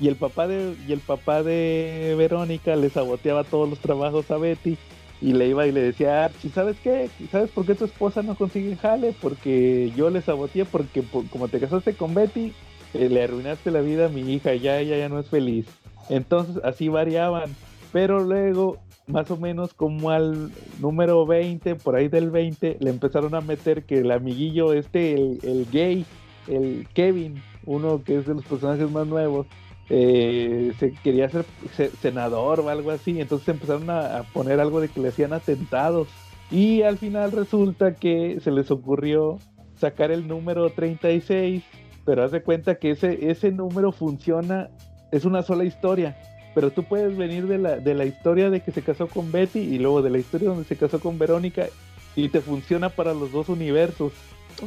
Y 0.00 0.08
el 0.08 0.16
papá 0.16 0.48
de 0.48 0.74
y 0.88 0.92
el 0.92 0.98
papá 0.98 1.44
de 1.44 2.16
Verónica 2.18 2.74
le 2.74 2.90
saboteaba 2.90 3.44
todos 3.44 3.70
los 3.70 3.78
trabajos 3.78 4.28
a 4.32 4.38
Betty 4.38 4.76
y 5.24 5.32
le 5.32 5.48
iba 5.48 5.66
y 5.66 5.72
le 5.72 5.80
decía, 5.80 6.26
Archie, 6.26 6.50
¿sabes 6.50 6.76
qué? 6.82 7.08
¿Sabes 7.30 7.50
por 7.50 7.64
qué 7.64 7.74
tu 7.74 7.86
esposa 7.86 8.22
no 8.22 8.34
consigue 8.34 8.76
jale? 8.76 9.14
Porque 9.22 9.90
yo 9.96 10.10
le 10.10 10.20
saboteé, 10.20 10.66
porque 10.66 11.02
por- 11.02 11.26
como 11.30 11.48
te 11.48 11.60
casaste 11.60 11.94
con 11.94 12.12
Betty, 12.12 12.52
eh, 12.92 13.08
le 13.08 13.22
arruinaste 13.22 13.70
la 13.70 13.80
vida 13.80 14.06
a 14.06 14.08
mi 14.10 14.20
hija, 14.34 14.54
ya 14.54 14.78
ella 14.78 14.98
ya 14.98 15.08
no 15.08 15.18
es 15.18 15.28
feliz. 15.30 15.64
Entonces 16.10 16.62
así 16.62 16.88
variaban, 16.88 17.56
pero 17.90 18.20
luego 18.22 18.76
más 19.06 19.30
o 19.30 19.38
menos 19.38 19.72
como 19.72 20.10
al 20.10 20.50
número 20.80 21.24
20, 21.24 21.74
por 21.76 21.96
ahí 21.96 22.08
del 22.08 22.30
20, 22.30 22.76
le 22.80 22.90
empezaron 22.90 23.34
a 23.34 23.40
meter 23.40 23.84
que 23.84 24.00
el 24.00 24.10
amiguillo 24.10 24.74
este, 24.74 25.14
el, 25.14 25.38
el 25.42 25.66
gay, 25.72 26.04
el 26.48 26.86
Kevin, 26.92 27.42
uno 27.64 28.02
que 28.04 28.18
es 28.18 28.26
de 28.26 28.34
los 28.34 28.44
personajes 28.44 28.90
más 28.90 29.06
nuevos, 29.06 29.46
eh, 29.90 30.72
se 30.78 30.92
quería 30.92 31.28
ser 31.28 31.44
se- 31.76 31.90
senador 31.96 32.60
o 32.60 32.68
algo 32.68 32.90
así, 32.90 33.20
entonces 33.20 33.48
empezaron 33.48 33.90
a, 33.90 34.18
a 34.18 34.22
poner 34.22 34.60
algo 34.60 34.80
de 34.80 34.88
que 34.88 35.00
le 35.00 35.08
hacían 35.08 35.32
atentados 35.32 36.08
y 36.50 36.82
al 36.82 36.98
final 36.98 37.32
resulta 37.32 37.94
que 37.94 38.38
se 38.40 38.50
les 38.50 38.70
ocurrió 38.70 39.38
sacar 39.78 40.10
el 40.10 40.26
número 40.28 40.70
36, 40.70 41.62
pero 42.04 42.22
haz 42.22 42.30
de 42.32 42.42
cuenta 42.42 42.76
que 42.76 42.90
ese, 42.92 43.30
ese 43.30 43.50
número 43.50 43.92
funciona, 43.92 44.68
es 45.10 45.24
una 45.24 45.42
sola 45.42 45.64
historia, 45.64 46.16
pero 46.54 46.70
tú 46.70 46.84
puedes 46.84 47.16
venir 47.16 47.46
de 47.46 47.58
la, 47.58 47.76
de 47.76 47.94
la 47.94 48.04
historia 48.04 48.50
de 48.50 48.60
que 48.60 48.70
se 48.72 48.82
casó 48.82 49.08
con 49.08 49.32
Betty 49.32 49.58
y 49.58 49.78
luego 49.78 50.02
de 50.02 50.10
la 50.10 50.18
historia 50.18 50.48
donde 50.50 50.64
se 50.64 50.76
casó 50.76 51.00
con 51.00 51.18
Verónica 51.18 51.66
y 52.14 52.28
te 52.28 52.40
funciona 52.40 52.88
para 52.90 53.12
los 53.12 53.32
dos 53.32 53.48
universos. 53.48 54.12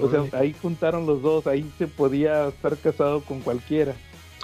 O 0.01 0.09
sea, 0.09 0.26
ahí 0.38 0.53
juntaron 0.61 1.05
los 1.07 1.22
dos, 1.22 1.47
ahí 1.47 1.63
se 1.78 1.88
podía 1.88 2.49
estar 2.49 2.76
casado 2.76 3.22
con 3.22 3.39
cualquiera. 3.39 3.93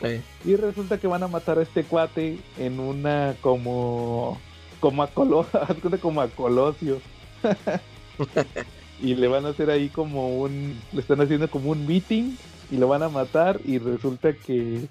Eh, 0.01 0.21
Y 0.43 0.55
resulta 0.55 0.97
que 0.97 1.07
van 1.07 1.23
a 1.23 1.27
matar 1.27 1.59
a 1.59 1.61
este 1.61 1.83
cuate 1.83 2.39
en 2.57 2.79
una 2.79 3.35
como 3.41 4.39
como 4.79 5.03
a 5.03 5.07
Colo- 5.13 5.45
como 6.01 6.21
a 6.21 6.27
Colosio. 6.27 6.99
y 9.01 9.15
le 9.15 9.27
van 9.27 9.45
a 9.45 9.49
hacer 9.49 9.69
ahí 9.69 9.89
como 9.89 10.29
un, 10.39 10.79
le 10.91 10.99
están 11.01 11.21
haciendo 11.21 11.49
como 11.49 11.71
un 11.71 11.85
meeting 11.85 12.35
y 12.71 12.77
lo 12.77 12.87
van 12.87 13.03
a 13.03 13.09
matar 13.09 13.59
y 13.65 13.77
resulta 13.77 14.33
que 14.33 14.87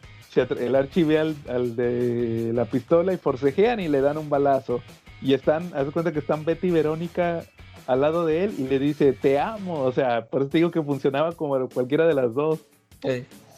el 0.59 0.75
Archie 0.77 1.05
ve 1.05 1.19
al, 1.19 1.77
de 1.77 2.53
la 2.55 2.65
pistola 2.65 3.13
y 3.13 3.17
forcejean 3.19 3.81
y 3.81 3.89
le 3.89 4.01
dan 4.01 4.17
un 4.17 4.31
balazo. 4.31 4.81
Y 5.21 5.35
están, 5.35 5.71
haz 5.75 5.91
cuenta 5.93 6.13
que 6.13 6.19
están 6.21 6.45
Betty 6.45 6.69
y 6.69 6.71
Verónica 6.71 7.45
al 7.87 8.01
lado 8.01 8.25
de 8.27 8.45
él 8.45 8.55
y 8.59 8.63
le 8.67 8.79
dice, 8.79 9.13
te 9.13 9.39
amo. 9.39 9.81
O 9.83 9.93
sea, 9.93 10.25
por 10.27 10.43
eso 10.43 10.51
te 10.51 10.59
digo 10.59 10.71
que 10.71 10.83
funcionaba 10.83 11.33
como 11.33 11.69
cualquiera 11.69 12.07
de 12.07 12.15
las 12.15 12.35
dos. 12.35 12.61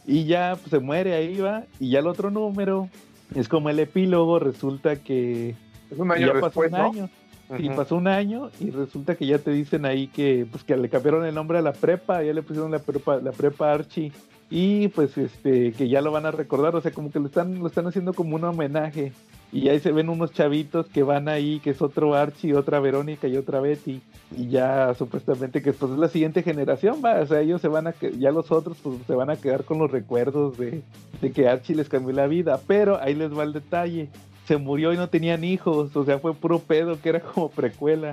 Y 0.07 0.25
ya 0.25 0.57
pues, 0.57 0.71
se 0.71 0.79
muere 0.79 1.15
ahí 1.15 1.39
va. 1.39 1.65
Y 1.81 1.91
ya 1.91 2.01
el 2.01 2.07
otro 2.07 2.31
número 2.31 2.89
es 3.35 3.49
como 3.49 3.71
el 3.71 3.79
epílogo. 3.79 4.39
Resulta 4.39 4.97
que 4.97 5.55
es 5.91 5.99
un 5.99 6.11
año 6.11 6.35
ya 6.35 6.41
pasó 6.41 6.61
un 6.61 6.75
año. 6.75 7.11
Sí, 7.57 7.69
pasó 7.77 7.97
un 7.97 8.09
año 8.09 8.51
y 8.59 8.71
resulta 8.71 9.17
que 9.17 9.27
ya 9.27 9.39
te 9.39 9.51
dicen 9.51 9.85
ahí 9.85 10.09
que 10.09 10.47
pues 10.51 10.65
que 10.65 10.77
le 10.77 10.89
cambiaron 10.89 11.27
el 11.27 11.35
nombre 11.35 11.59
a 11.59 11.63
la 11.63 11.73
prepa, 11.73 12.23
ya 12.23 12.33
le 12.33 12.43
pusieron 12.43 12.71
la 12.71 12.79
prepa, 12.79 13.19
la 13.19 13.33
prepa 13.33 13.73
Archie 13.73 14.13
y 14.51 14.89
pues 14.89 15.17
este 15.19 15.73
que 15.73 15.89
ya 15.89 16.01
lo 16.01 16.11
van 16.11 16.25
a 16.27 16.31
recordar, 16.31 16.75
o 16.75 16.81
sea, 16.81 16.93
como 16.93 17.11
que 17.11 17.21
lo 17.21 17.27
están 17.27 17.59
lo 17.59 17.67
están 17.67 17.87
haciendo 17.87 18.15
como 18.15 18.37
un 18.37 18.45
homenaje 18.45 19.13
y 19.53 19.69
ahí 19.69 19.79
se 19.79 19.93
ven 19.93 20.09
unos 20.09 20.33
chavitos 20.33 20.87
que 20.87 21.03
van 21.03 21.29
ahí, 21.29 21.61
que 21.61 21.71
es 21.71 21.83
otro 21.83 22.15
Archie, 22.15 22.57
otra 22.57 22.81
Verónica 22.81 23.29
y 23.29 23.37
otra 23.37 23.61
Betty 23.61 24.01
y 24.37 24.49
ya 24.49 24.95
supuestamente 24.95 25.63
que 25.63 25.75
pues 25.75 25.93
es 25.93 25.99
la 25.99 26.09
siguiente 26.09 26.43
generación, 26.43 27.03
va, 27.05 27.21
o 27.21 27.27
sea, 27.27 27.41
ellos 27.41 27.61
se 27.61 27.69
van 27.69 27.87
a 27.87 27.95
ya 28.19 28.31
los 28.31 28.51
otros 28.51 28.79
pues 28.83 28.97
se 29.07 29.15
van 29.15 29.29
a 29.29 29.37
quedar 29.37 29.65
con 29.65 29.79
los 29.79 29.91
recuerdos 29.91 30.57
de, 30.57 30.83
de 31.21 31.31
que 31.31 31.47
Archie 31.47 31.77
les 31.77 31.91
cambió 31.91 32.15
la 32.15 32.27
vida, 32.27 32.59
pero 32.67 32.99
ahí 33.01 33.15
les 33.15 33.37
va 33.37 33.45
el 33.45 33.53
detalle 33.53 34.09
se 34.47 34.57
murió 34.57 34.93
y 34.93 34.97
no 34.97 35.09
tenían 35.09 35.45
hijos, 35.45 35.95
o 35.97 36.05
sea, 36.05 36.19
fue 36.19 36.35
puro 36.35 36.59
pedo 36.59 37.01
que 37.01 37.09
era 37.09 37.21
como 37.21 37.51
precuela. 37.51 38.13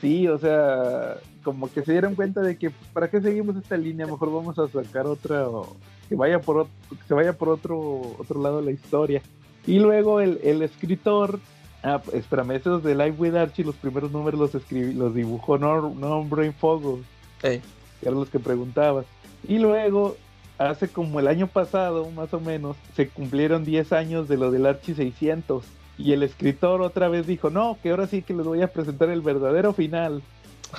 Sí, 0.00 0.28
o 0.28 0.36
sea, 0.36 1.16
como 1.42 1.72
que 1.72 1.80
se 1.82 1.92
dieron 1.92 2.14
cuenta 2.14 2.42
de 2.42 2.58
que 2.58 2.70
para 2.92 3.08
qué 3.08 3.22
seguimos 3.22 3.56
esta 3.56 3.74
línea, 3.78 4.06
mejor 4.06 4.30
vamos 4.30 4.58
a 4.58 4.68
sacar 4.68 5.06
otra 5.06 5.48
o 5.48 5.78
que 6.10 6.14
vaya 6.14 6.42
por 6.42 6.58
otro, 6.58 6.72
que 6.90 7.08
se 7.08 7.14
vaya 7.14 7.32
por 7.32 7.48
otro 7.48 8.14
otro 8.18 8.42
lado 8.42 8.58
de 8.60 8.66
la 8.66 8.70
historia. 8.72 9.22
Y 9.66 9.78
luego 9.78 10.20
el, 10.20 10.40
el 10.42 10.60
escritor, 10.60 11.40
ah, 11.82 12.02
espérame, 12.12 12.50
esos 12.50 12.82
de 12.82 12.94
Live 12.94 13.14
with 13.16 13.34
Archie, 13.34 13.64
los 13.64 13.76
primeros 13.76 14.12
números 14.12 14.38
los 14.38 14.54
escribí, 14.54 14.92
los 14.92 15.14
dibujó 15.14 15.56
Norm, 15.56 16.28
Brain 16.28 16.52
Fogel, 16.52 17.02
que 17.40 17.62
eran 18.02 18.16
los 18.16 18.28
que 18.28 18.40
preguntabas. 18.40 19.06
Y 19.48 19.58
luego 19.58 20.16
hace 20.58 20.88
como 20.88 21.20
el 21.20 21.28
año 21.28 21.46
pasado, 21.46 22.10
más 22.10 22.32
o 22.34 22.40
menos, 22.40 22.76
se 22.94 23.08
cumplieron 23.08 23.64
10 23.64 23.92
años 23.92 24.28
de 24.28 24.36
lo 24.36 24.50
del 24.50 24.66
Archie 24.66 24.94
600. 24.94 25.64
Y 25.96 26.12
el 26.12 26.22
escritor 26.22 26.82
otra 26.82 27.08
vez 27.08 27.26
dijo, 27.26 27.50
no, 27.50 27.78
que 27.82 27.90
ahora 27.90 28.06
sí 28.06 28.22
que 28.22 28.34
les 28.34 28.46
voy 28.46 28.62
a 28.62 28.72
presentar 28.72 29.10
el 29.10 29.20
verdadero 29.20 29.72
final. 29.72 30.22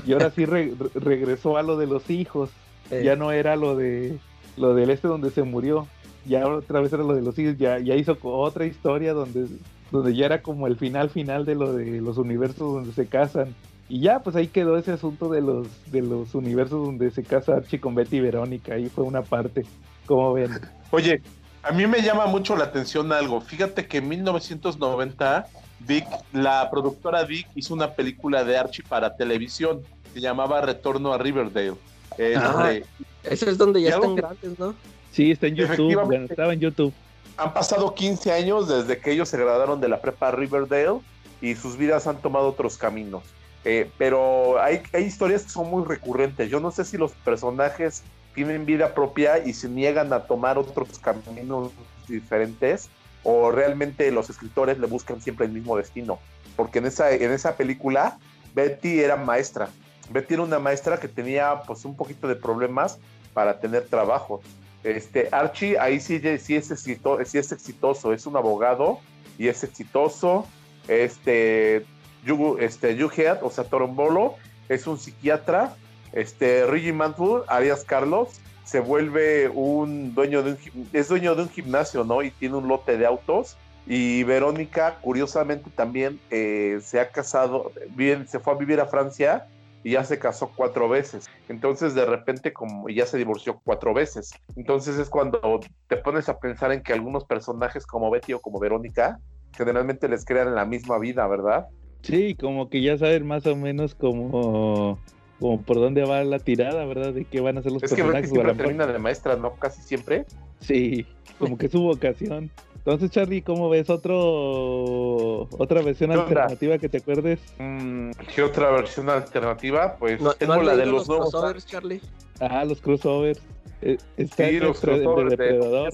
Y 0.06 0.14
ahora 0.14 0.30
sí 0.30 0.46
regresó 0.46 1.58
a 1.58 1.64
lo 1.64 1.78
de 1.78 1.88
los 1.88 2.10
hijos. 2.10 2.50
Ya 2.92 3.16
no 3.16 3.32
era 3.32 3.56
lo 3.56 3.76
de 3.76 4.20
lo 4.58 4.74
del 4.74 4.90
este 4.90 5.08
donde 5.08 5.32
se 5.32 5.44
murió. 5.44 5.88
Ya 6.26 6.48
otra 6.48 6.82
vez 6.82 6.92
era 6.92 7.04
lo 7.04 7.16
de 7.16 7.22
los 7.22 7.38
hijos. 7.40 7.58
Ya, 7.58 7.80
ya 7.80 7.96
hizo 7.96 8.18
otra 8.22 8.66
historia 8.66 9.14
donde, 9.14 9.48
donde 9.92 10.16
ya 10.16 10.26
era 10.26 10.42
como 10.42 10.68
el 10.68 10.76
final 10.76 11.10
final 11.10 11.46
de 11.46 11.56
lo 11.56 11.74
de 11.74 12.02
los 12.02 12.18
universos 12.18 12.74
donde 12.74 12.92
se 12.92 13.08
casan. 13.08 13.56
Y 13.88 14.02
ya, 14.02 14.20
pues 14.20 14.36
ahí 14.36 14.48
quedó 14.48 14.78
ese 14.78 14.92
asunto 14.92 15.30
de 15.30 15.42
los, 15.42 15.68
de 15.92 16.02
los 16.02 16.34
universos 16.34 16.86
donde 16.86 17.12
se 17.12 17.24
casa 17.24 17.56
Archie 17.56 17.80
con 17.80 17.94
Betty 17.94 18.18
y 18.18 18.22
Verónica. 18.22 18.74
Ahí 18.74 18.90
fue 18.90 19.04
una 19.04 19.22
parte, 19.22 19.64
como 20.08 20.34
ven. 20.34 20.60
Oye, 20.92 21.22
a 21.62 21.72
mí 21.72 21.86
me 21.86 22.02
llama 22.02 22.26
mucho 22.26 22.56
la 22.56 22.66
atención 22.66 23.12
algo. 23.12 23.42
Fíjate 23.42 23.88
que 23.88 23.98
en 23.98 24.10
1990, 24.10 25.48
Vic, 25.82 26.06
la 26.34 26.70
productora 26.72 27.24
Vic 27.26 27.48
hizo 27.56 27.74
una 27.74 27.94
película 27.94 28.44
de 28.44 28.58
Archie 28.58 28.84
para 28.88 29.16
televisión. 29.16 29.82
Se 30.14 30.22
llamaba 30.22 30.62
Retorno 30.62 31.14
a 31.14 31.18
Riverdale. 31.20 31.76
eso 32.18 33.50
es 33.50 33.58
donde 33.58 33.82
ya 33.84 33.96
están 33.96 34.16
grandes, 34.16 34.58
¿no? 34.58 34.74
Sí, 35.12 35.32
está 35.32 35.48
en 35.48 35.56
YouTube. 35.56 36.06
Bueno, 36.06 36.26
estaba 36.26 36.54
en 36.54 36.60
YouTube. 36.60 36.94
Han 37.38 37.54
pasado 37.54 37.94
15 37.94 38.32
años 38.32 38.68
desde 38.68 39.00
que 39.00 39.12
ellos 39.12 39.30
se 39.30 39.38
graduaron 39.38 39.80
de 39.80 39.90
la 39.90 40.02
prepa 40.02 40.32
Riverdale 40.32 41.00
y 41.42 41.56
sus 41.56 41.78
vidas 41.78 42.08
han 42.08 42.22
tomado 42.22 42.48
otros 42.48 42.78
caminos. 42.78 43.24
Eh, 43.66 43.90
pero 43.98 44.62
hay, 44.62 44.84
hay 44.94 45.04
historias 45.04 45.44
que 45.44 45.50
son 45.50 45.70
muy 45.70 45.84
recurrentes. 45.84 46.50
Yo 46.50 46.60
no 46.60 46.72
sé 46.72 46.86
si 46.86 46.98
los 46.98 47.12
personajes 47.12 48.04
tienen 48.36 48.66
vida 48.66 48.94
propia 48.94 49.40
y 49.40 49.54
se 49.54 49.68
niegan 49.68 50.14
a 50.14 50.28
tomar 50.28 50.58
otros 50.58 51.00
caminos 51.00 51.72
diferentes 52.08 52.90
o 53.24 53.52
realmente 53.52 54.12
los 54.12 54.30
escritores 54.30 54.78
le 54.78 54.86
buscan 54.86 55.20
siempre 55.20 55.48
el 55.48 55.52
mismo 55.52 55.76
destino. 55.78 56.20
Porque 56.56 56.80
en 56.80 56.86
esa, 56.86 57.12
en 57.12 57.32
esa 57.32 57.58
película 57.58 58.20
Betty 58.54 59.00
era 59.00 59.16
maestra. 59.16 59.70
Betty 60.12 60.36
era 60.36 60.44
una 60.44 60.60
maestra 60.60 61.00
que 61.00 61.08
tenía 61.08 61.64
pues 61.66 61.84
un 61.86 61.96
poquito 61.96 62.28
de 62.28 62.36
problemas 62.36 63.00
para 63.34 63.60
tener 63.60 63.88
trabajo. 63.88 64.42
Este, 64.84 65.28
Archie 65.32 65.80
ahí 65.80 66.00
sí, 66.00 66.22
sí, 66.38 66.56
es 66.56 66.70
exitoso, 66.70 67.26
sí 67.26 67.40
es 67.40 67.52
exitoso, 67.52 68.14
es 68.14 68.28
un 68.28 68.38
abogado 68.38 69.00
y 69.40 69.48
es 69.48 69.64
exitoso. 69.64 70.46
Este, 70.88 71.86
Yu, 72.26 72.58
este, 72.60 72.98
o 73.42 73.50
sea, 73.50 73.64
Torombolo, 73.64 74.36
es 74.70 74.88
un 74.88 74.98
psiquiatra. 74.98 75.76
Este, 76.12 76.66
Reggie 76.66 76.94
Mantle, 76.94 77.42
alias 77.48 77.84
Carlos, 77.84 78.42
se 78.64 78.80
vuelve 78.80 79.50
un 79.50 80.16
dueño 80.16 80.42
de 80.42 80.52
un, 80.52 80.90
es 80.92 81.08
dueño 81.08 81.36
de 81.36 81.44
un 81.44 81.50
gimnasio, 81.50 82.04
¿no? 82.04 82.24
Y 82.24 82.32
tiene 82.32 82.56
un 82.56 82.68
lote 82.68 82.98
de 82.98 83.06
autos. 83.06 83.58
Y 83.86 84.24
Verónica, 84.24 84.98
curiosamente, 85.02 85.70
también 85.70 86.20
eh, 86.32 86.80
se 86.82 87.00
ha 87.00 87.12
casado, 87.12 87.72
bien, 87.90 88.28
se 88.28 88.40
fue 88.40 88.54
a 88.54 88.58
vivir 88.58 88.80
a 88.80 88.88
Francia 88.88 89.46
y 89.84 89.92
ya 89.92 90.04
se 90.04 90.18
casó 90.18 90.52
cuatro 90.56 90.90
veces. 90.90 91.30
Entonces, 91.48 91.94
de 91.94 92.06
repente, 92.06 92.52
como 92.52 92.90
ya 92.90 93.06
se 93.06 93.20
divorció 93.20 93.62
cuatro 93.64 93.94
veces. 93.94 94.32
Entonces 94.56 94.98
es 94.98 95.10
cuando 95.12 95.60
te 95.88 95.98
pones 95.98 96.28
a 96.28 96.40
pensar 96.40 96.72
en 96.72 96.82
que 96.82 96.94
algunos 96.94 97.26
personajes 97.26 97.86
como 97.86 98.10
Betty 98.10 98.34
o 98.34 98.42
como 98.42 98.60
Verónica, 98.60 99.20
generalmente 99.56 100.10
les 100.10 100.26
crean 100.26 100.56
la 100.56 100.66
misma 100.66 100.98
vida, 100.98 101.28
¿verdad? 101.28 101.68
Sí, 102.06 102.36
como 102.36 102.70
que 102.70 102.82
ya 102.84 102.98
saben 103.00 103.26
más 103.26 103.48
o 103.48 103.56
menos 103.56 103.96
como, 103.96 105.00
como 105.40 105.62
por 105.64 105.78
dónde 105.78 106.04
va 106.04 106.24
la 106.24 106.38
tirada, 106.38 106.86
¿verdad? 106.86 107.14
De 107.14 107.26
qué 107.26 107.42
van 107.42 107.58
a 107.58 107.64
ser 107.64 107.72
los 107.72 107.82
personajes. 107.82 108.26
Es 108.26 108.30
que 108.30 108.36
siempre 108.36 108.54
termina 108.54 108.86
de 108.86 109.00
maestra, 109.00 109.36
¿no? 109.38 109.56
Casi 109.56 109.82
siempre. 109.82 110.26
Sí, 110.60 111.08
como 111.40 111.58
que 111.58 111.66
es 111.66 111.72
su 111.72 111.82
vocación. 111.82 112.52
Entonces, 112.76 113.10
Charlie, 113.10 113.42
¿cómo 113.42 113.70
ves 113.70 113.90
otro 113.90 115.48
otra 115.58 115.82
versión 115.82 116.12
alternativa 116.12 116.78
que 116.78 116.90
te 116.90 117.00
acuerdes? 117.00 117.40
Mm, 117.58 118.12
¿Qué 118.36 118.44
otra 118.44 118.70
versión 118.70 119.10
alternativa? 119.10 119.96
Pues 119.98 120.22
tengo 120.38 120.62
la 120.62 120.76
de 120.76 120.86
los, 120.86 121.08
nuevos 121.08 121.32
crossovers, 121.32 121.66
Charlie. 121.66 122.02
Ah, 122.40 122.64
los 122.64 122.82
crossovers. 122.82 123.42
Eh, 123.82 123.98
está 124.18 124.48
sí, 124.48 124.60
los 124.60 124.80
crossovers 124.80 125.32
de 125.32 125.38
Depredador. 125.38 125.94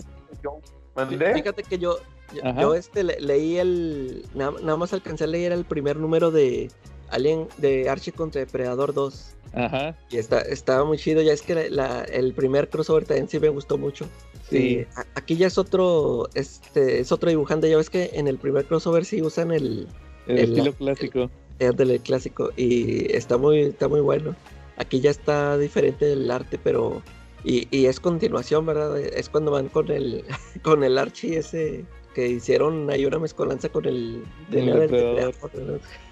Fíjate 1.34 1.64
que 1.64 1.78
yo, 1.78 1.97
yo, 2.34 2.76
este 2.76 3.04
leí 3.04 3.58
el. 3.58 4.26
Nada, 4.34 4.78
más 4.78 4.94
alcancé 4.94 5.26
a 5.26 5.28
leer 5.28 5.52
el 5.52 5.66
primer 5.66 5.98
número 5.98 6.32
de 6.32 6.70
Alien 7.10 7.48
de 7.58 7.90
Archie 7.90 8.14
contra 8.14 8.40
Depredador 8.40 8.94
2. 8.94 9.36
Ajá. 9.54 9.98
Y 10.10 10.18
está, 10.18 10.40
estaba 10.42 10.86
muy 10.86 10.98
chido. 10.98 11.22
Ya 11.22 11.34
es 11.34 11.42
que 11.42 11.70
el 12.12 12.34
primer 12.34 12.70
crossover 12.70 13.06
también 13.06 13.28
sí 13.28 13.40
me 13.40 13.50
gustó 13.50 13.78
mucho. 13.78 14.06
Sí. 14.50 14.86
aquí 15.16 15.36
ya 15.36 15.48
es 15.48 15.58
otro. 15.58 16.30
Este, 16.34 17.00
es 17.00 17.12
otro 17.12 17.30
dibujante. 17.30 17.70
Ya 17.70 17.78
ves 17.78 17.90
que 17.90 18.12
en 18.14 18.28
el 18.28 18.38
primer 18.38 18.66
crossover 18.66 19.06
sí 19.06 19.22
usan 19.22 19.52
el. 19.52 19.88
El, 20.28 20.40
estilo 20.40 20.74
clásico. 20.74 21.30
El, 21.60 21.76
del 21.76 21.99
clásico. 22.02 22.52
Y 22.56 23.14
está 23.16 23.38
muy, 23.38 23.62
está 23.62 23.88
muy 23.88 24.02
bueno. 24.02 24.36
Aquí 24.78 24.99
ya 24.99 25.12
está 25.12 25.58
diferente 25.58 26.14
el 26.14 26.30
arte, 26.32 26.58
pero. 26.62 27.02
Y, 27.44 27.68
y 27.76 27.88
es 27.88 27.99
continuación, 27.99 28.66
¿verdad? 28.68 28.99
Es 28.99 29.28
cuando 29.30 29.52
van 29.52 29.68
con 29.68 29.90
el, 29.90 30.24
con 30.64 30.84
el 30.84 30.98
Archie 30.98 31.38
ese 31.38 31.86
que 32.14 32.28
hicieron 32.28 32.90
ahí 32.90 33.06
una 33.06 33.20
mezcolanza 33.20 33.70
con 33.70 33.86
el, 33.86 34.24
depredador. 34.50 35.34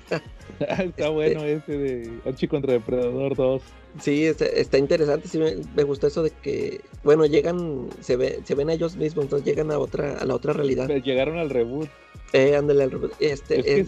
está 0.59 1.09
bueno 1.09 1.43
ese 1.43 1.77
de 1.77 2.19
Archie 2.25 2.47
contra 2.47 2.73
Depredador 2.73 3.35
2. 3.35 3.61
Sí, 4.01 4.25
está, 4.25 4.77
interesante, 4.77 5.27
sí 5.27 5.39
me, 5.39 5.83
gustó 5.83 6.07
eso 6.07 6.21
de 6.21 6.29
que, 6.29 6.81
bueno, 7.03 7.25
llegan, 7.25 7.89
se, 8.01 8.15
ve, 8.15 8.39
se 8.43 8.55
ven 8.55 8.69
a 8.69 8.73
ellos 8.73 8.95
mismos, 8.95 9.25
entonces 9.25 9.47
llegan 9.47 9.71
a 9.71 9.79
otra, 9.79 10.17
a 10.17 10.25
la 10.25 10.35
otra 10.35 10.53
realidad. 10.53 10.87
llegaron 10.87 11.37
al 11.37 11.49
reboot. 11.49 11.89
Eh, 12.31 12.55
ándale 12.55 12.83
al 12.83 12.91
reboot. 12.91 13.13
Este, 13.19 13.83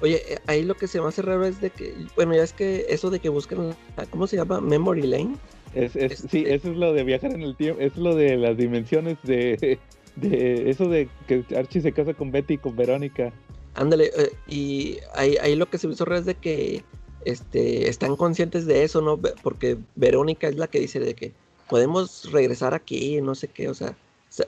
oye, 0.00 0.22
eh, 0.28 0.38
ahí 0.46 0.62
lo 0.62 0.74
que 0.74 0.86
se 0.86 1.00
me 1.00 1.08
hace 1.08 1.22
raro 1.22 1.44
es 1.44 1.60
de 1.60 1.70
que, 1.70 1.92
bueno, 2.14 2.34
ya 2.34 2.44
es 2.44 2.52
que 2.52 2.86
eso 2.88 3.10
de 3.10 3.18
que 3.18 3.28
buscan, 3.28 3.74
¿cómo 4.10 4.28
se 4.28 4.36
llama? 4.36 4.60
Memory 4.60 5.02
Lane. 5.02 5.34
Es, 5.74 5.96
es, 5.96 6.20
sí, 6.30 6.38
este 6.38 6.54
eso 6.54 6.70
es 6.70 6.76
lo 6.76 6.92
de 6.92 7.02
viajar 7.02 7.32
en 7.32 7.42
el 7.42 7.56
tiempo, 7.56 7.82
es 7.82 7.96
lo 7.96 8.14
de 8.14 8.36
las 8.36 8.56
dimensiones 8.56 9.18
de, 9.24 9.78
de 10.16 10.70
eso 10.70 10.88
de 10.88 11.08
que 11.28 11.44
Archie 11.56 11.80
se 11.82 11.92
casa 11.92 12.14
con 12.14 12.30
Betty 12.32 12.54
y 12.54 12.58
con 12.58 12.74
Verónica. 12.76 13.32
Ándale, 13.74 14.10
eh, 14.16 14.32
y 14.48 14.98
ahí, 15.14 15.36
ahí, 15.42 15.54
lo 15.56 15.66
que 15.66 15.78
se 15.78 15.86
me 15.86 15.92
hizo 15.94 16.04
raro 16.04 16.18
es 16.20 16.26
de 16.26 16.34
que 16.34 16.82
este, 17.24 17.88
están 17.88 18.16
conscientes 18.16 18.66
de 18.66 18.84
eso, 18.84 19.02
¿no? 19.02 19.18
Porque 19.42 19.76
Verónica 19.94 20.48
es 20.48 20.56
la 20.56 20.66
que 20.68 20.80
dice 20.80 20.98
de 21.00 21.14
que 21.14 21.32
podemos 21.68 22.30
regresar 22.32 22.72
aquí, 22.74 23.20
no 23.20 23.34
sé 23.34 23.48
qué, 23.48 23.68
o 23.68 23.74
sea, 23.74 23.94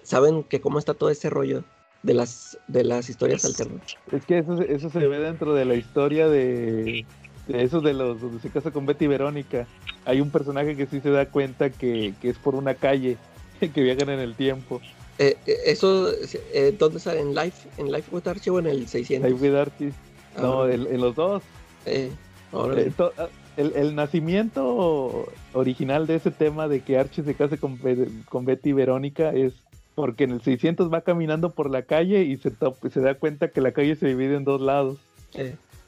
saben 0.03 0.43
que 0.45 0.61
cómo 0.61 0.79
está 0.79 0.95
todo 0.95 1.11
ese 1.11 1.29
rollo. 1.31 1.65
de 2.05 2.15
las 2.15 2.57
de 2.69 2.85
las 2.85 3.11
historias 3.11 3.45
alternas. 3.45 3.83
Es 4.13 4.25
que 4.25 4.39
eso, 4.39 4.57
se- 4.57 4.73
eso 4.73 4.89
se 4.89 5.01
ve 5.09 5.19
dentro 5.19 5.53
de 5.53 5.65
la 5.65 5.75
historia 5.75 6.29
de, 6.29 7.05
de 7.49 7.63
esos 7.65 7.83
de 7.83 7.93
los 7.93 8.21
donde 8.21 8.41
se 8.41 8.51
casa 8.51 8.71
con 8.71 8.87
Betty 8.87 9.07
y 9.07 9.09
Verónica. 9.09 9.67
Hay 10.05 10.21
un 10.21 10.31
personaje 10.31 10.77
que 10.77 10.87
sí 10.87 11.01
se 11.01 11.11
da 11.11 11.27
cuenta 11.27 11.71
que, 11.71 12.15
que 12.23 12.31
es 12.31 12.39
por 12.39 12.55
una 12.55 12.75
calle, 12.75 13.17
que 13.61 13.83
viajan 13.83 14.11
en 14.11 14.21
el 14.21 14.37
tiempo. 14.37 14.81
Eh, 15.19 15.37
eh, 15.47 15.57
eso, 15.67 16.11
eh, 16.53 16.75
¿dónde 16.79 17.01
sale? 17.01 17.21
¿En 17.21 17.35
Life? 17.35 17.69
¿En 17.79 17.91
Life 17.91 18.09
with 18.15 18.27
Archie 18.29 18.51
o 18.51 18.59
en 18.59 18.67
el 18.67 18.87
600? 18.89 19.31
Life 19.31 19.43
with 19.49 19.57
Archie. 19.57 19.93
No, 20.41 20.63
Ah, 20.63 20.73
en, 20.73 20.87
en 20.87 21.01
los 21.01 21.15
dos. 21.17 21.43
eh. 21.87 22.11
Eh, 22.53 22.93
to- 22.97 23.13
el, 23.57 23.73
el 23.75 23.95
nacimiento 23.95 25.29
original 25.53 26.07
de 26.07 26.15
ese 26.15 26.31
tema 26.31 26.69
de 26.69 26.81
que 26.81 26.97
Archie 26.99 27.25
se 27.25 27.35
case 27.35 27.59
con, 27.59 27.81
Be- 27.83 28.09
con 28.29 28.45
Betty 28.45 28.71
y 28.71 28.73
Verónica 28.73 29.31
es 29.31 29.53
porque 29.95 30.25
en 30.25 30.31
el 30.31 30.41
600 30.43 30.93
va 30.93 31.01
caminando 31.01 31.51
por 31.51 31.69
la 31.69 31.83
calle 31.83 32.23
y 32.23 32.37
se, 32.37 32.51
to- 32.53 32.77
se 32.93 33.01
da 33.01 33.15
cuenta 33.15 33.49
que 33.49 33.61
la 33.61 33.73
calle 33.73 33.97
se 33.97 34.07
divide 34.07 34.37
en 34.37 34.45
dos 34.45 34.61
lados. 34.61 34.99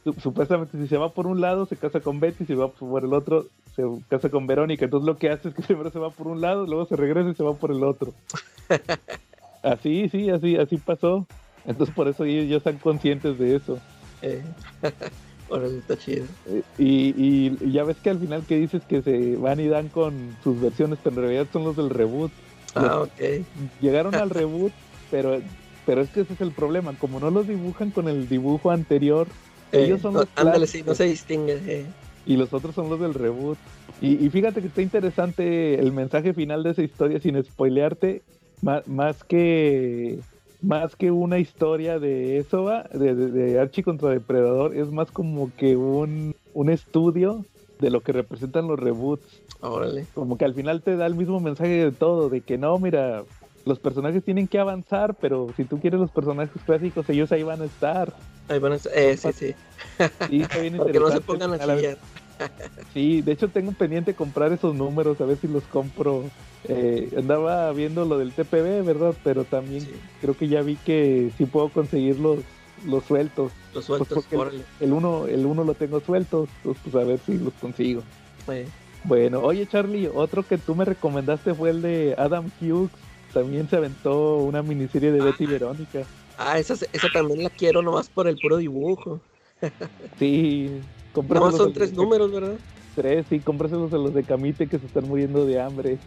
Su- 0.04 0.14
Supuestamente 0.14 0.78
si 0.78 0.86
se 0.88 0.96
va 0.96 1.10
por 1.10 1.26
un 1.26 1.40
lado 1.40 1.66
se 1.66 1.76
casa 1.76 2.00
con 2.00 2.20
Betty, 2.20 2.46
si 2.46 2.54
va 2.54 2.68
por 2.72 3.04
el 3.04 3.12
otro 3.12 3.44
se 3.76 3.82
casa 4.08 4.28
con 4.30 4.46
Verónica. 4.46 4.84
Entonces 4.86 5.06
lo 5.06 5.16
que 5.18 5.30
hace 5.30 5.48
es 5.48 5.54
que 5.54 5.62
primero 5.66 5.90
se 5.90 5.98
va 5.98 6.10
por 6.10 6.26
un 6.28 6.40
lado, 6.40 6.66
luego 6.66 6.86
se 6.86 6.96
regresa 6.96 7.30
y 7.30 7.34
se 7.34 7.42
va 7.42 7.54
por 7.54 7.70
el 7.70 7.82
otro. 7.84 8.12
así, 9.62 10.08
sí, 10.08 10.30
así, 10.30 10.56
así 10.56 10.76
pasó. 10.78 11.26
Entonces 11.66 11.94
por 11.94 12.08
eso 12.08 12.24
ellos 12.24 12.48
ya 12.48 12.56
están 12.56 12.78
conscientes 12.78 13.38
de 13.38 13.56
eso. 13.56 13.78
eh. 14.22 14.42
órale, 15.48 15.78
está 15.78 15.96
chido. 15.96 16.24
Y, 16.78 17.12
y- 17.16 17.58
y 17.60 17.72
ya 17.72 17.84
ves 17.84 17.96
que 18.02 18.10
al 18.10 18.18
final 18.18 18.44
que 18.46 18.56
dices 18.56 18.82
que 18.88 19.02
se 19.02 19.36
van 19.36 19.60
y 19.60 19.68
dan 19.68 19.88
con 19.88 20.12
sus 20.42 20.60
versiones, 20.60 20.98
pero 21.02 21.16
en 21.16 21.22
realidad 21.22 21.46
son 21.52 21.64
los 21.64 21.76
del 21.76 21.90
reboot. 21.90 22.30
Ah, 22.74 23.00
ok. 23.00 23.44
Llegaron 23.80 24.14
al 24.14 24.30
reboot, 24.30 24.72
pero 25.10 25.38
pero 25.86 26.02
es 26.02 26.10
que 26.10 26.20
ese 26.20 26.34
es 26.34 26.40
el 26.40 26.52
problema. 26.52 26.94
Como 27.00 27.18
no 27.18 27.30
los 27.30 27.48
dibujan 27.48 27.90
con 27.90 28.06
el 28.08 28.28
dibujo 28.28 28.70
anterior, 28.70 29.26
Eh, 29.72 29.84
ellos 29.84 30.00
son 30.00 30.14
no- 30.14 30.20
los 30.20 30.28
ándale, 30.36 30.66
sí, 30.66 30.82
no 30.84 30.94
se 30.94 31.04
distingue. 31.04 31.58
eh. 31.66 31.86
y 32.26 32.36
los 32.36 32.52
otros 32.52 32.74
son 32.74 32.88
los 32.90 33.00
del 33.00 33.14
reboot. 33.14 33.58
Y, 34.00 34.24
y 34.24 34.30
fíjate 34.30 34.60
que 34.60 34.68
está 34.68 34.82
interesante 34.82 35.78
el 35.78 35.92
mensaje 35.92 36.32
final 36.32 36.62
de 36.62 36.70
esa 36.70 36.82
historia 36.82 37.20
sin 37.20 37.42
spoilearte, 37.42 38.22
más, 38.62 38.86
más 38.88 39.22
que 39.24 40.18
más 40.62 40.94
que 40.94 41.10
una 41.10 41.38
historia 41.38 41.98
de 41.98 42.38
eso, 42.38 42.64
va, 42.64 42.82
de, 42.92 43.14
de, 43.14 43.30
de 43.30 43.58
Archie 43.58 43.82
contra 43.82 44.10
Depredador, 44.10 44.76
es 44.76 44.90
más 44.90 45.10
como 45.10 45.50
que 45.56 45.74
un, 45.76 46.34
un 46.52 46.68
estudio 46.70 47.44
de 47.78 47.90
lo 47.90 48.02
que 48.02 48.12
representan 48.12 48.68
los 48.68 48.78
reboots. 48.78 49.40
Órale. 49.62 50.04
Como 50.14 50.36
que 50.36 50.44
al 50.44 50.54
final 50.54 50.82
te 50.82 50.96
da 50.96 51.06
el 51.06 51.14
mismo 51.14 51.40
mensaje 51.40 51.70
de 51.70 51.92
todo, 51.92 52.28
de 52.28 52.42
que 52.42 52.58
no, 52.58 52.78
mira, 52.78 53.22
los 53.64 53.78
personajes 53.78 54.24
tienen 54.24 54.48
que 54.48 54.58
avanzar, 54.58 55.14
pero 55.14 55.52
si 55.56 55.64
tú 55.64 55.78
quieres 55.80 56.00
los 56.00 56.10
personajes 56.10 56.62
clásicos, 56.64 57.08
ellos 57.08 57.30
ahí 57.32 57.42
van 57.42 57.62
a 57.62 57.66
estar. 57.66 58.14
Ahí 58.48 58.58
van 58.58 58.72
a 58.72 58.76
estar- 58.76 58.92
eh, 58.94 59.16
sí, 59.16 59.32
sí. 59.32 59.54
Sí, 60.28 60.42
está 60.42 60.58
bien 60.60 60.76
Porque 60.78 60.98
no 61.00 61.10
se 61.10 61.20
pongan 61.20 61.52
a 61.54 61.58
chillar. 61.58 61.98
Sí, 62.92 63.20
de 63.22 63.32
hecho 63.32 63.48
tengo 63.48 63.72
pendiente 63.72 64.14
comprar 64.14 64.52
esos 64.52 64.74
números, 64.74 65.20
a 65.20 65.24
ver 65.26 65.36
si 65.38 65.46
los 65.46 65.64
compro. 65.64 66.24
Eh, 66.64 67.10
andaba 67.16 67.72
viendo 67.72 68.04
lo 68.04 68.18
del 68.18 68.32
TPB, 68.32 68.82
¿verdad? 68.84 69.14
Pero 69.22 69.44
también 69.44 69.80
Sí, 69.82 69.94
creo 70.20 70.36
que 70.36 70.48
ya 70.48 70.62
vi 70.62 70.76
que 70.76 71.30
sí 71.38 71.46
puedo 71.46 71.68
conseguir 71.68 72.18
los, 72.18 72.40
los 72.86 73.04
sueltos. 73.04 73.52
los 73.74 73.84
sueltos, 73.84 74.08
Pues 74.08 74.24
porque 74.26 74.36
órale. 74.36 74.64
El 74.80 74.92
uno, 74.92 75.26
el 75.26 75.46
uno 75.46 75.64
lo 75.64 75.74
tengo 75.74 76.00
suelto, 76.00 76.46
entonces 76.58 76.82
pues 76.82 76.94
a 76.96 77.06
ver 77.06 77.18
si 77.20 77.38
los 77.38 77.52
consigo. 77.54 78.02
Eh, 78.48 78.66
Bueno, 79.04 79.40
oye 79.40 79.66
Charlie, 79.66 80.08
otro 80.12 80.42
que 80.42 80.58
tú 80.58 80.74
me 80.74 80.84
recomendaste 80.84 81.54
fue 81.54 81.70
el 81.70 81.82
de 81.82 82.14
Adam 82.18 82.50
Hughes. 82.60 82.90
También 83.32 83.68
se 83.68 83.76
aventó 83.76 84.38
una 84.38 84.62
miniserie 84.62 85.12
de 85.12 85.20
Betty 85.22 85.44
y 85.44 85.46
Verónica. 85.46 86.00
Ah, 86.36 86.58
esa, 86.58 86.74
esa 86.74 87.08
también 87.12 87.42
la 87.42 87.50
quiero 87.50 87.82
nomás 87.82 88.08
por 88.08 88.26
el 88.26 88.38
puro 88.38 88.56
dibujo. 88.56 89.20
Sí, 90.18 90.68
Nomás 90.68 90.82
cómpraselos 91.12 91.56
son 91.56 91.72
tres 91.72 91.92
números, 91.92 92.32
¿verdad? 92.32 92.54
Tres, 92.94 93.26
sí, 93.28 93.40
cómpraselos 93.40 93.92
a 93.92 93.96
los 93.96 94.14
de 94.14 94.24
Camite 94.24 94.66
que 94.66 94.78
se 94.78 94.86
están 94.86 95.06
muriendo 95.06 95.46
de 95.46 95.60
hambre. 95.60 95.98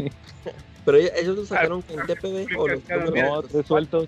Pero 0.86 0.98
ellos 0.98 1.38
los 1.38 1.48
sacaron 1.48 1.84
en 1.88 2.06
TPB 2.06 2.58
o 2.58 2.68
los 2.68 2.82
números. 2.90 3.14
No, 3.16 3.42
tres 3.44 3.66
sueltos. 3.66 4.08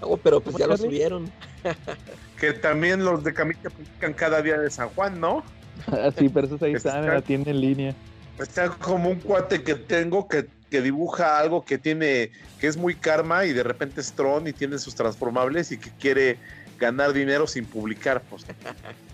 Oh, 0.00 0.16
pero 0.16 0.40
pues 0.40 0.54
¿Cómo, 0.54 0.58
ya 0.58 0.66
lo 0.66 0.76
subieron. 0.76 1.30
Que 2.38 2.52
también 2.52 3.04
los 3.04 3.24
de 3.24 3.34
Camita 3.34 3.70
publican 3.70 4.12
cada 4.14 4.42
día 4.42 4.58
de 4.58 4.70
San 4.70 4.88
Juan, 4.90 5.20
¿no? 5.20 5.42
Ah, 5.88 6.10
sí, 6.16 6.28
pero 6.28 6.46
esos 6.46 6.62
ahí 6.62 6.74
están, 6.74 7.00
Está- 7.00 7.14
la 7.14 7.22
tienen 7.22 7.48
en 7.48 7.60
línea. 7.60 7.94
Está 8.38 8.70
como 8.70 9.10
un 9.10 9.20
cuate 9.20 9.62
que 9.62 9.74
tengo 9.74 10.28
que, 10.28 10.46
que 10.72 10.80
dibuja 10.80 11.38
algo 11.38 11.66
que 11.66 11.76
tiene, 11.76 12.30
que 12.58 12.66
es 12.66 12.78
muy 12.78 12.94
karma 12.94 13.44
y 13.44 13.52
de 13.52 13.62
repente 13.62 14.00
es 14.00 14.14
Tron 14.14 14.46
y 14.46 14.54
tiene 14.54 14.78
sus 14.78 14.94
transformables 14.94 15.70
y 15.70 15.76
que 15.78 15.90
quiere 15.90 16.38
ganar 16.80 17.12
dinero 17.12 17.46
sin 17.46 17.66
publicar, 17.66 18.22
pues, 18.22 18.46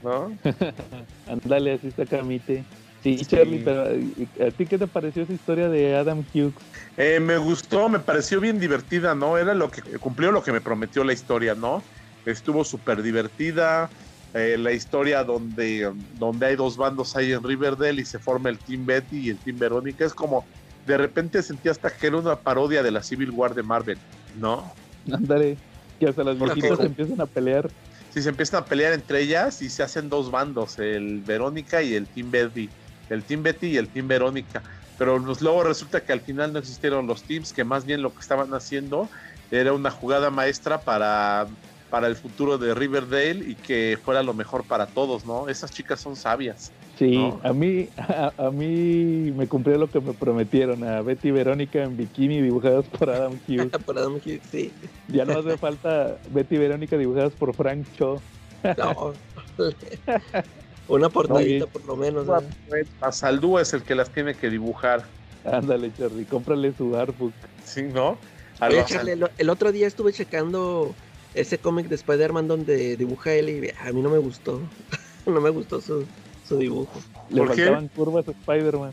¿no? 0.05 0.39
Ándale, 1.27 1.73
así 1.73 1.89
está 1.89 2.07
Camite. 2.07 2.65
Sí, 3.03 3.19
Sí. 3.19 3.27
Charlie, 3.27 3.59
pero 3.65 3.93
¿y- 3.93 4.29
¿a 4.41 4.53
ti 4.53 4.67
qué 4.67 4.79
te 4.79 4.87
pareció 4.87 5.25
esa 5.25 5.33
historia 5.33 5.69
de 5.69 5.97
Adam 5.97 6.25
Hughes? 6.33 6.55
Eh, 6.97 7.19
me 7.19 7.39
gustó, 7.39 7.89
me 7.89 7.99
pareció 7.99 8.41
bien 8.41 8.61
divertida, 8.61 9.17
¿no? 9.17 9.37
Era 9.37 9.53
lo 9.53 9.69
que 9.69 9.83
cumplió 9.99 10.31
lo 10.31 10.45
que 10.45 10.53
me 10.53 10.61
prometió 10.61 11.03
la 11.03 11.13
historia, 11.13 11.57
¿no? 11.57 11.83
Estuvo 12.25 12.63
súper 12.63 13.03
divertida. 13.03 13.91
eh, 14.35 14.57
la 14.59 14.73
historia 14.73 15.25
donde, 15.25 15.91
donde 16.19 16.47
hay 16.47 16.55
dos 16.55 16.77
bandos 16.77 17.17
ahí 17.17 17.33
en 17.33 17.43
Riverdale 17.43 18.03
y 18.03 18.05
se 18.05 18.19
forma 18.19 18.51
el 18.51 18.59
Team 18.59 18.85
Betty 18.85 19.21
y 19.27 19.31
el 19.31 19.39
Team 19.39 19.59
Verónica. 19.59 20.05
Es 20.05 20.13
como, 20.13 20.47
de 20.89 20.97
repente 20.97 21.43
sentí 21.43 21.69
hasta 21.69 21.91
que 21.91 22.07
era 22.07 22.17
una 22.17 22.37
parodia 22.37 22.83
de 22.83 22.91
la 22.91 23.03
Civil 23.03 23.31
War 23.31 23.55
de 23.55 23.63
Marvel, 23.63 23.99
¿no? 24.41 24.73
Ándale, 25.13 25.59
que 26.01 26.09
hasta 26.09 26.25
las 26.25 26.39
viejitas 26.39 26.81
empiezan 26.81 27.21
a 27.21 27.27
pelear. 27.27 27.71
Si 28.13 28.23
se 28.23 28.31
empiezan 28.31 28.63
a 28.63 28.65
pelear 28.65 28.95
entre 28.95 29.21
ellas 29.21 29.61
y 29.61 29.69
se 29.69 29.83
hacen 29.83 30.09
dos 30.09 30.31
bandos, 30.31 30.79
el 30.79 31.21
Verónica 31.21 31.83
y 31.83 31.95
el 31.95 32.07
Team 32.07 32.31
Betty, 32.31 32.71
el 33.11 33.23
Team 33.23 33.43
Betty 33.43 33.67
y 33.67 33.77
el 33.77 33.89
Team 33.89 34.09
Verónica. 34.09 34.63
Pero 34.97 35.23
pues, 35.23 35.43
luego 35.43 35.63
resulta 35.63 36.03
que 36.03 36.13
al 36.15 36.23
final 36.23 36.55
no 36.55 36.59
existieron 36.59 37.07
los 37.07 37.23
teams, 37.23 37.53
que 37.53 37.65
más 37.65 37.85
bien 37.85 38.01
lo 38.01 38.13
que 38.13 38.21
estaban 38.21 38.53
haciendo 38.55 39.11
era 39.51 39.75
una 39.75 39.91
jugada 39.91 40.31
maestra 40.31 40.81
para, 40.81 41.47
para 41.91 42.07
el 42.07 42.17
futuro 42.17 42.57
de 42.57 42.75
Riverdale 42.75 43.45
y 43.47 43.55
que 43.55 43.99
fuera 44.03 44.23
lo 44.23 44.33
mejor 44.33 44.65
para 44.65 44.87
todos, 44.87 45.27
¿no? 45.27 45.49
Esas 45.49 45.71
chicas 45.71 46.01
son 46.01 46.17
sabias. 46.17 46.73
Sí, 46.99 47.13
¿No? 47.17 47.41
a 47.45 47.53
mí 47.53 47.89
a, 47.97 48.33
a 48.37 48.51
mí 48.51 49.31
me 49.33 49.47
cumplió 49.47 49.79
lo 49.79 49.89
que 49.89 50.01
me 50.01 50.13
prometieron, 50.15 50.83
a 50.83 51.01
Betty 51.03 51.29
y 51.29 51.31
Verónica 51.31 51.85
en 51.85 51.97
bikini 51.97 52.43
dibujadas 52.43 52.89
por 52.89 53.09
Adam 53.09 53.39
Hughes. 53.49 53.71
Por 53.87 53.97
Adam 53.97 54.15
Hughes, 54.15 54.41
sí. 54.51 54.75
Ya 55.07 55.25
no 55.25 55.39
hace 55.39 55.57
falta 55.59 56.19
Betty 56.31 56.57
y 56.57 56.59
Verónica 56.59 56.99
dibujadas 56.99 57.33
por 57.35 57.55
Frank 57.55 57.87
Cho. 57.97 58.21
No. 58.77 59.15
Una 60.89 61.09
portadita 61.09 61.67
por 61.67 61.85
lo 61.87 61.97
menos. 61.97 62.27
¿verdad? 62.27 62.51
A 63.01 63.13
Saldúa 63.13 63.63
es 63.63 63.73
el 63.75 63.85
que 63.85 63.95
las 63.95 64.11
tiene 64.11 64.35
que 64.35 64.51
dibujar, 64.51 65.07
Ándale, 65.45 65.93
Charlie, 65.97 66.25
cómprale 66.25 66.73
su 66.75 66.97
artbook. 66.97 67.33
¿sí, 67.65 67.83
no? 67.85 68.19
Oye, 68.61 68.79
los- 68.79 68.87
Charlie, 68.87 69.13
el, 69.13 69.31
el 69.39 69.51
otro 69.51 69.71
día 69.71 69.87
estuve 69.87 70.13
checando 70.13 70.97
ese 71.35 71.59
cómic 71.59 71.87
de 71.87 71.95
Spider-Man 71.95 72.49
donde 72.49 72.97
dibuja 72.97 73.35
él 73.35 73.51
y 73.51 73.71
a 73.87 73.93
mí 73.93 74.03
no 74.03 74.11
me 74.11 74.19
gustó. 74.19 74.69
no 75.27 75.41
me 75.41 75.51
gustó 75.51 75.81
su, 75.81 76.07
su 76.49 76.59
dibujo. 76.59 77.01
Le 77.31 77.39
¿Por 77.39 77.55
qué? 77.55 77.65
faltaban 77.65 77.89
curvas 77.89 78.29
a 78.29 78.31
Spider-Man. 78.33 78.93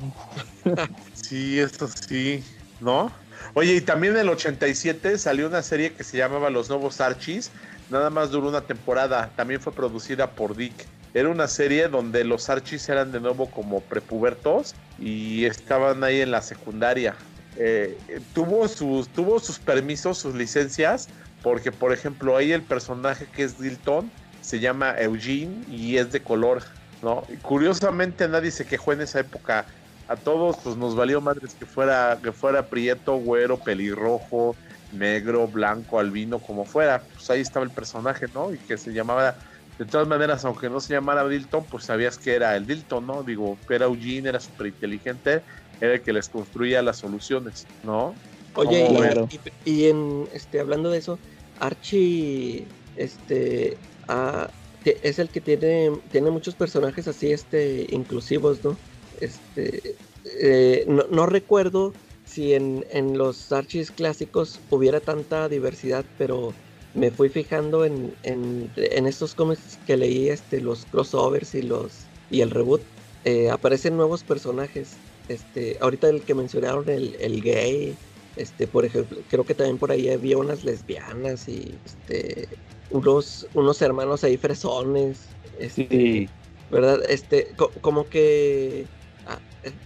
Sí, 1.13 1.59
esto 1.59 1.87
sí, 1.87 2.43
¿no? 2.81 3.11
Oye, 3.55 3.75
y 3.75 3.81
también 3.81 4.13
en 4.13 4.21
el 4.21 4.29
87 4.29 5.17
salió 5.17 5.47
una 5.47 5.63
serie 5.63 5.93
que 5.93 6.03
se 6.03 6.17
llamaba 6.17 6.51
Los 6.51 6.69
Nuevos 6.69 7.01
Archies. 7.01 7.51
Nada 7.89 8.11
más 8.11 8.29
duró 8.29 8.49
una 8.49 8.61
temporada. 8.61 9.31
También 9.35 9.59
fue 9.59 9.73
producida 9.73 10.31
por 10.31 10.55
Dick. 10.55 10.73
Era 11.15 11.29
una 11.29 11.47
serie 11.47 11.87
donde 11.87 12.23
los 12.23 12.49
Archies 12.49 12.87
eran 12.89 13.11
de 13.11 13.19
nuevo 13.19 13.49
como 13.49 13.79
prepubertos 13.79 14.75
y 14.99 15.45
estaban 15.45 16.03
ahí 16.03 16.21
en 16.21 16.29
la 16.29 16.41
secundaria. 16.41 17.15
Eh, 17.57 17.97
eh, 18.09 18.19
tuvo, 18.33 18.67
sus, 18.67 19.07
tuvo 19.09 19.39
sus 19.39 19.57
permisos, 19.57 20.17
sus 20.17 20.35
licencias, 20.35 21.07
porque 21.41 21.71
por 21.71 21.93
ejemplo 21.93 22.35
ahí 22.35 22.51
el 22.51 22.63
personaje 22.63 23.27
que 23.33 23.43
es 23.43 23.59
Dilton 23.59 24.11
se 24.41 24.59
llama 24.59 24.93
Eugene 24.99 25.63
y 25.71 25.97
es 25.97 26.11
de 26.11 26.21
color, 26.21 26.61
¿no? 27.01 27.25
Y 27.29 27.39
curiosamente 27.39 28.27
nadie 28.27 28.51
se 28.51 28.65
quejó 28.65 28.93
en 28.93 29.01
esa 29.01 29.19
época 29.19 29.67
a 30.07 30.21
todos 30.21 30.57
pues 30.63 30.77
nos 30.77 30.95
valió 30.95 31.19
madres 31.21 31.55
que 31.59 31.65
fuera 31.65 32.19
que 32.23 32.31
fuera 32.33 32.69
prieto, 32.69 33.15
güero, 33.17 33.63
pelirrojo, 33.63 34.55
negro, 34.91 35.47
blanco, 35.47 35.99
albino, 35.99 36.41
como 36.41 36.65
fuera. 36.65 37.07
Pues 37.13 37.29
ahí 37.29 37.41
estaba 37.41 37.65
el 37.65 37.73
personaje, 37.73 38.27
¿no? 38.33 38.53
Y 38.53 38.59
que 38.59 38.77
se 38.77 38.91
llamaba 38.93 39.37
de 39.77 39.85
todas 39.85 40.07
maneras, 40.07 40.45
aunque 40.45 40.69
no 40.69 40.79
se 40.79 40.93
llamara 40.93 41.27
Dilton, 41.27 41.67
pues 41.67 41.85
sabías 41.85 42.17
que 42.17 42.35
era 42.35 42.55
el 42.55 42.65
Dilton, 42.65 43.05
¿no? 43.05 43.23
Digo, 43.23 43.59
era 43.69 43.85
Eugene, 43.85 44.29
era 44.29 44.39
súper 44.39 44.67
inteligente, 44.67 45.43
era 45.79 45.95
el 45.95 46.01
que 46.01 46.13
les 46.13 46.29
construía 46.29 46.81
las 46.81 46.97
soluciones, 46.97 47.67
¿no? 47.81 48.15
Oye, 48.53 48.85
¿Cómo 48.87 49.03
y, 49.29 49.35
y- 49.35 49.41
y 49.63 49.89
en 49.89 50.27
este 50.31 50.59
hablando 50.61 50.89
de 50.91 50.99
eso, 50.99 51.19
Archie 51.55 52.71
este 52.95 53.81
te- 54.07 54.64
es 55.03 55.19
el 55.19 55.29
que 55.29 55.41
tiene 55.41 55.91
tiene 56.11 56.31
muchos 56.31 56.55
personajes 56.55 57.07
así 57.07 57.31
este 57.31 57.87
inclusivos, 57.89 58.63
¿no? 58.63 58.77
Este 59.19 59.95
eh, 60.39 60.85
no, 60.87 61.05
no 61.09 61.25
recuerdo 61.25 61.93
si 62.25 62.53
en, 62.53 62.85
en 62.91 63.17
los 63.17 63.51
Archies 63.51 63.91
clásicos 63.91 64.59
hubiera 64.69 64.99
tanta 64.99 65.47
diversidad, 65.47 66.03
pero 66.17 66.53
me 66.95 67.11
fui 67.11 67.29
fijando 67.29 67.85
en, 67.85 68.13
en, 68.23 68.71
en 68.75 69.05
estos 69.05 69.35
cómics 69.35 69.77
que 69.85 69.97
leí, 69.97 70.29
este, 70.29 70.61
los 70.61 70.85
crossovers 70.85 71.53
y 71.55 71.61
los 71.61 71.91
y 72.31 72.41
el 72.41 72.49
reboot, 72.49 72.81
eh, 73.25 73.49
aparecen 73.49 73.95
nuevos 73.97 74.23
personajes. 74.23 74.93
Este, 75.27 75.77
ahorita 75.81 76.09
el 76.09 76.21
que 76.21 76.33
mencionaron, 76.33 76.87
el, 76.89 77.41
gay, 77.41 77.95
este, 78.35 78.67
por 78.67 78.85
ejemplo, 78.85 79.19
creo 79.29 79.43
que 79.43 79.55
también 79.55 79.77
por 79.77 79.91
ahí 79.91 80.09
había 80.09 80.37
unas 80.37 80.63
lesbianas 80.63 81.47
y 81.47 81.75
este, 81.85 82.47
unos, 82.89 83.49
unos 83.53 83.81
hermanos 83.81 84.23
ahí 84.23 84.37
fresones. 84.37 85.37
Este, 85.53 85.89
Sí, 85.89 86.33
¿Verdad? 86.69 87.01
Este, 87.09 87.55
co- 87.55 87.73
como 87.81 88.09
que, 88.09 88.91
ah, 89.25 89.43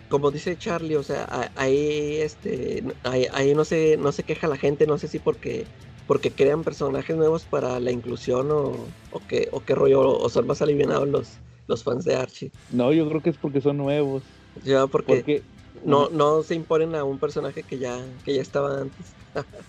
como 0.07 0.31
dice 0.31 0.57
Charlie, 0.57 0.95
o 0.95 1.03
sea, 1.03 1.27
ahí, 1.55 2.17
este, 2.21 2.83
ahí, 3.03 3.27
ahí 3.33 3.53
no 3.55 3.65
se, 3.65 3.97
no 3.97 4.11
se 4.11 4.23
queja 4.25 4.47
la 4.47 4.57
gente, 4.57 4.87
no 4.87 4.97
sé 4.97 5.07
si 5.09 5.19
porque, 5.19 5.71
porque 6.05 6.35
crean 6.35 6.63
personajes 6.63 7.15
nuevos 7.17 7.45
para 7.47 7.79
la 7.79 7.91
inclusión 7.91 8.49
o, 8.51 8.95
o 9.09 9.25
qué, 9.25 9.47
o 9.51 9.65
qué 9.65 9.75
rollo, 9.75 10.01
o 10.17 10.29
son 10.29 10.47
más 10.47 10.61
alivianados 10.61 11.07
los, 11.09 11.41
los 11.67 11.83
fans 11.83 12.05
de 12.05 12.15
Archie. 12.15 12.53
no, 12.67 12.93
yo 12.93 13.07
creo 13.09 13.21
que 13.21 13.29
es 13.31 13.37
porque 13.37 13.61
son 13.61 13.77
nuevos. 13.77 14.43
Ya, 14.55 14.87
porque 14.87 15.25
Porque, 15.25 15.47
no, 15.73 16.09
no 16.09 16.43
se 16.43 16.55
imponen 16.55 16.95
a 16.95 17.03
un 17.05 17.19
personaje 17.19 17.65
que 17.65 17.77
ya, 17.79 18.19
que 18.23 18.35
ya 18.35 18.41
estaba 18.41 18.79
antes. 18.81 19.17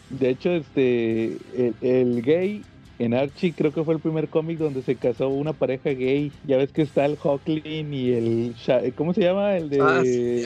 de 0.09 0.31
hecho, 0.31 0.51
este, 0.51 1.66
el, 1.69 1.77
el 1.81 2.23
gay 2.23 2.66
en 3.01 3.14
Archie 3.14 3.55
creo 3.55 3.72
que 3.72 3.82
fue 3.82 3.94
el 3.94 4.01
primer 4.01 4.28
cómic 4.28 4.59
donde 4.59 4.82
se 4.82 4.97
casó 4.97 5.28
una 5.31 5.52
pareja 5.52 5.90
gay. 5.90 6.32
Ya 6.44 6.56
ves 6.56 6.70
que 6.72 6.82
está 6.82 7.05
el 7.06 7.16
Hawkling 7.16 7.93
y 7.93 8.12
el, 8.12 8.55
Sha- 8.55 8.82
¿cómo 8.94 9.14
se 9.14 9.22
llama? 9.22 9.56
El 9.56 9.70
de, 9.70 9.81
Ah, 9.81 10.01
sí. 10.05 10.44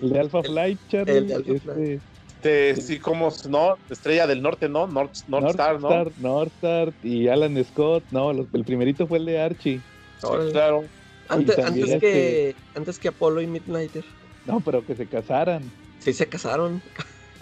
el 0.00 0.10
de 0.10 0.18
Alpha 0.20 0.42
Flight, 0.42 0.78
Charlie. 0.88 1.16
el 1.16 1.26
de 1.28 1.34
Alpha 1.34 1.52
este, 1.52 2.00
Este, 2.42 2.82
sí, 2.82 2.98
como, 2.98 3.28
no, 3.48 3.76
Estrella 3.88 4.26
del 4.26 4.42
Norte, 4.42 4.68
¿no? 4.68 4.86
North, 4.86 5.14
North 5.28 5.50
Star, 5.50 5.80
¿no? 5.80 5.88
Northstar, 5.88 6.22
Northstar 6.22 6.92
y 7.02 7.28
Alan 7.28 7.64
Scott. 7.64 8.04
No, 8.10 8.32
los- 8.32 8.46
el 8.52 8.64
primerito 8.64 9.06
fue 9.06 9.18
el 9.18 9.24
de 9.26 9.40
Archie. 9.40 9.80
Órale. 10.22 10.52
Claro. 10.52 10.84
Antes, 11.28 11.58
antes 11.58 12.00
que, 12.00 12.54
antes 12.74 12.98
que 12.98 13.08
Apolo 13.08 13.40
y 13.40 13.46
Midnighter. 13.46 14.04
No, 14.44 14.60
pero 14.60 14.84
que 14.84 14.94
se 14.94 15.06
casaran. 15.06 15.62
Sí 16.00 16.12
se 16.12 16.26
casaron. 16.28 16.80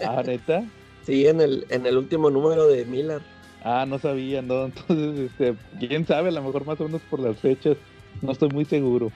Ah, 0.01 0.23
neta. 0.25 0.63
Sí, 1.05 1.27
en 1.27 1.39
el, 1.39 1.67
en 1.69 1.85
el 1.85 1.97
último 1.99 2.31
número 2.31 2.65
de 2.67 2.83
Miller. 2.85 3.21
Ah, 3.65 3.85
no 3.87 3.97
sabía, 3.97 4.43
no. 4.43 4.65
Entonces, 4.65 5.31
este, 5.31 5.55
quién 5.79 6.05
sabe, 6.05 6.29
a 6.29 6.31
lo 6.31 6.43
mejor 6.43 6.65
más 6.65 6.79
o 6.79 6.85
menos 6.85 7.01
por 7.09 7.19
las 7.19 7.39
fechas. 7.39 7.75
No 8.21 8.31
estoy 8.31 8.49
muy 8.49 8.63
seguro. 8.65 9.11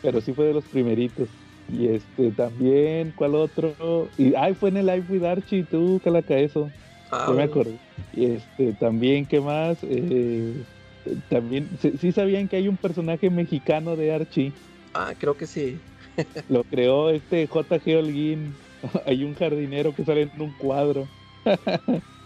Pero 0.00 0.20
sí 0.20 0.32
fue 0.32 0.46
de 0.46 0.54
los 0.54 0.64
primeritos. 0.64 1.28
Y 1.70 1.88
este, 1.88 2.30
también, 2.32 3.12
¿cuál 3.14 3.34
otro? 3.34 4.08
Y, 4.16 4.34
ay, 4.34 4.54
fue 4.54 4.70
en 4.70 4.78
el 4.78 4.86
Live 4.86 5.04
with 5.08 5.24
Archie, 5.24 5.64
tú, 5.64 6.00
calaca 6.02 6.36
eso. 6.38 6.70
Ah, 7.10 7.26
Yo 7.28 7.34
me 7.34 7.42
acordé. 7.44 7.76
Y 8.12 8.24
este, 8.24 8.72
también, 8.72 9.26
¿qué 9.26 9.40
más? 9.40 9.78
Eh, 9.82 10.54
también, 11.28 11.68
sí, 11.80 11.92
sí 11.98 12.12
sabían 12.12 12.48
que 12.48 12.56
hay 12.56 12.68
un 12.68 12.76
personaje 12.78 13.28
mexicano 13.30 13.94
de 13.94 14.12
Archie. 14.12 14.52
Ah, 14.94 15.12
creo 15.18 15.36
que 15.36 15.46
sí. 15.46 15.78
Lo 16.48 16.64
creó 16.64 17.10
este 17.10 17.46
J.G. 17.46 17.96
Holguín. 17.98 18.54
Hay 19.06 19.22
un 19.24 19.34
jardinero 19.34 19.94
que 19.94 20.04
sale 20.04 20.22
en 20.22 20.40
un 20.40 20.52
cuadro. 20.58 21.06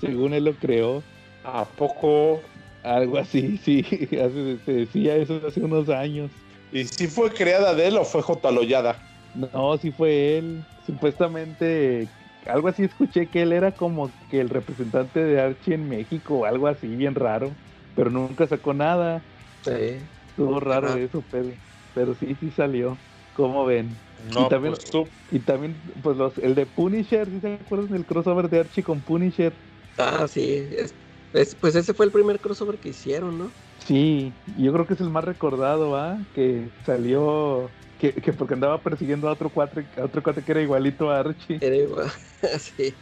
Según 0.00 0.34
él 0.34 0.44
lo 0.44 0.54
creó. 0.54 1.02
¿A 1.44 1.64
poco? 1.64 2.42
Algo 2.82 3.18
así, 3.18 3.58
sí. 3.58 3.82
Hace, 4.12 4.58
se 4.64 4.72
decía 4.72 5.16
eso 5.16 5.40
hace 5.46 5.60
unos 5.60 5.88
años. 5.88 6.30
¿Y 6.72 6.84
si 6.84 7.08
fue 7.08 7.30
creada 7.30 7.74
de 7.74 7.88
él 7.88 7.96
o 7.96 8.04
fue 8.04 8.22
J. 8.22 8.50
Loyada? 8.50 8.96
No, 9.34 9.76
sí 9.76 9.90
fue 9.90 10.38
él. 10.38 10.62
Supuestamente, 10.86 12.08
algo 12.46 12.68
así 12.68 12.84
escuché 12.84 13.26
que 13.26 13.42
él 13.42 13.52
era 13.52 13.72
como 13.72 14.10
que 14.30 14.40
el 14.40 14.48
representante 14.48 15.22
de 15.22 15.40
Archie 15.40 15.74
en 15.74 15.88
México 15.88 16.38
o 16.38 16.44
algo 16.44 16.66
así, 16.68 16.88
bien 16.88 17.14
raro. 17.14 17.52
Pero 17.94 18.10
nunca 18.10 18.46
sacó 18.46 18.72
nada. 18.72 19.22
Sí. 19.64 20.00
Estuvo 20.28 20.58
raro 20.60 20.88
Ajá. 20.88 20.98
eso, 20.98 21.22
pero, 21.30 21.50
pero 21.94 22.14
sí, 22.14 22.36
sí 22.40 22.50
salió. 22.50 22.96
¿Cómo 23.34 23.64
ven? 23.64 23.90
No, 24.24 24.46
Y 24.46 24.48
también- 24.48 24.74
pues 24.74 24.84
tú. 24.90 25.12
Y 25.30 25.40
también, 25.40 25.80
pues 26.02 26.16
los, 26.16 26.38
el 26.38 26.54
de 26.54 26.66
Punisher, 26.66 27.30
¿sí 27.30 27.40
se 27.40 27.54
acuerdan 27.54 27.90
del 27.90 28.06
crossover 28.06 28.48
de 28.48 28.60
Archie 28.60 28.82
con 28.82 29.02
Punisher? 29.02 29.60
Ah, 29.96 30.26
sí. 30.28 30.68
es- 30.72 30.96
es- 31.32 31.54
pues 31.54 31.74
ese 31.76 31.94
fue 31.94 32.06
el 32.06 32.12
primer 32.12 32.40
crossover 32.40 32.78
que 32.80 32.88
hicieron, 32.90 33.38
¿no? 33.38 33.56
Sí, 33.86 34.38
yo 34.46 34.72
creo 34.72 34.86
que 34.86 34.94
es 34.94 35.00
el 35.00 35.10
más 35.10 35.24
recordado, 35.24 35.96
¿ah? 35.96 36.18
Que 36.32 36.70
salió, 36.84 37.74
que, 37.96 38.14
que 38.14 38.32
porque 38.32 38.54
andaba 38.54 38.82
persiguiendo 38.82 39.28
a 39.28 39.32
otro 39.32 39.50
cuate, 39.52 39.88
a 39.96 40.04
otro 40.04 40.22
cuate 40.22 40.44
que 40.44 40.52
era 40.52 40.62
igualito 40.62 41.10
a 41.10 41.20
Archie. 41.20 41.58
Era 41.60 41.76
igual. 41.76 42.10
sí. 42.60 42.98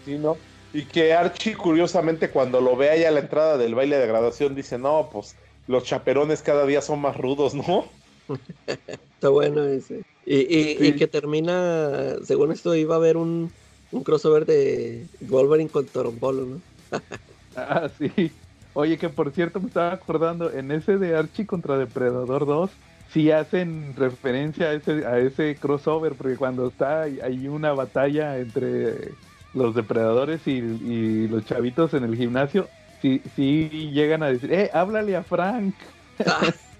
Sí, 0.00 0.18
¿no? 0.18 0.42
Y 0.72 0.86
que 0.88 1.12
Archie, 1.14 1.56
curiosamente, 1.56 2.30
cuando 2.30 2.60
lo 2.60 2.76
ve 2.76 2.90
allá 2.90 3.08
a 3.08 3.10
la 3.10 3.20
entrada 3.20 3.56
del 3.58 3.74
baile 3.74 3.96
de 3.98 4.06
graduación, 4.06 4.54
dice, 4.54 4.78
no, 4.78 5.08
pues 5.10 5.36
los 5.66 5.84
chaperones 5.84 6.42
cada 6.42 6.64
día 6.66 6.80
son 6.82 7.00
más 7.00 7.16
rudos, 7.16 7.54
¿no? 7.54 8.00
Está 8.66 9.28
bueno 9.30 9.64
ese. 9.64 10.04
Y, 10.26 10.38
y, 10.40 10.88
y 10.88 10.94
que 10.96 11.08
termina, 11.08 12.16
según 12.24 12.52
esto, 12.52 12.74
iba 12.76 12.96
a 12.96 12.98
haber 12.98 13.16
un, 13.18 13.54
un 13.90 14.04
crossover 14.04 14.46
de 14.46 15.10
Wolverine 15.20 15.70
con 15.70 15.90
Torombolo, 15.90 16.46
¿no? 16.46 16.64
Ah, 17.54 17.88
sí. 17.88 18.38
Oye, 18.72 18.98
que 18.98 19.08
por 19.08 19.32
cierto 19.32 19.60
me 19.60 19.68
estaba 19.68 19.92
acordando, 19.92 20.52
en 20.52 20.70
ese 20.70 20.98
de 20.98 21.16
Archie 21.16 21.46
contra 21.46 21.78
Depredador 21.78 22.44
2, 22.46 22.78
sí 23.06 23.30
hacen 23.30 23.96
referencia 23.96 24.66
a 24.68 24.72
ese, 24.74 25.06
a 25.06 25.18
ese 25.18 25.58
crossover, 25.58 26.16
porque 26.16 26.36
cuando 26.36 26.68
está 26.68 27.02
hay- 27.02 27.18
hay 27.20 27.48
una 27.48 27.72
batalla 27.72 28.38
entre 28.38 29.18
los 29.52 29.74
depredadores 29.74 30.46
y, 30.46 30.58
y 30.58 31.28
los 31.28 31.44
chavitos 31.46 31.94
en 31.94 32.04
el 32.04 32.16
gimnasio, 32.16 32.74
sí, 33.00 33.22
sí 33.24 33.70
llegan 33.92 34.22
a 34.22 34.28
decir, 34.28 34.52
eh, 34.52 34.70
háblale 34.74 35.16
a 35.16 35.24
Frank. 35.24 35.82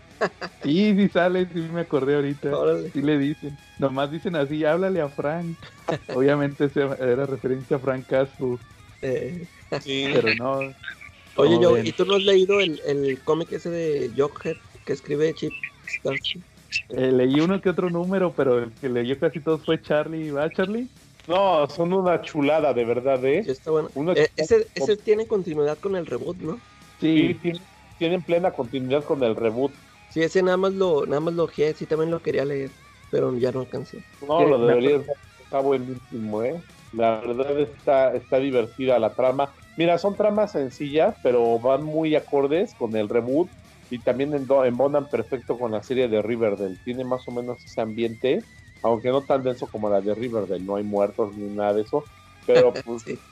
sí, 0.63 0.95
sí 0.97 1.09
sale, 1.09 1.47
sí 1.53 1.61
me 1.61 1.83
acordé 1.83 2.17
ahorita. 2.17 2.57
Órale. 2.57 2.91
Sí 2.91 3.03
le 3.03 3.19
dicen. 3.19 3.57
Nomás 3.79 4.11
dicen 4.11 4.37
así, 4.37 4.65
háblale 4.65 5.01
a 5.01 5.09
Frank. 5.11 5.57
Obviamente 6.15 6.67
ese 6.67 6.83
era 6.83 7.27
referencia 7.27 7.77
a 7.77 7.81
Frank 7.81 8.07
Castro, 8.07 8.59
Eh, 9.03 9.47
Sí. 9.81 10.09
pero 10.13 10.35
no. 10.35 10.75
oye, 11.37 11.57
¿cómo 11.57 11.77
yo? 11.77 11.79
¿y 11.79 11.93
tú 11.93 12.05
no 12.07 12.15
has 12.15 12.25
leído 12.25 12.61
el, 12.61 12.81
el 12.87 13.23
cómic 13.25 13.53
ese 13.53 13.69
de 13.71 14.11
Jughead 14.17 14.57
que 14.85 14.93
escribe 14.93 15.35
Chip 15.35 15.53
Starsky? 15.87 16.43
Eh, 16.89 17.13
leí 17.13 17.41
uno 17.41 17.61
que 17.61 17.71
otro 17.71 17.91
número, 17.91 18.33
pero 18.35 18.59
el 18.59 18.73
que 18.81 18.89
leyó 18.89 19.19
casi 19.19 19.41
todos 19.41 19.65
fue 19.65 19.81
Charlie. 19.83 20.31
¿Va, 20.31 20.51
Charlie? 20.53 20.89
No, 21.27 21.69
son 21.69 21.93
una 21.93 22.23
chulada, 22.23 22.73
de 22.73 22.85
verdad, 22.85 23.21
Sí, 23.21 23.27
¿eh? 23.29 23.41
está 23.47 23.73
bueno. 23.73 23.91
Uno 23.95 24.13
Eh, 24.15 24.29
ese, 24.37 24.67
ese 24.75 24.97
tiene 24.97 25.27
continuidad 25.27 25.79
con 25.79 25.97
el 25.97 26.07
reboot, 26.07 26.37
¿no? 26.39 26.61
Sí, 27.01 27.29
Sí, 27.29 27.35
tienen, 27.35 27.63
tienen 27.99 28.23
plena 28.23 28.53
continuidad 28.53 29.05
con 29.05 29.23
el 29.25 29.35
reboot. 29.35 29.73
Sí, 30.17 30.23
ese 30.23 30.43
nada 30.43 30.57
más 30.57 30.73
lo, 30.73 31.05
nada 31.07 31.21
más 31.21 31.35
lo 31.35 31.45
ojeé, 31.45 31.75
sí 31.75 31.87
también 31.87 32.11
lo 32.11 32.23
quería 32.23 32.45
leer, 32.45 32.75
pero 33.11 33.37
ya 33.39 33.53
no 33.53 33.61
alcancé. 33.61 34.05
No, 34.21 34.45
lo 34.47 34.59
deberías. 34.59 35.03
Está 35.39 35.61
buenísimo, 35.61 36.43
¿eh? 36.43 36.63
La 36.91 37.21
verdad 37.21 37.61
está, 37.61 38.15
está 38.17 38.39
divertida 38.39 38.99
la 38.99 39.15
trama. 39.15 39.55
Mira, 39.77 39.99
son 39.99 40.17
tramas 40.17 40.53
sencillas, 40.53 41.17
pero 41.23 41.59
van 41.61 41.85
muy 41.85 42.15
acordes 42.15 42.75
con 42.75 42.97
el 42.97 43.09
reboot 43.09 43.53
y 43.91 44.03
también 44.03 44.33
endo- 44.35 44.65
embonan 44.65 45.09
perfecto 45.11 45.59
con 45.59 45.73
la 45.73 45.83
serie 45.83 46.09
de 46.09 46.23
Riverdale. 46.23 46.79
Tiene 46.83 47.05
más 47.05 47.29
o 47.29 47.33
menos 47.33 47.65
ese 47.65 47.81
ambiente, 47.83 48.47
aunque 48.83 49.11
no 49.11 49.25
tan 49.27 49.43
denso 49.45 49.69
como 49.71 49.91
la 49.91 50.01
de 50.01 50.15
Riverdale. 50.15 50.65
No 50.65 50.77
hay 50.77 50.85
muertos 50.85 51.37
ni 51.37 51.49
nada 51.51 51.75
de 51.75 51.83
eso, 51.83 52.09
pero 52.45 52.81
pues 52.83 53.03
Sí. 53.05 53.23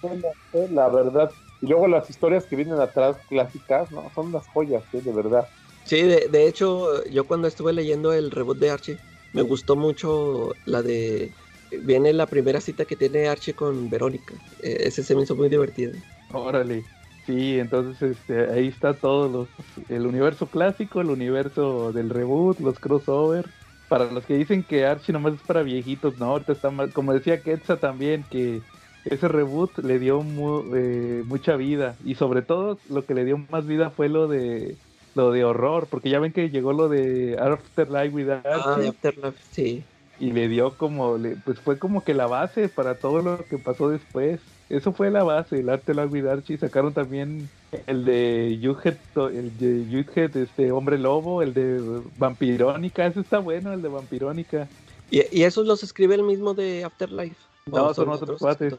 eh, 0.52 0.66
la 0.70 0.88
verdad. 0.88 1.34
Y 1.60 1.66
luego 1.66 1.88
las 1.88 2.10
historias 2.10 2.46
que 2.46 2.56
vienen 2.56 2.80
atrás, 2.80 3.18
clásicas, 3.28 3.90
no, 3.90 4.10
son 4.14 4.28
unas 4.28 4.46
joyas, 4.48 4.84
¿eh? 4.92 5.00
de 5.02 5.12
verdad. 5.12 5.48
Sí, 5.84 6.02
de, 6.02 6.28
de 6.28 6.46
hecho, 6.48 7.04
yo 7.04 7.26
cuando 7.26 7.46
estuve 7.48 7.72
leyendo 7.72 8.12
el 8.12 8.30
reboot 8.30 8.58
de 8.58 8.70
Archie, 8.70 9.02
me 9.32 9.42
gustó 9.42 9.76
mucho 9.76 10.60
la 10.64 10.82
de... 10.82 11.36
Viene 11.70 12.12
la 12.12 12.28
primera 12.30 12.60
cita 12.60 12.86
que 12.86 12.96
tiene 12.96 13.28
Archie 13.28 13.54
con 13.54 13.90
Verónica. 13.90 14.36
Eh, 14.58 14.78
ese 14.86 15.02
se 15.02 15.14
me 15.14 15.22
hizo 15.22 15.36
muy 15.36 15.48
divertido. 15.48 16.00
órale. 16.28 16.88
Sí, 17.22 17.58
entonces 17.58 18.02
este, 18.02 18.50
ahí 18.52 18.68
está 18.68 19.00
todo 19.00 19.28
los, 19.28 19.50
el 19.88 20.06
universo 20.06 20.50
clásico, 20.50 21.00
el 21.00 21.08
universo 21.10 21.92
del 21.92 22.10
reboot, 22.10 22.60
los 22.60 22.78
crossover. 22.78 23.54
Para 23.88 24.10
los 24.10 24.26
que 24.26 24.34
dicen 24.34 24.64
que 24.64 24.84
Archie 24.86 25.12
nomás 25.12 25.34
es 25.34 25.42
para 25.44 25.62
viejitos, 25.62 26.16
no, 26.18 26.26
ahorita 26.26 26.52
está 26.52 26.70
mal. 26.70 26.92
Como 26.92 27.12
decía 27.14 27.42
Ketsa 27.42 27.80
también, 27.80 28.26
que 28.28 28.66
ese 29.04 29.28
reboot 29.28 29.78
le 29.78 29.98
dio 29.98 30.22
mu- 30.22 30.74
eh, 30.74 31.22
mucha 31.26 31.56
vida. 31.56 31.98
Y 32.02 32.14
sobre 32.16 32.42
todo 32.42 32.82
lo 32.88 33.06
que 33.06 33.14
le 33.14 33.24
dio 33.24 33.38
más 33.38 33.66
vida 33.66 33.90
fue 33.90 34.08
lo 34.08 34.28
de 34.28 34.78
lo 35.14 35.30
de 35.30 35.44
horror, 35.44 35.86
porque 35.90 36.10
ya 36.10 36.18
ven 36.20 36.32
que 36.32 36.50
llegó 36.50 36.72
lo 36.72 36.88
de 36.88 37.36
Afterlife 37.38 38.14
with 38.14 38.30
Ah, 38.30 38.76
de 38.78 38.88
Afterlife, 38.88 39.38
sí. 39.52 39.84
y 40.18 40.32
le 40.32 40.48
dio 40.48 40.76
como, 40.76 41.16
pues 41.44 41.60
fue 41.60 41.78
como 41.78 42.02
que 42.04 42.14
la 42.14 42.26
base 42.26 42.68
para 42.68 42.94
todo 42.96 43.22
lo 43.22 43.44
que 43.44 43.58
pasó 43.58 43.88
después. 43.88 44.40
Eso 44.70 44.92
fue 44.92 45.10
la 45.10 45.22
base, 45.22 45.60
el 45.60 45.68
arte 45.68 45.94
la 45.94 46.02
Archie. 46.02 46.56
Sacaron 46.56 46.92
también 46.94 47.48
el 47.86 48.04
de 48.04 48.58
Jughead, 48.62 48.96
el 49.32 49.56
de 49.58 49.84
Jughead, 49.90 50.36
este 50.36 50.72
hombre 50.72 50.98
lobo, 50.98 51.42
el 51.42 51.52
de 51.52 52.00
Vampirónica, 52.16 53.06
ese 53.06 53.20
está 53.20 53.38
bueno, 53.38 53.72
el 53.72 53.82
de 53.82 53.88
Vampirónica. 53.88 54.66
Y, 55.10 55.22
y 55.30 55.42
esos 55.44 55.66
los 55.66 55.82
escribe 55.82 56.14
el 56.14 56.22
mismo 56.22 56.54
de 56.54 56.82
Afterlife. 56.84 57.36
No, 57.66 57.86
¿O 57.88 57.94
son 57.94 58.08
otros 58.08 58.38
cuates. 58.40 58.74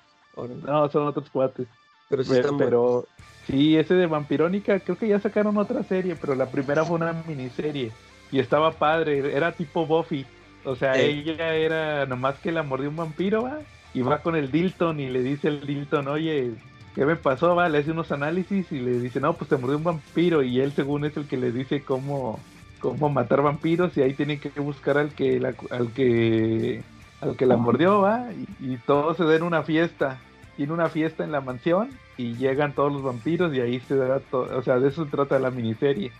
No, 0.65 0.89
son 0.89 1.07
otros 1.07 1.29
cuates. 1.29 1.67
Pero 2.09 2.23
sí, 2.23 2.31
Pero, 2.33 2.51
buenos. 2.53 3.05
Sí, 3.47 3.77
ese 3.77 3.93
de 3.93 4.07
Vampirónica, 4.07 4.79
creo 4.79 4.97
que 4.97 5.07
ya 5.07 5.19
sacaron 5.19 5.57
otra 5.57 5.83
serie, 5.83 6.15
pero 6.15 6.35
la 6.35 6.47
primera 6.47 6.83
fue 6.83 6.97
una 6.97 7.13
miniserie. 7.27 7.91
Y 8.31 8.39
estaba 8.39 8.71
padre, 8.71 9.35
era 9.35 9.51
tipo 9.51 9.85
Buffy. 9.85 10.25
O 10.65 10.75
sea, 10.75 10.97
ella 10.97 11.53
era 11.53 12.05
nomás 12.05 12.35
que 12.39 12.51
la 12.51 12.63
mordió 12.63 12.89
un 12.89 12.95
vampiro, 12.95 13.43
va. 13.43 13.59
Y 13.93 14.01
va 14.01 14.19
con 14.19 14.35
el 14.35 14.51
Dilton 14.51 14.99
y 14.99 15.09
le 15.09 15.21
dice 15.21 15.47
al 15.47 15.65
Dilton, 15.65 16.07
oye, 16.07 16.51
¿qué 16.95 17.05
me 17.05 17.15
pasó? 17.15 17.55
Va, 17.55 17.69
le 17.69 17.77
hace 17.77 17.91
unos 17.91 18.11
análisis 18.11 18.71
y 18.71 18.79
le 18.79 18.99
dice, 18.99 19.21
no, 19.21 19.33
pues 19.33 19.49
te 19.49 19.57
mordió 19.57 19.77
un 19.77 19.83
vampiro. 19.83 20.43
Y 20.43 20.59
él, 20.59 20.73
según 20.73 21.05
es 21.05 21.15
el 21.15 21.27
que 21.27 21.37
le 21.37 21.51
dice 21.51 21.83
cómo, 21.83 22.39
cómo 22.79 23.09
matar 23.09 23.41
vampiros. 23.41 23.95
Y 23.95 24.01
ahí 24.01 24.13
tienen 24.13 24.39
que 24.39 24.49
buscar 24.59 24.97
al 24.97 25.13
que 25.13 25.39
la, 25.39 25.53
al 25.69 25.91
que 25.91 26.81
al 27.21 27.37
que 27.37 27.45
la 27.45 27.57
mordió, 27.57 28.01
va. 28.01 28.25
Y, 28.33 28.73
y 28.73 28.77
todos 28.77 29.17
se 29.17 29.23
dan 29.23 29.43
una 29.43 29.63
fiesta. 29.63 30.19
Tiene 30.57 30.73
una 30.73 30.89
fiesta 30.89 31.23
en 31.23 31.31
la 31.31 31.41
mansión 31.41 31.89
y 32.17 32.35
llegan 32.35 32.73
todos 32.75 32.91
los 32.93 33.03
vampiros 33.03 33.53
y 33.53 33.61
ahí 33.61 33.79
se 33.81 33.95
da 33.95 34.19
todo. 34.19 34.57
O 34.57 34.63
sea, 34.63 34.79
de 34.79 34.89
eso 34.89 35.05
se 35.05 35.11
trata 35.11 35.39
la 35.39 35.51
miniserie. 35.51 36.11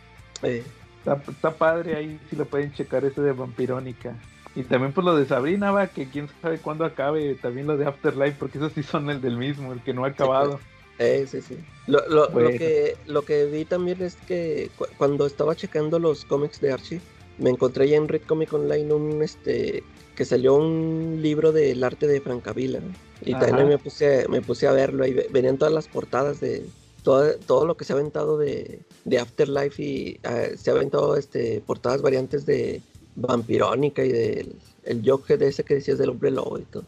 Eh, 0.44 0.64
Está, 1.00 1.22
está 1.32 1.52
padre 1.52 1.96
ahí, 1.96 2.20
si 2.30 2.36
lo 2.36 2.46
pueden 2.46 2.74
checar 2.74 3.06
ese 3.06 3.22
de 3.22 3.32
Vampirónica. 3.32 4.16
Y 4.56 4.64
también 4.64 4.92
por 4.92 5.04
lo 5.04 5.16
de 5.16 5.26
Sabrina, 5.28 5.70
va, 5.72 5.86
que 5.86 6.10
quién 6.10 6.28
sabe 6.42 6.58
cuándo 6.58 6.84
acabe. 6.84 7.36
También 7.36 7.68
lo 7.68 7.78
de 7.78 7.86
Afterlife, 7.86 8.38
porque 8.40 8.58
esos 8.58 8.74
sí 8.74 8.82
son 8.82 9.10
el 9.12 9.22
del 9.22 9.38
mismo, 9.38 9.72
el 9.72 9.82
que 9.84 9.94
no 9.94 10.04
ha 10.04 10.08
acabado. 10.08 10.60
eh, 10.98 11.26
sí, 11.30 11.42
sí. 11.42 11.58
Lo, 11.86 12.00
lo, 12.10 12.30
Bueno. 12.32 12.50
lo, 12.50 12.58
que, 12.58 12.96
lo 13.06 13.22
que 13.22 13.46
vi 13.46 13.66
también 13.66 14.02
es 14.02 14.16
que 14.28 14.72
cu- 14.78 14.88
cuando 14.98 15.28
estaba 15.28 15.56
checando 15.56 16.00
los 16.00 16.26
cómics 16.26 16.60
de 16.60 16.72
Archie, 16.72 17.02
me 17.38 17.52
encontré 17.52 17.88
ya 17.88 17.98
en 17.98 18.08
Red 18.08 18.22
Comic 18.26 18.52
Online 18.54 18.92
un 18.92 19.22
este 19.22 19.84
que 20.16 20.26
salió 20.26 20.56
un 20.56 21.20
libro 21.22 21.52
del 21.52 21.84
arte 21.84 22.08
de 22.08 22.20
Francavilla. 22.22 22.80
¿no? 22.80 22.88
Y 23.22 23.34
Ajá. 23.34 23.48
también 23.48 23.70
me 23.70 23.78
puse, 23.78 24.28
me 24.30 24.42
puse 24.42 24.68
a 24.68 24.72
verlo 24.72 25.06
y 25.06 25.14
ve- 25.14 25.28
venían 25.32 25.58
todas 25.58 25.74
las 25.74 25.88
portadas 25.88 26.40
de 26.40 26.66
todo, 27.04 27.36
todo 27.48 27.66
lo 27.66 27.78
que 27.78 27.86
se 27.86 27.94
ha 27.94 27.96
aventado 27.96 28.38
de, 28.38 28.80
de 29.06 29.20
Afterlife 29.20 29.82
y 29.82 30.20
eh, 30.24 30.56
se 30.58 30.72
ha 30.72 30.74
aventado 30.74 31.16
este, 31.16 31.62
portadas 31.66 32.02
variantes 32.02 32.46
de 32.46 32.82
Vampirónica 33.16 34.04
y 34.04 34.12
del 34.12 34.56
el 34.84 35.02
Jughead 35.04 35.42
ese 35.42 35.64
que 35.64 35.76
decías 35.76 35.98
del 35.98 36.10
hombre 36.10 36.30
lobo 36.32 36.60
y 36.60 36.64
todo. 36.64 36.84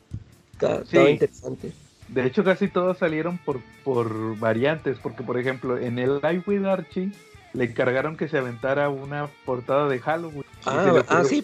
Está- 0.53 0.81
Estaba 0.81 1.05
Sí. 1.05 1.11
interesante. 1.13 1.71
De 2.09 2.25
hecho, 2.25 2.43
casi 2.43 2.67
todos 2.69 2.97
salieron 2.99 3.37
por, 3.39 3.59
por 3.83 4.37
variantes, 4.39 4.97
porque 5.01 5.23
por 5.23 5.37
ejemplo, 5.37 5.77
en 5.77 5.99
el 5.99 6.15
Live 6.21 6.43
with 6.47 6.63
Archie 6.65 7.11
le 7.53 7.65
encargaron 7.65 8.15
que 8.15 8.29
se 8.29 8.37
aventara 8.37 8.89
una 8.89 9.29
portada 9.45 9.89
de 9.89 9.99
Halloween. 9.99 10.43
Ah, 10.65 11.03
ah, 11.09 11.23
sí, 11.25 11.43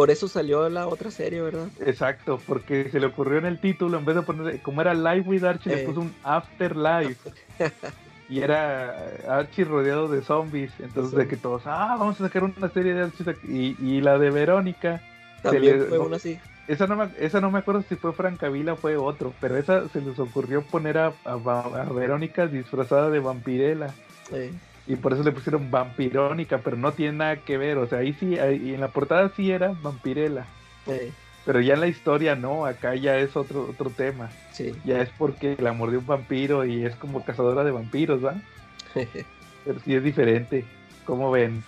por 0.00 0.10
eso 0.10 0.28
salió 0.28 0.66
la 0.70 0.86
otra 0.88 1.10
serie, 1.10 1.42
¿verdad? 1.42 1.68
Exacto, 1.84 2.40
porque 2.46 2.88
se 2.90 2.98
le 2.98 3.04
ocurrió 3.04 3.36
en 3.38 3.44
el 3.44 3.60
título, 3.60 3.98
en 3.98 4.06
vez 4.06 4.16
de 4.16 4.22
poner, 4.22 4.58
como 4.62 4.80
era 4.80 4.94
Live 4.94 5.28
with 5.28 5.44
Archie, 5.44 5.68
le 5.68 5.82
Eh. 5.82 5.84
puso 5.84 6.00
un 6.00 6.14
Afterlife. 6.22 7.30
y 8.30 8.40
era 8.40 8.96
Archie 9.28 9.66
rodeado 9.66 10.08
de 10.08 10.22
zombies. 10.22 10.72
Entonces, 10.78 11.12
de 11.18 11.28
que 11.28 11.36
todos, 11.36 11.64
ah, 11.66 11.96
vamos 11.98 12.18
a 12.18 12.24
sacar 12.24 12.44
una 12.44 12.70
serie 12.70 12.94
de 12.94 13.02
Archie. 13.02 13.36
Y, 13.46 13.76
y 13.78 14.00
la 14.00 14.16
de 14.18 14.30
Verónica, 14.30 15.02
También 15.42 15.80
le- 15.80 15.84
fue 15.84 15.98
una 15.98 16.16
así. 16.16 16.38
esa 16.66 16.86
no, 16.86 16.96
me, 16.96 17.10
esa 17.18 17.42
no 17.42 17.50
me 17.50 17.58
acuerdo 17.58 17.82
si 17.86 17.94
fue 17.96 18.14
Francavila 18.14 18.72
o 18.72 18.76
fue 18.76 18.96
otro, 18.96 19.34
pero 19.38 19.58
esa 19.58 19.86
se 19.90 20.00
les 20.00 20.18
ocurrió 20.18 20.62
poner 20.62 20.96
a, 20.96 21.12
a 21.26 21.32
a 21.34 21.92
Verónica 21.92 22.46
disfrazada 22.46 23.10
de 23.10 23.20
vampirela. 23.20 23.92
eh, 24.32 24.50
Y 24.90 24.96
por 24.96 25.12
eso 25.12 25.22
le 25.22 25.30
pusieron 25.30 25.70
vampirónica, 25.70 26.58
pero 26.58 26.76
no 26.76 26.90
tiene 26.90 27.12
nada 27.18 27.36
que 27.36 27.56
ver. 27.56 27.78
O 27.78 27.86
sea, 27.86 27.98
ahí 27.98 28.12
sí, 28.14 28.36
ahí- 28.40 28.60
y 28.70 28.74
en 28.74 28.80
la 28.80 28.88
portada 28.88 29.30
sí 29.36 29.52
era 29.52 29.72
vampirela. 29.82 30.46
eh, 30.88 31.12
Pero 31.44 31.60
ya 31.60 31.74
en 31.74 31.80
la 31.80 31.86
historia 31.86 32.34
no, 32.34 32.66
acá 32.66 32.96
ya 32.96 33.16
es 33.18 33.36
otro, 33.36 33.68
otro 33.70 33.90
tema. 33.90 34.30
sí. 34.50 34.74
Ya 34.84 35.00
es 35.00 35.08
porque 35.16 35.56
la 35.60 35.72
mordió 35.72 36.00
un 36.00 36.06
vampiro 36.06 36.64
y 36.66 36.84
es 36.84 36.96
como 36.96 37.24
cazadora 37.24 37.62
de 37.62 37.70
vampiros, 37.70 38.24
¿va? 38.24 38.34
Pero 39.64 39.78
sí 39.84 39.94
es 39.94 40.02
diferente. 40.02 40.64
¿Cómo 41.04 41.30
ven? 41.30 41.62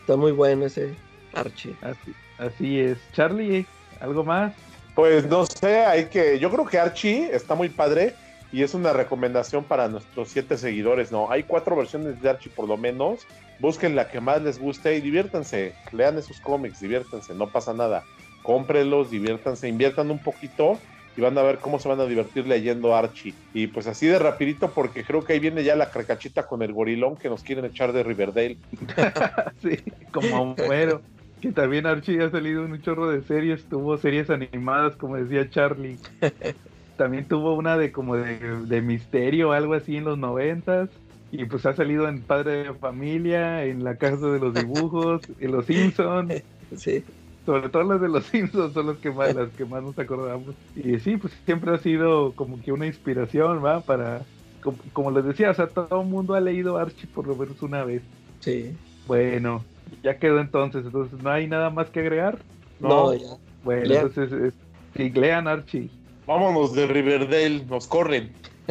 Está 0.00 0.16
muy 0.16 0.32
bueno 0.32 0.64
ese 0.64 0.94
Archie. 1.34 1.76
Así, 1.82 2.14
así 2.38 2.80
es. 2.80 2.98
Charlie, 3.12 3.66
¿algo 4.00 4.24
más? 4.24 4.54
Pues 4.94 5.26
no 5.26 5.44
sé, 5.44 5.80
hay 5.84 6.06
que. 6.06 6.38
Yo 6.38 6.50
creo 6.50 6.64
que 6.66 6.78
Archie 6.78 7.34
está 7.34 7.54
muy 7.54 7.68
padre 7.68 8.14
y 8.52 8.62
es 8.62 8.74
una 8.74 8.92
recomendación 8.92 9.64
para 9.64 9.88
nuestros 9.88 10.28
siete 10.28 10.56
seguidores, 10.56 11.12
¿no? 11.12 11.30
Hay 11.30 11.44
cuatro 11.44 11.76
versiones 11.76 12.20
de 12.20 12.30
Archie 12.30 12.50
por 12.50 12.68
lo 12.68 12.76
menos. 12.76 13.26
Busquen 13.60 13.94
la 13.94 14.08
que 14.08 14.20
más 14.20 14.42
les 14.42 14.58
guste 14.58 14.96
y 14.96 15.00
diviértanse. 15.00 15.74
Lean 15.92 16.18
esos 16.18 16.40
cómics, 16.40 16.80
diviértanse, 16.80 17.34
no 17.34 17.48
pasa 17.48 17.74
nada. 17.74 18.04
Cómprenlos, 18.42 19.10
diviértanse, 19.10 19.68
inviertan 19.68 20.10
un 20.10 20.18
poquito 20.18 20.78
y 21.16 21.20
van 21.20 21.36
a 21.38 21.42
ver 21.42 21.58
cómo 21.58 21.78
se 21.78 21.88
van 21.88 22.00
a 22.00 22.06
divertir 22.06 22.46
leyendo 22.46 22.94
Archie. 22.94 23.34
Y 23.54 23.68
pues 23.68 23.86
así 23.86 24.06
de 24.06 24.18
rapidito, 24.18 24.70
porque 24.70 25.04
creo 25.04 25.22
que 25.22 25.34
ahí 25.34 25.38
viene 25.38 25.62
ya 25.62 25.76
la 25.76 25.90
carcachita 25.90 26.46
con 26.46 26.62
el 26.62 26.72
gorilón 26.72 27.16
que 27.16 27.28
nos 27.28 27.42
quieren 27.42 27.64
echar 27.64 27.92
de 27.92 28.02
Riverdale. 28.02 28.58
sí, 29.62 29.78
como 30.12 30.54
Homero. 30.54 31.02
Que 31.40 31.52
también 31.52 31.86
Archie 31.86 32.22
ha 32.22 32.30
salido 32.30 32.64
en 32.64 32.72
un 32.72 32.82
chorro 32.82 33.08
de 33.08 33.22
series. 33.22 33.64
Tuvo 33.64 33.96
series 33.96 34.28
animadas, 34.28 34.96
como 34.96 35.16
decía 35.16 35.48
Charlie. 35.48 35.98
También 37.00 37.24
tuvo 37.24 37.54
una 37.54 37.78
de 37.78 37.92
como 37.92 38.14
de, 38.14 38.36
de 38.66 38.82
misterio, 38.82 39.52
algo 39.52 39.72
así 39.72 39.96
en 39.96 40.04
los 40.04 40.18
noventas. 40.18 40.90
Y 41.32 41.46
pues 41.46 41.64
ha 41.64 41.72
salido 41.72 42.06
en 42.06 42.20
Padre 42.20 42.64
de 42.64 42.74
Familia, 42.74 43.64
en 43.64 43.84
La 43.84 43.96
Casa 43.96 44.26
de 44.26 44.38
los 44.38 44.52
Dibujos, 44.52 45.22
en 45.40 45.50
Los 45.50 45.64
Simpsons. 45.64 46.42
Sí, 46.76 47.02
Sobre 47.46 47.70
todo 47.70 47.84
las 47.84 48.02
de 48.02 48.08
los 48.10 48.26
Simpsons 48.26 48.74
son 48.74 48.88
las 48.88 48.98
que 48.98 49.10
más, 49.10 49.34
las 49.34 49.48
que 49.48 49.64
más 49.64 49.82
nos 49.82 49.98
acordamos. 49.98 50.54
Y 50.76 50.98
sí, 51.00 51.16
pues 51.16 51.32
siempre 51.46 51.72
ha 51.72 51.78
sido 51.78 52.32
como 52.32 52.60
que 52.60 52.70
una 52.70 52.86
inspiración, 52.86 53.64
¿va? 53.64 53.80
Para, 53.80 54.20
como, 54.62 54.76
como 54.92 55.10
les 55.10 55.24
decía, 55.24 55.52
o 55.52 55.54
sea, 55.54 55.68
todo 55.68 56.02
el 56.02 56.06
mundo 56.06 56.34
ha 56.34 56.40
leído 56.42 56.76
Archie 56.76 57.08
por 57.08 57.26
lo 57.26 57.34
menos 57.34 57.62
una 57.62 57.82
vez. 57.82 58.02
sí. 58.40 58.76
Bueno, 59.06 59.64
ya 60.04 60.18
quedó 60.18 60.38
entonces, 60.38 60.84
entonces 60.84 61.22
no 61.22 61.30
hay 61.30 61.46
nada 61.46 61.70
más 61.70 61.88
que 61.88 62.00
agregar. 62.00 62.36
No, 62.78 63.14
ya. 63.14 63.38
Bueno, 63.64 63.86
Lean. 63.86 64.06
entonces 64.06 64.32
es, 64.32 64.54
sí, 64.94 65.08
lean 65.18 65.48
Archie. 65.48 65.88
Vámonos 66.30 66.72
de 66.74 66.86
Riverdale, 66.86 67.64
nos 67.68 67.88
corren. 67.88 68.30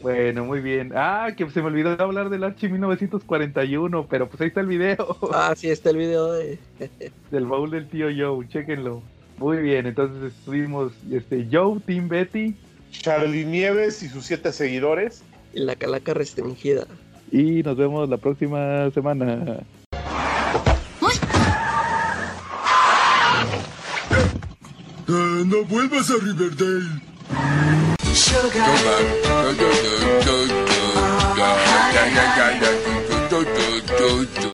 Bueno, 0.00 0.46
muy 0.46 0.60
bien. 0.60 0.92
Ah, 0.94 1.28
que 1.36 1.46
se 1.50 1.60
me 1.60 1.66
olvidó 1.66 1.90
hablar 2.02 2.30
del 2.30 2.42
Archie 2.42 2.70
1941, 2.70 4.06
pero 4.08 4.30
pues 4.30 4.40
ahí 4.40 4.48
está 4.48 4.60
el 4.62 4.66
video 4.68 5.18
Ah, 5.30 5.52
sí, 5.54 5.68
está 5.68 5.90
el 5.90 5.98
video 5.98 6.32
de. 6.32 6.58
del 7.30 7.44
baúl 7.44 7.70
del 7.70 7.86
tío 7.86 8.06
Joe, 8.16 8.48
chéquenlo. 8.48 9.02
Muy 9.36 9.58
bien, 9.58 9.84
entonces 9.84 10.32
estuvimos 10.32 10.92
este, 11.12 11.46
Joe, 11.52 11.80
Tim 11.84 12.08
Betty 12.08 12.54
Charlie 12.92 13.44
Nieves 13.44 14.02
y 14.02 14.08
sus 14.08 14.24
siete 14.24 14.50
seguidores. 14.50 15.22
y 15.52 15.60
la 15.60 15.76
calaca 15.76 16.14
restringida. 16.14 16.86
y 17.30 17.62
nos 17.62 17.76
vemos 17.76 18.08
la 18.08 18.16
próxima 18.16 18.90
semana. 18.92 19.58
Eh, 25.08 25.44
no 25.46 25.64
vuelvas 25.64 26.10
a 26.10 26.14
Riverdale. 26.14 27.00
Sugar. 28.12 28.76
Sugar. 28.78 29.96